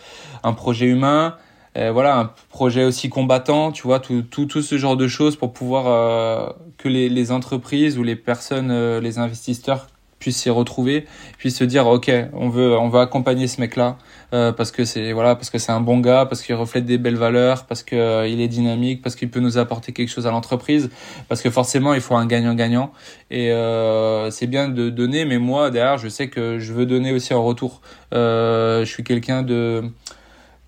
un 0.44 0.54
projet 0.54 0.88
humain, 0.88 1.36
voilà 1.76 2.18
un 2.20 2.32
projet 2.50 2.84
aussi 2.84 3.08
combattant, 3.08 3.72
tu 3.72 3.84
vois 3.84 4.02
tout 4.02 4.22
tout 4.24 4.46
tout 4.46 4.62
ce 4.62 4.78
genre 4.78 4.98
de 4.98 5.08
choses 5.08 5.38
pour 5.38 5.54
pouvoir 5.54 6.56
que 6.78 6.90
les 6.90 7.08
les 7.08 7.32
entreprises 7.32 7.98
ou 7.98 8.04
les 8.04 8.18
personnes 8.18 8.98
les 9.00 9.18
investisseurs 9.18 9.88
puissent 10.20 10.42
s'y 10.42 10.50
retrouver, 10.50 11.06
puissent 11.38 11.58
se 11.58 11.64
dire 11.64 11.88
ok, 11.88 12.12
on 12.34 12.50
veut 12.50 12.78
on 12.78 12.90
veut 12.90 13.00
accompagner 13.00 13.48
ce 13.48 13.62
mec 13.62 13.78
là 13.78 13.98
euh, 14.32 14.52
parce 14.52 14.72
que 14.72 14.86
c'est 14.86 15.12
voilà 15.12 15.36
parce 15.36 15.50
que 15.50 15.58
c'est 15.58 15.72
un 15.72 15.82
bon 15.82 16.00
gars, 16.00 16.26
parce 16.26 16.44
qu'il 16.44 16.54
reflète 16.56 16.86
des 16.86 16.98
belles 16.98 17.16
valeurs, 17.16 17.66
parce 17.66 17.82
que 17.82 17.96
euh, 17.96 18.28
il 18.28 18.42
est 18.42 18.48
dynamique, 18.48 19.02
parce 19.02 19.16
qu'il 19.16 19.30
peut 19.30 19.40
nous 19.40 19.58
apporter 19.58 19.92
quelque 19.92 20.10
chose 20.10 20.28
à 20.28 20.32
l'entreprise, 20.32 20.92
parce 21.28 21.42
que 21.42 21.50
forcément 21.50 21.94
il 21.96 22.02
faut 22.02 22.16
un 22.16 22.28
gagnant-gagnant 22.28 22.92
et 23.32 23.52
euh, 23.52 24.30
c'est 24.30 24.48
bien 24.48 24.70
de 24.70 24.90
donner, 24.90 25.26
mais 25.26 25.40
moi 25.40 25.72
derrière 25.72 25.98
je 25.98 26.10
sais 26.10 26.28
que 26.28 26.60
je 26.60 26.74
veux 26.74 26.86
donner 26.86 27.12
aussi 27.12 27.34
en 27.34 27.44
retour. 27.44 27.82
je 28.12 28.86
suis 28.86 29.04
quelqu'un 29.04 29.42
de 29.42 29.84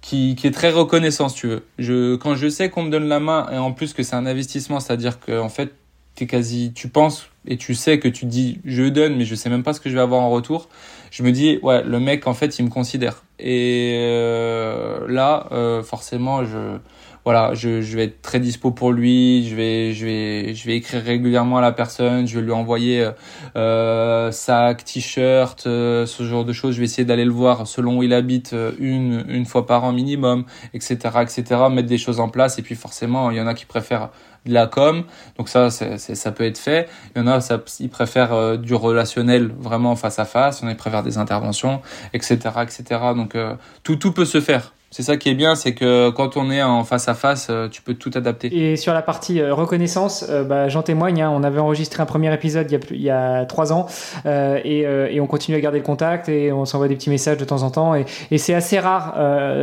qui, 0.02 0.36
qui 0.36 0.48
est 0.48 0.52
très 0.52 0.72
reconnaissant 0.72 1.30
si 1.30 1.36
tu 1.36 1.48
veux. 1.48 1.64
Je 1.78 2.16
quand 2.16 2.34
je 2.36 2.50
sais 2.50 2.70
qu'on 2.70 2.84
me 2.84 2.90
donne 2.90 3.08
la 3.08 3.20
main 3.20 3.48
et 3.52 3.58
en 3.58 3.72
plus 3.74 3.94
que 3.94 4.02
c'est 4.02 4.16
un 4.16 4.26
investissement, 4.26 4.80
c'est-à-dire 4.80 5.20
que 5.20 5.40
en 5.40 5.50
fait 5.50 5.74
t'es 6.16 6.26
quasi, 6.26 6.74
tu 6.74 6.90
penses 6.90 7.28
et 7.48 7.58
tu 7.58 7.76
sais 7.76 8.00
que 8.00 8.08
tu 8.08 8.26
dis 8.26 8.60
je 8.66 8.84
donne, 8.84 9.16
mais 9.16 9.26
je 9.26 9.36
sais 9.36 9.50
même 9.50 9.64
pas 9.64 9.74
ce 9.74 9.80
que 9.80 9.90
je 9.90 9.96
vais 9.96 10.02
avoir 10.02 10.22
en 10.22 10.32
retour. 10.32 10.68
Je 11.12 11.24
me 11.24 11.32
dis 11.32 11.60
ouais, 11.62 11.84
le 11.84 12.00
mec 12.00 12.26
en 12.26 12.34
fait 12.34 12.58
il 12.58 12.66
me 12.66 12.70
considère. 12.70 13.24
Et 13.38 13.98
euh, 14.00 15.06
là, 15.08 15.48
euh, 15.52 15.84
forcément, 15.84 16.46
je 16.46 16.78
voilà, 17.26 17.54
je, 17.54 17.82
je 17.82 17.98
vais 17.98 18.06
être 18.06 18.22
très 18.22 18.40
dispo 18.40 18.72
pour 18.72 18.94
lui. 18.94 19.48
Je 19.48 19.56
vais 19.56 19.94
je 19.94 20.06
vais 20.06 20.56
je 20.56 20.66
vais 20.66 20.78
écrire 20.78 21.04
régulièrement 21.04 21.58
à 21.58 21.62
la 21.62 21.74
personne. 21.74 22.28
Je 22.28 22.40
vais 22.40 22.46
lui 22.46 22.54
envoyer 22.54 23.10
euh, 23.58 24.32
sac, 24.32 24.86
t-shirt, 24.86 25.68
euh, 25.68 26.06
ce 26.06 26.24
genre 26.24 26.46
de 26.46 26.54
choses. 26.54 26.76
Je 26.76 26.80
vais 26.80 26.86
essayer 26.86 27.06
d'aller 27.06 27.26
le 27.26 27.32
voir 27.32 27.68
selon 27.68 27.98
où 27.98 28.04
il 28.04 28.14
habite 28.14 28.56
une 28.80 29.26
une 29.28 29.46
fois 29.46 29.66
par 29.68 29.84
an 29.84 29.92
minimum, 29.92 30.46
etc., 30.74 30.96
etc. 31.22 31.44
Mettre 31.70 31.90
des 31.90 31.98
choses 31.98 32.22
en 32.22 32.30
place. 32.30 32.58
Et 32.58 32.62
puis 32.62 32.76
forcément, 32.76 33.32
il 33.32 33.38
y 33.38 33.42
en 33.42 33.48
a 33.48 33.54
qui 33.54 33.66
préfèrent 33.66 34.12
de 34.46 34.54
la 34.54 34.68
com. 34.68 35.04
Donc 35.38 35.50
ça, 35.50 35.70
ça 35.70 36.32
peut 36.32 36.46
être 36.46 36.58
fait. 36.58 36.90
Il 37.16 37.22
y 37.22 37.22
en 37.24 37.28
a, 37.28 37.40
ils 37.80 37.90
préfèrent 37.90 38.34
euh, 38.34 38.58
du 38.58 38.74
relationnel 38.74 39.52
vraiment 39.60 39.96
face 39.96 40.20
à 40.20 40.26
face. 40.26 40.62
Il 40.62 40.68
y 40.68 40.72
ils 40.72 40.78
préfèrent 40.78 41.04
des 41.04 41.18
interventions, 41.18 41.82
etc., 42.14 42.38
etc. 42.62 42.84
Donc 43.16 43.36
euh, 43.36 43.56
tout, 43.84 43.96
tout 43.96 44.12
peut 44.12 44.26
se 44.26 44.42
faire. 44.42 44.74
C'est 44.94 45.04
ça 45.04 45.16
qui 45.16 45.30
est 45.30 45.36
bien, 45.36 45.56
c'est 45.56 45.74
que 45.74 46.10
quand 46.10 46.36
on 46.36 46.52
est 46.52 46.62
en 46.62 46.84
face 46.84 47.08
à 47.08 47.14
face, 47.14 47.48
euh, 47.50 47.70
tu 47.70 47.82
peux 47.82 47.94
tout 47.94 48.12
adapter. 48.14 48.54
Et 48.54 48.76
sur 48.76 48.94
la 48.94 49.02
partie 49.02 49.40
euh, 49.40 49.54
reconnaissance, 49.54 50.26
euh, 50.30 50.44
bah, 50.44 50.68
j'en 50.68 50.82
témoigne. 50.82 51.22
Hein, 51.22 51.32
on 51.34 51.44
avait 51.44 51.62
enregistré 51.62 52.04
un 52.04 52.06
premier 52.06 52.34
épisode 52.34 52.70
il 52.70 52.74
y 52.74 52.76
a, 52.76 52.80
il 52.92 53.02
y 53.02 53.10
a 53.10 53.46
trois 53.46 53.72
ans 53.72 53.88
et, 54.26 54.82
et, 54.82 55.22
on 55.22 55.28
continue 55.28 55.56
à 55.56 55.62
garder 55.62 55.78
le 55.78 55.84
contact 55.84 56.28
et 56.28 56.52
on 56.52 56.66
s'envoie 56.66 56.90
des 56.90 56.96
petits 56.96 57.10
messages 57.10 57.38
de 57.38 57.46
temps 57.46 57.64
en 57.64 57.72
temps. 57.72 57.96
Et, 57.96 58.06
et 58.32 58.38
c'est 58.38 58.54
assez 58.54 58.80
rare 58.80 59.16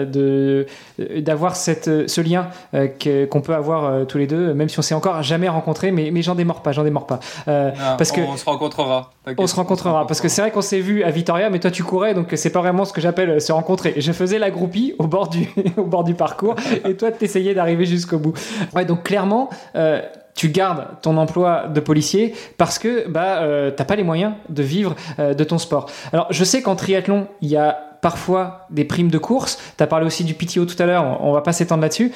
de 0.06 0.66
d'avoir 0.98 1.56
cette 1.56 2.08
ce 2.08 2.20
lien 2.20 2.48
qu'on 2.72 3.40
peut 3.40 3.54
avoir 3.54 4.06
tous 4.06 4.18
les 4.18 4.26
deux, 4.26 4.54
même 4.54 4.68
si 4.68 4.78
on 4.78 4.82
s'est 4.82 4.94
encore 4.94 5.22
jamais 5.22 5.48
rencontré. 5.48 5.90
Mais, 5.90 6.10
mais 6.10 6.22
j'en 6.22 6.34
démords 6.34 6.62
pas, 6.62 6.72
j'en 6.72 6.84
démords 6.84 7.06
pas. 7.06 7.20
parce 7.44 8.12
que 8.12 8.20
on 8.20 8.36
se 8.36 8.44
rencontrera. 8.44 9.10
On 9.36 9.46
se 9.46 9.56
rencontrera 9.56 10.06
parce 10.06 10.20
que 10.20 10.28
c'est 10.28 10.40
vrai 10.40 10.50
qu'on 10.50 10.62
s'est 10.62 10.80
vu 10.80 11.02
à 11.02 11.10
Vitoria, 11.10 11.50
mais 11.50 11.58
toi 11.58 11.70
tu 11.70 11.82
courais, 11.82 12.14
donc 12.14 12.28
c'est 12.34 12.50
pas 12.50 12.60
vraiment 12.60 12.84
ce 12.84 12.92
que 12.92 13.00
j'appelle 13.00 13.40
se 13.40 13.52
rencontrer. 13.52 13.94
Je 13.98 14.12
faisais 14.12 14.38
la 14.38 14.50
groupie 14.50 14.94
au 14.98 15.06
bord 15.06 15.17
du, 15.26 15.48
au 15.76 15.84
bord 15.84 16.04
du 16.04 16.14
parcours 16.14 16.54
et 16.84 16.96
toi 16.96 17.10
t'essayais 17.10 17.54
d'arriver 17.54 17.84
jusqu'au 17.84 18.18
bout. 18.18 18.34
Ouais, 18.74 18.84
donc 18.84 19.02
clairement, 19.02 19.50
euh, 19.74 20.00
tu 20.34 20.50
gardes 20.50 20.86
ton 21.02 21.16
emploi 21.16 21.66
de 21.66 21.80
policier 21.80 22.34
parce 22.56 22.78
que 22.78 23.08
bah 23.08 23.42
euh, 23.42 23.72
t'as 23.72 23.84
pas 23.84 23.96
les 23.96 24.04
moyens 24.04 24.34
de 24.48 24.62
vivre 24.62 24.94
euh, 25.18 25.34
de 25.34 25.44
ton 25.44 25.58
sport. 25.58 25.90
Alors 26.12 26.28
je 26.30 26.44
sais 26.44 26.62
qu'en 26.62 26.76
triathlon 26.76 27.26
il 27.40 27.48
y 27.48 27.56
a 27.56 27.72
parfois 28.00 28.66
des 28.70 28.84
primes 28.84 29.10
de 29.10 29.18
course. 29.18 29.60
Tu 29.76 29.82
as 29.82 29.88
parlé 29.88 30.06
aussi 30.06 30.22
du 30.22 30.34
PTO 30.34 30.64
tout 30.64 30.80
à 30.80 30.86
l'heure, 30.86 31.20
on, 31.20 31.32
va 31.32 31.40
pas 31.40 31.52
s'étendre 31.52 31.82
là-dessus. 31.82 32.12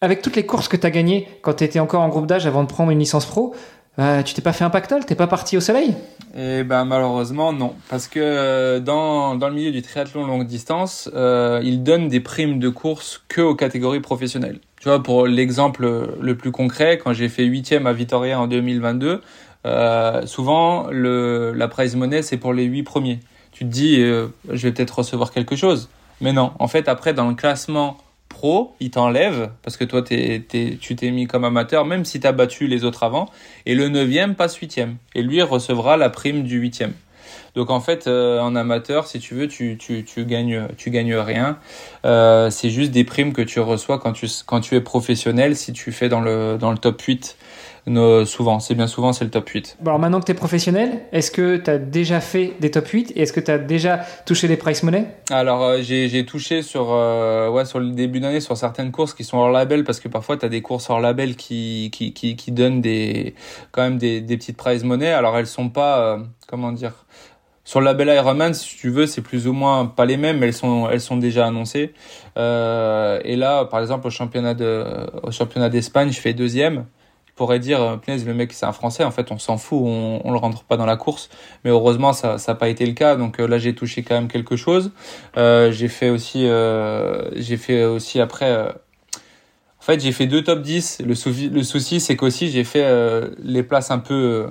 avec 0.00 0.20
toutes 0.20 0.36
les 0.36 0.44
courses 0.44 0.68
que 0.68 0.76
tu 0.76 0.86
as 0.86 0.90
gagnées 0.90 1.26
quand 1.40 1.54
tu 1.54 1.64
étais 1.64 1.80
encore 1.80 2.02
en 2.02 2.08
groupe 2.08 2.26
d'âge 2.26 2.46
avant 2.46 2.62
de 2.62 2.68
prendre 2.68 2.90
une 2.90 2.98
licence 2.98 3.24
pro, 3.24 3.54
euh, 3.98 4.22
tu 4.22 4.34
t'es 4.34 4.42
pas 4.42 4.52
fait 4.52 4.64
un 4.64 4.70
pactole? 4.70 5.04
T'es 5.04 5.14
pas 5.14 5.26
parti 5.26 5.56
au 5.56 5.60
soleil? 5.60 5.94
Eh 6.36 6.62
ben 6.62 6.84
malheureusement 6.84 7.52
non, 7.52 7.74
parce 7.88 8.06
que 8.06 8.20
euh, 8.20 8.80
dans, 8.80 9.34
dans 9.34 9.48
le 9.48 9.54
milieu 9.54 9.72
du 9.72 9.82
triathlon 9.82 10.26
longue 10.26 10.46
distance, 10.46 11.10
euh, 11.14 11.60
ils 11.64 11.82
donnent 11.82 12.08
des 12.08 12.20
primes 12.20 12.58
de 12.58 12.68
course 12.68 13.24
que 13.28 13.40
aux 13.40 13.54
catégories 13.54 14.00
professionnelles. 14.00 14.60
Tu 14.80 14.88
vois, 14.88 15.02
pour 15.02 15.26
l'exemple 15.26 16.14
le 16.20 16.36
plus 16.36 16.52
concret, 16.52 16.98
quand 16.98 17.12
j'ai 17.12 17.28
fait 17.28 17.44
huitième 17.44 17.86
à 17.86 17.92
Vitoria 17.92 18.38
en 18.38 18.46
2022, 18.46 19.20
euh, 19.66 20.26
souvent 20.26 20.88
la 20.92 21.68
prize 21.68 21.96
money 21.96 22.22
c'est 22.22 22.36
pour 22.36 22.52
les 22.52 22.64
huit 22.64 22.84
premiers. 22.84 23.18
Tu 23.50 23.64
te 23.64 23.70
dis, 23.70 23.96
je 23.96 24.28
vais 24.48 24.70
peut-être 24.70 24.98
recevoir 24.98 25.32
quelque 25.32 25.56
chose, 25.56 25.88
mais 26.20 26.32
non. 26.32 26.52
En 26.60 26.68
fait, 26.68 26.88
après 26.88 27.14
dans 27.14 27.26
le 27.26 27.34
classement 27.34 27.96
pro, 28.28 28.74
il 28.80 28.90
t'enlève 28.90 29.50
parce 29.62 29.76
que 29.76 29.84
toi 29.84 30.02
t'es, 30.02 30.44
tu 30.80 30.96
t'es 30.96 31.10
mis 31.10 31.26
comme 31.26 31.44
amateur, 31.44 31.84
même 31.84 32.04
si 32.04 32.20
tu 32.20 32.26
as 32.26 32.32
battu 32.32 32.66
les 32.66 32.84
autres 32.84 33.02
avant. 33.02 33.28
Et 33.66 33.74
le 33.74 33.88
neuvième 33.88 34.34
passe 34.34 34.56
huitième. 34.56 34.96
Et 35.14 35.22
lui 35.22 35.42
recevra 35.42 35.96
la 35.96 36.10
prime 36.10 36.42
du 36.42 36.58
huitième. 36.58 36.92
Donc 37.54 37.70
en 37.70 37.80
fait, 37.80 38.06
en 38.06 38.54
amateur, 38.54 39.06
si 39.06 39.18
tu 39.18 39.34
veux, 39.34 39.48
tu, 39.48 39.76
tu, 39.78 40.04
tu 40.04 40.24
gagnes, 40.24 40.68
tu 40.76 40.90
gagnes 40.90 41.16
rien. 41.16 41.58
c'est 42.04 42.70
juste 42.70 42.92
des 42.92 43.04
primes 43.04 43.32
que 43.32 43.42
tu 43.42 43.60
reçois 43.60 43.98
quand 43.98 44.12
tu, 44.12 44.28
quand 44.46 44.60
tu 44.60 44.76
es 44.76 44.80
professionnel, 44.80 45.56
si 45.56 45.72
tu 45.72 45.90
fais 45.90 46.08
dans 46.08 46.20
le, 46.20 46.56
dans 46.58 46.70
le 46.70 46.78
top 46.78 47.00
8 47.00 47.36
souvent, 48.26 48.60
c'est 48.60 48.74
bien 48.74 48.86
souvent, 48.86 49.12
c'est 49.12 49.24
le 49.24 49.30
top 49.30 49.48
8. 49.48 49.78
Bon, 49.80 49.90
alors 49.90 50.00
maintenant 50.00 50.20
que 50.20 50.26
tu 50.26 50.32
es 50.32 50.34
professionnel, 50.34 51.02
est-ce 51.12 51.30
que 51.30 51.56
tu 51.56 51.70
as 51.70 51.78
déjà 51.78 52.20
fait 52.20 52.54
des 52.60 52.70
top 52.70 52.86
8 52.86 53.12
et 53.14 53.22
est-ce 53.22 53.32
que 53.32 53.40
tu 53.40 53.50
as 53.50 53.58
déjà 53.58 54.00
touché 54.26 54.48
des 54.48 54.56
price 54.56 54.82
money? 54.82 55.06
Alors, 55.30 55.62
euh, 55.62 55.78
j'ai 55.82 56.24
touché 56.26 56.62
sur, 56.62 56.92
euh, 56.92 57.50
ouais, 57.50 57.64
sur 57.64 57.78
le 57.80 57.90
début 57.90 58.20
d'année 58.20 58.40
sur 58.40 58.56
certaines 58.56 58.92
courses 58.92 59.14
qui 59.14 59.24
sont 59.24 59.38
hors 59.38 59.50
label 59.50 59.84
parce 59.84 60.00
que 60.00 60.08
parfois 60.08 60.36
tu 60.36 60.46
as 60.46 60.48
des 60.48 60.62
courses 60.62 60.90
hors 60.90 61.00
label 61.00 61.36
qui, 61.36 61.90
qui, 61.92 62.12
qui, 62.12 62.36
qui, 62.36 62.52
donnent 62.52 62.80
des, 62.80 63.34
quand 63.72 63.82
même 63.82 63.98
des, 63.98 64.20
des 64.20 64.36
petites 64.36 64.56
price 64.56 64.84
money. 64.84 65.10
Alors, 65.10 65.36
elles 65.38 65.46
sont 65.46 65.68
pas, 65.68 66.00
euh, 66.00 66.18
comment 66.46 66.72
dire, 66.72 67.06
sur 67.68 67.80
le 67.80 67.84
label 67.84 68.08
Ironman, 68.08 68.54
si 68.54 68.78
tu 68.78 68.88
veux, 68.88 69.06
c'est 69.06 69.20
plus 69.20 69.46
ou 69.46 69.52
moins 69.52 69.84
pas 69.84 70.06
les 70.06 70.16
mêmes, 70.16 70.38
mais 70.38 70.46
elles 70.46 70.54
sont, 70.54 70.88
elles 70.88 71.02
sont 71.02 71.18
déjà 71.18 71.46
annoncées. 71.46 71.92
Euh, 72.38 73.20
et 73.24 73.36
là, 73.36 73.66
par 73.66 73.80
exemple, 73.80 74.06
au 74.06 74.10
championnat 74.10 74.54
de, 74.54 74.86
au 75.22 75.30
championnat 75.30 75.68
d'Espagne, 75.68 76.10
je 76.10 76.18
fais 76.18 76.32
deuxième 76.32 76.86
pourrait 77.38 77.60
dire, 77.60 77.80
euh, 77.80 77.96
punaise, 77.96 78.26
le 78.26 78.34
mec 78.34 78.52
c'est 78.52 78.66
un 78.66 78.72
Français, 78.72 79.04
en 79.04 79.12
fait 79.12 79.30
on 79.30 79.38
s'en 79.38 79.56
fout, 79.56 79.78
on, 79.80 80.20
on 80.24 80.32
le 80.32 80.38
rentre 80.38 80.64
pas 80.64 80.76
dans 80.76 80.84
la 80.84 80.96
course. 80.96 81.30
Mais 81.64 81.70
heureusement 81.70 82.12
ça 82.12 82.36
n'a 82.46 82.54
pas 82.54 82.68
été 82.68 82.84
le 82.84 82.92
cas, 82.92 83.16
donc 83.16 83.40
euh, 83.40 83.46
là 83.46 83.58
j'ai 83.58 83.74
touché 83.74 84.02
quand 84.02 84.14
même 84.16 84.28
quelque 84.28 84.56
chose. 84.56 84.90
Euh, 85.36 85.70
j'ai 85.70 85.88
fait 85.88 86.10
aussi, 86.10 86.46
euh, 86.46 87.30
j'ai 87.36 87.56
fait 87.56 87.84
aussi 87.84 88.20
après. 88.20 88.52
en 88.52 89.82
fait 89.82 90.00
j'ai 90.00 90.12
fait 90.12 90.26
deux 90.26 90.42
top 90.42 90.60
10. 90.60 91.02
Le, 91.06 91.14
souci, 91.14 91.48
le 91.48 91.62
souci 91.62 92.00
c'est 92.00 92.16
qu'aussi 92.16 92.50
j'ai 92.50 92.64
fait 92.64 92.84
les 93.38 93.62
places 93.62 93.90
un 93.90 94.00
peu 94.00 94.48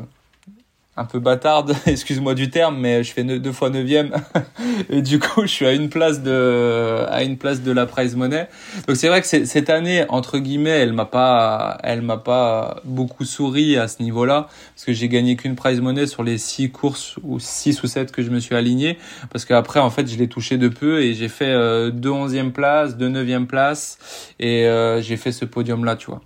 un 0.97 1.05
peu 1.05 1.19
bâtarde, 1.19 1.75
excuse-moi 1.85 2.33
du 2.33 2.49
terme, 2.49 2.77
mais 2.79 3.03
je 3.03 3.13
fais 3.13 3.23
deux 3.23 3.51
fois 3.51 3.69
neuvième 3.69 4.11
et 4.89 5.03
du 5.03 5.19
coup 5.19 5.43
je 5.43 5.51
suis 5.51 5.65
à 5.67 5.73
une 5.73 5.89
place 5.89 6.23
de 6.23 7.05
à 7.07 7.23
une 7.23 7.37
place 7.37 7.61
de 7.61 7.71
la 7.71 7.85
prize 7.85 8.15
money. 8.15 8.47
Donc 8.87 8.97
c'est 8.97 9.07
vrai 9.07 9.21
que 9.21 9.27
cette 9.27 9.69
année 9.69 10.05
entre 10.09 10.39
guillemets, 10.39 10.71
elle 10.71 10.93
m'a 10.93 11.05
pas 11.05 11.77
elle 11.83 12.01
m'a 12.01 12.17
pas 12.17 12.81
beaucoup 12.83 13.25
souri 13.25 13.77
à 13.77 13.87
ce 13.87 14.01
niveau-là 14.01 14.47
parce 14.73 14.85
que 14.85 14.93
j'ai 14.93 15.07
gagné 15.07 15.35
qu'une 15.35 15.55
prize 15.55 15.81
money 15.81 16.07
sur 16.07 16.23
les 16.23 16.39
six 16.39 16.71
courses 16.71 17.17
ou 17.23 17.39
six 17.39 17.83
ou 17.83 17.87
sept 17.87 18.11
que 18.11 18.23
je 18.23 18.31
me 18.31 18.39
suis 18.39 18.55
aligné 18.55 18.97
parce 19.31 19.45
qu'après 19.45 19.79
en 19.79 19.91
fait 19.91 20.07
je 20.07 20.17
l'ai 20.17 20.27
touché 20.27 20.57
de 20.57 20.67
peu 20.67 21.01
et 21.03 21.13
j'ai 21.13 21.29
fait 21.29 21.45
euh, 21.45 21.91
deux 21.91 22.09
onzième 22.09 22.51
place, 22.51 22.97
deux 22.97 23.09
neuvième 23.09 23.45
place 23.45 23.99
et 24.39 24.65
euh, 24.65 24.99
j'ai 24.99 25.17
fait 25.17 25.31
ce 25.31 25.45
podium 25.45 25.85
là, 25.85 25.95
tu 25.95 26.07
vois. 26.07 26.21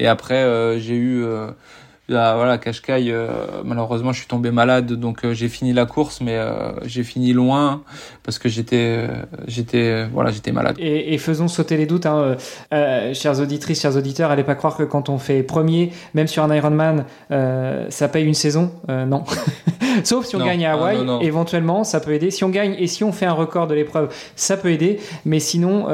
Et 0.00 0.08
après 0.08 0.42
euh, 0.42 0.80
j'ai 0.80 0.96
eu 0.96 1.24
Là, 2.08 2.36
voilà, 2.36 2.56
Qashqai, 2.56 3.10
euh, 3.10 3.26
malheureusement, 3.64 4.12
je 4.12 4.18
suis 4.18 4.28
tombé 4.28 4.52
malade, 4.52 4.92
donc 4.92 5.24
euh, 5.24 5.34
j'ai 5.34 5.48
fini 5.48 5.72
la 5.72 5.86
course, 5.86 6.20
mais 6.20 6.36
euh, 6.36 6.70
j'ai 6.84 7.02
fini 7.02 7.32
loin 7.32 7.82
parce 8.22 8.38
que 8.38 8.48
j'étais, 8.48 9.08
j'étais, 9.48 10.06
voilà, 10.12 10.30
j'étais 10.30 10.52
malade. 10.52 10.76
Et, 10.78 11.14
et, 11.14 11.18
faisons 11.18 11.48
sauter 11.48 11.76
les 11.76 11.86
doutes, 11.86 12.06
hein, 12.06 12.36
chers 13.12 13.40
auditrices, 13.40 13.80
chers 13.80 13.96
auditeurs, 13.96 14.30
allez 14.30 14.44
pas 14.44 14.54
croire 14.54 14.76
que 14.76 14.84
quand 14.84 15.08
on 15.08 15.18
fait 15.18 15.42
premier, 15.42 15.90
même 16.14 16.28
sur 16.28 16.44
un 16.44 16.54
Ironman, 16.54 17.06
ça 17.28 18.08
paye 18.08 18.24
une 18.24 18.34
saison. 18.34 18.70
non. 18.88 19.24
Sauf 20.04 20.26
si 20.26 20.36
on 20.36 20.44
gagne 20.44 20.64
à 20.66 20.74
Hawaï, 20.74 20.98
éventuellement, 21.22 21.82
ça 21.82 22.00
peut 22.00 22.12
aider. 22.12 22.30
Si 22.30 22.44
on 22.44 22.50
gagne 22.50 22.76
et 22.78 22.86
si 22.86 23.02
on 23.02 23.12
fait 23.12 23.26
un 23.26 23.32
record 23.32 23.66
de 23.66 23.74
l'épreuve, 23.74 24.14
ça 24.36 24.56
peut 24.56 24.70
aider. 24.70 25.00
Mais 25.24 25.40
sinon, 25.40 25.86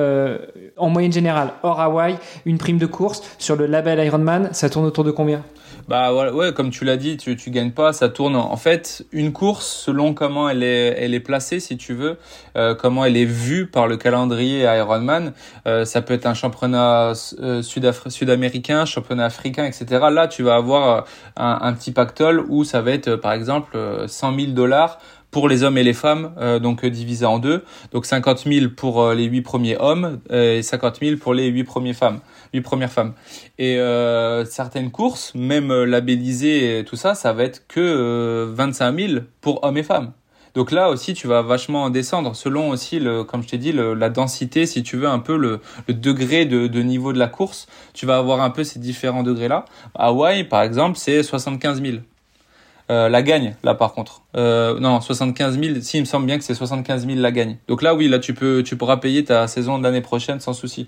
en 0.76 0.88
moyenne 0.90 1.12
générale, 1.12 1.52
hors 1.62 1.80
Hawaï, 1.80 2.16
une 2.44 2.58
prime 2.58 2.78
de 2.78 2.86
course 2.86 3.22
sur 3.38 3.56
le 3.56 3.66
label 3.66 4.04
Ironman, 4.04 4.48
ça 4.52 4.68
tourne 4.68 4.84
autour 4.84 5.04
de 5.04 5.10
combien? 5.10 5.42
Bah 5.88 6.12
ouais, 6.12 6.52
comme 6.52 6.70
tu 6.70 6.84
l'as 6.84 6.96
dit, 6.96 7.16
tu 7.16 7.36
tu 7.36 7.50
gagnes 7.50 7.72
pas, 7.72 7.92
ça 7.92 8.08
tourne. 8.08 8.36
En 8.36 8.56
fait, 8.56 9.04
une 9.12 9.32
course 9.32 9.66
selon 9.66 10.14
comment 10.14 10.48
elle 10.48 10.62
est 10.62 10.94
elle 10.98 11.14
est 11.14 11.20
placée, 11.20 11.60
si 11.60 11.76
tu 11.76 11.94
veux, 11.94 12.18
euh, 12.56 12.74
comment 12.74 13.04
elle 13.04 13.16
est 13.16 13.24
vue 13.24 13.66
par 13.66 13.88
le 13.88 13.96
calendrier 13.96 14.62
Ironman, 14.62 15.32
euh, 15.66 15.84
ça 15.84 16.02
peut 16.02 16.14
être 16.14 16.26
un 16.26 16.34
championnat 16.34 17.12
euh, 17.40 17.62
sud-américain, 17.62 18.84
championnat 18.84 19.24
africain, 19.26 19.64
etc. 19.64 19.86
Là, 20.10 20.28
tu 20.28 20.42
vas 20.42 20.56
avoir 20.56 21.04
un, 21.36 21.58
un 21.62 21.72
petit 21.72 21.92
pactole 21.92 22.44
où 22.48 22.64
ça 22.64 22.80
va 22.82 22.92
être 22.92 23.16
par 23.16 23.32
exemple 23.32 23.78
100 24.06 24.36
000 24.36 24.52
dollars 24.52 24.98
pour 25.32 25.48
les 25.48 25.64
hommes 25.64 25.78
et 25.78 25.82
les 25.82 25.94
femmes, 25.94 26.32
euh, 26.38 26.60
donc 26.60 26.86
divisé 26.86 27.24
en 27.24 27.40
deux. 27.40 27.64
Donc 27.92 28.06
50 28.06 28.44
000 28.46 28.66
pour 28.76 29.02
euh, 29.02 29.14
les 29.14 29.24
huit 29.24 29.40
premiers 29.40 29.76
hommes 29.80 30.20
euh, 30.30 30.58
et 30.58 30.62
50 30.62 31.00
000 31.00 31.16
pour 31.16 31.34
les 31.34 31.46
huit 31.48 31.64
premières 31.64 31.96
femmes. 31.96 32.20
Huit 32.52 32.60
premières 32.60 32.92
femmes. 32.92 33.14
Et 33.58 33.78
certaines 34.44 34.90
courses, 34.90 35.34
même 35.34 35.72
labellisées 35.84 36.80
et 36.80 36.84
tout 36.84 36.96
ça, 36.96 37.14
ça 37.14 37.32
va 37.32 37.44
être 37.44 37.66
que 37.66 38.44
25 38.54 38.98
000 38.98 39.20
pour 39.40 39.64
hommes 39.64 39.78
et 39.78 39.82
femmes. 39.82 40.12
Donc 40.54 40.70
là 40.70 40.90
aussi, 40.90 41.14
tu 41.14 41.26
vas 41.26 41.40
vachement 41.40 41.88
descendre 41.88 42.36
selon 42.36 42.68
aussi, 42.70 42.98
le, 43.00 43.24
comme 43.24 43.42
je 43.42 43.48
t'ai 43.48 43.58
dit, 43.58 43.72
la 43.72 44.10
densité, 44.10 44.66
si 44.66 44.82
tu 44.82 44.96
veux, 44.98 45.08
un 45.08 45.18
peu 45.18 45.36
le, 45.36 45.60
le 45.88 45.94
degré 45.94 46.44
de, 46.44 46.66
de, 46.66 46.82
niveau 46.82 47.12
de 47.12 47.18
la 47.18 47.28
course. 47.28 47.66
Tu 47.94 48.04
vas 48.04 48.18
avoir 48.18 48.42
un 48.42 48.50
peu 48.50 48.62
ces 48.62 48.78
différents 48.78 49.22
degrés-là. 49.22 49.64
Hawaï, 49.94 50.44
par 50.44 50.62
exemple, 50.62 50.98
c'est 50.98 51.22
75 51.22 51.80
000. 51.82 51.96
Euh, 52.90 53.08
la 53.08 53.22
gagne 53.22 53.54
là 53.62 53.74
par 53.74 53.92
contre. 53.92 54.22
Euh, 54.36 54.78
non, 54.80 55.00
75 55.00 55.58
000. 55.58 55.80
Si, 55.80 55.98
il 55.98 56.00
me 56.00 56.04
semble 56.04 56.26
bien 56.26 56.38
que 56.38 56.44
c'est 56.44 56.54
75 56.54 57.06
000 57.06 57.18
la 57.20 57.30
gagne. 57.30 57.56
Donc 57.68 57.82
là, 57.82 57.94
oui, 57.94 58.08
là 58.08 58.18
tu 58.18 58.34
peux, 58.34 58.62
tu 58.62 58.76
pourras 58.76 58.96
payer 58.96 59.24
ta 59.24 59.46
saison 59.46 59.78
de 59.78 59.82
l'année 59.82 60.00
prochaine 60.00 60.40
sans 60.40 60.52
souci. 60.52 60.86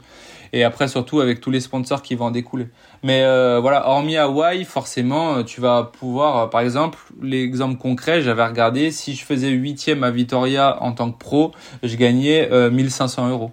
Et 0.53 0.64
après, 0.64 0.88
surtout 0.88 1.20
avec 1.20 1.40
tous 1.40 1.51
les 1.51 1.61
sponsors 1.61 2.03
qui 2.03 2.14
vont 2.14 2.26
en 2.26 2.30
découler. 2.30 2.68
Mais 3.03 3.22
euh, 3.22 3.59
voilà, 3.61 3.88
hormis 3.88 4.16
Hawaï, 4.16 4.64
forcément, 4.64 5.42
tu 5.42 5.61
vas 5.61 5.90
pouvoir, 5.99 6.51
par 6.51 6.61
exemple, 6.61 6.99
l'exemple 7.22 7.76
concret, 7.76 8.22
j'avais 8.22 8.45
regardé, 8.45 8.90
si 8.92 9.14
je 9.14 9.24
faisais 9.24 9.49
huitième 9.49 10.05
à 10.05 10.11
Vitoria 10.11 10.80
en 10.80 10.92
tant 10.92 11.11
que 11.11 11.18
pro, 11.18 11.53
je 11.82 11.97
gagnais 11.97 12.49
1500 12.70 13.30
euros. 13.30 13.51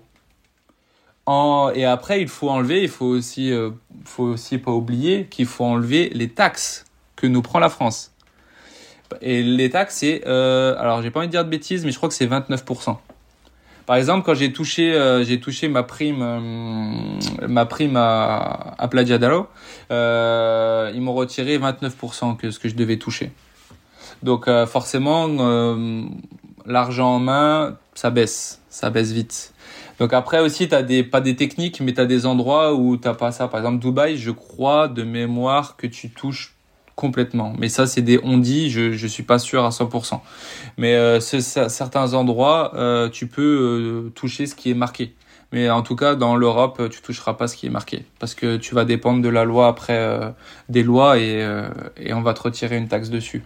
Et 1.75 1.85
après, 1.85 2.21
il 2.21 2.27
faut 2.27 2.49
enlever, 2.49 2.83
il 2.83 2.89
faut 2.89 3.05
aussi, 3.05 3.51
faut 4.03 4.23
aussi 4.23 4.59
pas 4.59 4.71
oublier 4.71 5.25
qu'il 5.25 5.47
faut 5.47 5.65
enlever 5.65 6.11
les 6.13 6.29
taxes 6.29 6.85
que 7.15 7.25
nous 7.25 7.41
prend 7.41 7.59
la 7.59 7.69
France. 7.69 8.10
Et 9.21 9.43
les 9.43 9.69
taxes, 9.69 9.97
c'est, 9.97 10.23
euh, 10.27 10.75
alors 10.77 11.01
j'ai 11.01 11.11
pas 11.11 11.19
envie 11.19 11.27
de 11.27 11.31
dire 11.31 11.43
de 11.43 11.49
bêtises, 11.49 11.85
mais 11.85 11.91
je 11.91 11.97
crois 11.97 12.09
que 12.09 12.15
c'est 12.15 12.27
29%. 12.27 12.97
Par 13.85 13.95
exemple, 13.95 14.25
quand 14.25 14.35
j'ai 14.35 14.53
touché, 14.53 14.93
euh, 14.93 15.23
j'ai 15.23 15.39
touché 15.39 15.67
ma 15.67 15.83
prime, 15.83 16.21
euh, 16.21 17.47
ma 17.47 17.65
prime 17.65 17.97
à, 17.97 18.75
à 18.77 18.87
Playa 18.87 19.17
ils 20.93 21.01
m'ont 21.01 21.13
retiré 21.13 21.57
29% 21.57 22.37
que 22.37 22.51
ce 22.51 22.59
que 22.59 22.69
je 22.69 22.75
devais 22.75 22.97
toucher. 22.97 23.31
Donc 24.23 24.47
forcément, 24.67 25.27
l'argent 26.65 27.15
en 27.15 27.19
main, 27.19 27.77
ça 27.95 28.11
baisse, 28.11 28.61
ça 28.69 28.91
baisse 28.91 29.11
vite. 29.11 29.53
Donc 29.99 30.13
après 30.13 30.39
aussi, 30.39 30.67
tu 30.67 30.75
as 30.75 30.83
des, 30.83 31.03
pas 31.03 31.21
des 31.21 31.35
techniques, 31.35 31.79
mais 31.79 31.93
tu 31.93 32.01
as 32.01 32.05
des 32.05 32.25
endroits 32.25 32.73
où 32.73 32.97
t'as 32.97 33.13
pas 33.13 33.31
ça. 33.31 33.47
Par 33.47 33.59
exemple, 33.59 33.79
Dubaï, 33.79 34.17
je 34.17 34.31
crois 34.31 34.87
de 34.87 35.03
mémoire 35.03 35.75
que 35.75 35.85
tu 35.85 36.09
touches 36.09 36.55
complètement. 36.95 37.53
Mais 37.57 37.69
ça, 37.69 37.87
c'est 37.87 38.01
des 38.01 38.19
on-dit, 38.23 38.69
je 38.69 38.93
je 38.93 39.07
suis 39.07 39.23
pas 39.23 39.39
sûr 39.39 39.65
à 39.65 39.69
100%. 39.69 40.19
Mais 40.77 40.95
euh, 40.95 41.19
certains 41.19 42.13
endroits, 42.13 42.73
euh, 42.75 43.09
tu 43.09 43.27
peux 43.27 43.41
euh, 43.41 44.09
toucher 44.15 44.45
ce 44.45 44.55
qui 44.55 44.71
est 44.71 44.75
marqué. 44.75 45.13
Mais 45.51 45.69
en 45.69 45.81
tout 45.81 45.95
cas, 45.95 46.15
dans 46.15 46.35
l'Europe, 46.35 46.81
tu 46.89 47.01
toucheras 47.01 47.33
pas 47.33 47.47
ce 47.47 47.57
qui 47.57 47.65
est 47.65 47.69
marqué. 47.69 48.05
Parce 48.19 48.35
que 48.35 48.55
tu 48.55 48.73
vas 48.73 48.85
dépendre 48.85 49.21
de 49.21 49.29
la 49.29 49.43
loi 49.43 49.67
après, 49.67 50.33
des 50.69 50.81
lois, 50.81 51.19
et, 51.19 51.45
et 51.97 52.13
on 52.13 52.21
va 52.21 52.33
te 52.33 52.41
retirer 52.43 52.77
une 52.77 52.87
taxe 52.87 53.09
dessus 53.09 53.43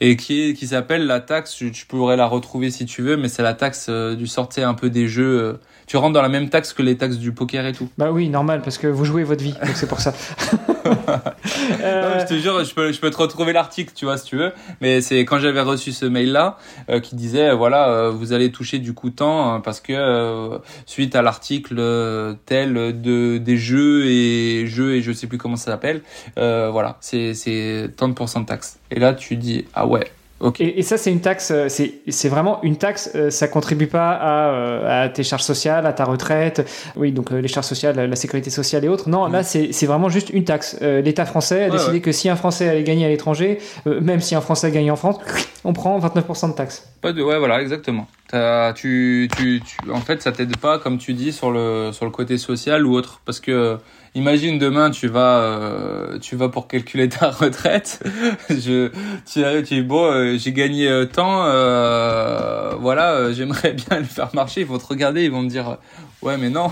et 0.00 0.16
qui 0.16 0.54
qui 0.54 0.68
s'appelle 0.68 1.06
la 1.06 1.18
taxe. 1.18 1.54
Tu, 1.56 1.72
pourrais 1.88 2.16
la 2.16 2.26
retrouver 2.26 2.70
si 2.70 2.86
tu 2.86 3.02
veux, 3.02 3.16
mais 3.16 3.26
c'est 3.26 3.42
la 3.42 3.54
taxe 3.54 3.90
du 3.90 4.28
sortir 4.28 4.68
un 4.68 4.74
peu 4.74 4.90
des 4.90 5.08
jeux 5.08 5.58
tu 5.86 5.96
rentres 5.96 6.14
dans 6.14 6.22
la 6.22 6.28
même 6.28 6.48
taxe 6.48 6.72
que 6.72 6.82
les 6.82 6.96
taxes 6.96 7.18
du 7.18 7.32
poker 7.32 7.66
et 7.66 7.72
tout. 7.72 7.88
Bah 7.98 8.10
oui, 8.10 8.28
normal, 8.28 8.62
parce 8.62 8.78
que 8.78 8.86
vous 8.86 9.04
jouez 9.04 9.24
votre 9.24 9.42
vie, 9.42 9.52
donc 9.52 9.76
c'est 9.76 9.88
pour 9.88 10.00
ça. 10.00 10.14
euh... 10.86 12.20
je 12.20 12.26
te 12.26 12.34
jure, 12.34 12.64
je 12.64 12.74
peux, 12.74 13.10
te 13.10 13.16
retrouver 13.16 13.52
l'article, 13.52 13.92
tu 13.94 14.04
vois, 14.04 14.16
si 14.18 14.26
tu 14.26 14.36
veux. 14.36 14.52
Mais 14.80 15.00
c'est 15.00 15.20
quand 15.24 15.38
j'avais 15.38 15.60
reçu 15.60 15.92
ce 15.92 16.06
mail-là 16.06 16.58
euh, 16.90 17.00
qui 17.00 17.16
disait, 17.16 17.52
voilà, 17.54 17.88
euh, 17.88 18.10
vous 18.10 18.32
allez 18.32 18.50
toucher 18.50 18.78
du 18.78 18.94
coup 18.94 19.10
tant 19.10 19.52
hein, 19.52 19.60
parce 19.60 19.80
que 19.80 20.60
suite 20.86 21.16
à 21.16 21.22
l'article 21.22 21.76
tel 22.46 23.00
de 23.00 23.38
des 23.38 23.56
jeux 23.56 24.06
et 24.06 24.66
jeux 24.66 24.94
et 24.94 25.02
je 25.02 25.12
sais 25.12 25.26
plus 25.26 25.38
comment 25.38 25.56
ça 25.56 25.72
s'appelle, 25.72 26.02
voilà, 26.36 26.96
c'est 27.00 27.34
c'est 27.34 27.90
tant 27.96 28.08
de 28.08 28.14
pourcents 28.14 28.40
de 28.40 28.46
taxes. 28.46 28.78
Et 28.90 28.98
là, 29.00 29.14
tu 29.14 29.36
dis, 29.36 29.66
ah 29.74 29.86
ouais. 29.86 30.10
Et, 30.60 30.82
ça, 30.82 30.98
c'est 30.98 31.10
une 31.10 31.20
taxe, 31.20 31.50
euh, 31.50 31.68
c'est 31.68 32.28
vraiment 32.28 32.62
une 32.62 32.76
taxe, 32.76 33.10
euh, 33.14 33.30
ça 33.30 33.48
contribue 33.48 33.86
pas 33.86 34.10
à, 34.10 34.48
euh, 34.50 35.04
à, 35.04 35.08
tes 35.08 35.22
charges 35.22 35.42
sociales, 35.42 35.86
à 35.86 35.92
ta 35.92 36.04
retraite, 36.04 36.68
oui, 36.96 37.12
donc 37.12 37.30
les 37.30 37.48
charges 37.48 37.66
sociales, 37.66 37.96
la 37.96 38.16
sécurité 38.16 38.50
sociale 38.50 38.84
et 38.84 38.88
autres. 38.88 39.08
Non, 39.08 39.26
là, 39.26 39.40
mm. 39.40 39.72
c'est 39.72 39.86
vraiment 39.86 40.08
juste 40.08 40.30
une 40.30 40.44
taxe. 40.44 40.78
L'État 40.80 41.24
français 41.24 41.64
a 41.64 41.70
décidé 41.70 42.00
que 42.00 42.12
si 42.12 42.28
un 42.28 42.36
Français 42.36 42.68
allait 42.68 42.82
gagner 42.82 43.06
à 43.06 43.08
l'étranger, 43.08 43.58
même 43.86 44.20
si 44.20 44.34
un 44.34 44.40
Français 44.40 44.70
gagne 44.70 44.90
en 44.90 44.96
France, 44.96 45.16
on 45.64 45.72
prend 45.72 45.98
29% 45.98 46.50
de 46.50 46.54
taxes. 46.54 46.88
Pas 47.00 47.12
de, 47.12 47.22
ouais, 47.22 47.38
voilà, 47.38 47.60
exactement. 47.62 48.06
tu, 48.74 49.28
tu, 49.36 49.62
tu, 49.62 49.90
en 49.90 50.00
fait, 50.00 50.22
ça 50.22 50.32
t'aide 50.32 50.56
pas, 50.56 50.78
comme 50.78 50.98
tu 50.98 51.14
dis, 51.14 51.32
sur 51.32 51.50
le, 51.50 51.90
sur 51.92 52.04
le 52.04 52.10
côté 52.10 52.38
social 52.38 52.86
ou 52.86 52.94
autre. 52.94 53.20
Parce 53.24 53.40
que, 53.40 53.78
imagine 54.14 54.58
demain, 54.58 54.90
tu 54.90 55.08
vas, 55.08 55.38
euh, 55.38 56.18
tu 56.18 56.36
vas 56.36 56.48
pour 56.48 56.68
calculer 56.68 57.08
ta 57.08 57.30
retraite. 57.30 58.02
je, 58.48 58.90
tu, 59.30 59.64
tu 59.64 59.82
bon, 59.82 60.04
euh, 60.04 60.36
j'ai 60.38 60.52
gagné 60.52 60.88
euh, 60.88 61.06
tant, 61.06 61.44
euh, 61.44 62.74
voilà, 62.80 63.32
j'aimerais 63.32 63.72
bien 63.88 63.98
le 63.98 64.04
faire 64.04 64.34
marcher. 64.34 64.62
Ils 64.62 64.66
vont 64.66 64.78
te 64.78 64.86
regarder, 64.86 65.24
ils 65.24 65.30
vont 65.30 65.42
te 65.42 65.50
dire, 65.50 65.78
ouais, 66.22 66.36
mais 66.36 66.50
non. 66.50 66.70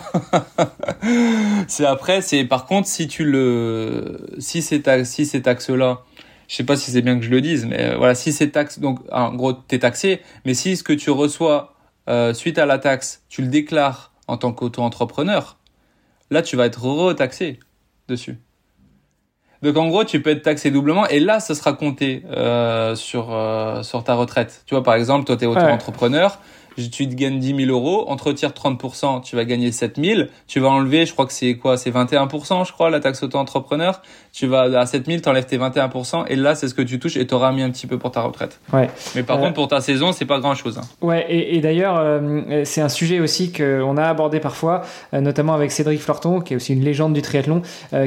c'est 1.68 1.86
après, 1.86 2.20
c'est, 2.20 2.44
par 2.44 2.66
contre, 2.66 2.88
si 2.88 3.08
tu 3.08 3.24
le, 3.24 4.18
si 4.38 4.62
c'est, 4.62 5.04
si 5.04 5.26
cet 5.26 5.46
axe-là, 5.46 6.02
je 6.48 6.56
sais 6.56 6.64
pas 6.64 6.76
si 6.76 6.90
c'est 6.90 7.02
bien 7.02 7.18
que 7.18 7.24
je 7.24 7.30
le 7.30 7.40
dise, 7.40 7.64
mais 7.64 7.94
voilà, 7.96 8.14
si 8.14 8.32
c'est 8.32 8.50
taxe, 8.50 8.78
donc 8.78 8.98
en 9.10 9.32
gros, 9.34 9.54
tu 9.54 9.74
es 9.74 9.78
taxé, 9.78 10.20
mais 10.44 10.54
si 10.54 10.76
ce 10.76 10.82
que 10.82 10.92
tu 10.92 11.10
reçois 11.10 11.72
euh, 12.08 12.34
suite 12.34 12.58
à 12.58 12.66
la 12.66 12.78
taxe, 12.78 13.22
tu 13.28 13.42
le 13.42 13.48
déclares 13.48 14.12
en 14.26 14.36
tant 14.36 14.52
qu'auto-entrepreneur, 14.52 15.56
là, 16.32 16.42
tu 16.42 16.56
vas 16.56 16.66
être 16.66 16.82
retaxé 16.82 17.60
dessus. 18.08 18.38
Donc 19.62 19.76
en 19.76 19.88
gros, 19.88 20.04
tu 20.04 20.20
peux 20.20 20.30
être 20.30 20.42
taxé 20.42 20.70
doublement 20.72 21.06
et 21.06 21.20
là, 21.20 21.38
ça 21.38 21.54
sera 21.54 21.72
compté 21.72 22.24
euh, 22.30 22.96
sur 22.96 23.32
euh, 23.32 23.82
sur 23.84 24.02
ta 24.02 24.14
retraite. 24.14 24.64
Tu 24.66 24.74
vois, 24.74 24.82
par 24.82 24.94
exemple, 24.94 25.24
toi, 25.24 25.36
tu 25.36 25.44
es 25.44 25.46
auto-entrepreneur 25.46 26.38
tu 26.76 27.08
te 27.08 27.14
gagnes 27.14 27.38
10 27.38 27.66
000 27.66 27.70
euros, 27.70 28.04
on 28.08 28.16
te 28.16 28.24
retire 28.24 28.50
30%, 28.50 29.22
tu 29.22 29.36
vas 29.36 29.44
gagner 29.44 29.72
7 29.72 29.98
000, 30.02 30.22
tu 30.46 30.60
vas 30.60 30.68
enlever, 30.68 31.06
je 31.06 31.12
crois 31.12 31.26
que 31.26 31.32
c'est 31.32 31.54
quoi, 31.56 31.76
c'est 31.76 31.90
21%, 31.90 32.66
je 32.66 32.72
crois, 32.72 32.90
la 32.90 33.00
taxe 33.00 33.22
auto-entrepreneur, 33.22 34.02
tu 34.32 34.46
vas 34.46 34.62
à 34.62 34.86
7 34.86 35.06
000, 35.06 35.20
t'enlèves 35.20 35.46
tes 35.46 35.58
21%, 35.58 36.26
et 36.28 36.36
là, 36.36 36.54
c'est 36.54 36.68
ce 36.68 36.74
que 36.74 36.82
tu 36.82 36.98
touches, 36.98 37.16
et 37.16 37.26
t'auras 37.26 37.52
mis 37.52 37.62
un 37.62 37.70
petit 37.70 37.86
peu 37.86 37.98
pour 37.98 38.10
ta 38.10 38.22
retraite. 38.22 38.60
Ouais. 38.72 38.88
Mais 39.14 39.22
par 39.22 39.38
euh, 39.38 39.40
contre, 39.40 39.54
pour 39.54 39.68
ta 39.68 39.80
saison, 39.80 40.12
c'est 40.12 40.24
pas 40.24 40.40
grand 40.40 40.54
chose. 40.54 40.78
Hein. 40.78 40.84
Ouais, 41.00 41.26
et, 41.28 41.56
et 41.56 41.60
d'ailleurs, 41.60 41.98
euh, 41.98 42.62
c'est 42.64 42.80
un 42.80 42.88
sujet 42.88 43.20
aussi 43.20 43.52
qu'on 43.52 43.96
a 43.96 44.04
abordé 44.04 44.40
parfois, 44.40 44.82
euh, 45.14 45.20
notamment 45.20 45.54
avec 45.54 45.72
Cédric 45.72 46.00
Florton, 46.00 46.40
qui 46.40 46.54
est 46.54 46.56
aussi 46.56 46.72
une 46.72 46.84
légende 46.84 47.12
du 47.12 47.22
triathlon, 47.22 47.62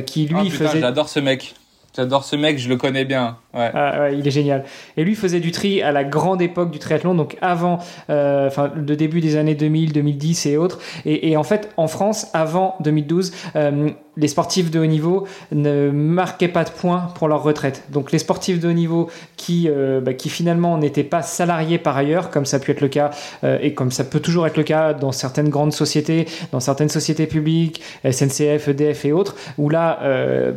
qui 0.06 0.26
lui 0.26 0.36
oh, 0.40 0.44
putain, 0.44 0.68
faisait. 0.68 0.80
J'adore 0.82 1.10
ce 1.10 1.20
mec. 1.20 1.56
J'adore 1.96 2.26
ce 2.26 2.36
mec, 2.36 2.58
je 2.58 2.68
le 2.68 2.76
connais 2.76 3.06
bien. 3.06 3.38
Ah, 3.56 4.10
il 4.12 4.28
est 4.28 4.32
génial. 4.32 4.66
Et 4.98 5.04
lui 5.04 5.16
faisait 5.16 5.40
du 5.40 5.52
tri 5.52 5.82
à 5.82 5.92
la 5.92 6.04
grande 6.04 6.42
époque 6.42 6.72
du 6.72 6.80
triathlon, 6.80 7.16
donc 7.16 7.38
avant, 7.42 7.80
euh, 8.10 8.50
le 8.76 8.96
début 8.96 9.22
des 9.22 9.38
années 9.38 9.56
2000, 9.56 9.94
2010 9.94 10.46
et 10.48 10.58
autres. 10.58 10.80
Et, 11.06 11.38
en 11.38 11.44
fait, 11.44 11.70
en 11.78 11.88
France, 11.88 12.28
avant 12.34 12.76
2012, 12.82 13.32
euh, 13.56 13.90
les 14.18 14.28
sportifs 14.28 14.72
de 14.72 14.80
haut 14.80 14.86
niveau 14.86 15.28
ne 15.52 15.90
marquaient 15.90 16.48
pas 16.48 16.64
de 16.64 16.70
points 16.70 17.08
pour 17.16 17.28
leur 17.28 17.44
retraite. 17.44 17.84
Donc 17.92 18.14
les 18.14 18.20
sportifs 18.20 18.62
de 18.62 18.70
haut 18.70 18.74
niveau 18.74 19.10
qui, 19.36 19.68
euh, 19.70 20.00
bah, 20.00 20.14
qui 20.14 20.30
finalement 20.30 20.78
n'étaient 20.78 21.04
pas 21.04 21.22
salariés 21.22 21.78
par 21.78 21.98
ailleurs, 21.98 22.30
comme 22.30 22.46
ça 22.46 22.58
a 22.58 22.60
pu 22.62 22.72
être 22.72 22.80
le 22.80 22.88
cas 22.88 23.12
et 23.44 23.74
comme 23.74 23.92
ça 23.92 24.06
peut 24.06 24.22
toujours 24.22 24.48
être 24.48 24.56
le 24.56 24.64
cas 24.64 24.94
dans 24.94 25.12
certaines 25.12 25.50
grandes 25.50 25.74
sociétés, 25.74 26.28
dans 26.54 26.62
certaines 26.62 26.88
sociétés 26.88 27.28
publiques, 27.28 27.82
SNCF, 28.10 28.70
EDF 28.70 29.04
et 29.04 29.12
autres, 29.12 29.36
où 29.58 29.68
là, 29.70 30.00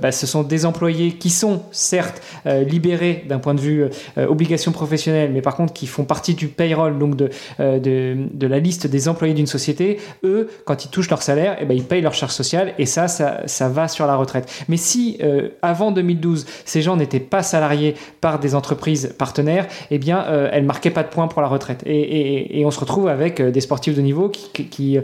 bah, 0.01 0.13
ce 0.13 0.27
sont 0.27 0.45
des 0.45 0.65
employés 0.65 1.13
qui 1.13 1.28
sont 1.31 1.63
certes 1.73 2.23
euh, 2.47 2.63
libérés 2.63 3.25
d'un 3.29 3.39
point 3.39 3.55
de 3.55 3.61
vue 3.61 3.85
euh, 4.17 4.27
obligation 4.27 4.73
professionnelle, 4.73 5.31
mais 5.33 5.43
par 5.43 5.57
contre 5.57 5.73
qui 5.73 5.87
font 5.87 6.05
partie 6.05 6.35
du 6.35 6.49
payroll, 6.49 6.99
donc 6.99 7.17
de, 7.17 7.31
euh, 7.61 7.79
de, 7.79 8.17
de, 8.33 8.47
la 8.47 8.59
liste 8.59 8.87
des 8.87 9.09
employés 9.09 9.35
d'une 9.35 9.47
société. 9.47 9.99
Eux, 10.25 10.49
quand 10.65 10.85
ils 10.85 10.89
touchent 10.89 11.11
leur 11.11 11.23
salaire, 11.23 11.57
eh 11.61 11.65
ben, 11.65 11.77
ils 11.77 11.85
payent 11.85 12.01
leur 12.01 12.15
charge 12.15 12.33
sociale 12.33 12.75
et 12.79 12.87
ça, 12.87 13.09
ça 13.09 13.43
ça 13.47 13.69
va 13.69 13.89
sur 13.89 14.07
la 14.07 14.17
retraite. 14.17 14.65
Mais 14.69 14.77
si 14.77 15.19
avant 15.63 15.91
2012, 15.91 16.47
ces 16.65 16.83
gens 16.83 16.97
n'étaient 16.97 17.21
pas 17.21 17.43
salariés 17.43 17.95
par 18.21 18.39
des 18.39 18.55
entreprises 18.55 19.15
partenaires, 19.19 19.67
eh 19.91 19.99
bien, 19.99 20.25
elles 20.53 20.65
marquaient 20.65 20.91
pas 20.91 21.03
de 21.03 21.09
points 21.09 21.29
pour 21.29 21.43
la 21.43 21.49
retraite. 21.49 21.83
Et, 21.87 22.01
et, 22.01 22.61
et 22.61 22.67
on 22.67 22.71
se 22.71 22.81
retrouve 22.81 23.09
avec 23.09 23.41
des 23.43 23.61
sportifs 23.61 23.95
de 23.95 24.01
niveau 24.01 24.29
qui, 24.29 24.67
qui, 24.69 24.99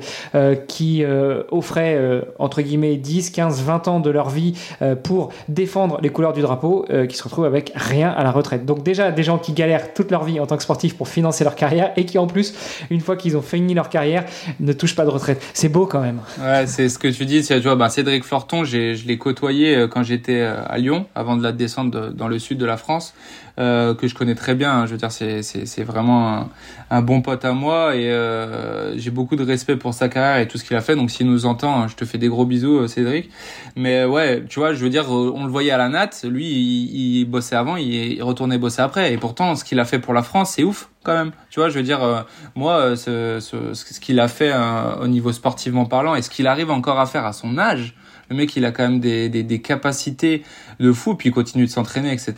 qui 0.69 1.05
offraient 1.51 2.23
entre 2.39 2.63
guillemets 2.63 2.97
10, 2.97 3.31
15, 3.31 3.63
20 3.63 3.89
ans 3.89 4.01
de 4.01 4.11
leur 4.11 4.31
vie 4.31 4.55
pour 5.03 5.31
défendre 5.49 5.99
les 6.03 6.11
couleurs 6.15 6.33
du 6.33 6.41
drapeau, 6.41 6.87
qui 7.09 7.17
se 7.17 7.23
retrouvent 7.23 7.45
avec 7.45 7.73
rien 7.75 8.11
à 8.11 8.23
la 8.23 8.31
retraite. 8.31 8.65
Donc 8.65 8.83
déjà, 8.83 9.11
des 9.11 9.23
gens 9.23 9.39
qui 9.39 9.53
galèrent 9.53 9.93
toute 9.93 10.11
leur 10.11 10.25
vie 10.25 10.41
en 10.41 10.47
tant 10.47 10.57
que 10.57 10.63
sportifs 10.63 10.97
pour 10.97 11.09
financer 11.09 11.45
leur 11.45 11.57
carrière 11.57 11.93
et 11.97 12.07
qui 12.07 12.19
en 12.19 12.27
plus, 12.27 12.55
une 12.91 13.01
fois 13.01 13.17
qu'ils 13.17 13.37
ont 13.37 13.43
fini 13.43 13.75
leur 13.75 13.89
carrière, 13.89 14.25
ne 14.61 14.73
touchent 14.73 14.97
pas 14.97 15.05
de 15.05 15.11
retraite. 15.11 15.43
C'est 15.53 15.69
beau 15.69 15.87
quand 15.87 16.01
même. 16.01 16.21
C'est 16.67 16.89
ce 16.89 16.99
que 16.99 17.09
tu 17.09 17.27
dis. 17.27 17.43
Tu 17.43 17.59
vois, 17.61 17.77
bah, 17.77 17.89
Cédric 17.89 18.25
Florton, 18.25 18.65
je 18.65 19.07
l'ai 19.07 19.19
côtoyé 19.19 19.77
euh, 19.77 19.89
quand 19.89 20.03
j'étais 20.03 20.41
euh, 20.41 20.57
à 20.67 20.79
Lyon, 20.79 21.07
avant 21.15 21.37
de 21.37 21.43
la 21.43 21.53
descendre 21.53 22.11
dans 22.11 22.29
le 22.29 22.39
sud 22.39 22.59
de 22.59 22.67
la 22.67 22.77
France, 22.77 23.15
euh, 23.59 23.95
que 23.95 24.09
je 24.09 24.15
connais 24.17 24.35
très 24.35 24.55
bien. 24.55 24.73
Hein. 24.73 24.87
je 24.87 24.93
veux 24.93 24.97
dire, 24.97 25.13
c'est 25.13 25.83
vraiment 25.85 26.49
un, 26.91 27.03
bon 27.03 27.23
pote 27.23 27.45
à 27.45 27.53
moi 27.53 27.95
et 27.95 28.11
euh, 28.11 28.99
j'ai 28.99 29.11
beaucoup 29.13 29.37
de 29.37 29.45
respect 29.45 29.77
pour 29.77 29.95
sa 29.95 30.09
carrière 30.09 30.39
et 30.39 30.49
tout 30.49 30.59
ce 30.59 30.65
qu'il 30.65 30.77
a 30.77 30.81
fait. 30.81 30.97
Donc 30.97 31.11
s'il 31.11 31.29
nous 31.29 31.47
entend, 31.47 31.83
hein, 31.83 31.87
je 31.89 31.95
te 31.95 32.05
fais 32.05 32.19
des 32.19 32.29
gros 32.29 32.47
bisous, 32.47 32.89
Cédric. 32.89 33.31
Mais 33.77 34.05
ouais, 34.05 34.45
tu 34.49 34.59
vois, 34.59 34.75
je 34.75 34.83
veux 34.83 34.91
dire, 34.91 35.11
on 35.11 35.45
le 35.45 35.51
voyait 35.51 35.71
à 35.71 35.79
la 35.79 35.89
NAT. 35.89 36.11
Lui, 36.25 36.47
il, 36.47 37.21
il 37.21 37.25
bossait 37.27 37.57
avant, 37.57 37.77
il, 37.77 37.95
il, 37.95 38.23
retournait 38.23 38.59
bosser 38.59 38.83
après. 38.83 39.13
Et 39.13 39.19
pourtant, 39.19 39.55
ce 39.55 39.65
qu'il 39.65 39.79
a 39.79 39.85
fait 39.85 40.01
pour 40.01 40.15
la 40.15 40.23
France, 40.23 40.55
c'est 40.57 40.65
ouf 40.65 40.89
quand 41.05 41.15
même. 41.15 41.31
Tu 41.51 41.61
vois, 41.61 41.69
je 41.69 41.77
veux 41.77 41.85
dire, 41.85 42.27
moi, 42.57 42.97
ce, 42.97 43.39
ce, 43.41 43.75
ce 43.75 44.01
qu'il 44.01 44.19
a 44.19 44.27
fait 44.27 44.53
au 45.01 45.07
niveau 45.07 45.31
sportivement 45.31 45.85
parlant 45.85 46.17
et 46.17 46.23
ce 46.23 46.31
qu'il 46.31 46.49
arrive 46.49 46.71
encore 46.71 46.99
à 46.99 47.07
faire 47.07 47.25
à 47.25 47.33
son 47.33 47.57
âge 47.59 47.95
le 48.31 48.37
mec, 48.37 48.57
il 48.57 48.65
a 48.65 48.71
quand 48.73 48.85
même 48.85 49.01
des, 49.01 49.29
des, 49.29 49.61
capacités 49.61 50.43
de 50.81 50.93
fou, 50.93 51.15
puis 51.15 51.29
il 51.29 51.33
continue 51.33 51.65
de 51.65 51.71
s'entraîner, 51.71 52.13
etc. 52.13 52.35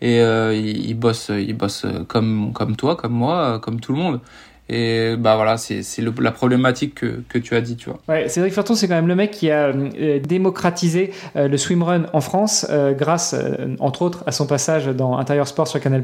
Et 0.00 0.20
euh, 0.20 0.54
il, 0.54 0.94
bosse, 0.94 1.30
il 1.30 1.54
bosse 1.54 1.86
comme 2.08 2.52
comme 2.52 2.76
toi, 2.76 2.96
comme 2.96 3.12
moi, 3.12 3.60
comme 3.62 3.80
tout 3.80 3.92
le 3.92 3.98
monde. 3.98 4.20
Et 4.70 5.16
bah 5.16 5.36
voilà, 5.36 5.56
c'est 5.56 5.82
la 5.98 6.30
problématique 6.30 6.96
que, 6.96 7.22
que 7.28 7.38
tu 7.38 7.54
as 7.54 7.62
dit, 7.62 7.76
tu 7.76 7.88
vois. 7.88 8.00
Ouais, 8.06 8.28
Cédric 8.28 8.52
Furton, 8.52 8.74
c'est 8.74 8.86
quand 8.86 8.96
même 8.96 9.08
le 9.08 9.14
mec 9.14 9.30
qui 9.30 9.50
a 9.50 9.68
euh, 9.68 10.20
démocratisé 10.20 11.12
euh, 11.36 11.48
le 11.48 11.56
swimrun 11.56 12.04
en 12.12 12.20
France 12.20 12.66
euh, 12.68 12.92
grâce, 12.92 13.34
euh, 13.34 13.76
entre 13.80 14.02
autres, 14.02 14.24
à 14.26 14.32
son 14.32 14.46
passage 14.46 14.86
dans 14.86 15.16
Intérieur 15.16 15.48
Sport 15.48 15.68
sur 15.68 15.80
Canal+. 15.80 16.02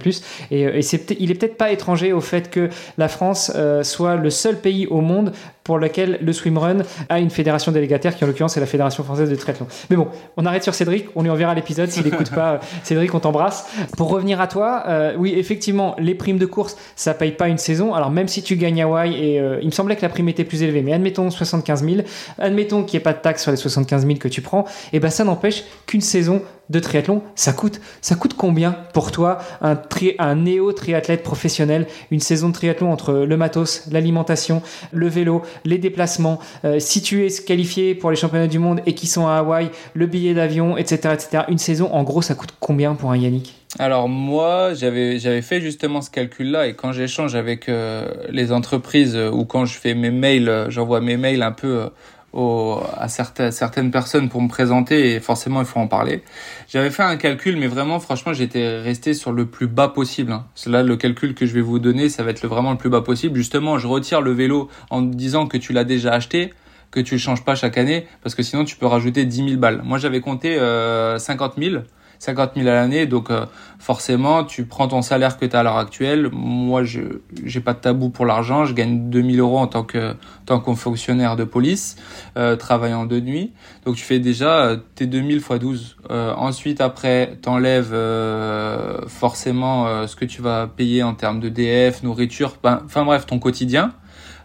Et, 0.50 0.62
et 0.62 0.82
c'est 0.82 1.14
il 1.20 1.30
est 1.30 1.34
peut-être 1.34 1.58
pas 1.58 1.72
étranger 1.72 2.14
au 2.14 2.22
fait 2.22 2.50
que 2.50 2.70
la 2.96 3.08
France 3.08 3.52
euh, 3.54 3.82
soit 3.82 4.16
le 4.16 4.30
seul 4.30 4.58
pays 4.58 4.86
au 4.86 5.02
monde 5.02 5.32
pour 5.64 5.78
lequel 5.78 6.18
le 6.22 6.32
swimrun 6.32 6.78
a 7.08 7.18
une 7.18 7.30
fédération 7.30 7.72
délégataire, 7.72 8.14
qui 8.14 8.24
en 8.24 8.26
l'occurrence 8.26 8.56
est 8.56 8.60
la 8.60 8.66
Fédération 8.66 9.02
française 9.02 9.30
de 9.30 9.34
triathlon. 9.34 9.66
Mais 9.90 9.96
bon, 9.96 10.08
on 10.36 10.46
arrête 10.46 10.62
sur 10.62 10.74
Cédric, 10.74 11.06
on 11.14 11.22
lui 11.22 11.30
enverra 11.30 11.54
l'épisode 11.54 11.90
s'il 11.90 12.04
n'écoute 12.04 12.30
pas. 12.30 12.60
Cédric, 12.82 13.14
on 13.14 13.20
t'embrasse. 13.20 13.66
Pour 13.96 14.10
revenir 14.10 14.40
à 14.40 14.46
toi, 14.46 14.84
oui, 15.16 15.34
effectivement, 15.36 15.94
les 15.98 16.14
primes 16.14 16.38
de 16.38 16.46
course, 16.46 16.76
ça 16.96 17.14
paye 17.14 17.32
pas 17.32 17.48
une 17.48 17.58
saison. 17.58 17.94
Alors 17.94 18.10
même 18.10 18.28
si 18.28 18.42
tu 18.42 18.56
gagnes 18.56 18.82
Hawaï 18.82 19.14
et 19.14 19.40
euh, 19.40 19.58
il 19.60 19.66
me 19.66 19.72
semblait 19.72 19.96
que 19.96 20.02
la 20.02 20.08
prime 20.08 20.28
était 20.28 20.44
plus 20.44 20.62
élevée, 20.62 20.82
mais 20.82 20.92
admettons 20.92 21.30
75 21.30 21.84
000, 21.84 21.96
admettons 22.38 22.84
qu'il 22.84 22.98
n'y 22.98 23.02
ait 23.02 23.04
pas 23.04 23.12
de 23.12 23.18
taxe 23.18 23.42
sur 23.42 23.50
les 23.50 23.56
75 23.56 24.06
000 24.06 24.18
que 24.18 24.28
tu 24.28 24.42
prends, 24.42 24.64
et 24.92 25.00
ben 25.00 25.10
ça 25.10 25.24
n'empêche 25.24 25.64
qu'une 25.86 26.00
saison 26.00 26.42
de 26.70 26.78
triathlon, 26.78 27.22
ça 27.34 27.52
coûte, 27.52 27.80
ça 28.00 28.14
coûte 28.14 28.34
combien 28.34 28.72
pour 28.92 29.12
toi 29.12 29.38
un, 29.60 29.76
tri, 29.76 30.14
un 30.18 30.34
néo-triathlète 30.36 31.22
professionnel, 31.22 31.86
une 32.10 32.20
saison 32.20 32.48
de 32.48 32.54
triathlon 32.54 32.90
entre 32.90 33.12
le 33.12 33.36
matos, 33.36 33.88
l'alimentation, 33.90 34.62
le 34.92 35.08
vélo, 35.08 35.42
les 35.64 35.78
déplacements, 35.78 36.38
euh, 36.64 36.78
si 36.78 37.02
tu 37.02 37.26
es 37.26 37.30
qualifié 37.44 37.94
pour 37.94 38.10
les 38.10 38.16
championnats 38.16 38.46
du 38.46 38.58
monde 38.58 38.80
et 38.86 38.94
qui 38.94 39.06
sont 39.06 39.26
à 39.26 39.34
Hawaï, 39.34 39.70
le 39.94 40.06
billet 40.06 40.34
d'avion, 40.34 40.76
etc., 40.76 41.14
etc. 41.14 41.44
Une 41.48 41.58
saison, 41.58 41.92
en 41.92 42.02
gros, 42.02 42.22
ça 42.22 42.34
coûte 42.34 42.54
combien 42.60 42.94
pour 42.94 43.10
un 43.10 43.16
Yannick? 43.16 43.54
Alors 43.78 44.08
moi, 44.08 44.72
j'avais 44.74 45.42
fait 45.42 45.60
justement 45.60 46.00
ce 46.00 46.08
calcul-là 46.08 46.68
et 46.68 46.74
quand 46.74 46.92
j'échange 46.92 47.34
avec 47.34 47.68
euh, 47.68 48.08
les 48.30 48.52
entreprises 48.52 49.16
euh, 49.16 49.30
ou 49.30 49.44
quand 49.44 49.66
je 49.66 49.76
fais 49.76 49.94
mes 49.94 50.12
mails, 50.12 50.66
j'envoie 50.68 51.00
mes 51.00 51.16
mails 51.16 51.42
un 51.42 51.50
peu 51.50 51.88
à 52.36 53.08
certaines 53.08 53.52
certaines 53.52 53.90
personnes 53.90 54.28
pour 54.28 54.42
me 54.42 54.48
présenter 54.48 55.14
et 55.14 55.20
forcément 55.20 55.60
il 55.60 55.66
faut 55.66 55.80
en 55.80 55.86
parler. 55.86 56.22
J'avais 56.68 56.90
fait 56.90 57.02
un 57.02 57.16
calcul, 57.16 57.56
mais 57.56 57.66
vraiment 57.66 58.00
franchement 58.00 58.32
j'étais 58.32 58.80
resté 58.80 59.14
sur 59.14 59.32
le 59.32 59.46
plus 59.46 59.66
bas 59.66 59.88
possible. 59.88 60.32
Hein. 60.32 60.46
Là 60.66 60.82
le 60.82 60.96
calcul 60.96 61.34
que 61.34 61.46
je 61.46 61.54
vais 61.54 61.60
vous 61.60 61.78
donner, 61.78 62.08
ça 62.08 62.22
va 62.22 62.30
être 62.30 62.42
le, 62.42 62.48
vraiment 62.48 62.72
le 62.72 62.78
plus 62.78 62.90
bas 62.90 63.02
possible. 63.02 63.36
Justement, 63.36 63.78
je 63.78 63.86
retire 63.86 64.20
le 64.20 64.32
vélo 64.32 64.68
en 64.90 65.02
disant 65.02 65.46
que 65.46 65.56
tu 65.56 65.72
l'as 65.72 65.84
déjà 65.84 66.12
acheté 66.12 66.52
que 66.90 67.00
tu 67.00 67.14
le 67.14 67.20
changes 67.20 67.44
pas 67.44 67.56
chaque 67.56 67.76
année 67.76 68.06
parce 68.22 68.34
que 68.34 68.42
sinon 68.42 68.64
tu 68.64 68.76
peux 68.76 68.86
rajouter 68.86 69.24
10 69.24 69.48
000 69.48 69.60
balles. 69.60 69.82
Moi 69.84 69.98
j'avais 69.98 70.20
compté 70.20 70.56
euh, 70.58 71.18
50 71.18 71.54
000 71.58 71.82
50 72.18 72.52
000 72.56 72.68
à 72.68 72.72
l'année. 72.72 73.06
Donc 73.06 73.30
euh, 73.30 73.46
forcément, 73.78 74.44
tu 74.44 74.64
prends 74.64 74.88
ton 74.88 75.02
salaire 75.02 75.38
que 75.38 75.46
tu 75.46 75.56
as 75.56 75.60
à 75.60 75.62
l'heure 75.62 75.76
actuelle. 75.76 76.28
Moi, 76.32 76.84
je 76.84 77.00
j'ai 77.44 77.60
pas 77.60 77.74
de 77.74 77.78
tabou 77.78 78.10
pour 78.10 78.26
l'argent. 78.26 78.64
Je 78.64 78.74
gagne 78.74 79.10
2000 79.10 79.40
euros 79.40 79.58
en 79.58 79.66
tant 79.66 79.84
que 79.84 80.14
tant 80.46 80.60
que 80.60 80.74
fonctionnaire 80.74 81.36
de 81.36 81.44
police, 81.44 81.96
euh, 82.36 82.56
travaillant 82.56 83.06
de 83.06 83.20
nuit. 83.20 83.52
Donc 83.84 83.96
tu 83.96 84.04
fais 84.04 84.18
déjà 84.18 84.64
euh, 84.66 84.76
tes 84.94 85.06
2000 85.06 85.36
x 85.38 85.48
12. 85.58 85.96
Euh, 86.10 86.34
ensuite, 86.34 86.80
après, 86.80 87.38
t'enlèves 87.42 87.92
euh, 87.92 89.00
forcément 89.08 89.86
euh, 89.86 90.06
ce 90.06 90.16
que 90.16 90.24
tu 90.24 90.42
vas 90.42 90.66
payer 90.66 91.02
en 91.02 91.14
termes 91.14 91.40
de 91.40 91.48
DF, 91.48 92.02
nourriture, 92.02 92.56
ben, 92.62 92.82
enfin 92.84 93.04
bref, 93.04 93.26
ton 93.26 93.38
quotidien. 93.38 93.92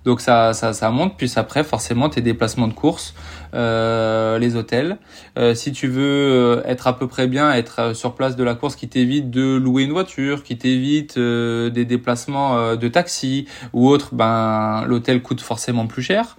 Donc 0.10 0.22
ça, 0.22 0.54
ça, 0.54 0.90
monte. 0.90 1.18
Puis 1.18 1.32
après, 1.36 1.64
forcément, 1.64 2.10
tes 2.10 2.22
déplacements 2.22 2.68
de 2.68 2.74
course, 2.74 3.14
euh, 3.54 4.40
les 4.40 4.56
hôtels. 4.56 4.98
Euh, 5.38 5.54
si 5.54 5.72
tu 5.72 5.88
veux 5.88 6.02
euh, 6.02 6.64
être 6.66 6.88
à 6.88 6.98
peu 6.98 7.06
près 7.08 7.28
bien, 7.28 7.54
être 7.54 7.96
sur 7.96 8.16
place 8.16 8.36
de 8.36 8.44
la 8.44 8.56
course, 8.56 8.76
qui 8.76 8.90
t'évite 8.90 9.30
de 9.30 9.56
louer 9.56 9.84
une 9.84 9.92
voiture, 9.92 10.42
qui 10.42 10.58
t'évite 10.58 11.20
des 11.20 11.86
déplacements 11.86 12.76
de 12.76 12.88
taxi 12.88 13.48
ou 13.74 13.88
autre, 13.88 14.16
ben 14.16 14.84
l'hôtel 14.88 15.22
coûte 15.22 15.42
forcément 15.42 15.86
plus 15.86 16.02
cher. 16.02 16.38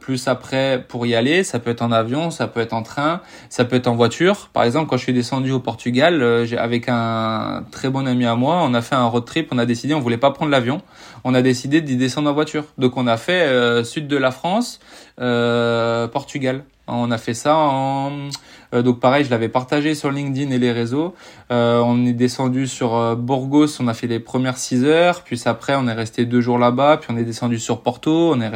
Plus 0.00 0.28
après 0.28 0.84
pour 0.88 1.06
y 1.06 1.14
aller, 1.14 1.44
ça 1.44 1.58
peut 1.58 1.70
être 1.70 1.82
en 1.82 1.92
avion, 1.92 2.30
ça 2.30 2.46
peut 2.48 2.60
être 2.60 2.72
en 2.72 2.82
train, 2.82 3.20
ça 3.48 3.64
peut 3.64 3.76
être 3.76 3.86
en 3.86 3.94
voiture. 3.94 4.50
Par 4.52 4.64
exemple, 4.64 4.88
quand 4.88 4.96
je 4.96 5.04
suis 5.04 5.12
descendu 5.12 5.52
au 5.52 5.60
Portugal, 5.60 6.22
euh, 6.22 6.46
avec 6.58 6.88
un 6.88 7.64
très 7.70 7.90
bon 7.90 8.06
ami 8.06 8.26
à 8.26 8.34
moi, 8.34 8.60
on 8.62 8.74
a 8.74 8.82
fait 8.82 8.96
un 8.96 9.06
road 9.06 9.24
trip. 9.24 9.48
On 9.52 9.58
a 9.58 9.66
décidé, 9.66 9.94
on 9.94 10.00
voulait 10.00 10.18
pas 10.18 10.30
prendre 10.30 10.50
l'avion, 10.50 10.82
on 11.24 11.34
a 11.34 11.42
décidé 11.42 11.80
d'y 11.80 11.96
descendre 11.96 12.30
en 12.30 12.34
voiture. 12.34 12.64
Donc 12.78 12.96
on 12.96 13.06
a 13.06 13.16
fait 13.16 13.42
euh, 13.42 13.84
sud 13.84 14.08
de 14.08 14.16
la 14.16 14.30
France, 14.30 14.80
Portugal. 15.16 16.64
On 16.86 17.10
a 17.10 17.18
fait 17.18 17.34
ça 17.34 17.56
en 17.56 18.30
euh, 18.74 18.82
donc 18.82 19.00
pareil, 19.00 19.24
je 19.24 19.30
l'avais 19.30 19.48
partagé 19.48 19.94
sur 19.94 20.10
LinkedIn 20.10 20.50
et 20.50 20.58
les 20.58 20.72
réseaux. 20.72 21.14
Euh, 21.50 21.80
on 21.84 22.06
est 22.06 22.12
descendu 22.12 22.66
sur 22.66 22.94
euh, 22.94 23.14
Burgos, 23.16 23.80
on 23.80 23.88
a 23.88 23.94
fait 23.94 24.06
les 24.06 24.20
premières 24.20 24.56
6 24.56 24.84
heures, 24.84 25.22
puis 25.22 25.40
après 25.46 25.74
on 25.76 25.88
est 25.88 25.92
resté 25.92 26.24
deux 26.24 26.40
jours 26.40 26.58
là-bas, 26.58 26.98
puis 26.98 27.10
on 27.12 27.16
est 27.16 27.24
descendu 27.24 27.58
sur 27.58 27.82
Porto, 27.82 28.32
on 28.32 28.40
est 28.40 28.50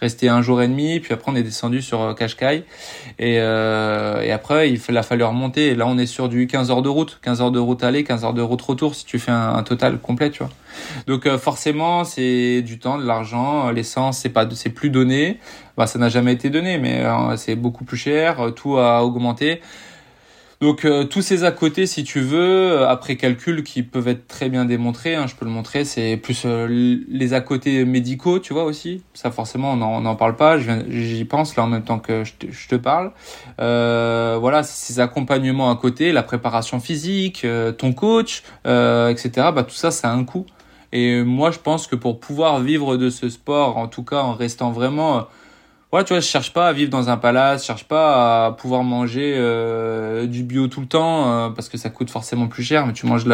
resté 0.00 0.28
un 0.28 0.42
jour 0.42 0.62
et 0.62 0.68
demi, 0.68 1.00
puis 1.00 1.14
après 1.14 1.30
on 1.30 1.36
est 1.36 1.42
descendu 1.42 1.82
sur 1.82 2.14
Cascais. 2.14 2.64
Et, 3.18 3.34
et 3.34 4.32
après 4.32 4.70
il 4.70 4.98
a 4.98 5.02
fallu 5.02 5.24
remonter, 5.24 5.68
et 5.68 5.74
là 5.74 5.86
on 5.86 5.98
est 5.98 6.06
sur 6.06 6.28
du 6.28 6.46
15 6.46 6.70
heures 6.70 6.82
de 6.82 6.88
route, 6.88 7.18
15 7.22 7.42
heures 7.42 7.52
de 7.52 7.58
route 7.58 7.82
aller, 7.84 8.04
15 8.04 8.24
heures 8.24 8.34
de 8.34 8.42
route 8.42 8.62
retour, 8.62 8.94
si 8.94 9.04
tu 9.04 9.18
fais 9.18 9.30
un, 9.32 9.62
total 9.62 9.98
complet, 9.98 10.30
tu 10.30 10.40
vois. 10.40 10.50
Donc 11.06 11.28
forcément 11.36 12.04
c'est 12.04 12.62
du 12.62 12.78
temps, 12.78 12.98
de 12.98 13.06
l'argent, 13.06 13.70
l'essence 13.70 14.18
c'est 14.18 14.28
pas 14.28 14.48
c'est 14.52 14.70
plus 14.70 14.90
donné, 14.90 15.38
bah 15.76 15.86
ça 15.86 15.98
n'a 15.98 16.08
jamais 16.08 16.32
été 16.32 16.50
donné, 16.50 16.78
mais 16.78 17.04
c'est 17.36 17.56
beaucoup 17.56 17.84
plus 17.84 17.96
cher, 17.96 18.52
tout 18.54 18.78
a 18.78 19.02
augmenter. 19.02 19.60
Donc 20.64 20.86
euh, 20.86 21.04
tous 21.04 21.20
ces 21.20 21.44
à 21.44 21.52
côté, 21.52 21.86
si 21.86 22.04
tu 22.04 22.20
veux, 22.20 22.72
euh, 22.72 22.88
après 22.88 23.16
calcul 23.16 23.64
qui 23.64 23.82
peuvent 23.82 24.08
être 24.08 24.26
très 24.26 24.48
bien 24.48 24.64
démontrés, 24.64 25.14
hein, 25.14 25.26
je 25.26 25.34
peux 25.34 25.44
le 25.44 25.50
montrer, 25.50 25.84
c'est 25.84 26.16
plus 26.16 26.44
euh, 26.46 26.66
les 27.06 27.34
à 27.34 27.42
côté 27.42 27.84
médicaux, 27.84 28.38
tu 28.38 28.54
vois 28.54 28.64
aussi. 28.64 29.02
Ça 29.12 29.30
forcément, 29.30 29.72
on 29.72 30.00
n'en 30.00 30.16
parle 30.16 30.36
pas. 30.36 30.56
J'y 30.58 31.24
pense 31.26 31.56
là 31.56 31.64
en 31.64 31.66
même 31.66 31.84
temps 31.84 31.98
que 31.98 32.24
je 32.24 32.32
te, 32.38 32.46
je 32.50 32.68
te 32.68 32.76
parle. 32.76 33.12
voilà, 33.58 34.62
ces 34.62 35.00
accompagnements 35.00 35.70
à 35.70 35.76
côté, 35.76 36.12
la 36.12 36.22
préparation 36.22 36.80
physique, 36.80 37.46
ton 37.76 37.92
coach, 37.92 38.42
etc. 38.64 39.50
Bah 39.54 39.64
tout 39.64 39.74
ça, 39.74 39.90
ça 39.90 40.10
a 40.10 40.14
un 40.14 40.24
coût. 40.24 40.46
Et 40.94 41.22
moi, 41.22 41.50
je 41.50 41.58
pense 41.58 41.86
que 41.86 41.96
pour 41.96 42.18
pouvoir 42.18 42.60
vivre 42.60 42.96
de 42.96 43.10
ce 43.10 43.28
sport, 43.28 43.76
en 43.76 43.88
tout 43.88 44.04
cas 44.04 44.22
en 44.22 44.32
restant 44.32 44.72
vraiment 44.72 45.26
voilà, 45.94 46.02
tu 46.02 46.12
vois, 46.12 46.18
je 46.18 46.26
cherche 46.26 46.52
pas 46.52 46.66
à 46.66 46.72
vivre 46.72 46.90
dans 46.90 47.08
un 47.08 47.16
palace, 47.16 47.62
je 47.62 47.66
cherche 47.68 47.84
pas 47.84 48.46
à 48.46 48.50
pouvoir 48.50 48.82
manger 48.82 49.34
euh, 49.36 50.26
du 50.26 50.42
bio 50.42 50.66
tout 50.66 50.80
le 50.80 50.88
temps 50.88 51.30
euh, 51.30 51.50
parce 51.50 51.68
que 51.68 51.78
ça 51.78 51.88
coûte 51.88 52.10
forcément 52.10 52.48
plus 52.48 52.64
cher, 52.64 52.84
mais 52.84 52.92
tu 52.92 53.06
manges 53.06 53.24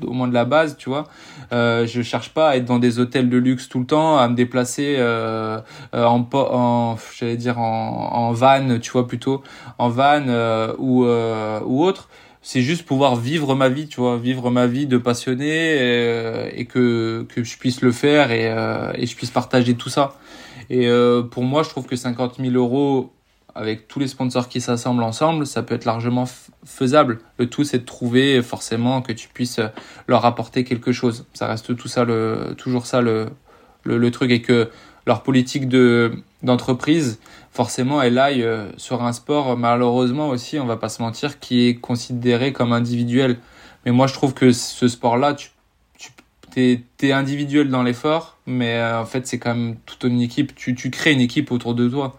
au 0.00 0.12
moins 0.12 0.28
de 0.28 0.32
la 0.32 0.44
base, 0.44 0.76
tu 0.76 0.88
vois. 0.88 1.08
Euh, 1.52 1.88
je 1.88 2.02
cherche 2.02 2.28
pas 2.28 2.50
à 2.50 2.56
être 2.56 2.66
dans 2.66 2.78
des 2.78 3.00
hôtels 3.00 3.28
de 3.28 3.36
luxe 3.36 3.68
tout 3.68 3.80
le 3.80 3.86
temps, 3.86 4.16
à 4.16 4.28
me 4.28 4.36
déplacer 4.36 4.94
euh, 4.96 5.58
euh 5.92 6.04
en, 6.04 6.24
en 6.32 6.96
dire 7.36 7.58
en 7.58 8.30
van, 8.32 8.78
tu 8.78 8.92
vois 8.92 9.08
plutôt 9.08 9.42
en 9.78 9.88
van 9.88 10.22
ou 10.78 11.06
ou 11.06 11.84
autre 11.84 12.08
c'est 12.44 12.60
juste 12.60 12.84
pouvoir 12.84 13.16
vivre 13.16 13.56
ma 13.56 13.68
vie, 13.68 13.88
tu 13.88 14.00
vois, 14.00 14.16
vivre 14.16 14.50
ma 14.50 14.68
vie 14.68 14.86
de 14.86 14.98
passionné 14.98 15.48
et, 15.48 16.60
et 16.60 16.66
que, 16.66 17.26
que 17.28 17.42
je 17.42 17.58
puisse 17.58 17.80
le 17.80 17.90
faire 17.90 18.30
et, 18.30 18.44
et 19.00 19.06
je 19.06 19.16
puisse 19.16 19.30
partager 19.30 19.74
tout 19.74 19.88
ça. 19.88 20.14
Et 20.70 20.88
euh, 20.88 21.22
pour 21.22 21.42
moi, 21.42 21.62
je 21.62 21.70
trouve 21.70 21.86
que 21.86 21.96
50 21.96 22.36
000 22.38 22.54
euros 22.54 23.12
avec 23.54 23.86
tous 23.86 24.00
les 24.00 24.08
sponsors 24.08 24.48
qui 24.48 24.60
s'assemblent 24.60 25.02
ensemble, 25.02 25.46
ça 25.46 25.62
peut 25.62 25.74
être 25.74 25.84
largement 25.84 26.24
faisable. 26.64 27.20
Le 27.38 27.48
tout, 27.48 27.64
c'est 27.64 27.78
de 27.78 27.84
trouver 27.84 28.42
forcément 28.42 29.00
que 29.00 29.12
tu 29.12 29.28
puisses 29.28 29.60
leur 30.08 30.24
apporter 30.24 30.64
quelque 30.64 30.92
chose. 30.92 31.26
Ça 31.34 31.46
reste 31.46 31.76
tout 31.76 31.88
ça, 31.88 32.04
le, 32.04 32.54
toujours 32.58 32.86
ça 32.86 33.00
le, 33.00 33.26
le, 33.84 33.96
le 33.96 34.10
truc 34.10 34.30
et 34.32 34.42
que 34.42 34.70
leur 35.06 35.22
politique 35.22 35.68
de 35.68 36.12
d'entreprise, 36.42 37.20
forcément, 37.54 38.02
elle 38.02 38.18
aille 38.18 38.42
euh, 38.42 38.66
sur 38.76 39.04
un 39.04 39.12
sport, 39.12 39.56
malheureusement 39.56 40.28
aussi, 40.28 40.58
on 40.58 40.66
va 40.66 40.76
pas 40.76 40.88
se 40.88 41.00
mentir, 41.00 41.38
qui 41.38 41.68
est 41.68 41.76
considéré 41.76 42.52
comme 42.52 42.72
individuel. 42.72 43.38
Mais 43.86 43.92
moi, 43.92 44.08
je 44.08 44.12
trouve 44.12 44.34
que 44.34 44.50
ce 44.52 44.88
sport-là, 44.88 45.34
tu 45.34 45.50
t'es 46.50 46.82
es 47.02 47.12
individuel 47.12 47.68
dans 47.68 47.82
l'effort, 47.82 48.38
mais 48.46 48.76
euh, 48.76 49.00
en 49.00 49.06
fait 49.06 49.26
c'est 49.26 49.38
quand 49.38 49.54
même 49.54 49.76
toute 49.86 50.04
une 50.04 50.20
équipe. 50.20 50.54
Tu, 50.54 50.74
tu 50.74 50.90
crées 50.90 51.12
une 51.12 51.20
équipe 51.20 51.50
autour 51.50 51.74
de 51.74 51.88
toi. 51.88 52.16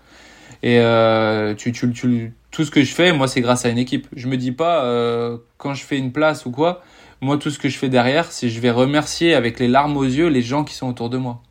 Et 0.61 0.79
euh, 0.79 1.53
tu, 1.55 1.71
tu, 1.71 1.91
tu, 1.93 2.33
tout 2.51 2.65
ce 2.65 2.71
que 2.71 2.83
je 2.83 2.93
fais, 2.93 3.13
moi 3.13 3.27
c'est 3.29 3.41
grâce 3.41 3.65
à 3.65 3.69
une 3.69 3.77
équipe. 3.77 4.07
Je 4.15 4.27
me 4.27 4.35
dis 4.35 4.51
pas 4.51 4.81
quand 5.57 5.73
je 5.73 5.83
fais 5.83 5.97
une 5.97 6.11
place 6.11 6.45
ou 6.45 6.51
quoi. 6.51 6.83
Moi 7.21 7.37
tout 7.37 7.49
ce 7.49 7.59
que 7.59 7.69
je 7.69 7.77
fais 7.77 7.87
derrière, 7.89 8.31
c'est 8.31 8.49
je 8.49 8.59
vais 8.59 8.71
remercier 8.71 9.35
avec 9.35 9.59
les 9.59 9.69
larmes 9.69 9.95
aux 9.95 10.03
yeux 10.03 10.27
les 10.27 10.41
gens 10.41 10.65
qui 10.65 10.75
sont 10.75 10.89
autour 10.89 11.09
de 11.09 11.17
moi 11.17 11.41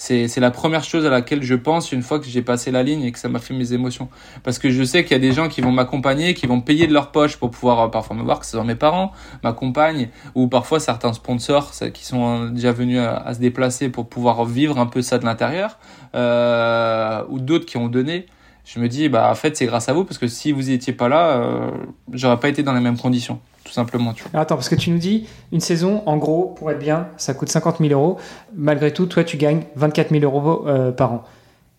c'est 0.00 0.40
la 0.40 0.50
première 0.50 0.82
chose 0.82 1.04
à 1.04 1.10
laquelle 1.10 1.42
je 1.42 1.54
pense 1.54 1.92
une 1.92 2.00
fois 2.00 2.20
que 2.20 2.24
j'ai 2.24 2.40
passé 2.40 2.70
la 2.70 2.82
ligne 2.82 3.02
et 3.02 3.12
que 3.12 3.18
ça 3.18 3.28
m'a 3.28 3.38
fait 3.38 3.52
mes 3.52 3.74
émotions. 3.74 4.08
Parce 4.42 4.58
que 4.58 4.70
je 4.70 4.82
sais 4.82 5.04
qu'il 5.04 5.12
y 5.12 5.14
a 5.14 5.18
des 5.18 5.32
gens 5.32 5.50
qui 5.50 5.60
vont 5.60 5.72
m'accompagner, 5.72 6.32
qui 6.32 6.46
vont 6.46 6.62
payer 6.62 6.86
de 6.86 6.94
leur 6.94 7.12
poche 7.12 7.36
pour 7.36 7.50
pouvoir 7.50 7.80
euh, 7.80 7.88
parfois 7.88 8.16
me 8.16 8.22
voir, 8.22 8.40
que 8.40 8.46
ce 8.46 8.52
soit 8.52 8.64
mes 8.64 8.74
parents, 8.74 9.12
ma 9.44 9.52
compagne, 9.52 10.08
ou 10.34 10.48
parfois 10.48 10.80
certains 10.80 11.12
sponsors 11.12 11.72
qui 11.92 12.06
sont 12.06 12.46
euh, 12.46 12.48
déjà 12.48 12.72
venus 12.72 12.98
à, 12.98 13.34
se 13.34 13.40
déplacer 13.40 13.90
pour 13.90 14.08
pouvoir 14.08 14.46
vivre 14.46 14.78
un 14.78 14.86
peu 14.86 15.02
ça 15.02 15.18
de 15.18 15.26
l'intérieur, 15.26 15.78
euh, 16.14 17.22
ou 17.28 17.38
d'autres 17.38 17.66
qui 17.66 17.76
ont 17.76 17.88
donné. 17.88 18.24
Je 18.64 18.78
me 18.80 18.88
dis, 18.88 19.08
bah 19.08 19.30
en 19.30 19.34
fait 19.34 19.56
c'est 19.56 19.66
grâce 19.66 19.88
à 19.88 19.92
vous 19.92 20.04
parce 20.04 20.18
que 20.18 20.28
si 20.28 20.52
vous 20.52 20.70
étiez 20.70 20.92
pas 20.92 21.08
là, 21.08 21.36
euh, 21.38 21.70
j'aurais 22.12 22.38
pas 22.38 22.48
été 22.48 22.62
dans 22.62 22.72
les 22.72 22.80
mêmes 22.80 22.98
conditions 22.98 23.40
tout 23.70 23.74
simplement. 23.74 24.12
Tu 24.12 24.24
vois. 24.24 24.40
Attends, 24.40 24.56
parce 24.56 24.68
que 24.68 24.74
tu 24.74 24.90
nous 24.90 24.98
dis, 24.98 25.26
une 25.52 25.60
saison, 25.60 26.02
en 26.06 26.16
gros, 26.16 26.54
pour 26.58 26.70
être 26.72 26.78
bien, 26.78 27.08
ça 27.16 27.34
coûte 27.34 27.48
50 27.48 27.78
000 27.78 27.92
euros. 27.92 28.18
Malgré 28.54 28.92
tout, 28.92 29.06
toi, 29.06 29.22
tu 29.22 29.36
gagnes 29.36 29.62
24 29.76 30.10
000 30.10 30.24
euros 30.24 30.66
euh, 30.66 30.90
par 30.90 31.12
an. 31.12 31.24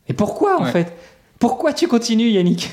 Et 0.08 0.14
pourquoi, 0.14 0.62
en 0.62 0.66
fait? 0.66 0.94
Pourquoi 1.40 1.74
tu 1.74 1.88
continues, 1.88 2.30
Yannick? 2.30 2.72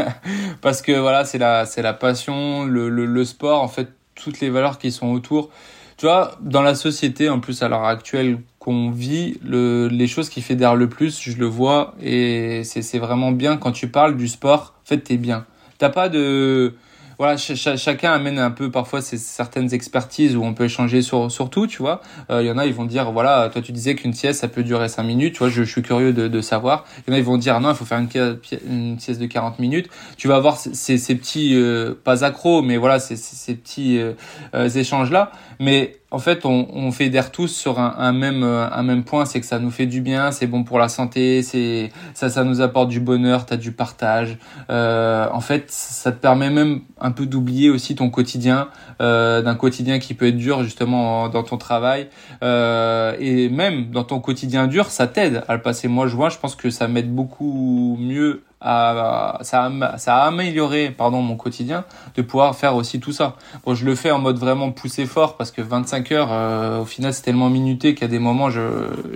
Parce 0.60 0.82
que 0.82 0.92
voilà, 0.92 1.24
c'est 1.24 1.38
la, 1.38 1.66
c'est 1.66 1.82
la 1.82 1.92
passion, 1.92 2.64
le, 2.64 2.88
le, 2.88 3.24
sport, 3.24 3.62
en 3.62 3.68
fait, 3.68 3.88
toutes 4.14 4.40
les 4.40 4.50
valeurs 4.50 4.78
qui 4.78 4.90
sont 4.90 5.08
autour. 5.08 5.50
Tu 5.98 6.06
vois, 6.06 6.38
dans 6.40 6.62
la 6.62 6.76
société, 6.76 7.28
en 7.28 7.40
plus 7.40 7.60
à 7.62 7.68
l'heure 7.68 7.84
actuelle 7.84 8.38
qu'on 8.60 8.92
vit, 8.92 9.40
le, 9.44 9.88
les 9.88 10.06
choses 10.06 10.28
qui 10.28 10.42
fédèrent 10.42 10.76
le 10.76 10.88
plus, 10.88 11.20
je 11.20 11.36
le 11.36 11.46
vois, 11.46 11.96
et 12.00 12.62
c'est, 12.62 12.98
vraiment 13.00 13.32
bien 13.32 13.56
quand 13.56 13.72
tu 13.72 13.88
parles 13.88 14.16
du 14.16 14.28
sport. 14.28 14.74
En 14.84 14.86
fait, 14.86 14.98
t'es 14.98 15.16
bien. 15.16 15.44
T'as 15.78 15.88
pas 15.88 16.08
de 16.08 16.74
voilà, 17.18 17.36
chacun 17.36 18.12
amène 18.12 18.38
un 18.38 18.52
peu 18.52 18.70
parfois 18.70 19.02
ses 19.02 19.18
certaines 19.18 19.74
expertises 19.74 20.36
où 20.36 20.44
on 20.44 20.54
peut 20.54 20.66
échanger 20.66 21.02
sur, 21.02 21.32
sur 21.32 21.50
tout, 21.50 21.66
tu 21.66 21.78
vois. 21.78 22.00
Il 22.28 22.34
euh, 22.36 22.42
y 22.44 22.50
en 22.50 22.56
a, 22.58 22.64
ils 22.64 22.72
vont 22.72 22.84
dire, 22.84 23.10
voilà, 23.10 23.50
toi 23.52 23.60
tu 23.60 23.72
disais 23.72 23.96
qu'une 23.96 24.12
sieste, 24.12 24.40
ça 24.40 24.46
peut 24.46 24.62
durer 24.62 24.88
5 24.88 25.02
minutes, 25.02 25.32
tu 25.32 25.40
vois, 25.40 25.48
je, 25.48 25.64
suis 25.64 25.82
curieux 25.82 26.12
de, 26.12 26.28
de 26.28 26.40
savoir. 26.40 26.84
Il 27.06 27.10
y 27.10 27.12
en 27.12 27.16
a, 27.16 27.18
ils 27.18 27.24
vont 27.24 27.36
dire, 27.36 27.58
non, 27.60 27.70
il 27.70 27.74
faut 27.74 27.84
faire 27.84 27.98
une, 27.98 29.00
sieste 29.00 29.20
de 29.20 29.26
40 29.26 29.58
minutes. 29.58 29.88
Tu 30.16 30.28
vas 30.28 30.36
avoir 30.36 30.58
ces, 30.58 30.96
petits, 31.16 31.56
euh, 31.56 31.92
pas 32.04 32.24
accros, 32.24 32.62
mais 32.62 32.76
voilà, 32.76 33.00
ces, 33.00 33.16
ces 33.16 33.56
petits 33.56 33.98
euh, 33.98 34.68
échanges-là. 34.68 35.32
Mais 35.58 35.96
en 36.12 36.20
fait, 36.20 36.46
on, 36.46 36.68
on 36.72 36.92
fédère 36.92 37.32
tous 37.32 37.48
sur 37.48 37.80
un, 37.80 38.12
même 38.12 38.44
un 38.44 38.82
même 38.82 39.02
point, 39.02 39.26
c'est 39.26 39.40
que 39.40 39.46
ça 39.46 39.58
nous 39.58 39.70
fait 39.70 39.84
du 39.86 40.00
bien, 40.00 40.30
c'est 40.30 40.46
bon 40.46 40.64
pour 40.64 40.78
la 40.78 40.88
santé, 40.88 41.42
c'est 41.42 41.90
ça, 42.14 42.30
ça 42.30 42.44
nous 42.44 42.62
apporte 42.62 42.88
du 42.88 43.00
bonheur, 43.00 43.44
t'as 43.44 43.56
du 43.56 43.72
partage. 43.72 44.38
En 44.68 45.40
fait, 45.40 45.64
ça 45.68 46.12
te 46.12 46.16
permet 46.16 46.48
même 46.48 46.80
peu 47.10 47.26
d'oublier 47.26 47.70
aussi 47.70 47.94
ton 47.94 48.10
quotidien, 48.10 48.68
euh, 49.00 49.42
d'un 49.42 49.54
quotidien 49.54 49.98
qui 49.98 50.14
peut 50.14 50.26
être 50.26 50.36
dur 50.36 50.62
justement 50.62 51.28
dans 51.28 51.42
ton 51.42 51.56
travail, 51.56 52.08
euh, 52.42 53.14
et 53.18 53.48
même 53.48 53.90
dans 53.90 54.04
ton 54.04 54.20
quotidien 54.20 54.66
dur, 54.66 54.86
ça 54.86 55.06
t'aide 55.06 55.44
à 55.48 55.54
le 55.54 55.62
passer. 55.62 55.88
Moi, 55.88 56.06
je 56.06 56.16
vois, 56.16 56.28
je 56.28 56.38
pense 56.38 56.54
que 56.54 56.70
ça 56.70 56.88
m'aide 56.88 57.14
beaucoup 57.14 57.96
mieux 58.00 58.42
à, 58.60 59.38
ça, 59.42 59.70
ça 59.98 60.16
a 60.16 60.26
amélioré 60.26 60.90
pardon 60.90 61.22
mon 61.22 61.36
quotidien 61.36 61.84
de 62.16 62.22
pouvoir 62.22 62.56
faire 62.56 62.74
aussi 62.74 62.98
tout 62.98 63.12
ça. 63.12 63.36
Bon, 63.64 63.74
je 63.74 63.84
le 63.84 63.94
fais 63.94 64.10
en 64.10 64.18
mode 64.18 64.38
vraiment 64.38 64.72
poussé 64.72 65.06
fort 65.06 65.36
parce 65.36 65.52
que 65.52 65.62
25 65.62 66.10
heures, 66.10 66.32
euh, 66.32 66.80
au 66.80 66.84
final, 66.84 67.14
c'est 67.14 67.22
tellement 67.22 67.50
minuté 67.50 67.94
qu'à 67.94 68.08
des 68.08 68.18
moments, 68.18 68.50
je 68.50 68.60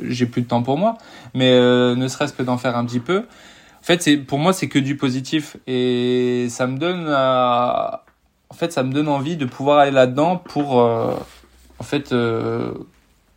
j'ai 0.04 0.26
plus 0.26 0.42
de 0.42 0.46
temps 0.46 0.62
pour 0.62 0.78
moi. 0.78 0.96
Mais 1.34 1.50
ne 1.58 2.08
serait-ce 2.08 2.32
que 2.32 2.42
d'en 2.42 2.56
faire 2.56 2.76
un 2.76 2.84
petit 2.84 3.00
peu. 3.00 3.24
En 3.82 3.84
fait, 3.84 4.00
c'est 4.02 4.16
pour 4.16 4.38
moi, 4.38 4.52
c'est 4.52 4.68
que 4.68 4.78
du 4.78 4.96
positif 4.96 5.56
et 5.66 6.46
ça 6.50 6.66
me 6.66 6.78
donne, 6.78 7.08
en 7.08 8.54
fait, 8.54 8.72
ça 8.72 8.84
me 8.84 8.92
donne 8.92 9.08
envie 9.08 9.36
de 9.36 9.44
pouvoir 9.44 9.80
aller 9.80 9.90
là-dedans 9.90 10.36
pour, 10.36 10.80
euh, 10.80 11.14
en 11.78 11.84
fait, 11.84 12.14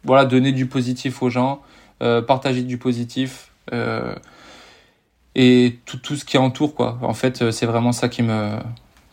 voilà, 0.03 0.25
donner 0.25 0.51
du 0.51 0.67
positif 0.67 1.23
aux 1.23 1.29
gens, 1.29 1.61
partager 1.99 2.61
du 2.61 2.77
positif. 2.77 3.49
Euh, 3.73 4.15
et 5.35 5.79
tout, 5.85 5.97
tout 5.97 6.15
ce 6.15 6.25
qui 6.25 6.37
entoure 6.37 6.75
quoi. 6.75 6.97
En 7.01 7.13
fait, 7.13 7.41
euh, 7.41 7.51
c'est 7.51 7.65
vraiment 7.65 7.91
ça 7.91 8.07
qui 8.09 8.23
me 8.23 8.57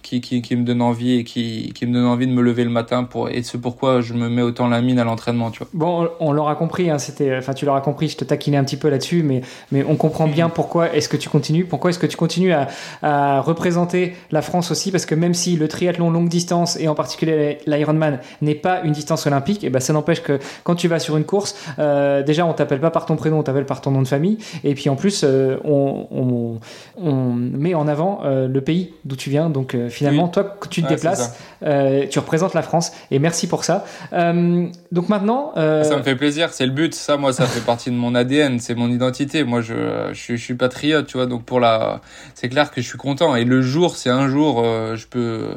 qui, 0.03 0.21
qui, 0.21 0.43
qui 0.43 0.57
me 0.57 0.65
donne 0.65 0.83
envie 0.83 1.19
et 1.19 1.25
qui, 1.25 1.73
qui 1.75 1.87
me 1.87 1.95
donne 1.95 2.07
envie 2.07 2.27
de 2.27 2.33
me 2.33 2.43
lever 2.43 2.65
le 2.65 2.71
matin 2.71 3.05
pour 3.05 3.29
et 3.29 3.43
c'est 3.43 3.59
pourquoi 3.59 4.01
je 4.01 4.15
me 4.15 4.29
mets 4.29 4.43
autant 4.43 4.69
la 4.69 4.81
mine 4.83 4.99
à 4.99 5.05
l'entraînement 5.05 5.51
tu 5.51 5.61
vois 5.61 5.69
bon 5.73 6.09
on, 6.21 6.33
l'aura 6.33 6.55
compris 6.55 6.91
hein, 6.91 6.99
c'était 6.99 7.37
enfin 7.37 7.55
tu 7.55 7.65
l'auras 7.65 7.81
compris 7.81 8.09
je 8.09 8.17
te 8.17 8.25
taquinais 8.25 8.57
un 8.57 8.65
petit 8.65 8.77
peu 8.77 8.89
là-dessus 8.89 9.23
mais 9.23 9.43
mais 9.71 9.85
on 9.89 9.97
comprend 9.97 10.27
bien 10.27 10.47
mhm. 10.47 10.53
pourquoi 10.55 10.95
est-ce 10.95 11.09
que 11.09 11.17
tu 11.17 11.29
continues 11.29 11.65
pourquoi 11.65 11.91
est-ce 11.91 11.99
que 11.99 12.07
tu 12.07 12.17
continues 12.17 12.53
à, 12.53 12.69
à, 13.03 13.41
représenter 13.41 14.15
la 14.31 14.43
France 14.43 14.71
aussi 14.71 14.91
parce 14.91 15.07
que 15.07 15.15
même 15.15 15.35
si 15.35 15.57
le 15.57 15.69
triathlon 15.69 16.11
longue 16.11 16.29
distance 16.29 16.77
et 16.79 16.89
en 16.89 16.95
particulier 16.95 17.59
l'Ironman 17.67 18.19
n'est 18.41 18.55
pas 18.55 18.83
une 18.83 18.93
distance 18.93 19.27
olympique 19.27 19.65
et 19.65 19.71
ben 19.71 19.81
ça 19.81 19.93
n'empêche 19.93 20.23
que 20.23 20.39
quand 20.65 20.75
tu 20.75 20.89
vas 20.89 20.99
sur 20.99 21.17
une 21.17 21.25
course 21.25 21.55
euh, 21.79 22.23
déjà 22.23 22.45
on 22.45 22.53
t'appelle 22.53 22.81
pas 22.81 22.91
par 22.91 23.07
ton 23.07 23.17
prénom 23.17 23.39
on 23.39 23.43
t'appelle 23.43 23.67
par 23.67 23.81
ton 23.81 23.93
nom 23.93 24.03
de 24.03 24.09
famille 24.09 24.39
et 24.65 24.75
puis 24.75 24.89
en 24.89 24.97
plus 24.97 25.23
euh, 25.25 25.57
on, 25.65 26.07
on, 26.11 26.61
on, 26.97 27.33
met 27.33 27.75
en 27.75 27.87
avant 27.87 28.21
euh, 28.25 28.49
le 28.49 28.61
pays 28.61 28.95
d'où 29.05 29.17
tu 29.17 29.31
viens 29.31 29.49
donc 29.49 29.77
euh, 29.93 29.97
finalement, 29.97 30.29
toi, 30.29 30.57
quand 30.59 30.69
tu 30.69 30.83
te 30.83 30.89
déplaces, 30.89 31.35
euh, 31.63 32.07
tu 32.09 32.19
représentes 32.19 32.55
la 32.55 32.63
France. 32.63 32.93
Et 33.11 33.19
merci 33.19 33.47
pour 33.47 33.65
ça. 33.65 33.85
Euh, 34.13 34.67
donc 34.91 35.09
maintenant. 35.09 35.53
Ça 35.55 35.97
me 35.97 36.03
fait 36.03 36.17
plaisir, 36.17 36.53
c'est 36.53 36.67
le 36.67 36.73
but. 36.73 36.95
Ça, 36.95 37.17
moi, 37.17 37.33
ça 37.33 37.47
fait 37.47 37.61
partie 37.61 37.91
de 37.91 37.97
mon 37.97 38.15
ADN, 38.15 38.59
c'est 38.59 38.75
mon 38.75 38.91
identité. 38.91 39.45
Moi, 39.45 39.61
je, 39.61 40.11
je, 40.13 40.35
suis 40.35 40.55
patriote, 40.55 41.07
tu 41.07 41.17
vois. 41.17 41.27
Donc 41.27 41.45
pour 41.45 41.61
la, 41.61 42.01
c'est 42.35 42.49
clair 42.49 42.71
que 42.71 42.81
je 42.81 42.89
suis 42.89 42.99
content. 42.99 43.37
Et 43.37 43.45
le 43.45 43.63
jour, 43.63 43.97
c'est 43.97 44.11
un 44.11 44.29
jour, 44.29 44.65
je 44.65 45.07
peux 45.07 45.57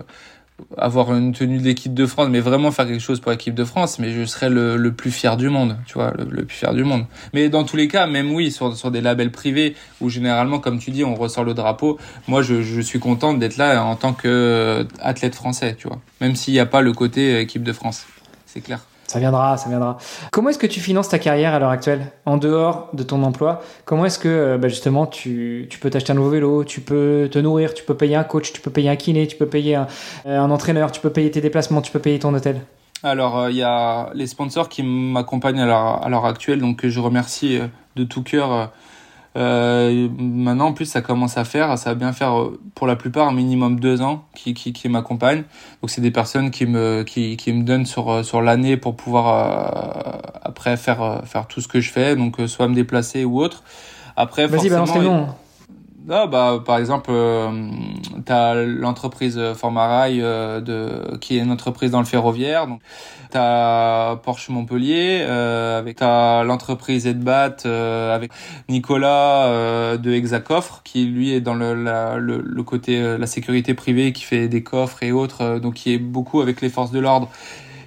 avoir 0.78 1.14
une 1.14 1.34
tenue 1.34 1.58
de 1.58 1.64
l'équipe 1.64 1.93
de 1.93 2.06
France, 2.06 2.30
mais 2.30 2.39
vraiment 2.39 2.72
faire 2.72 2.88
quelque 2.88 3.01
chose 3.01 3.20
pour 3.20 3.32
l'équipe 3.32 3.53
de 3.53 3.66
France, 3.66 3.99
mais 3.99 4.12
je 4.12 4.24
serais 4.26 4.49
le, 4.49 4.91
plus 4.91 5.12
fier 5.12 5.38
du 5.38 5.49
monde, 5.49 5.78
tu 5.86 5.95
vois, 5.95 6.14
le, 6.18 6.45
plus 6.45 6.56
fier 6.56 6.74
du 6.74 6.84
monde. 6.84 7.06
Mais 7.34 7.49
dans 7.49 7.64
tous 7.64 7.76
les 7.76 7.88
cas, 7.88 8.08
même 8.08 8.32
oui, 8.32 8.51
sur, 8.51 8.76
sur 8.76 8.91
des 8.91 9.01
labels 9.01 9.32
privés, 9.32 9.76
où 10.01 10.10
généralement, 10.10 10.60
comme 10.60 10.80
tu 10.80 10.91
dis, 10.91 11.03
on 11.03 11.16
ressort 11.16 11.43
le 11.43 11.53
drapeau, 11.53 11.99
moi 12.28 12.41
je, 12.41 12.62
je 12.62 12.82
suis 12.82 12.99
contente 12.99 13.39
d'être 13.39 13.58
là 13.58 13.84
en 13.84 13.95
tant 13.95 14.14
que 14.14 14.28
euh, 14.28 14.84
athlète 15.01 15.36
français, 15.36 15.76
tu 15.78 15.88
vois, 15.88 15.99
même 16.22 16.36
s'il 16.36 16.53
n'y 16.53 16.60
a 16.60 16.66
pas 16.66 16.82
le 16.82 16.93
côté 16.93 17.39
équipe 17.39 17.64
de 17.64 17.74
France, 17.74 18.06
c'est 18.45 18.62
clair. 18.62 18.86
Ça 19.16 19.22
viendra, 19.22 19.55
ça 19.55 19.70
viendra. 19.70 19.97
Comment 20.30 20.49
est-ce 20.49 20.59
que 20.59 20.68
tu 20.68 20.82
finances 20.82 21.07
ta 21.07 21.20
carrière 21.20 21.53
à 21.53 21.59
l'heure 21.59 21.70
actuelle, 21.70 22.11
en 22.26 22.36
dehors 22.36 22.89
de 22.91 23.01
ton 23.01 23.24
emploi? 23.24 23.61
Comment 23.86 24.03
est-ce 24.03 24.20
que 24.20 24.28
euh, 24.28 24.57
bah, 24.57 24.68
justement 24.68 25.07
tu, 25.07 25.68
tu 25.70 25.80
peux 25.80 25.89
t'acheter 25.89 26.11
un 26.11 26.16
nouveau 26.16 26.32
vélo, 26.32 26.66
tu 26.66 26.82
peux 26.82 27.30
te 27.32 27.39
nourrir, 27.39 27.74
tu 27.74 27.86
peux 27.86 27.95
payer 27.95 28.18
un 28.18 28.26
coach, 28.26 28.51
tu 28.51 28.59
peux 28.59 28.72
payer 28.72 28.89
un 28.89 28.97
kiné, 28.97 29.26
tu 29.26 29.38
peux 29.38 29.45
payer 29.45 29.76
un, 29.76 29.88
euh, 30.26 30.38
entraîneur, 30.39 30.91
tu 30.91 30.99
peux 30.99 31.11
payer 31.11 31.32
tes 31.32 31.39
déplacements, 31.39 31.82
tu 31.82 31.93
peux 31.93 31.99
payer 31.99 32.20
ton 32.20 32.34
hôtel? 32.34 32.59
Alors, 33.03 33.39
euh, 33.39 33.51
il 33.51 33.55
y 33.55 33.63
a 33.63 34.09
les 34.13 34.28
sponsors 34.28 34.68
qui 34.68 34.84
m'accompagnent 34.84 35.61
à 35.61 36.09
l'heure 36.09 36.26
actuelle, 36.26 36.59
donc 36.59 36.86
je 36.86 36.99
remercie 36.99 37.61
de 37.95 38.03
tout 38.03 38.22
cœur 38.22 38.74
euh, 39.38 40.07
maintenant, 40.17 40.67
en 40.67 40.73
plus, 40.73 40.86
ça 40.86 41.01
commence 41.01 41.38
à 41.38 41.43
faire, 41.43 41.77
ça 41.77 41.89
va 41.89 41.95
bien 41.95 42.13
faire 42.13 42.39
euh, 42.39 42.59
pour 42.73 42.88
la 42.88 42.95
plupart 42.95 43.27
un 43.27 43.33
minimum 43.33 43.79
deux 43.79 44.01
ans 44.01 44.23
qui, 44.33 44.53
qui, 44.53 44.71
qui 44.71 44.88
m'accompagnent. 44.88 45.43
Donc, 45.81 45.89
c'est 45.89 46.01
des 46.01 46.11
personnes 46.11 46.51
qui 46.51 46.65
me, 46.65 47.03
qui, 47.03 47.36
qui 47.36 47.51
me 47.51 47.63
donnent 47.63 47.86
sur, 47.86 48.09
euh, 48.09 48.23
sur 48.23 48.41
l'année 48.41 48.77
pour 48.77 48.95
pouvoir 48.95 49.27
euh, 49.27 50.39
après 50.43 50.77
faire, 50.77 51.21
faire 51.25 51.47
tout 51.47 51.59
ce 51.59 51.67
que 51.67 51.81
je 51.81 51.91
fais, 51.91 52.15
donc 52.15 52.38
soit 52.47 52.67
me 52.67 52.75
déplacer 52.75 53.25
ou 53.25 53.41
autre. 53.41 53.63
Après, 54.15 54.47
Vas-y, 54.47 54.69
balance 54.69 54.93
tes 54.93 54.99
noms. 54.99 55.27
Ah, 56.08 56.28
bah, 56.28 56.62
par 56.64 56.78
exemple, 56.78 57.10
euh, 57.12 57.72
tu 58.26 58.32
as 58.32 58.53
l'entreprise 58.53 59.41
Formarail 59.56 60.22
euh, 60.22 60.62
de, 60.62 61.18
qui 61.18 61.38
est 61.38 61.41
une 61.41 61.51
entreprise 61.51 61.89
dans 61.89 61.99
le 61.99 62.06
ferroviaire. 62.06 62.68
Donc, 62.68 62.82
tu 63.32 63.38
as 63.38 64.20
Porsche 64.24 64.49
Montpellier, 64.49 65.22
euh, 65.22 65.80
avec 65.80 65.97
t'as 65.97 66.43
l'entreprise 66.43 67.08
Edbat 67.08 67.58
euh, 67.66 68.14
avec 68.16 68.32
Nicolas 68.70 69.47
euh, 69.47 69.97
de 69.97 70.12
Hexacoffre 70.12 70.82
qui 70.84 71.06
lui 71.06 71.32
est 71.34 71.41
dans 71.41 71.56
le, 71.56 71.74
le, 71.74 72.41
le, 72.41 72.64
côté 72.64 73.18
la 73.18 73.28
sécurité 73.28 73.74
privée 73.74 74.14
qui 74.14 74.24
fait 74.24 74.47
des 74.47 74.62
coffres 74.62 75.01
et 75.01 75.12
autres, 75.12 75.60
donc 75.60 75.74
qui 75.74 75.93
est 75.93 75.97
beaucoup 75.97 76.41
avec 76.41 76.62
les 76.62 76.70
forces 76.70 76.91
de 76.91 76.99
l'ordre 76.99 77.30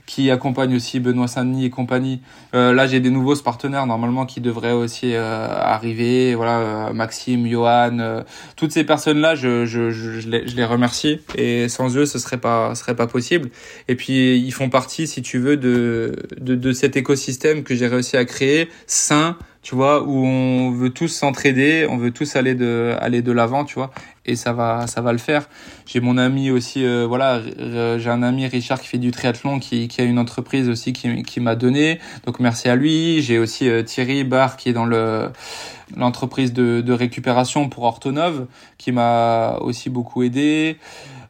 qui 0.09 0.31
accompagne 0.31 0.75
aussi 0.75 1.01
Benoît 1.01 1.29
Saint-Denis 1.29 1.67
et 1.67 1.71
compagnie. 1.71 2.23
Euh, 2.55 2.73
là, 2.73 2.87
j'ai 2.87 2.99
des 2.99 3.11
nouveaux 3.11 3.37
partenaires 3.37 3.87
normalement 3.87 4.25
qui 4.25 4.41
devraient 4.41 4.73
aussi 4.73 5.15
euh, 5.15 5.47
arriver. 5.47 6.35
Voilà, 6.35 6.59
euh, 6.61 6.93
Maxime, 6.95 7.47
Johan, 7.47 7.99
euh, 8.01 8.23
toutes 8.57 8.73
ces 8.73 8.85
personnes-là, 8.85 9.35
je, 9.35 9.67
je, 9.67 9.91
je, 9.91 10.19
je, 10.19 10.29
les, 10.31 10.49
je, 10.49 10.57
les, 10.57 10.65
remercie 10.65 11.21
et 11.37 11.69
sans 11.69 11.95
eux, 11.99 12.07
ce 12.07 12.19
serait 12.19 12.39
pas, 12.39 12.75
ce 12.75 12.83
serait 12.83 12.97
pas 12.97 13.07
possible. 13.07 13.51
Et 13.87 13.97
puis, 13.97 14.39
ils 14.39 14.51
font 14.51 14.71
partie, 14.71 15.07
si 15.07 15.21
tu 15.21 15.39
veux, 15.39 15.59
de, 15.59 16.17
de, 16.41 16.55
de 16.55 16.73
cet 16.73 16.97
écosystème 16.97 17.63
que 17.63 17.75
j'ai 17.75 17.87
réussi 17.87 18.17
à 18.17 18.25
créer, 18.25 18.71
sain, 18.87 19.37
tu 19.61 19.75
vois, 19.75 20.03
où 20.03 20.25
on 20.25 20.71
veut 20.71 20.89
tous 20.89 21.09
s'entraider, 21.09 21.87
on 21.91 21.99
veut 21.99 22.13
tous 22.13 22.37
aller 22.37 22.55
de 22.55 22.95
aller 23.01 23.21
de 23.21 23.33
l'avant, 23.33 23.67
tu 23.67 23.75
vois, 23.75 23.91
et 24.29 24.37
ça 24.37 24.53
va 24.53 24.87
ça 24.87 25.01
va 25.01 25.13
le 25.13 25.19
faire. 25.19 25.49
J'ai 25.87 26.01
mon 26.01 26.19
ami 26.19 26.51
aussi, 26.51 26.85
euh, 26.85 27.07
voilà, 27.07 27.41
j'ai 27.99 28.11
un 28.11 28.23
ami 28.23 28.47
Richard 28.47 28.81
qui 28.81 28.87
fait 28.87 28.99
du 28.99 29.11
triathlon, 29.11 29.59
qui, 29.59 29.89
qui 29.89 30.01
a 30.01 30.05
une 30.05 30.19
entreprise 30.19 30.69
aussi 30.69 30.93
qui, 30.93 31.23
qui 31.23 31.41
m'a 31.41 31.57
donné, 31.57 31.99
donc 32.27 32.39
merci 32.41 32.69
à 32.69 32.77
lui. 32.77 33.23
J'ai 33.23 33.39
aussi 33.39 33.69
euh, 33.69 33.83
Thierry 33.83 34.25
Barr 34.25 34.57
qui 34.57 34.69
est 34.69 34.75
dans 34.75 34.87
le 34.87 35.31
l'entreprise 35.97 36.53
de, 36.53 36.83
de 36.83 36.93
récupération 36.93 37.71
pour 37.71 37.85
Ortonov, 37.85 38.47
qui 38.77 38.93
m'a 38.93 39.57
aussi 39.63 39.89
beaucoup 39.89 40.23
aidé. 40.23 40.77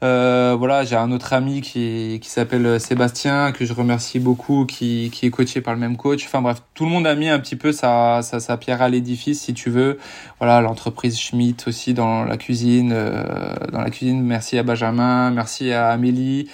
Euh, 0.05 0.55
voilà, 0.57 0.85
j'ai 0.85 0.95
un 0.95 1.11
autre 1.11 1.33
ami 1.33 1.61
qui, 1.61 2.21
qui 2.23 2.29
s'appelle 2.29 2.79
Sébastien, 2.79 3.51
que 3.51 3.65
je 3.65 3.73
remercie 3.73 4.21
beaucoup, 4.21 4.65
qui, 4.65 5.11
qui 5.13 5.27
est 5.27 5.31
coaché 5.31 5.61
par 5.61 5.75
le 5.75 5.81
même 5.81 5.97
coach. 5.97 6.25
Enfin 6.25 6.41
bref, 6.41 6.63
tout 6.75 6.85
le 6.85 6.91
monde 6.91 7.07
a 7.07 7.15
mis 7.17 7.29
un 7.29 7.41
petit 7.41 7.57
peu 7.57 7.73
sa, 7.73 8.23
sa, 8.23 8.39
sa 8.39 8.57
pierre 8.57 8.81
à 8.81 8.89
l'édifice, 8.89 9.41
si 9.41 9.55
tu 9.55 9.71
veux. 9.71 9.99
Voilà, 10.39 10.61
l'entreprise 10.61 11.19
Schmidt 11.19 11.65
aussi 11.67 11.95
dans 11.95 12.25
la 12.25 12.37
cuisine. 12.37 12.93
Euh, 12.93 13.55
dans 13.73 13.81
la 13.81 13.91
cuisine, 13.91 14.23
merci 14.23 14.57
à 14.57 14.63
Benjamin, 14.63 15.31
merci 15.33 15.73
à 15.73 15.89
Amélie, 15.89 16.49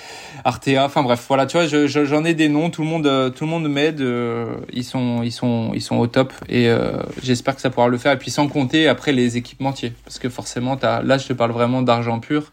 Artea. 0.45 0.84
Enfin 0.84 1.03
bref, 1.03 1.24
voilà, 1.28 1.45
tu 1.45 1.59
vois, 1.59 1.66
j'en 1.66 1.86
je, 1.86 2.24
ai 2.24 2.34
des 2.34 2.49
noms. 2.49 2.70
Tout 2.70 2.82
le 2.82 2.88
monde, 2.88 3.34
tout 3.34 3.45
le 3.45 3.51
monde 3.51 3.68
m'aide. 3.68 4.01
Euh, 4.01 4.55
ils 4.72 4.84
sont, 4.84 5.22
ils 5.22 5.32
sont, 5.32 5.72
ils 5.74 5.82
sont 5.82 5.97
au 5.97 6.07
top. 6.07 6.32
Et 6.49 6.70
euh, 6.70 7.03
j'espère 7.22 7.55
que 7.55 7.61
ça 7.61 7.68
pourra 7.68 7.88
le 7.88 7.99
faire. 7.99 8.12
Et 8.12 8.18
puis 8.18 8.30
sans 8.30 8.49
compter 8.49 8.88
après 8.88 9.12
les 9.12 9.36
équipementiers, 9.36 9.92
parce 10.05 10.18
que 10.18 10.30
forcément, 10.30 10.78
as, 10.82 11.03
là, 11.03 11.18
je 11.18 11.26
te 11.26 11.34
parle 11.34 11.53
vraiment 11.53 11.82
d'argent 11.82 12.20
pur. 12.20 12.53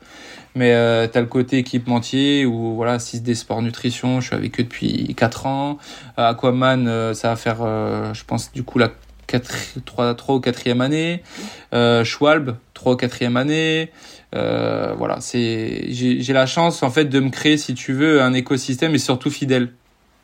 Mais 0.56 0.74
euh, 0.74 1.08
tu 1.08 1.18
as 1.18 1.22
le 1.22 1.28
côté 1.28 1.58
équipementier 1.60 2.46
ou 2.46 2.76
voilà, 2.76 2.98
6D 2.98 3.36
Sport 3.36 3.62
Nutrition, 3.62 4.20
je 4.20 4.28
suis 4.28 4.36
avec 4.36 4.60
eux 4.60 4.64
depuis 4.64 5.14
4 5.16 5.46
ans. 5.46 5.78
Euh, 6.20 6.30
Aquaman, 6.30 6.88
euh, 6.88 7.14
ça 7.14 7.30
va 7.30 7.36
faire, 7.36 7.60
euh, 7.62 8.14
je 8.14 8.24
pense, 8.26 8.52
du 8.52 8.64
coup, 8.64 8.78
la 8.78 8.92
4, 9.28 9.80
3, 9.86 10.16
3 10.16 10.36
ou 10.36 10.40
4e 10.40 10.82
année. 10.82 11.24
Euh, 11.74 12.04
Schwalbe, 12.04 12.56
3 12.74 12.94
ou 12.94 12.98
4e 12.98 13.38
année. 13.38 13.92
Euh, 14.34 14.94
voilà, 14.98 15.20
c'est 15.20 15.88
j'ai 15.90 16.34
la 16.34 16.46
chance 16.46 16.84
en 16.84 16.90
fait 16.90 17.06
de 17.06 17.20
me 17.20 17.30
créer, 17.30 17.58
si 17.58 17.74
tu 17.74 17.94
veux, 17.94 18.22
un 18.22 18.34
écosystème 18.34 18.94
et 18.96 18.98
surtout 18.98 19.30
fidèle. 19.30 19.72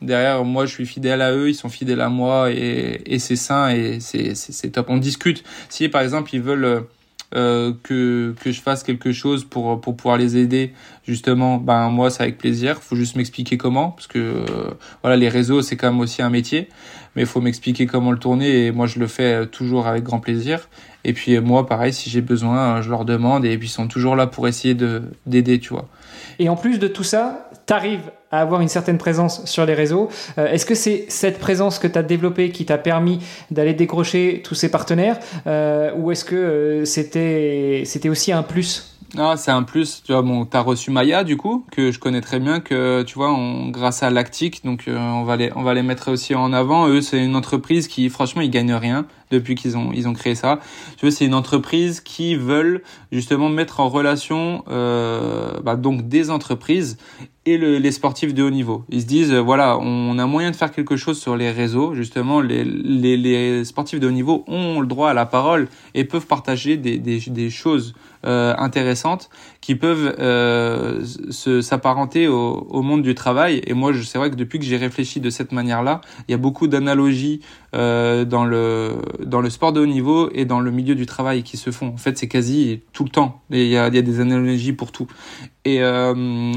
Derrière, 0.00 0.44
moi, 0.44 0.64
je 0.64 0.72
suis 0.72 0.86
fidèle 0.86 1.20
à 1.22 1.32
eux, 1.32 1.48
ils 1.48 1.54
sont 1.54 1.68
fidèles 1.68 2.00
à 2.00 2.08
moi 2.08 2.50
et, 2.52 3.02
et 3.04 3.18
c'est 3.18 3.36
sain 3.36 3.68
et 3.70 3.98
c'est 4.00 4.70
top. 4.70 4.86
On 4.90 4.96
discute. 4.96 5.42
Si 5.68 5.88
par 5.88 6.02
exemple 6.02 6.34
ils 6.34 6.40
veulent 6.40 6.86
euh, 7.34 7.72
que 7.82 8.34
que 8.40 8.52
je 8.52 8.60
fasse 8.60 8.82
quelque 8.82 9.12
chose 9.12 9.44
pour 9.44 9.80
pour 9.80 9.96
pouvoir 9.96 10.16
les 10.16 10.36
aider. 10.38 10.72
Justement 11.06 11.58
ben 11.58 11.90
moi 11.90 12.10
c'est 12.10 12.22
avec 12.22 12.38
plaisir. 12.38 12.82
Faut 12.82 12.96
juste 12.96 13.16
m'expliquer 13.16 13.58
comment 13.58 13.90
parce 13.90 14.06
que 14.06 14.18
euh, 14.18 14.44
voilà 15.02 15.16
les 15.16 15.28
réseaux 15.28 15.60
c'est 15.60 15.76
quand 15.76 15.90
même 15.90 16.00
aussi 16.00 16.22
un 16.22 16.30
métier. 16.30 16.68
Mais 17.16 17.24
faut 17.24 17.40
m'expliquer 17.40 17.86
comment 17.86 18.12
le 18.12 18.18
tourner 18.18 18.66
et 18.66 18.72
moi 18.72 18.86
je 18.86 18.98
le 18.98 19.06
fais 19.06 19.46
toujours 19.46 19.86
avec 19.86 20.04
grand 20.04 20.20
plaisir. 20.20 20.68
Et 21.04 21.12
puis 21.12 21.38
moi 21.40 21.66
pareil 21.66 21.92
si 21.92 22.08
j'ai 22.08 22.22
besoin 22.22 22.80
je 22.80 22.88
leur 22.88 23.04
demande 23.04 23.44
et 23.44 23.58
puis 23.58 23.68
ils 23.68 23.70
sont 23.70 23.88
toujours 23.88 24.16
là 24.16 24.26
pour 24.26 24.48
essayer 24.48 24.74
de 24.74 25.02
d'aider 25.26 25.58
tu 25.58 25.74
vois. 25.74 25.88
Et 26.38 26.48
en 26.48 26.56
plus 26.56 26.78
de 26.78 26.88
tout 26.88 27.04
ça 27.04 27.50
t'arrives 27.66 28.10
à 28.30 28.40
avoir 28.40 28.60
une 28.60 28.68
certaine 28.68 28.98
présence 28.98 29.44
sur 29.46 29.64
les 29.64 29.74
réseaux. 29.74 30.08
Euh, 30.36 30.46
Est-ce 30.46 30.66
que 30.66 30.74
c'est 30.74 31.06
cette 31.08 31.38
présence 31.38 31.78
que 31.78 31.86
tu 31.86 31.98
as 31.98 32.02
développée 32.02 32.50
qui 32.50 32.64
t'a 32.64 32.78
permis 32.78 33.20
d'aller 33.50 33.74
décrocher 33.74 34.42
tous 34.44 34.54
ces 34.54 34.70
partenaires 34.70 35.18
euh, 35.46 35.92
ou 35.96 36.10
est-ce 36.10 36.24
que 36.24 36.34
euh, 36.34 36.84
c'était 36.84 38.08
aussi 38.08 38.32
un 38.32 38.42
plus? 38.42 38.94
Ah, 39.16 39.36
c'est 39.38 39.50
un 39.50 39.62
plus. 39.62 40.02
Tu 40.04 40.12
vois, 40.12 40.20
bon, 40.20 40.44
t'as 40.44 40.60
reçu 40.60 40.90
Maya 40.90 41.24
du 41.24 41.38
coup, 41.38 41.64
que 41.72 41.90
je 41.90 41.98
connais 41.98 42.20
très 42.20 42.40
bien, 42.40 42.60
que 42.60 43.02
tu 43.04 43.14
vois, 43.14 43.34
grâce 43.68 44.02
à 44.02 44.10
Lactique, 44.10 44.62
donc 44.66 44.84
on 44.86 45.24
va 45.24 45.36
les, 45.36 45.50
on 45.56 45.62
va 45.62 45.72
les 45.72 45.82
mettre 45.82 46.12
aussi 46.12 46.34
en 46.34 46.52
avant. 46.52 46.88
Eux, 46.88 47.00
c'est 47.00 47.24
une 47.24 47.34
entreprise 47.34 47.88
qui, 47.88 48.10
franchement, 48.10 48.42
ils 48.42 48.50
gagnent 48.50 48.74
rien 48.74 49.06
depuis 49.30 49.54
qu'ils 49.54 49.76
ont, 49.76 49.90
ils 49.92 50.08
ont 50.08 50.12
créé 50.12 50.34
ça. 50.34 50.60
Tu 50.96 51.10
c'est 51.10 51.24
une 51.24 51.34
entreprise 51.34 52.00
qui 52.00 52.36
veulent 52.36 52.82
justement 53.12 53.48
mettre 53.48 53.80
en 53.80 53.88
relation, 53.88 54.64
euh, 54.68 55.60
bah, 55.62 55.76
donc 55.76 56.08
des 56.08 56.30
entreprises 56.30 56.98
et 57.46 57.56
le, 57.56 57.78
les 57.78 57.92
sportifs 57.92 58.34
de 58.34 58.42
haut 58.42 58.50
niveau. 58.50 58.84
Ils 58.90 59.02
se 59.02 59.06
disent, 59.06 59.32
euh, 59.32 59.40
voilà, 59.40 59.78
on 59.78 60.18
a 60.18 60.26
moyen 60.26 60.50
de 60.50 60.56
faire 60.56 60.70
quelque 60.70 60.96
chose 60.96 61.18
sur 61.18 61.36
les 61.36 61.50
réseaux. 61.50 61.94
Justement, 61.94 62.40
les, 62.40 62.64
les, 62.64 63.64
sportifs 63.64 64.00
de 64.00 64.08
haut 64.08 64.12
niveau 64.12 64.44
ont 64.46 64.80
le 64.80 64.86
droit 64.86 65.10
à 65.10 65.14
la 65.14 65.24
parole 65.24 65.68
et 65.94 66.04
peuvent 66.04 66.26
partager 66.26 66.76
des, 66.76 66.98
des, 66.98 67.20
des 67.20 67.50
choses 67.50 67.94
euh, 68.26 68.54
intéressantes 68.58 69.30
qui 69.68 69.74
peuvent 69.74 70.16
euh, 70.18 71.04
s'apparenter 71.60 72.26
au, 72.26 72.66
au, 72.70 72.80
monde 72.80 73.02
du 73.02 73.14
travail. 73.14 73.60
Et 73.66 73.74
moi, 73.74 73.92
c'est 74.02 74.16
vrai 74.16 74.30
que 74.30 74.34
depuis 74.34 74.58
que 74.58 74.64
j'ai 74.64 74.78
réfléchi 74.78 75.20
de 75.20 75.28
cette 75.28 75.52
manière-là, 75.52 76.00
il 76.26 76.32
y 76.32 76.34
a 76.34 76.38
beaucoup 76.38 76.68
d'analogies 76.68 77.40
euh, 77.74 78.24
dans 78.24 78.46
le 78.46 78.94
dans 79.22 79.42
le 79.42 79.50
sport 79.50 79.74
de 79.74 79.80
haut 79.82 79.86
niveau 79.86 80.30
et 80.32 80.46
dans 80.46 80.60
le 80.60 80.70
milieu 80.70 80.94
du 80.94 81.04
travail 81.04 81.42
qui 81.42 81.58
se 81.58 81.70
font. 81.70 81.88
En 81.88 81.98
fait, 81.98 82.16
c'est 82.16 82.28
quasi 82.28 82.80
tout 82.94 83.04
le 83.04 83.10
temps. 83.10 83.42
il 83.50 83.66
y 83.66 83.76
a, 83.76 83.88
il 83.88 83.94
y 83.94 83.98
a 83.98 84.02
des 84.02 84.20
analogies 84.20 84.72
pour 84.72 84.90
tout. 84.90 85.06
Et 85.66 85.82
euh, 85.82 86.14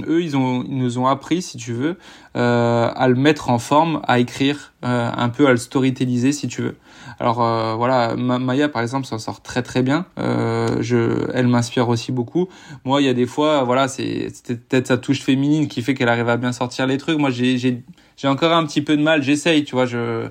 eux, 0.08 0.24
ils 0.24 0.38
ont 0.38 0.64
ils 0.64 0.78
nous 0.78 0.98
ont 0.98 1.08
appris, 1.08 1.42
si 1.42 1.58
tu 1.58 1.74
veux, 1.74 1.98
euh, 2.38 2.90
à 2.96 3.10
le 3.10 3.16
mettre 3.16 3.50
en 3.50 3.60
forme, 3.60 4.00
à 4.08 4.20
écrire, 4.20 4.71
euh, 4.84 5.12
un 5.16 5.30
peu 5.30 5.48
à 5.48 5.52
le 5.52 5.58
storytelliser, 5.58 6.32
si 6.32 6.48
tu 6.48 6.62
veux. 6.64 6.76
Alors 7.20 7.44
euh, 7.44 7.76
voilà, 7.76 8.16
Maya 8.16 8.68
par 8.68 8.82
exemple 8.82 9.06
s'en 9.06 9.20
sort 9.20 9.42
très 9.42 9.62
très 9.62 9.84
bien. 9.84 10.06
Euh, 10.20 10.78
je, 10.82 11.30
elle 11.34 11.48
m'inspire 11.48 11.88
aussi 11.90 12.12
beaucoup. 12.12 12.48
Moi, 12.84 13.02
il 13.02 13.06
y 13.06 13.10
a 13.10 13.14
des 13.14 13.28
fois, 13.28 13.64
voilà, 13.64 13.88
c'est 13.88 14.32
peut-être 14.48 14.88
sa 14.88 14.98
touche 14.98 15.22
féminine 15.22 15.68
qui 15.68 15.82
fait 15.84 15.94
qu'elle 15.94 16.10
arrive 16.10 16.30
à 16.30 16.38
bien 16.38 16.52
sortir 16.52 16.88
les 16.88 16.98
trucs. 16.98 17.20
Moi, 17.20 17.30
j'ai 17.30 17.58
j'ai 17.58 18.28
encore 18.28 18.54
un 18.54 18.66
petit 18.66 18.82
peu 18.82 18.98
de 18.98 19.04
mal. 19.04 19.22
J'essaye, 19.24 19.64
tu 19.64 19.76
vois, 19.76 19.86
je 19.86 20.28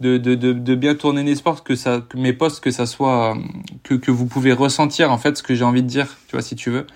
de, 0.00 0.16
de, 0.18 0.34
de, 0.34 0.74
bien 0.74 0.94
tourner 0.94 1.22
mes 1.22 1.36
sports, 1.36 1.62
que 1.62 1.76
ça, 1.76 2.02
que 2.08 2.16
mes 2.18 2.32
posts, 2.32 2.60
que 2.60 2.70
ça 2.70 2.86
soit 2.86 3.36
que 3.84 3.94
que 3.94 4.10
vous 4.10 4.26
pouvez 4.26 4.52
ressentir 4.52 5.12
en 5.12 5.18
fait 5.18 5.36
ce 5.36 5.42
que 5.42 5.54
j'ai 5.54 5.64
envie 5.64 5.82
de 5.82 5.88
dire, 5.88 6.16
tu 6.26 6.32
vois, 6.32 6.42
si 6.42 6.56
tu 6.56 6.70
veux. 6.70 6.86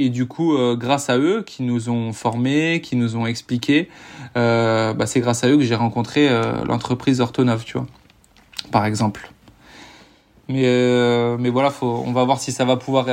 Et 0.00 0.10
du 0.10 0.26
coup, 0.28 0.56
euh, 0.56 0.76
grâce 0.76 1.10
à 1.10 1.18
eux, 1.18 1.42
qui 1.42 1.64
nous 1.64 1.90
ont 1.90 2.12
formés, 2.12 2.80
qui 2.80 2.94
nous 2.94 3.16
ont 3.16 3.26
expliqué, 3.26 3.88
euh, 4.36 4.94
bah, 4.94 5.06
c'est 5.06 5.18
grâce 5.18 5.42
à 5.42 5.48
eux 5.48 5.56
que 5.56 5.64
j'ai 5.64 5.74
rencontré 5.74 6.28
euh, 6.28 6.64
l'entreprise 6.64 7.20
Ortonov, 7.20 7.64
tu 7.64 7.74
vois 7.74 7.86
par 8.70 8.84
exemple. 8.84 9.30
Mais, 10.48 10.62
mais 11.38 11.48
voilà, 11.50 11.72
on 11.82 12.12
va 12.12 12.24
voir 12.24 12.38
si 12.38 12.52
ça 12.52 12.64
va 12.64 12.76
pouvoir, 12.76 13.06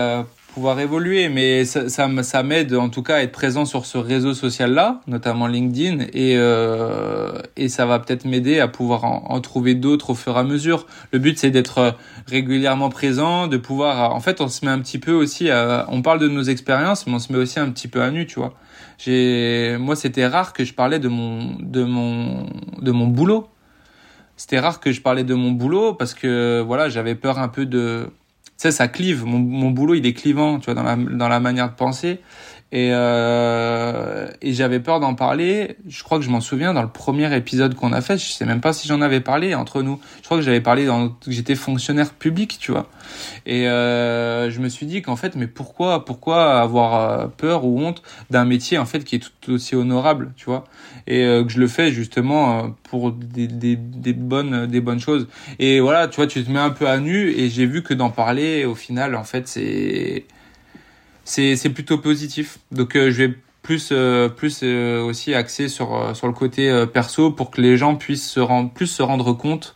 pouvoir 0.55 0.79
évoluer. 0.79 1.27
Mais 1.27 1.65
ça, 1.65 2.07
m'aide 2.43 2.73
en 2.73 2.89
tout 2.89 3.03
cas 3.03 3.17
à 3.17 3.21
être 3.21 3.33
présent 3.33 3.65
sur 3.65 3.85
ce 3.85 3.97
réseau 3.97 4.33
social-là, 4.33 5.01
notamment 5.05 5.47
LinkedIn. 5.47 6.05
Et, 6.13 6.35
euh, 6.37 7.33
et 7.57 7.67
ça 7.67 7.85
va 7.85 7.99
peut-être 7.99 8.23
m'aider 8.23 8.59
à 8.59 8.69
pouvoir 8.69 9.03
en, 9.03 9.39
trouver 9.41 9.75
d'autres 9.75 10.11
au 10.11 10.15
fur 10.15 10.37
et 10.37 10.39
à 10.39 10.43
mesure. 10.43 10.87
Le 11.11 11.19
but, 11.19 11.37
c'est 11.37 11.51
d'être 11.51 11.95
régulièrement 12.25 12.89
présent, 12.89 13.47
de 13.47 13.57
pouvoir... 13.57 14.15
En 14.15 14.21
fait, 14.21 14.39
on 14.39 14.47
se 14.47 14.65
met 14.65 14.71
un 14.71 14.79
petit 14.79 14.97
peu 14.97 15.11
aussi... 15.11 15.51
À, 15.51 15.85
on 15.89 16.01
parle 16.01 16.19
de 16.19 16.29
nos 16.29 16.43
expériences, 16.43 17.05
mais 17.05 17.13
on 17.13 17.19
se 17.19 17.33
met 17.33 17.37
aussi 17.37 17.59
un 17.59 17.69
petit 17.69 17.89
peu 17.89 18.01
à 18.01 18.09
nu, 18.09 18.25
tu 18.25 18.39
vois. 18.39 18.53
Moi, 19.77 19.95
c'était 19.97 20.25
rare 20.25 20.53
que 20.53 20.63
je 20.63 20.73
parlais 20.73 20.99
de 20.99 21.09
mon, 21.09 21.57
de 21.59 21.83
mon, 21.83 22.47
de 22.81 22.91
mon 22.91 23.07
boulot 23.07 23.49
c'était 24.37 24.59
rare 24.59 24.81
que 24.81 24.91
je 24.91 25.01
parlais 25.01 25.23
de 25.23 25.33
mon 25.33 25.51
boulot 25.51 25.93
parce 25.93 26.13
que 26.13 26.59
voilà, 26.59 26.89
j'avais 26.89 27.15
peur 27.15 27.39
un 27.39 27.47
peu 27.47 27.65
de 27.65 28.09
sais 28.57 28.71
ça 28.71 28.87
clive. 28.87 29.25
Mon, 29.25 29.39
mon 29.39 29.71
boulot 29.71 29.95
il 29.95 30.05
est 30.05 30.13
clivant, 30.13 30.59
tu 30.59 30.65
vois 30.65 30.73
dans 30.73 30.83
la 30.83 30.95
dans 30.95 31.27
la 31.27 31.39
manière 31.39 31.69
de 31.69 31.75
penser 31.75 32.21
et, 32.71 32.89
euh, 32.91 34.27
et 34.41 34.53
j'avais 34.53 34.79
peur 34.79 34.99
d'en 34.99 35.13
parler. 35.13 35.77
Je 35.87 36.03
crois 36.03 36.17
que 36.17 36.25
je 36.25 36.29
m'en 36.29 36.41
souviens 36.41 36.73
dans 36.73 36.81
le 36.81 36.89
premier 36.89 37.33
épisode 37.35 37.75
qu'on 37.75 37.93
a 37.93 38.01
fait. 38.01 38.17
Je 38.17 38.31
sais 38.31 38.45
même 38.45 38.59
pas 38.59 38.73
si 38.73 38.87
j'en 38.87 39.01
avais 39.01 39.21
parlé 39.21 39.53
entre 39.53 39.83
nous. 39.83 39.99
Je 40.17 40.23
crois 40.25 40.37
que 40.37 40.43
j'avais 40.43 40.61
parlé 40.61 40.85
dans 40.85 41.09
que 41.09 41.31
j'étais 41.31 41.55
fonctionnaire 41.55 42.11
public, 42.13 42.57
tu 42.59 42.71
vois. 42.71 42.89
Et 43.45 43.67
euh, 43.69 44.49
je 44.49 44.59
me 44.59 44.67
suis 44.67 44.87
dit 44.87 45.03
qu'en 45.03 45.15
fait, 45.15 45.35
mais 45.35 45.47
pourquoi, 45.47 46.05
pourquoi 46.05 46.59
avoir 46.59 46.95
euh, 46.95 47.27
peur 47.27 47.65
ou 47.65 47.79
honte 47.79 48.01
d'un 48.31 48.45
métier 48.45 48.77
en 48.79 48.85
fait 48.85 49.03
qui 49.03 49.15
est 49.15 49.31
tout 49.39 49.53
aussi 49.53 49.75
honorable, 49.75 50.33
tu 50.35 50.45
vois 50.45 50.65
Et 51.05 51.23
euh, 51.23 51.43
que 51.43 51.51
je 51.51 51.59
le 51.59 51.67
fais 51.67 51.91
justement 51.91 52.59
euh, 52.59 52.67
pour 52.83 53.11
des, 53.11 53.47
des, 53.47 53.75
des 53.75 54.13
bonnes 54.13 54.65
des 54.65 54.81
bonnes 54.81 54.99
choses. 54.99 55.27
Et 55.59 55.79
voilà, 55.79 56.07
tu 56.07 56.17
vois, 56.17 56.27
tu 56.27 56.43
te 56.43 56.51
mets 56.51 56.59
un 56.59 56.71
peu 56.71 56.87
à 56.87 56.97
nu. 56.97 57.29
Et 57.29 57.49
j'ai 57.49 57.67
vu 57.67 57.83
que 57.83 57.93
d'en 57.93 58.09
parler, 58.09 58.65
au 58.65 58.75
final, 58.75 59.15
en 59.15 59.23
fait, 59.23 59.47
c'est 59.47 60.25
c'est 61.25 61.69
plutôt 61.73 61.97
positif. 61.97 62.59
Donc 62.71 62.95
euh, 62.95 63.11
je 63.11 63.23
vais 63.23 63.33
plus 63.61 63.89
euh, 63.91 64.29
plus 64.29 64.61
euh, 64.63 65.03
aussi 65.03 65.33
axer 65.33 65.67
sur 65.67 66.15
sur 66.15 66.27
le 66.27 66.33
côté 66.33 66.85
perso 66.93 67.31
pour 67.31 67.51
que 67.51 67.59
les 67.59 67.77
gens 67.77 67.95
puissent 67.95 68.29
se 68.29 68.39
rendre 68.39 68.71
plus 68.71 68.87
se 68.87 69.01
rendre 69.03 69.33
compte 69.33 69.75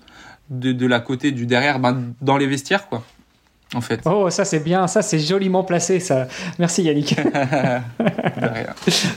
de, 0.50 0.72
de 0.72 0.86
la 0.86 1.00
côté 1.00 1.32
du 1.32 1.45
derrière 1.45 1.80
ben, 1.80 2.14
dans 2.22 2.38
les 2.38 2.47
vestiaires 2.47 2.88
quoi 2.88 3.04
en 3.76 3.82
fait. 3.82 4.02
Oh, 4.06 4.30
ça 4.30 4.46
c'est 4.46 4.64
bien, 4.64 4.88
ça 4.88 5.02
c'est 5.02 5.20
joliment 5.20 5.64
placé, 5.64 6.00
ça. 6.00 6.28
Merci 6.58 6.84
Yannick. 6.84 7.16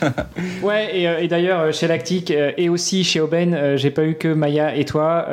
ouais, 0.63 0.99
et, 0.99 1.09
euh, 1.09 1.21
et 1.21 1.29
d'ailleurs 1.29 1.61
euh, 1.61 1.73
chez 1.73 1.87
Lactique 1.87 2.31
euh, 2.31 2.53
et 2.57 2.69
aussi 2.69 3.05
chez 3.05 3.21
Aubaine, 3.21 3.77
j'ai 3.77 3.91
pas 3.91 4.05
eu 4.05 4.15
que 4.15 4.29
Maya 4.29 4.77
et 4.77 4.85
toi. 4.85 5.27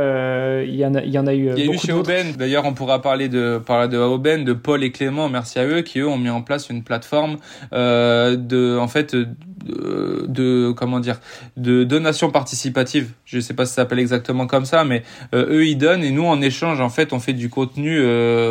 Il 0.65 0.75
y 0.75 0.85
en 0.85 0.95
a, 0.95 1.01
il 1.01 1.11
y 1.11 1.19
en 1.19 1.27
a 1.27 1.33
eu. 1.33 1.51
Il 1.55 1.65
y 1.65 1.69
a 1.69 1.73
eu 1.73 1.77
chez 1.77 1.91
Aubaine. 1.91 2.33
D'ailleurs, 2.37 2.65
on 2.65 2.73
pourra 2.73 3.01
parler 3.01 3.29
de 3.29 3.57
parler 3.57 3.89
de 3.89 3.97
Aubaine, 3.97 4.45
de 4.45 4.53
Paul 4.53 4.83
et 4.83 4.91
Clément. 4.91 5.29
Merci 5.29 5.59
à 5.59 5.65
eux 5.65 5.81
qui 5.81 5.99
eux 5.99 6.07
ont 6.07 6.17
mis 6.17 6.29
en 6.29 6.41
place 6.41 6.69
une 6.69 6.83
plateforme 6.83 7.37
de, 7.71 8.77
en 8.77 8.87
fait, 8.87 9.15
de, 9.63 10.25
de, 10.27 10.71
comment 10.75 10.99
dire, 10.99 11.19
de 11.57 11.83
donation 11.83 12.31
participative. 12.31 13.11
Je 13.25 13.39
sais 13.39 13.53
pas 13.53 13.65
si 13.65 13.71
ça 13.71 13.83
s'appelle 13.83 13.99
exactement 13.99 14.47
comme 14.47 14.65
ça, 14.65 14.83
mais 14.83 15.03
eux 15.33 15.65
ils 15.65 15.77
donnent 15.77 16.03
et 16.03 16.11
nous 16.11 16.25
en 16.25 16.41
échange 16.41 16.81
en 16.81 16.89
fait 16.89 17.13
on 17.13 17.19
fait 17.19 17.33
du 17.33 17.49
contenu 17.49 17.99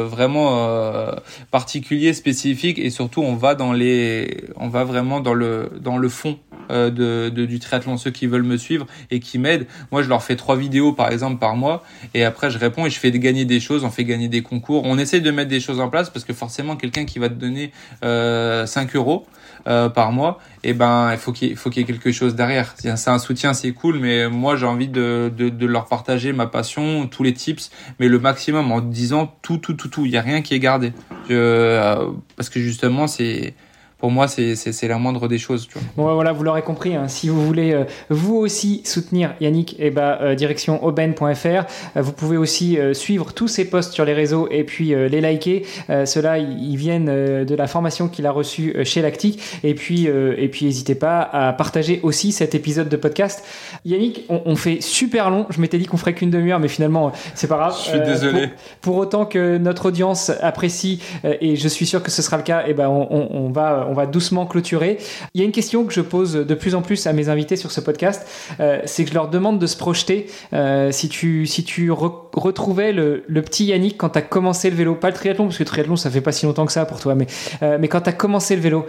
vraiment 0.04 0.48
euh, 0.68 1.12
particulier, 1.50 2.12
spécifique, 2.12 2.78
et 2.78 2.90
surtout 2.90 3.22
on 3.22 3.34
va 3.34 3.54
dans 3.54 3.72
les, 3.72 4.44
on 4.56 4.68
va 4.68 4.84
vraiment 4.84 5.20
dans 5.20 5.34
le 5.34 5.70
dans 5.80 5.98
le 5.98 6.08
fond 6.08 6.38
euh, 6.70 6.90
de, 6.90 7.44
du 7.44 7.58
triathlon. 7.58 7.96
Ceux 7.96 8.10
qui 8.10 8.26
veulent 8.26 8.42
me 8.42 8.56
suivre 8.56 8.86
et 9.10 9.20
qui 9.20 9.38
m'aident, 9.38 9.66
moi 9.90 10.02
je 10.02 10.08
leur 10.08 10.22
fais 10.22 10.36
trois 10.36 10.56
vidéos 10.56 10.92
par 10.92 11.10
exemple 11.10 11.38
par 11.38 11.56
mois, 11.56 11.84
et 12.14 12.24
après 12.24 12.50
je 12.50 12.58
réponds 12.58 12.86
et 12.86 12.90
je 12.90 12.98
fais 12.98 13.10
gagner 13.12 13.44
des 13.44 13.60
choses, 13.60 13.84
on 13.84 13.90
fait 13.90 14.04
gagner 14.04 14.28
des 14.28 14.42
concours. 14.42 14.82
On 14.84 14.98
essaie 14.98 15.20
de 15.20 15.30
mettre 15.30 15.50
des 15.50 15.60
choses 15.60 15.80
en 15.80 15.88
place 15.88 16.10
parce 16.10 16.24
que 16.24 16.32
forcément 16.32 16.76
quelqu'un 16.76 17.04
qui 17.04 17.18
va 17.18 17.28
te 17.28 17.34
donner 17.34 17.72
euh, 18.04 18.66
5 18.66 18.94
euros 18.96 19.26
euh, 19.66 19.88
par 19.88 20.12
mois, 20.12 20.38
et 20.64 20.70
eh 20.70 20.74
ben 20.74 21.10
il 21.12 21.18
faut 21.18 21.32
qu'il 21.32 21.56
faut 21.56 21.70
qu'il 21.70 21.80
y 21.80 21.84
ait 21.84 21.86
quelque 21.86 22.12
chose 22.12 22.34
derrière. 22.34 22.74
C'est 22.76 23.10
un 23.10 23.18
soutien, 23.18 23.54
c'est 23.54 23.72
cool, 23.72 23.98
mais 23.98 24.28
moi 24.28 24.56
j'ai 24.56 24.66
envie 24.66 24.88
de, 24.88 25.32
de, 25.36 25.48
de, 25.48 25.66
leur 25.66 25.86
partager 25.86 26.32
ma 26.32 26.46
passion, 26.46 27.06
tous 27.06 27.22
les 27.22 27.32
tips, 27.32 27.70
mais 27.98 28.08
le 28.08 28.18
maximum 28.18 28.70
en 28.72 28.80
disant 28.80 29.34
tout 29.42 29.58
tout 29.58 29.74
tout 29.74 29.88
tout. 29.88 30.06
Il 30.06 30.12
y 30.12 30.16
a 30.16 30.22
rien 30.22 30.42
qui 30.42 30.54
est 30.54 30.58
gardé, 30.60 30.92
euh, 31.30 32.10
parce 32.36 32.48
que 32.50 32.60
justement 32.60 33.06
c'est 33.06 33.54
pour 33.98 34.12
moi, 34.12 34.28
c'est 34.28 34.88
la 34.88 34.98
moindre 34.98 35.26
des 35.26 35.38
choses. 35.38 35.66
Tu 35.66 35.76
vois. 35.76 35.82
Bon, 35.96 36.14
voilà, 36.14 36.30
vous 36.30 36.44
l'aurez 36.44 36.62
compris. 36.62 36.94
Hein, 36.94 37.08
si 37.08 37.28
vous 37.28 37.44
voulez 37.44 37.72
euh, 37.72 37.82
vous 38.10 38.36
aussi 38.36 38.80
soutenir 38.84 39.34
Yannick, 39.40 39.74
eh 39.80 39.90
ben, 39.90 40.16
euh, 40.20 40.34
direction 40.36 40.84
aubaine.fr. 40.84 41.46
Euh, 41.46 41.64
vous 41.96 42.12
pouvez 42.12 42.36
aussi 42.36 42.78
suivre 42.92 43.32
tous 43.32 43.48
ses 43.48 43.64
posts 43.64 43.92
sur 43.92 44.04
les 44.04 44.12
réseaux 44.12 44.46
et 44.52 44.62
puis 44.62 44.88
les 44.88 45.20
liker. 45.20 45.66
Ceux-là, 45.88 46.38
ils 46.38 46.76
viennent 46.76 47.06
de 47.06 47.54
la 47.54 47.66
formation 47.66 48.08
qu'il 48.08 48.26
a 48.26 48.30
reçue 48.30 48.74
chez 48.84 49.02
Lactic. 49.02 49.40
Et 49.64 49.74
puis, 49.74 50.06
et 50.06 50.48
puis, 50.48 50.66
n'hésitez 50.66 50.94
pas 50.94 51.20
à 51.20 51.52
partager 51.52 52.00
aussi 52.02 52.32
cet 52.32 52.54
épisode 52.54 52.88
de 52.88 52.96
podcast. 52.96 53.44
Yannick, 53.84 54.24
on, 54.28 54.42
on 54.44 54.56
fait 54.56 54.80
super 54.80 55.30
long. 55.30 55.46
Je 55.50 55.60
m'étais 55.60 55.78
dit 55.78 55.86
qu'on 55.86 55.96
ferait 55.96 56.14
qu'une 56.14 56.30
demi-heure, 56.30 56.60
mais 56.60 56.68
finalement, 56.68 57.12
c'est 57.34 57.48
pas 57.48 57.56
grave. 57.56 57.76
Je 57.76 57.90
suis 57.90 58.00
désolé. 58.00 58.48
Pour, 58.80 58.92
pour, 58.92 58.96
autant 58.96 59.26
que 59.26 59.58
notre 59.58 59.86
audience 59.86 60.30
apprécie, 60.40 61.02
et 61.24 61.56
je 61.56 61.68
suis 61.68 61.86
sûr 61.86 62.02
que 62.02 62.10
ce 62.10 62.22
sera 62.22 62.36
le 62.36 62.42
cas, 62.42 62.64
eh 62.66 62.74
ben, 62.74 62.88
on, 62.88 63.08
on, 63.10 63.28
on 63.32 63.50
va 63.50 63.87
on 63.88 63.94
va 63.94 64.06
doucement 64.06 64.46
clôturer. 64.46 64.98
Il 65.34 65.40
y 65.40 65.42
a 65.42 65.46
une 65.46 65.52
question 65.52 65.84
que 65.84 65.92
je 65.92 66.00
pose 66.00 66.34
de 66.34 66.54
plus 66.54 66.74
en 66.74 66.82
plus 66.82 67.06
à 67.06 67.12
mes 67.12 67.28
invités 67.28 67.56
sur 67.56 67.72
ce 67.72 67.80
podcast, 67.80 68.26
euh, 68.60 68.80
c'est 68.84 69.04
que 69.04 69.10
je 69.10 69.14
leur 69.14 69.28
demande 69.28 69.58
de 69.58 69.66
se 69.66 69.76
projeter. 69.76 70.26
Euh, 70.52 70.92
si 70.92 71.08
tu, 71.08 71.46
si 71.46 71.64
tu 71.64 71.90
retrouvais 71.90 72.92
le, 72.92 73.22
petit 73.42 73.66
Yannick 73.66 73.96
quand 73.96 74.10
tu 74.10 74.18
as 74.18 74.22
commencé 74.22 74.70
le 74.70 74.76
vélo, 74.76 74.94
pas 74.94 75.08
le 75.08 75.14
triathlon, 75.14 75.44
parce 75.44 75.58
que 75.58 75.62
le 75.62 75.68
triathlon 75.68 75.96
ça 75.96 76.10
fait 76.10 76.20
pas 76.20 76.32
si 76.32 76.44
longtemps 76.46 76.66
que 76.66 76.72
ça 76.72 76.84
pour 76.84 77.00
toi, 77.00 77.14
mais, 77.14 77.26
euh, 77.62 77.78
mais 77.80 77.88
quand 77.88 78.02
tu 78.02 78.10
as 78.10 78.12
commencé 78.12 78.56
le 78.56 78.62
vélo, 78.62 78.86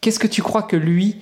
qu'est-ce 0.00 0.18
que 0.18 0.26
tu 0.26 0.42
crois 0.42 0.62
que 0.62 0.76
lui 0.76 1.16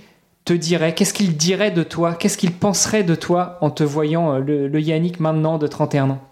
te 0.44 0.52
dirait? 0.52 0.94
Qu'est-ce 0.94 1.12
qu'il 1.12 1.36
dirait 1.36 1.70
de 1.70 1.82
toi? 1.82 2.14
Qu'est-ce 2.14 2.38
qu'il 2.38 2.52
penserait 2.52 3.02
de 3.02 3.14
toi 3.14 3.58
en 3.60 3.70
te 3.70 3.84
voyant 3.84 4.38
le, 4.38 4.68
le 4.68 4.80
Yannick 4.80 5.20
maintenant 5.20 5.58
de 5.58 5.66
31 5.66 6.10
ans? 6.10 6.27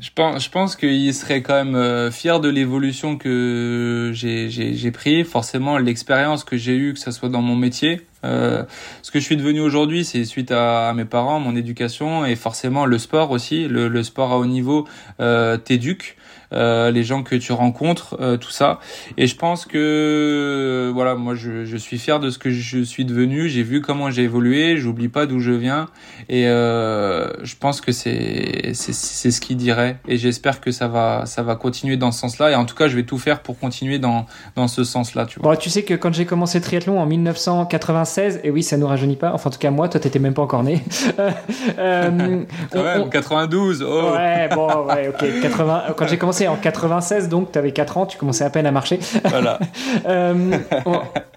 Je 0.00 0.10
pense, 0.14 0.44
je 0.44 0.50
pense 0.50 0.76
qu'il 0.76 1.12
serait 1.12 1.42
quand 1.42 1.54
même 1.54 1.74
euh, 1.74 2.10
fier 2.12 2.38
de 2.38 2.48
l'évolution 2.48 3.16
que 3.16 4.12
j'ai, 4.14 4.90
pris. 4.92 5.24
Forcément, 5.24 5.76
l'expérience 5.78 6.44
que 6.44 6.56
j'ai 6.56 6.76
eue, 6.76 6.94
que 6.94 7.00
ce 7.00 7.10
soit 7.10 7.28
dans 7.28 7.42
mon 7.42 7.56
métier. 7.56 8.06
Euh, 8.24 8.62
ce 9.02 9.10
que 9.10 9.18
je 9.18 9.24
suis 9.24 9.36
devenu 9.36 9.60
aujourd'hui, 9.60 10.04
c'est 10.04 10.24
suite 10.24 10.52
à, 10.52 10.92
mes 10.94 11.04
parents, 11.04 11.40
mon 11.40 11.56
éducation 11.56 12.24
et 12.24 12.36
forcément 12.36 12.86
le 12.86 12.98
sport 12.98 13.32
aussi. 13.32 13.66
Le, 13.66 13.88
le 13.88 14.02
sport 14.04 14.32
à 14.32 14.38
haut 14.38 14.46
niveau 14.46 14.86
euh, 15.20 15.56
t'éduque. 15.56 16.16
Euh, 16.52 16.90
les 16.90 17.04
gens 17.04 17.22
que 17.22 17.36
tu 17.36 17.52
rencontres, 17.52 18.16
euh, 18.20 18.36
tout 18.36 18.50
ça. 18.50 18.80
Et 19.16 19.26
je 19.26 19.36
pense 19.36 19.66
que 19.66 20.90
voilà, 20.94 21.14
moi 21.14 21.34
je, 21.34 21.64
je, 21.64 21.76
suis 21.76 21.98
fier 21.98 22.20
de 22.20 22.30
ce 22.30 22.38
que 22.38 22.50
je 22.50 22.82
suis 22.82 23.04
devenu. 23.04 23.48
J'ai 23.48 23.62
vu 23.62 23.82
comment 23.82 24.10
j'ai 24.10 24.22
évolué. 24.22 24.78
J'oublie 24.78 25.08
pas 25.08 25.26
d'où 25.26 25.40
je 25.40 25.52
viens. 25.52 25.88
Et 26.28 26.48
euh, 26.48 27.28
je 27.42 27.54
pense 27.56 27.80
que 27.80 27.92
c'est 27.92 28.70
c'est 28.72 29.30
ce 29.30 29.40
qu'il 29.40 29.56
dirait. 29.56 29.98
Et 30.08 30.16
j'espère 30.16 30.60
que 30.60 30.70
ça 30.70 30.88
va 30.88 31.26
ça 31.26 31.42
va 31.42 31.54
continuer 31.54 31.96
dans 31.96 32.12
ce 32.12 32.20
sens-là. 32.20 32.50
Et 32.50 32.54
en 32.54 32.64
tout 32.64 32.74
cas, 32.74 32.88
je 32.88 32.96
vais 32.96 33.02
tout 33.02 33.18
faire 33.18 33.40
pour 33.40 33.58
continuer 33.58 33.98
dans 33.98 34.26
dans 34.56 34.68
ce 34.68 34.84
sens-là. 34.84 35.26
Tu 35.26 35.40
vois. 35.40 35.52
Bon, 35.52 35.58
tu 35.58 35.68
sais 35.68 35.82
que 35.82 35.94
quand 35.94 36.14
j'ai 36.14 36.24
commencé 36.24 36.58
le 36.58 36.64
triathlon 36.64 36.98
en 36.98 37.06
1996, 37.06 38.40
et 38.42 38.50
oui, 38.50 38.62
ça 38.62 38.78
nous 38.78 38.86
rajeunit 38.86 39.16
pas. 39.16 39.32
Enfin, 39.34 39.48
en 39.48 39.52
tout 39.52 39.58
cas 39.58 39.70
moi, 39.70 39.88
toi, 39.88 40.00
t'étais 40.00 40.18
même 40.18 40.34
pas 40.34 40.42
encore 40.42 40.62
né. 40.62 40.82
euh, 41.78 42.44
ouais, 42.74 43.10
92. 43.10 43.82
Oh. 43.82 44.12
Ouais, 44.12 44.48
bon, 44.54 44.86
ouais, 44.86 45.08
ok, 45.08 45.42
80. 45.42 45.82
Quand 45.96 46.06
j'ai 46.06 46.16
commencé 46.16 46.37
commencé 46.44 46.48
en 46.48 46.60
96, 46.60 47.28
donc 47.28 47.52
tu 47.52 47.58
avais 47.58 47.72
4 47.72 47.96
ans, 47.98 48.06
tu 48.06 48.18
commençais 48.18 48.44
à 48.44 48.50
peine 48.50 48.66
à 48.66 48.70
marcher. 48.70 48.98
Voilà. 49.24 49.58
Euh, 50.06 50.58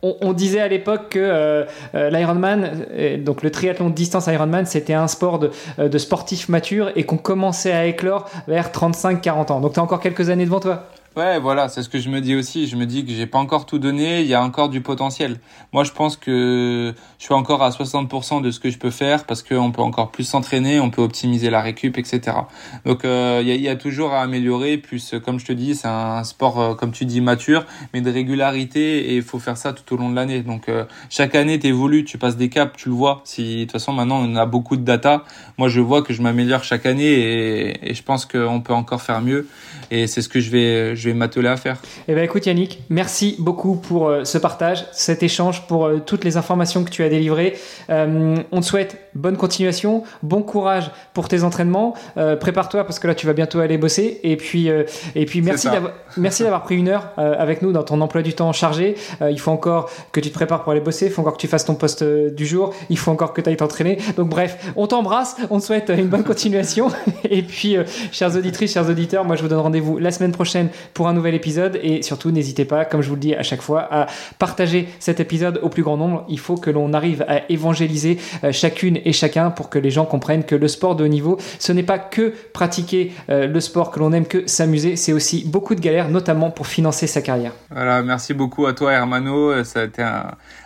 on, 0.04 0.16
on 0.22 0.34
disait 0.34 0.60
à 0.62 0.68
l'époque 0.68 1.10
que 1.10 1.20
euh, 1.20 1.66
euh, 1.96 2.10
l'Ironman, 2.10 2.86
euh, 2.92 3.18
donc 3.18 3.44
le 3.44 3.52
triathlon 3.52 3.90
de 3.90 3.96
distance 3.96 4.28
Ironman, 4.28 4.66
c'était 4.66 4.94
un 4.94 5.08
sport 5.08 5.40
de, 5.40 5.52
de 5.78 5.98
sportifs 5.98 6.48
matures 6.48 6.92
et 6.96 7.04
qu'on 7.04 7.18
commençait 7.18 7.72
à 7.72 7.86
éclore 7.86 8.30
vers 8.48 8.70
35-40 8.70 9.52
ans. 9.52 9.62
Donc 9.62 9.74
tu 9.74 9.80
as 9.80 9.84
encore 9.84 10.00
quelques 10.00 10.30
années 10.30 10.46
devant 10.46 10.60
toi. 10.60 10.84
Ouais, 11.18 11.40
voilà, 11.40 11.68
c'est 11.68 11.84
ce 11.84 11.90
que 11.90 12.00
je 12.00 12.08
me 12.08 12.22
dis 12.22 12.36
aussi. 12.36 12.68
Je 12.68 12.78
me 12.78 12.86
dis 12.86 13.04
que 13.04 13.12
j'ai 13.12 13.26
pas 13.26 13.38
encore 13.38 13.66
tout 13.66 13.80
donné, 13.80 14.22
il 14.22 14.28
y 14.28 14.34
a 14.34 14.42
encore 14.42 14.70
du 14.70 14.80
potentiel. 14.80 15.42
Moi, 15.74 15.84
je 15.84 15.92
pense 15.92 16.16
que 16.16 16.94
je 17.20 17.24
suis 17.26 17.34
encore 17.34 17.64
à 17.64 17.70
60% 17.70 18.42
de 18.42 18.50
ce 18.50 18.62
que 18.62 18.70
je 18.70 18.78
peux 18.78 18.92
faire 18.92 19.26
parce 19.26 19.44
qu'on 19.44 19.74
peut 19.74 19.82
encore 19.82 20.12
plus 20.12 20.24
s'entraîner, 20.24 20.80
on 20.80 20.90
peut 20.90 21.02
optimiser 21.02 21.50
la 21.50 21.62
récup, 21.62 21.98
etc. 21.98 22.38
Donc, 22.86 23.04
euh, 23.04 23.42
il 23.44 23.62
y, 23.62 23.68
a, 23.68 23.76
toujours 23.76 24.14
à 24.14 24.22
améliorer. 24.22 24.78
Plus, 24.78 25.16
comme 25.26 25.38
je 25.38 25.46
te 25.46 25.52
dis, 25.52 25.76
c'est 25.76 25.90
un 25.90 26.24
sport, 26.24 26.62
euh, 26.62 26.76
comme 26.76 26.94
tu 26.94 27.04
dis, 27.04 27.20
mature, 27.20 27.66
mais 27.94 28.00
de 28.00 28.10
régularité 28.10 29.12
et 29.12 29.18
il 29.18 29.22
faut 29.22 29.40
faire 29.40 29.58
ça 29.58 29.74
tout 29.74 29.94
au 29.94 29.98
long 29.98 30.10
de 30.10 30.16
l'année. 30.16 30.44
Donc, 30.44 30.70
euh, 30.70 30.86
chaque 31.10 31.36
année, 31.36 31.60
t'évolues, 31.60 32.06
tu 32.06 32.18
passes 32.20 32.38
des 32.38 32.48
caps, 32.48 32.72
tu 32.78 32.88
le 32.88 32.96
vois. 32.96 33.20
Si, 33.26 33.58
de 33.58 33.62
toute 33.64 33.74
façon, 33.74 33.92
maintenant, 33.92 34.22
on 34.24 34.38
a 34.38 34.46
beaucoup 34.46 34.78
de 34.78 34.86
data. 34.86 35.26
Moi, 35.58 35.68
je 35.68 35.82
vois 35.82 36.04
que 36.04 36.14
je 36.14 36.22
m'améliore 36.22 36.64
chaque 36.64 36.86
année 36.86 37.04
et, 37.04 37.92
et 37.92 37.94
je 37.96 38.02
pense 38.02 38.26
qu'on 38.26 38.62
peut 38.62 38.74
encore 38.74 39.02
faire 39.02 39.22
mieux. 39.22 39.50
Et 39.92 40.08
c'est 40.08 40.22
ce 40.22 40.30
que 40.30 40.40
je 40.40 40.50
vais 40.50 40.96
je 40.96 41.10
vais 41.10 41.14
m'atteler 41.14 41.50
à 41.50 41.58
faire. 41.58 41.78
Eh 42.08 42.16
ben 42.16 42.24
écoute 42.24 42.46
Yannick, 42.46 42.82
merci 42.90 43.36
beaucoup 43.40 43.76
pour 43.76 44.08
euh, 44.08 44.24
ce 44.24 44.38
partage, 44.38 44.86
cet 44.94 45.22
échange, 45.22 45.68
pour 45.68 45.86
euh, 45.86 46.00
toutes 46.00 46.24
les 46.24 46.38
informations 46.38 46.86
que 46.86 46.90
tu 46.90 47.04
as 47.04 47.10
délivrées. 47.10 47.58
Euh, 47.90 48.38
on 48.54 48.62
te 48.62 48.66
souhaite 48.66 49.10
bonne 49.14 49.36
continuation, 49.36 50.04
bon 50.24 50.44
courage 50.44 50.92
pour 51.14 51.28
tes 51.28 51.44
entraînements. 51.44 51.94
Prépare-toi 52.40 52.86
parce 52.86 53.00
que 53.00 53.08
là 53.08 53.16
tu 53.16 53.28
vas 53.28 53.34
bientôt 53.34 53.60
aller 53.60 53.78
bosser. 53.78 54.22
Et 54.24 54.38
puis 54.38 54.70
et 54.70 55.26
puis 55.26 55.42
merci 55.42 55.68
d'avoir 55.68 55.92
merci 56.16 56.44
d'avoir 56.44 56.64
pris 56.64 56.78
une 56.78 56.88
heure 56.88 57.12
avec 57.18 57.62
nous 57.62 57.74
dans 57.74 57.84
ton 57.84 58.00
emploi 58.00 58.22
du 58.22 58.34
temps 58.34 58.54
chargé. 58.54 58.96
il 59.20 59.40
faut 59.40 59.52
encore 59.52 59.90
que 60.14 60.22
tu 60.22 60.30
te 60.30 60.34
prépares 60.34 60.64
pour 60.64 60.72
aller 60.72 60.80
bosser, 60.80 61.08
il 61.08 61.12
faut 61.12 61.22
encore 61.22 61.34
que 61.34 61.42
tu 61.42 61.48
fasses 61.48 61.66
ton 61.66 61.76
poste 61.76 62.04
du 62.04 62.46
jour, 62.46 62.74
il 62.90 62.98
faut 62.98 63.12
encore 63.12 63.34
que 63.34 63.42
tu 63.42 63.50
ailles 63.50 63.58
t'entraîner. 63.58 63.98
Donc 64.16 64.30
bref, 64.30 64.72
on 64.78 64.88
t'embrasse, 64.88 65.36
on 65.50 65.60
te 65.60 65.66
souhaite 65.66 65.90
une 65.90 66.08
bonne 66.08 66.24
continuation. 66.24 66.88
et 67.30 67.42
puis 67.42 67.76
chères 68.14 68.34
auditrices, 68.38 68.74
chers 68.74 68.90
auditeurs, 68.90 69.26
moi 69.26 69.36
je 69.36 69.42
vous 69.42 69.50
donne 69.50 69.60
rendez-vous 69.60 69.81
la 70.00 70.12
semaine 70.12 70.32
prochaine 70.32 70.70
pour 70.94 71.08
un 71.08 71.14
nouvel 71.14 71.36
épisode 71.36 71.80
et 71.82 72.02
surtout 72.02 72.32
n'hésitez 72.32 72.66
pas, 72.66 72.86
comme 72.86 73.02
je 73.02 73.10
vous 73.10 73.16
le 73.16 73.22
dis 73.22 73.36
à 73.36 73.44
chaque 73.44 73.62
fois, 73.62 73.88
à 73.92 74.08
partager 74.40 74.88
cet 75.00 75.20
épisode 75.20 75.60
au 75.62 75.70
plus 75.70 75.84
grand 75.84 75.98
nombre. 75.98 76.26
Il 76.30 76.40
faut 76.40 76.58
que 76.58 76.70
l'on 76.70 76.94
arrive 76.94 77.26
à 77.28 77.50
évangéliser 77.50 78.18
euh, 78.44 78.52
chacune 78.52 79.00
et 79.04 79.14
chacun 79.14 79.50
pour 79.50 79.70
que 79.70 79.80
les 79.80 79.92
gens 79.92 80.06
comprennent 80.06 80.44
que 80.44 80.56
le 80.56 80.68
sport 80.68 80.96
de 80.96 81.04
haut 81.04 81.08
niveau, 81.08 81.38
ce 81.60 81.72
n'est 81.72 81.84
pas 81.84 82.00
que 82.00 82.34
pratiquer 82.54 83.12
euh, 83.30 83.48
le 83.48 83.60
sport 83.60 83.92
que 83.92 84.00
l'on 84.00 84.12
aime, 84.14 84.26
que 84.26 84.48
s'amuser, 84.48 84.96
c'est 84.96 85.14
aussi 85.14 85.44
beaucoup 85.46 85.76
de 85.76 85.82
galères, 85.82 86.10
notamment 86.10 86.52
pour 86.52 86.68
financer 86.68 87.08
sa 87.08 87.22
carrière. 87.22 87.54
Voilà, 87.70 88.02
merci 88.04 88.34
beaucoup 88.34 88.66
à 88.66 88.74
toi 88.74 88.92
Hermano, 88.94 89.64
ça 89.64 89.82
a 89.82 89.84
été 89.86 90.04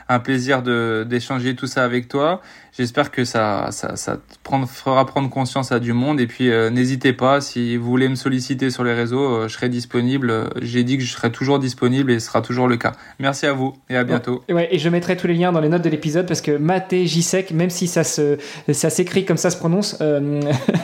un 0.07 0.19
plaisir 0.19 0.61
d'échanger 0.61 1.55
tout 1.55 1.67
ça 1.67 1.83
avec 1.83 2.07
toi. 2.07 2.41
J'espère 2.77 3.09
que 3.09 3.23
ça, 3.23 3.69
ça, 3.71 3.95
ça 3.95 4.17
prendre, 4.43 4.67
fera 4.67 5.05
prendre 5.05 5.29
conscience 5.29 5.71
à 5.71 5.79
du 5.79 5.93
monde. 5.93 6.19
Et 6.19 6.27
puis, 6.27 6.51
euh, 6.51 6.69
n'hésitez 6.69 7.13
pas, 7.13 7.39
si 7.39 7.77
vous 7.77 7.85
voulez 7.85 8.09
me 8.09 8.15
solliciter 8.15 8.69
sur 8.69 8.83
les 8.83 8.93
réseaux, 8.93 9.23
euh, 9.23 9.47
je 9.47 9.53
serai 9.53 9.69
disponible. 9.69 10.49
J'ai 10.61 10.83
dit 10.83 10.97
que 10.97 11.03
je 11.03 11.11
serai 11.11 11.31
toujours 11.31 11.59
disponible 11.59 12.11
et 12.11 12.19
ce 12.19 12.27
sera 12.27 12.41
toujours 12.41 12.67
le 12.67 12.75
cas. 12.75 12.91
Merci 13.19 13.45
à 13.45 13.53
vous 13.53 13.75
et 13.89 13.95
à 13.95 14.03
bientôt. 14.03 14.43
Ouais, 14.49 14.67
et 14.71 14.79
je 14.79 14.89
mettrai 14.89 15.15
tous 15.15 15.27
les 15.27 15.35
liens 15.35 15.53
dans 15.53 15.61
les 15.61 15.69
notes 15.69 15.83
de 15.83 15.89
l'épisode 15.89 16.27
parce 16.27 16.41
que 16.41 16.57
Maté 16.57 17.07
Jisek, 17.07 17.51
même 17.51 17.69
si 17.69 17.87
ça 17.87 18.03
se, 18.03 18.37
ça 18.71 18.89
s'écrit 18.89 19.23
comme 19.23 19.37
ça 19.37 19.51
se 19.51 19.57
prononce, 19.57 19.97
euh, 20.01 20.41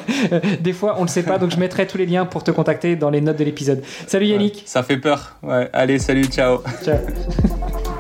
des 0.62 0.74
fois 0.74 0.96
on 0.98 1.02
le 1.02 1.10
sait 1.10 1.24
pas. 1.24 1.38
Donc 1.38 1.52
je 1.52 1.58
mettrai 1.58 1.88
tous 1.88 1.98
les 1.98 2.06
liens 2.06 2.26
pour 2.26 2.44
te 2.44 2.52
contacter 2.52 2.96
dans 2.96 3.10
les 3.10 3.20
notes 3.20 3.38
de 3.38 3.44
l'épisode. 3.44 3.84
Salut 4.08 4.28
Yannick. 4.28 4.56
Ouais, 4.56 4.64
ça 4.66 4.84
fait 4.84 4.98
peur. 4.98 5.38
Ouais. 5.44 5.70
Allez, 5.74 6.00
salut, 6.00 6.26
ciao. 6.26 6.60
Ciao. 6.84 6.98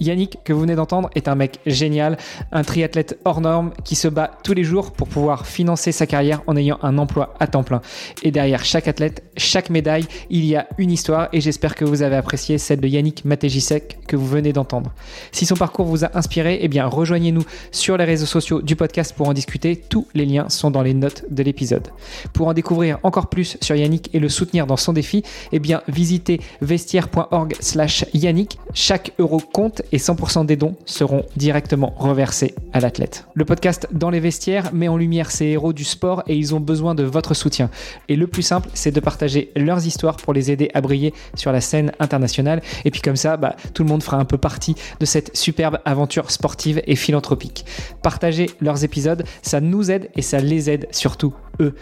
Yannick, 0.00 0.38
que 0.44 0.52
vous 0.52 0.60
venez 0.60 0.74
d'entendre, 0.74 1.10
est 1.14 1.28
un 1.28 1.34
mec 1.34 1.60
génial, 1.66 2.16
un 2.52 2.62
triathlète 2.62 3.18
hors 3.24 3.40
norme 3.40 3.72
qui 3.84 3.94
se 3.94 4.08
bat 4.08 4.30
tous 4.42 4.54
les 4.54 4.64
jours 4.64 4.92
pour 4.92 5.08
pouvoir 5.08 5.46
financer 5.46 5.92
sa 5.92 6.06
carrière 6.06 6.42
en 6.46 6.56
ayant 6.56 6.78
un 6.82 6.98
emploi 6.98 7.34
à 7.40 7.46
temps 7.46 7.62
plein. 7.62 7.80
Et 8.22 8.30
derrière 8.30 8.64
chaque 8.64 8.88
athlète, 8.88 9.22
chaque 9.36 9.70
médaille, 9.70 10.06
il 10.30 10.44
y 10.44 10.56
a 10.56 10.68
une 10.78 10.90
histoire 10.90 11.28
et 11.32 11.40
j'espère 11.40 11.74
que 11.74 11.84
vous 11.84 12.02
avez 12.02 12.16
apprécié 12.16 12.58
celle 12.58 12.80
de 12.80 12.88
Yannick 12.88 13.24
Matejisek 13.24 13.98
que 14.06 14.16
vous 14.16 14.26
venez 14.26 14.52
d'entendre. 14.52 14.92
Si 15.32 15.46
son 15.46 15.54
parcours 15.54 15.86
vous 15.86 16.04
a 16.04 16.16
inspiré, 16.16 16.58
eh 16.62 16.68
bien 16.68 16.86
rejoignez-nous 16.86 17.44
sur 17.70 17.96
les 17.96 18.04
réseaux 18.04 18.26
sociaux 18.26 18.62
du 18.62 18.76
podcast 18.76 19.14
pour 19.16 19.28
en 19.28 19.32
discuter. 19.32 19.76
Tous 19.76 20.06
les 20.14 20.26
liens 20.26 20.48
sont 20.48 20.70
dans 20.70 20.82
les 20.82 20.94
notes 20.94 21.24
de 21.30 21.42
l'épisode. 21.42 21.88
Pour 22.32 22.48
en 22.48 22.54
découvrir 22.54 22.98
encore 23.02 23.28
plus 23.28 23.56
sur 23.60 23.76
Yannick 23.76 24.10
et 24.14 24.18
le 24.18 24.28
soutenir 24.28 24.66
dans 24.66 24.76
son 24.76 24.92
défi, 24.92 25.22
eh 25.52 25.58
bien 25.58 25.82
visitez 25.88 26.40
vestiaire.org/yannick. 26.60 28.58
Chaque 28.74 29.12
euro 29.18 29.38
compte 29.38 29.82
et 29.98 30.00
100% 30.00 30.46
des 30.46 30.54
dons 30.54 30.76
seront 30.84 31.24
directement 31.34 31.92
reversés 31.98 32.54
à 32.72 32.78
l'athlète. 32.78 33.26
Le 33.34 33.44
podcast 33.44 33.88
Dans 33.90 34.10
les 34.10 34.20
vestiaires 34.20 34.72
met 34.72 34.86
en 34.86 34.96
lumière 34.96 35.32
ces 35.32 35.46
héros 35.46 35.72
du 35.72 35.82
sport 35.82 36.22
et 36.28 36.36
ils 36.36 36.54
ont 36.54 36.60
besoin 36.60 36.94
de 36.94 37.02
votre 37.02 37.34
soutien. 37.34 37.68
Et 38.08 38.14
le 38.14 38.28
plus 38.28 38.42
simple, 38.42 38.68
c'est 38.74 38.92
de 38.92 39.00
partager 39.00 39.50
leurs 39.56 39.88
histoires 39.88 40.16
pour 40.16 40.34
les 40.34 40.52
aider 40.52 40.70
à 40.72 40.82
briller 40.82 41.12
sur 41.34 41.50
la 41.50 41.60
scène 41.60 41.90
internationale. 41.98 42.62
Et 42.84 42.92
puis 42.92 43.00
comme 43.00 43.16
ça, 43.16 43.36
bah, 43.36 43.56
tout 43.74 43.82
le 43.82 43.88
monde 43.88 44.04
fera 44.04 44.18
un 44.18 44.24
peu 44.24 44.38
partie 44.38 44.76
de 45.00 45.04
cette 45.04 45.36
superbe 45.36 45.80
aventure 45.84 46.30
sportive 46.30 46.80
et 46.86 46.94
philanthropique. 46.94 47.64
Partagez 48.00 48.50
leurs 48.60 48.84
épisodes, 48.84 49.24
ça 49.42 49.60
nous 49.60 49.90
aide 49.90 50.10
et 50.14 50.22
ça 50.22 50.38
les 50.38 50.70
aide 50.70 50.86
surtout 50.92 51.34
eux. 51.58 51.74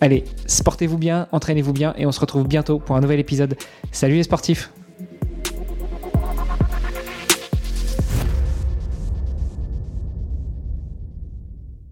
Allez, 0.00 0.22
sportez-vous 0.46 0.98
bien, 0.98 1.26
entraînez-vous 1.32 1.72
bien 1.72 1.94
et 1.98 2.06
on 2.06 2.12
se 2.12 2.20
retrouve 2.20 2.46
bientôt 2.46 2.78
pour 2.78 2.94
un 2.94 3.00
nouvel 3.00 3.18
épisode. 3.18 3.56
Salut 3.90 4.14
les 4.14 4.22
sportifs 4.22 4.70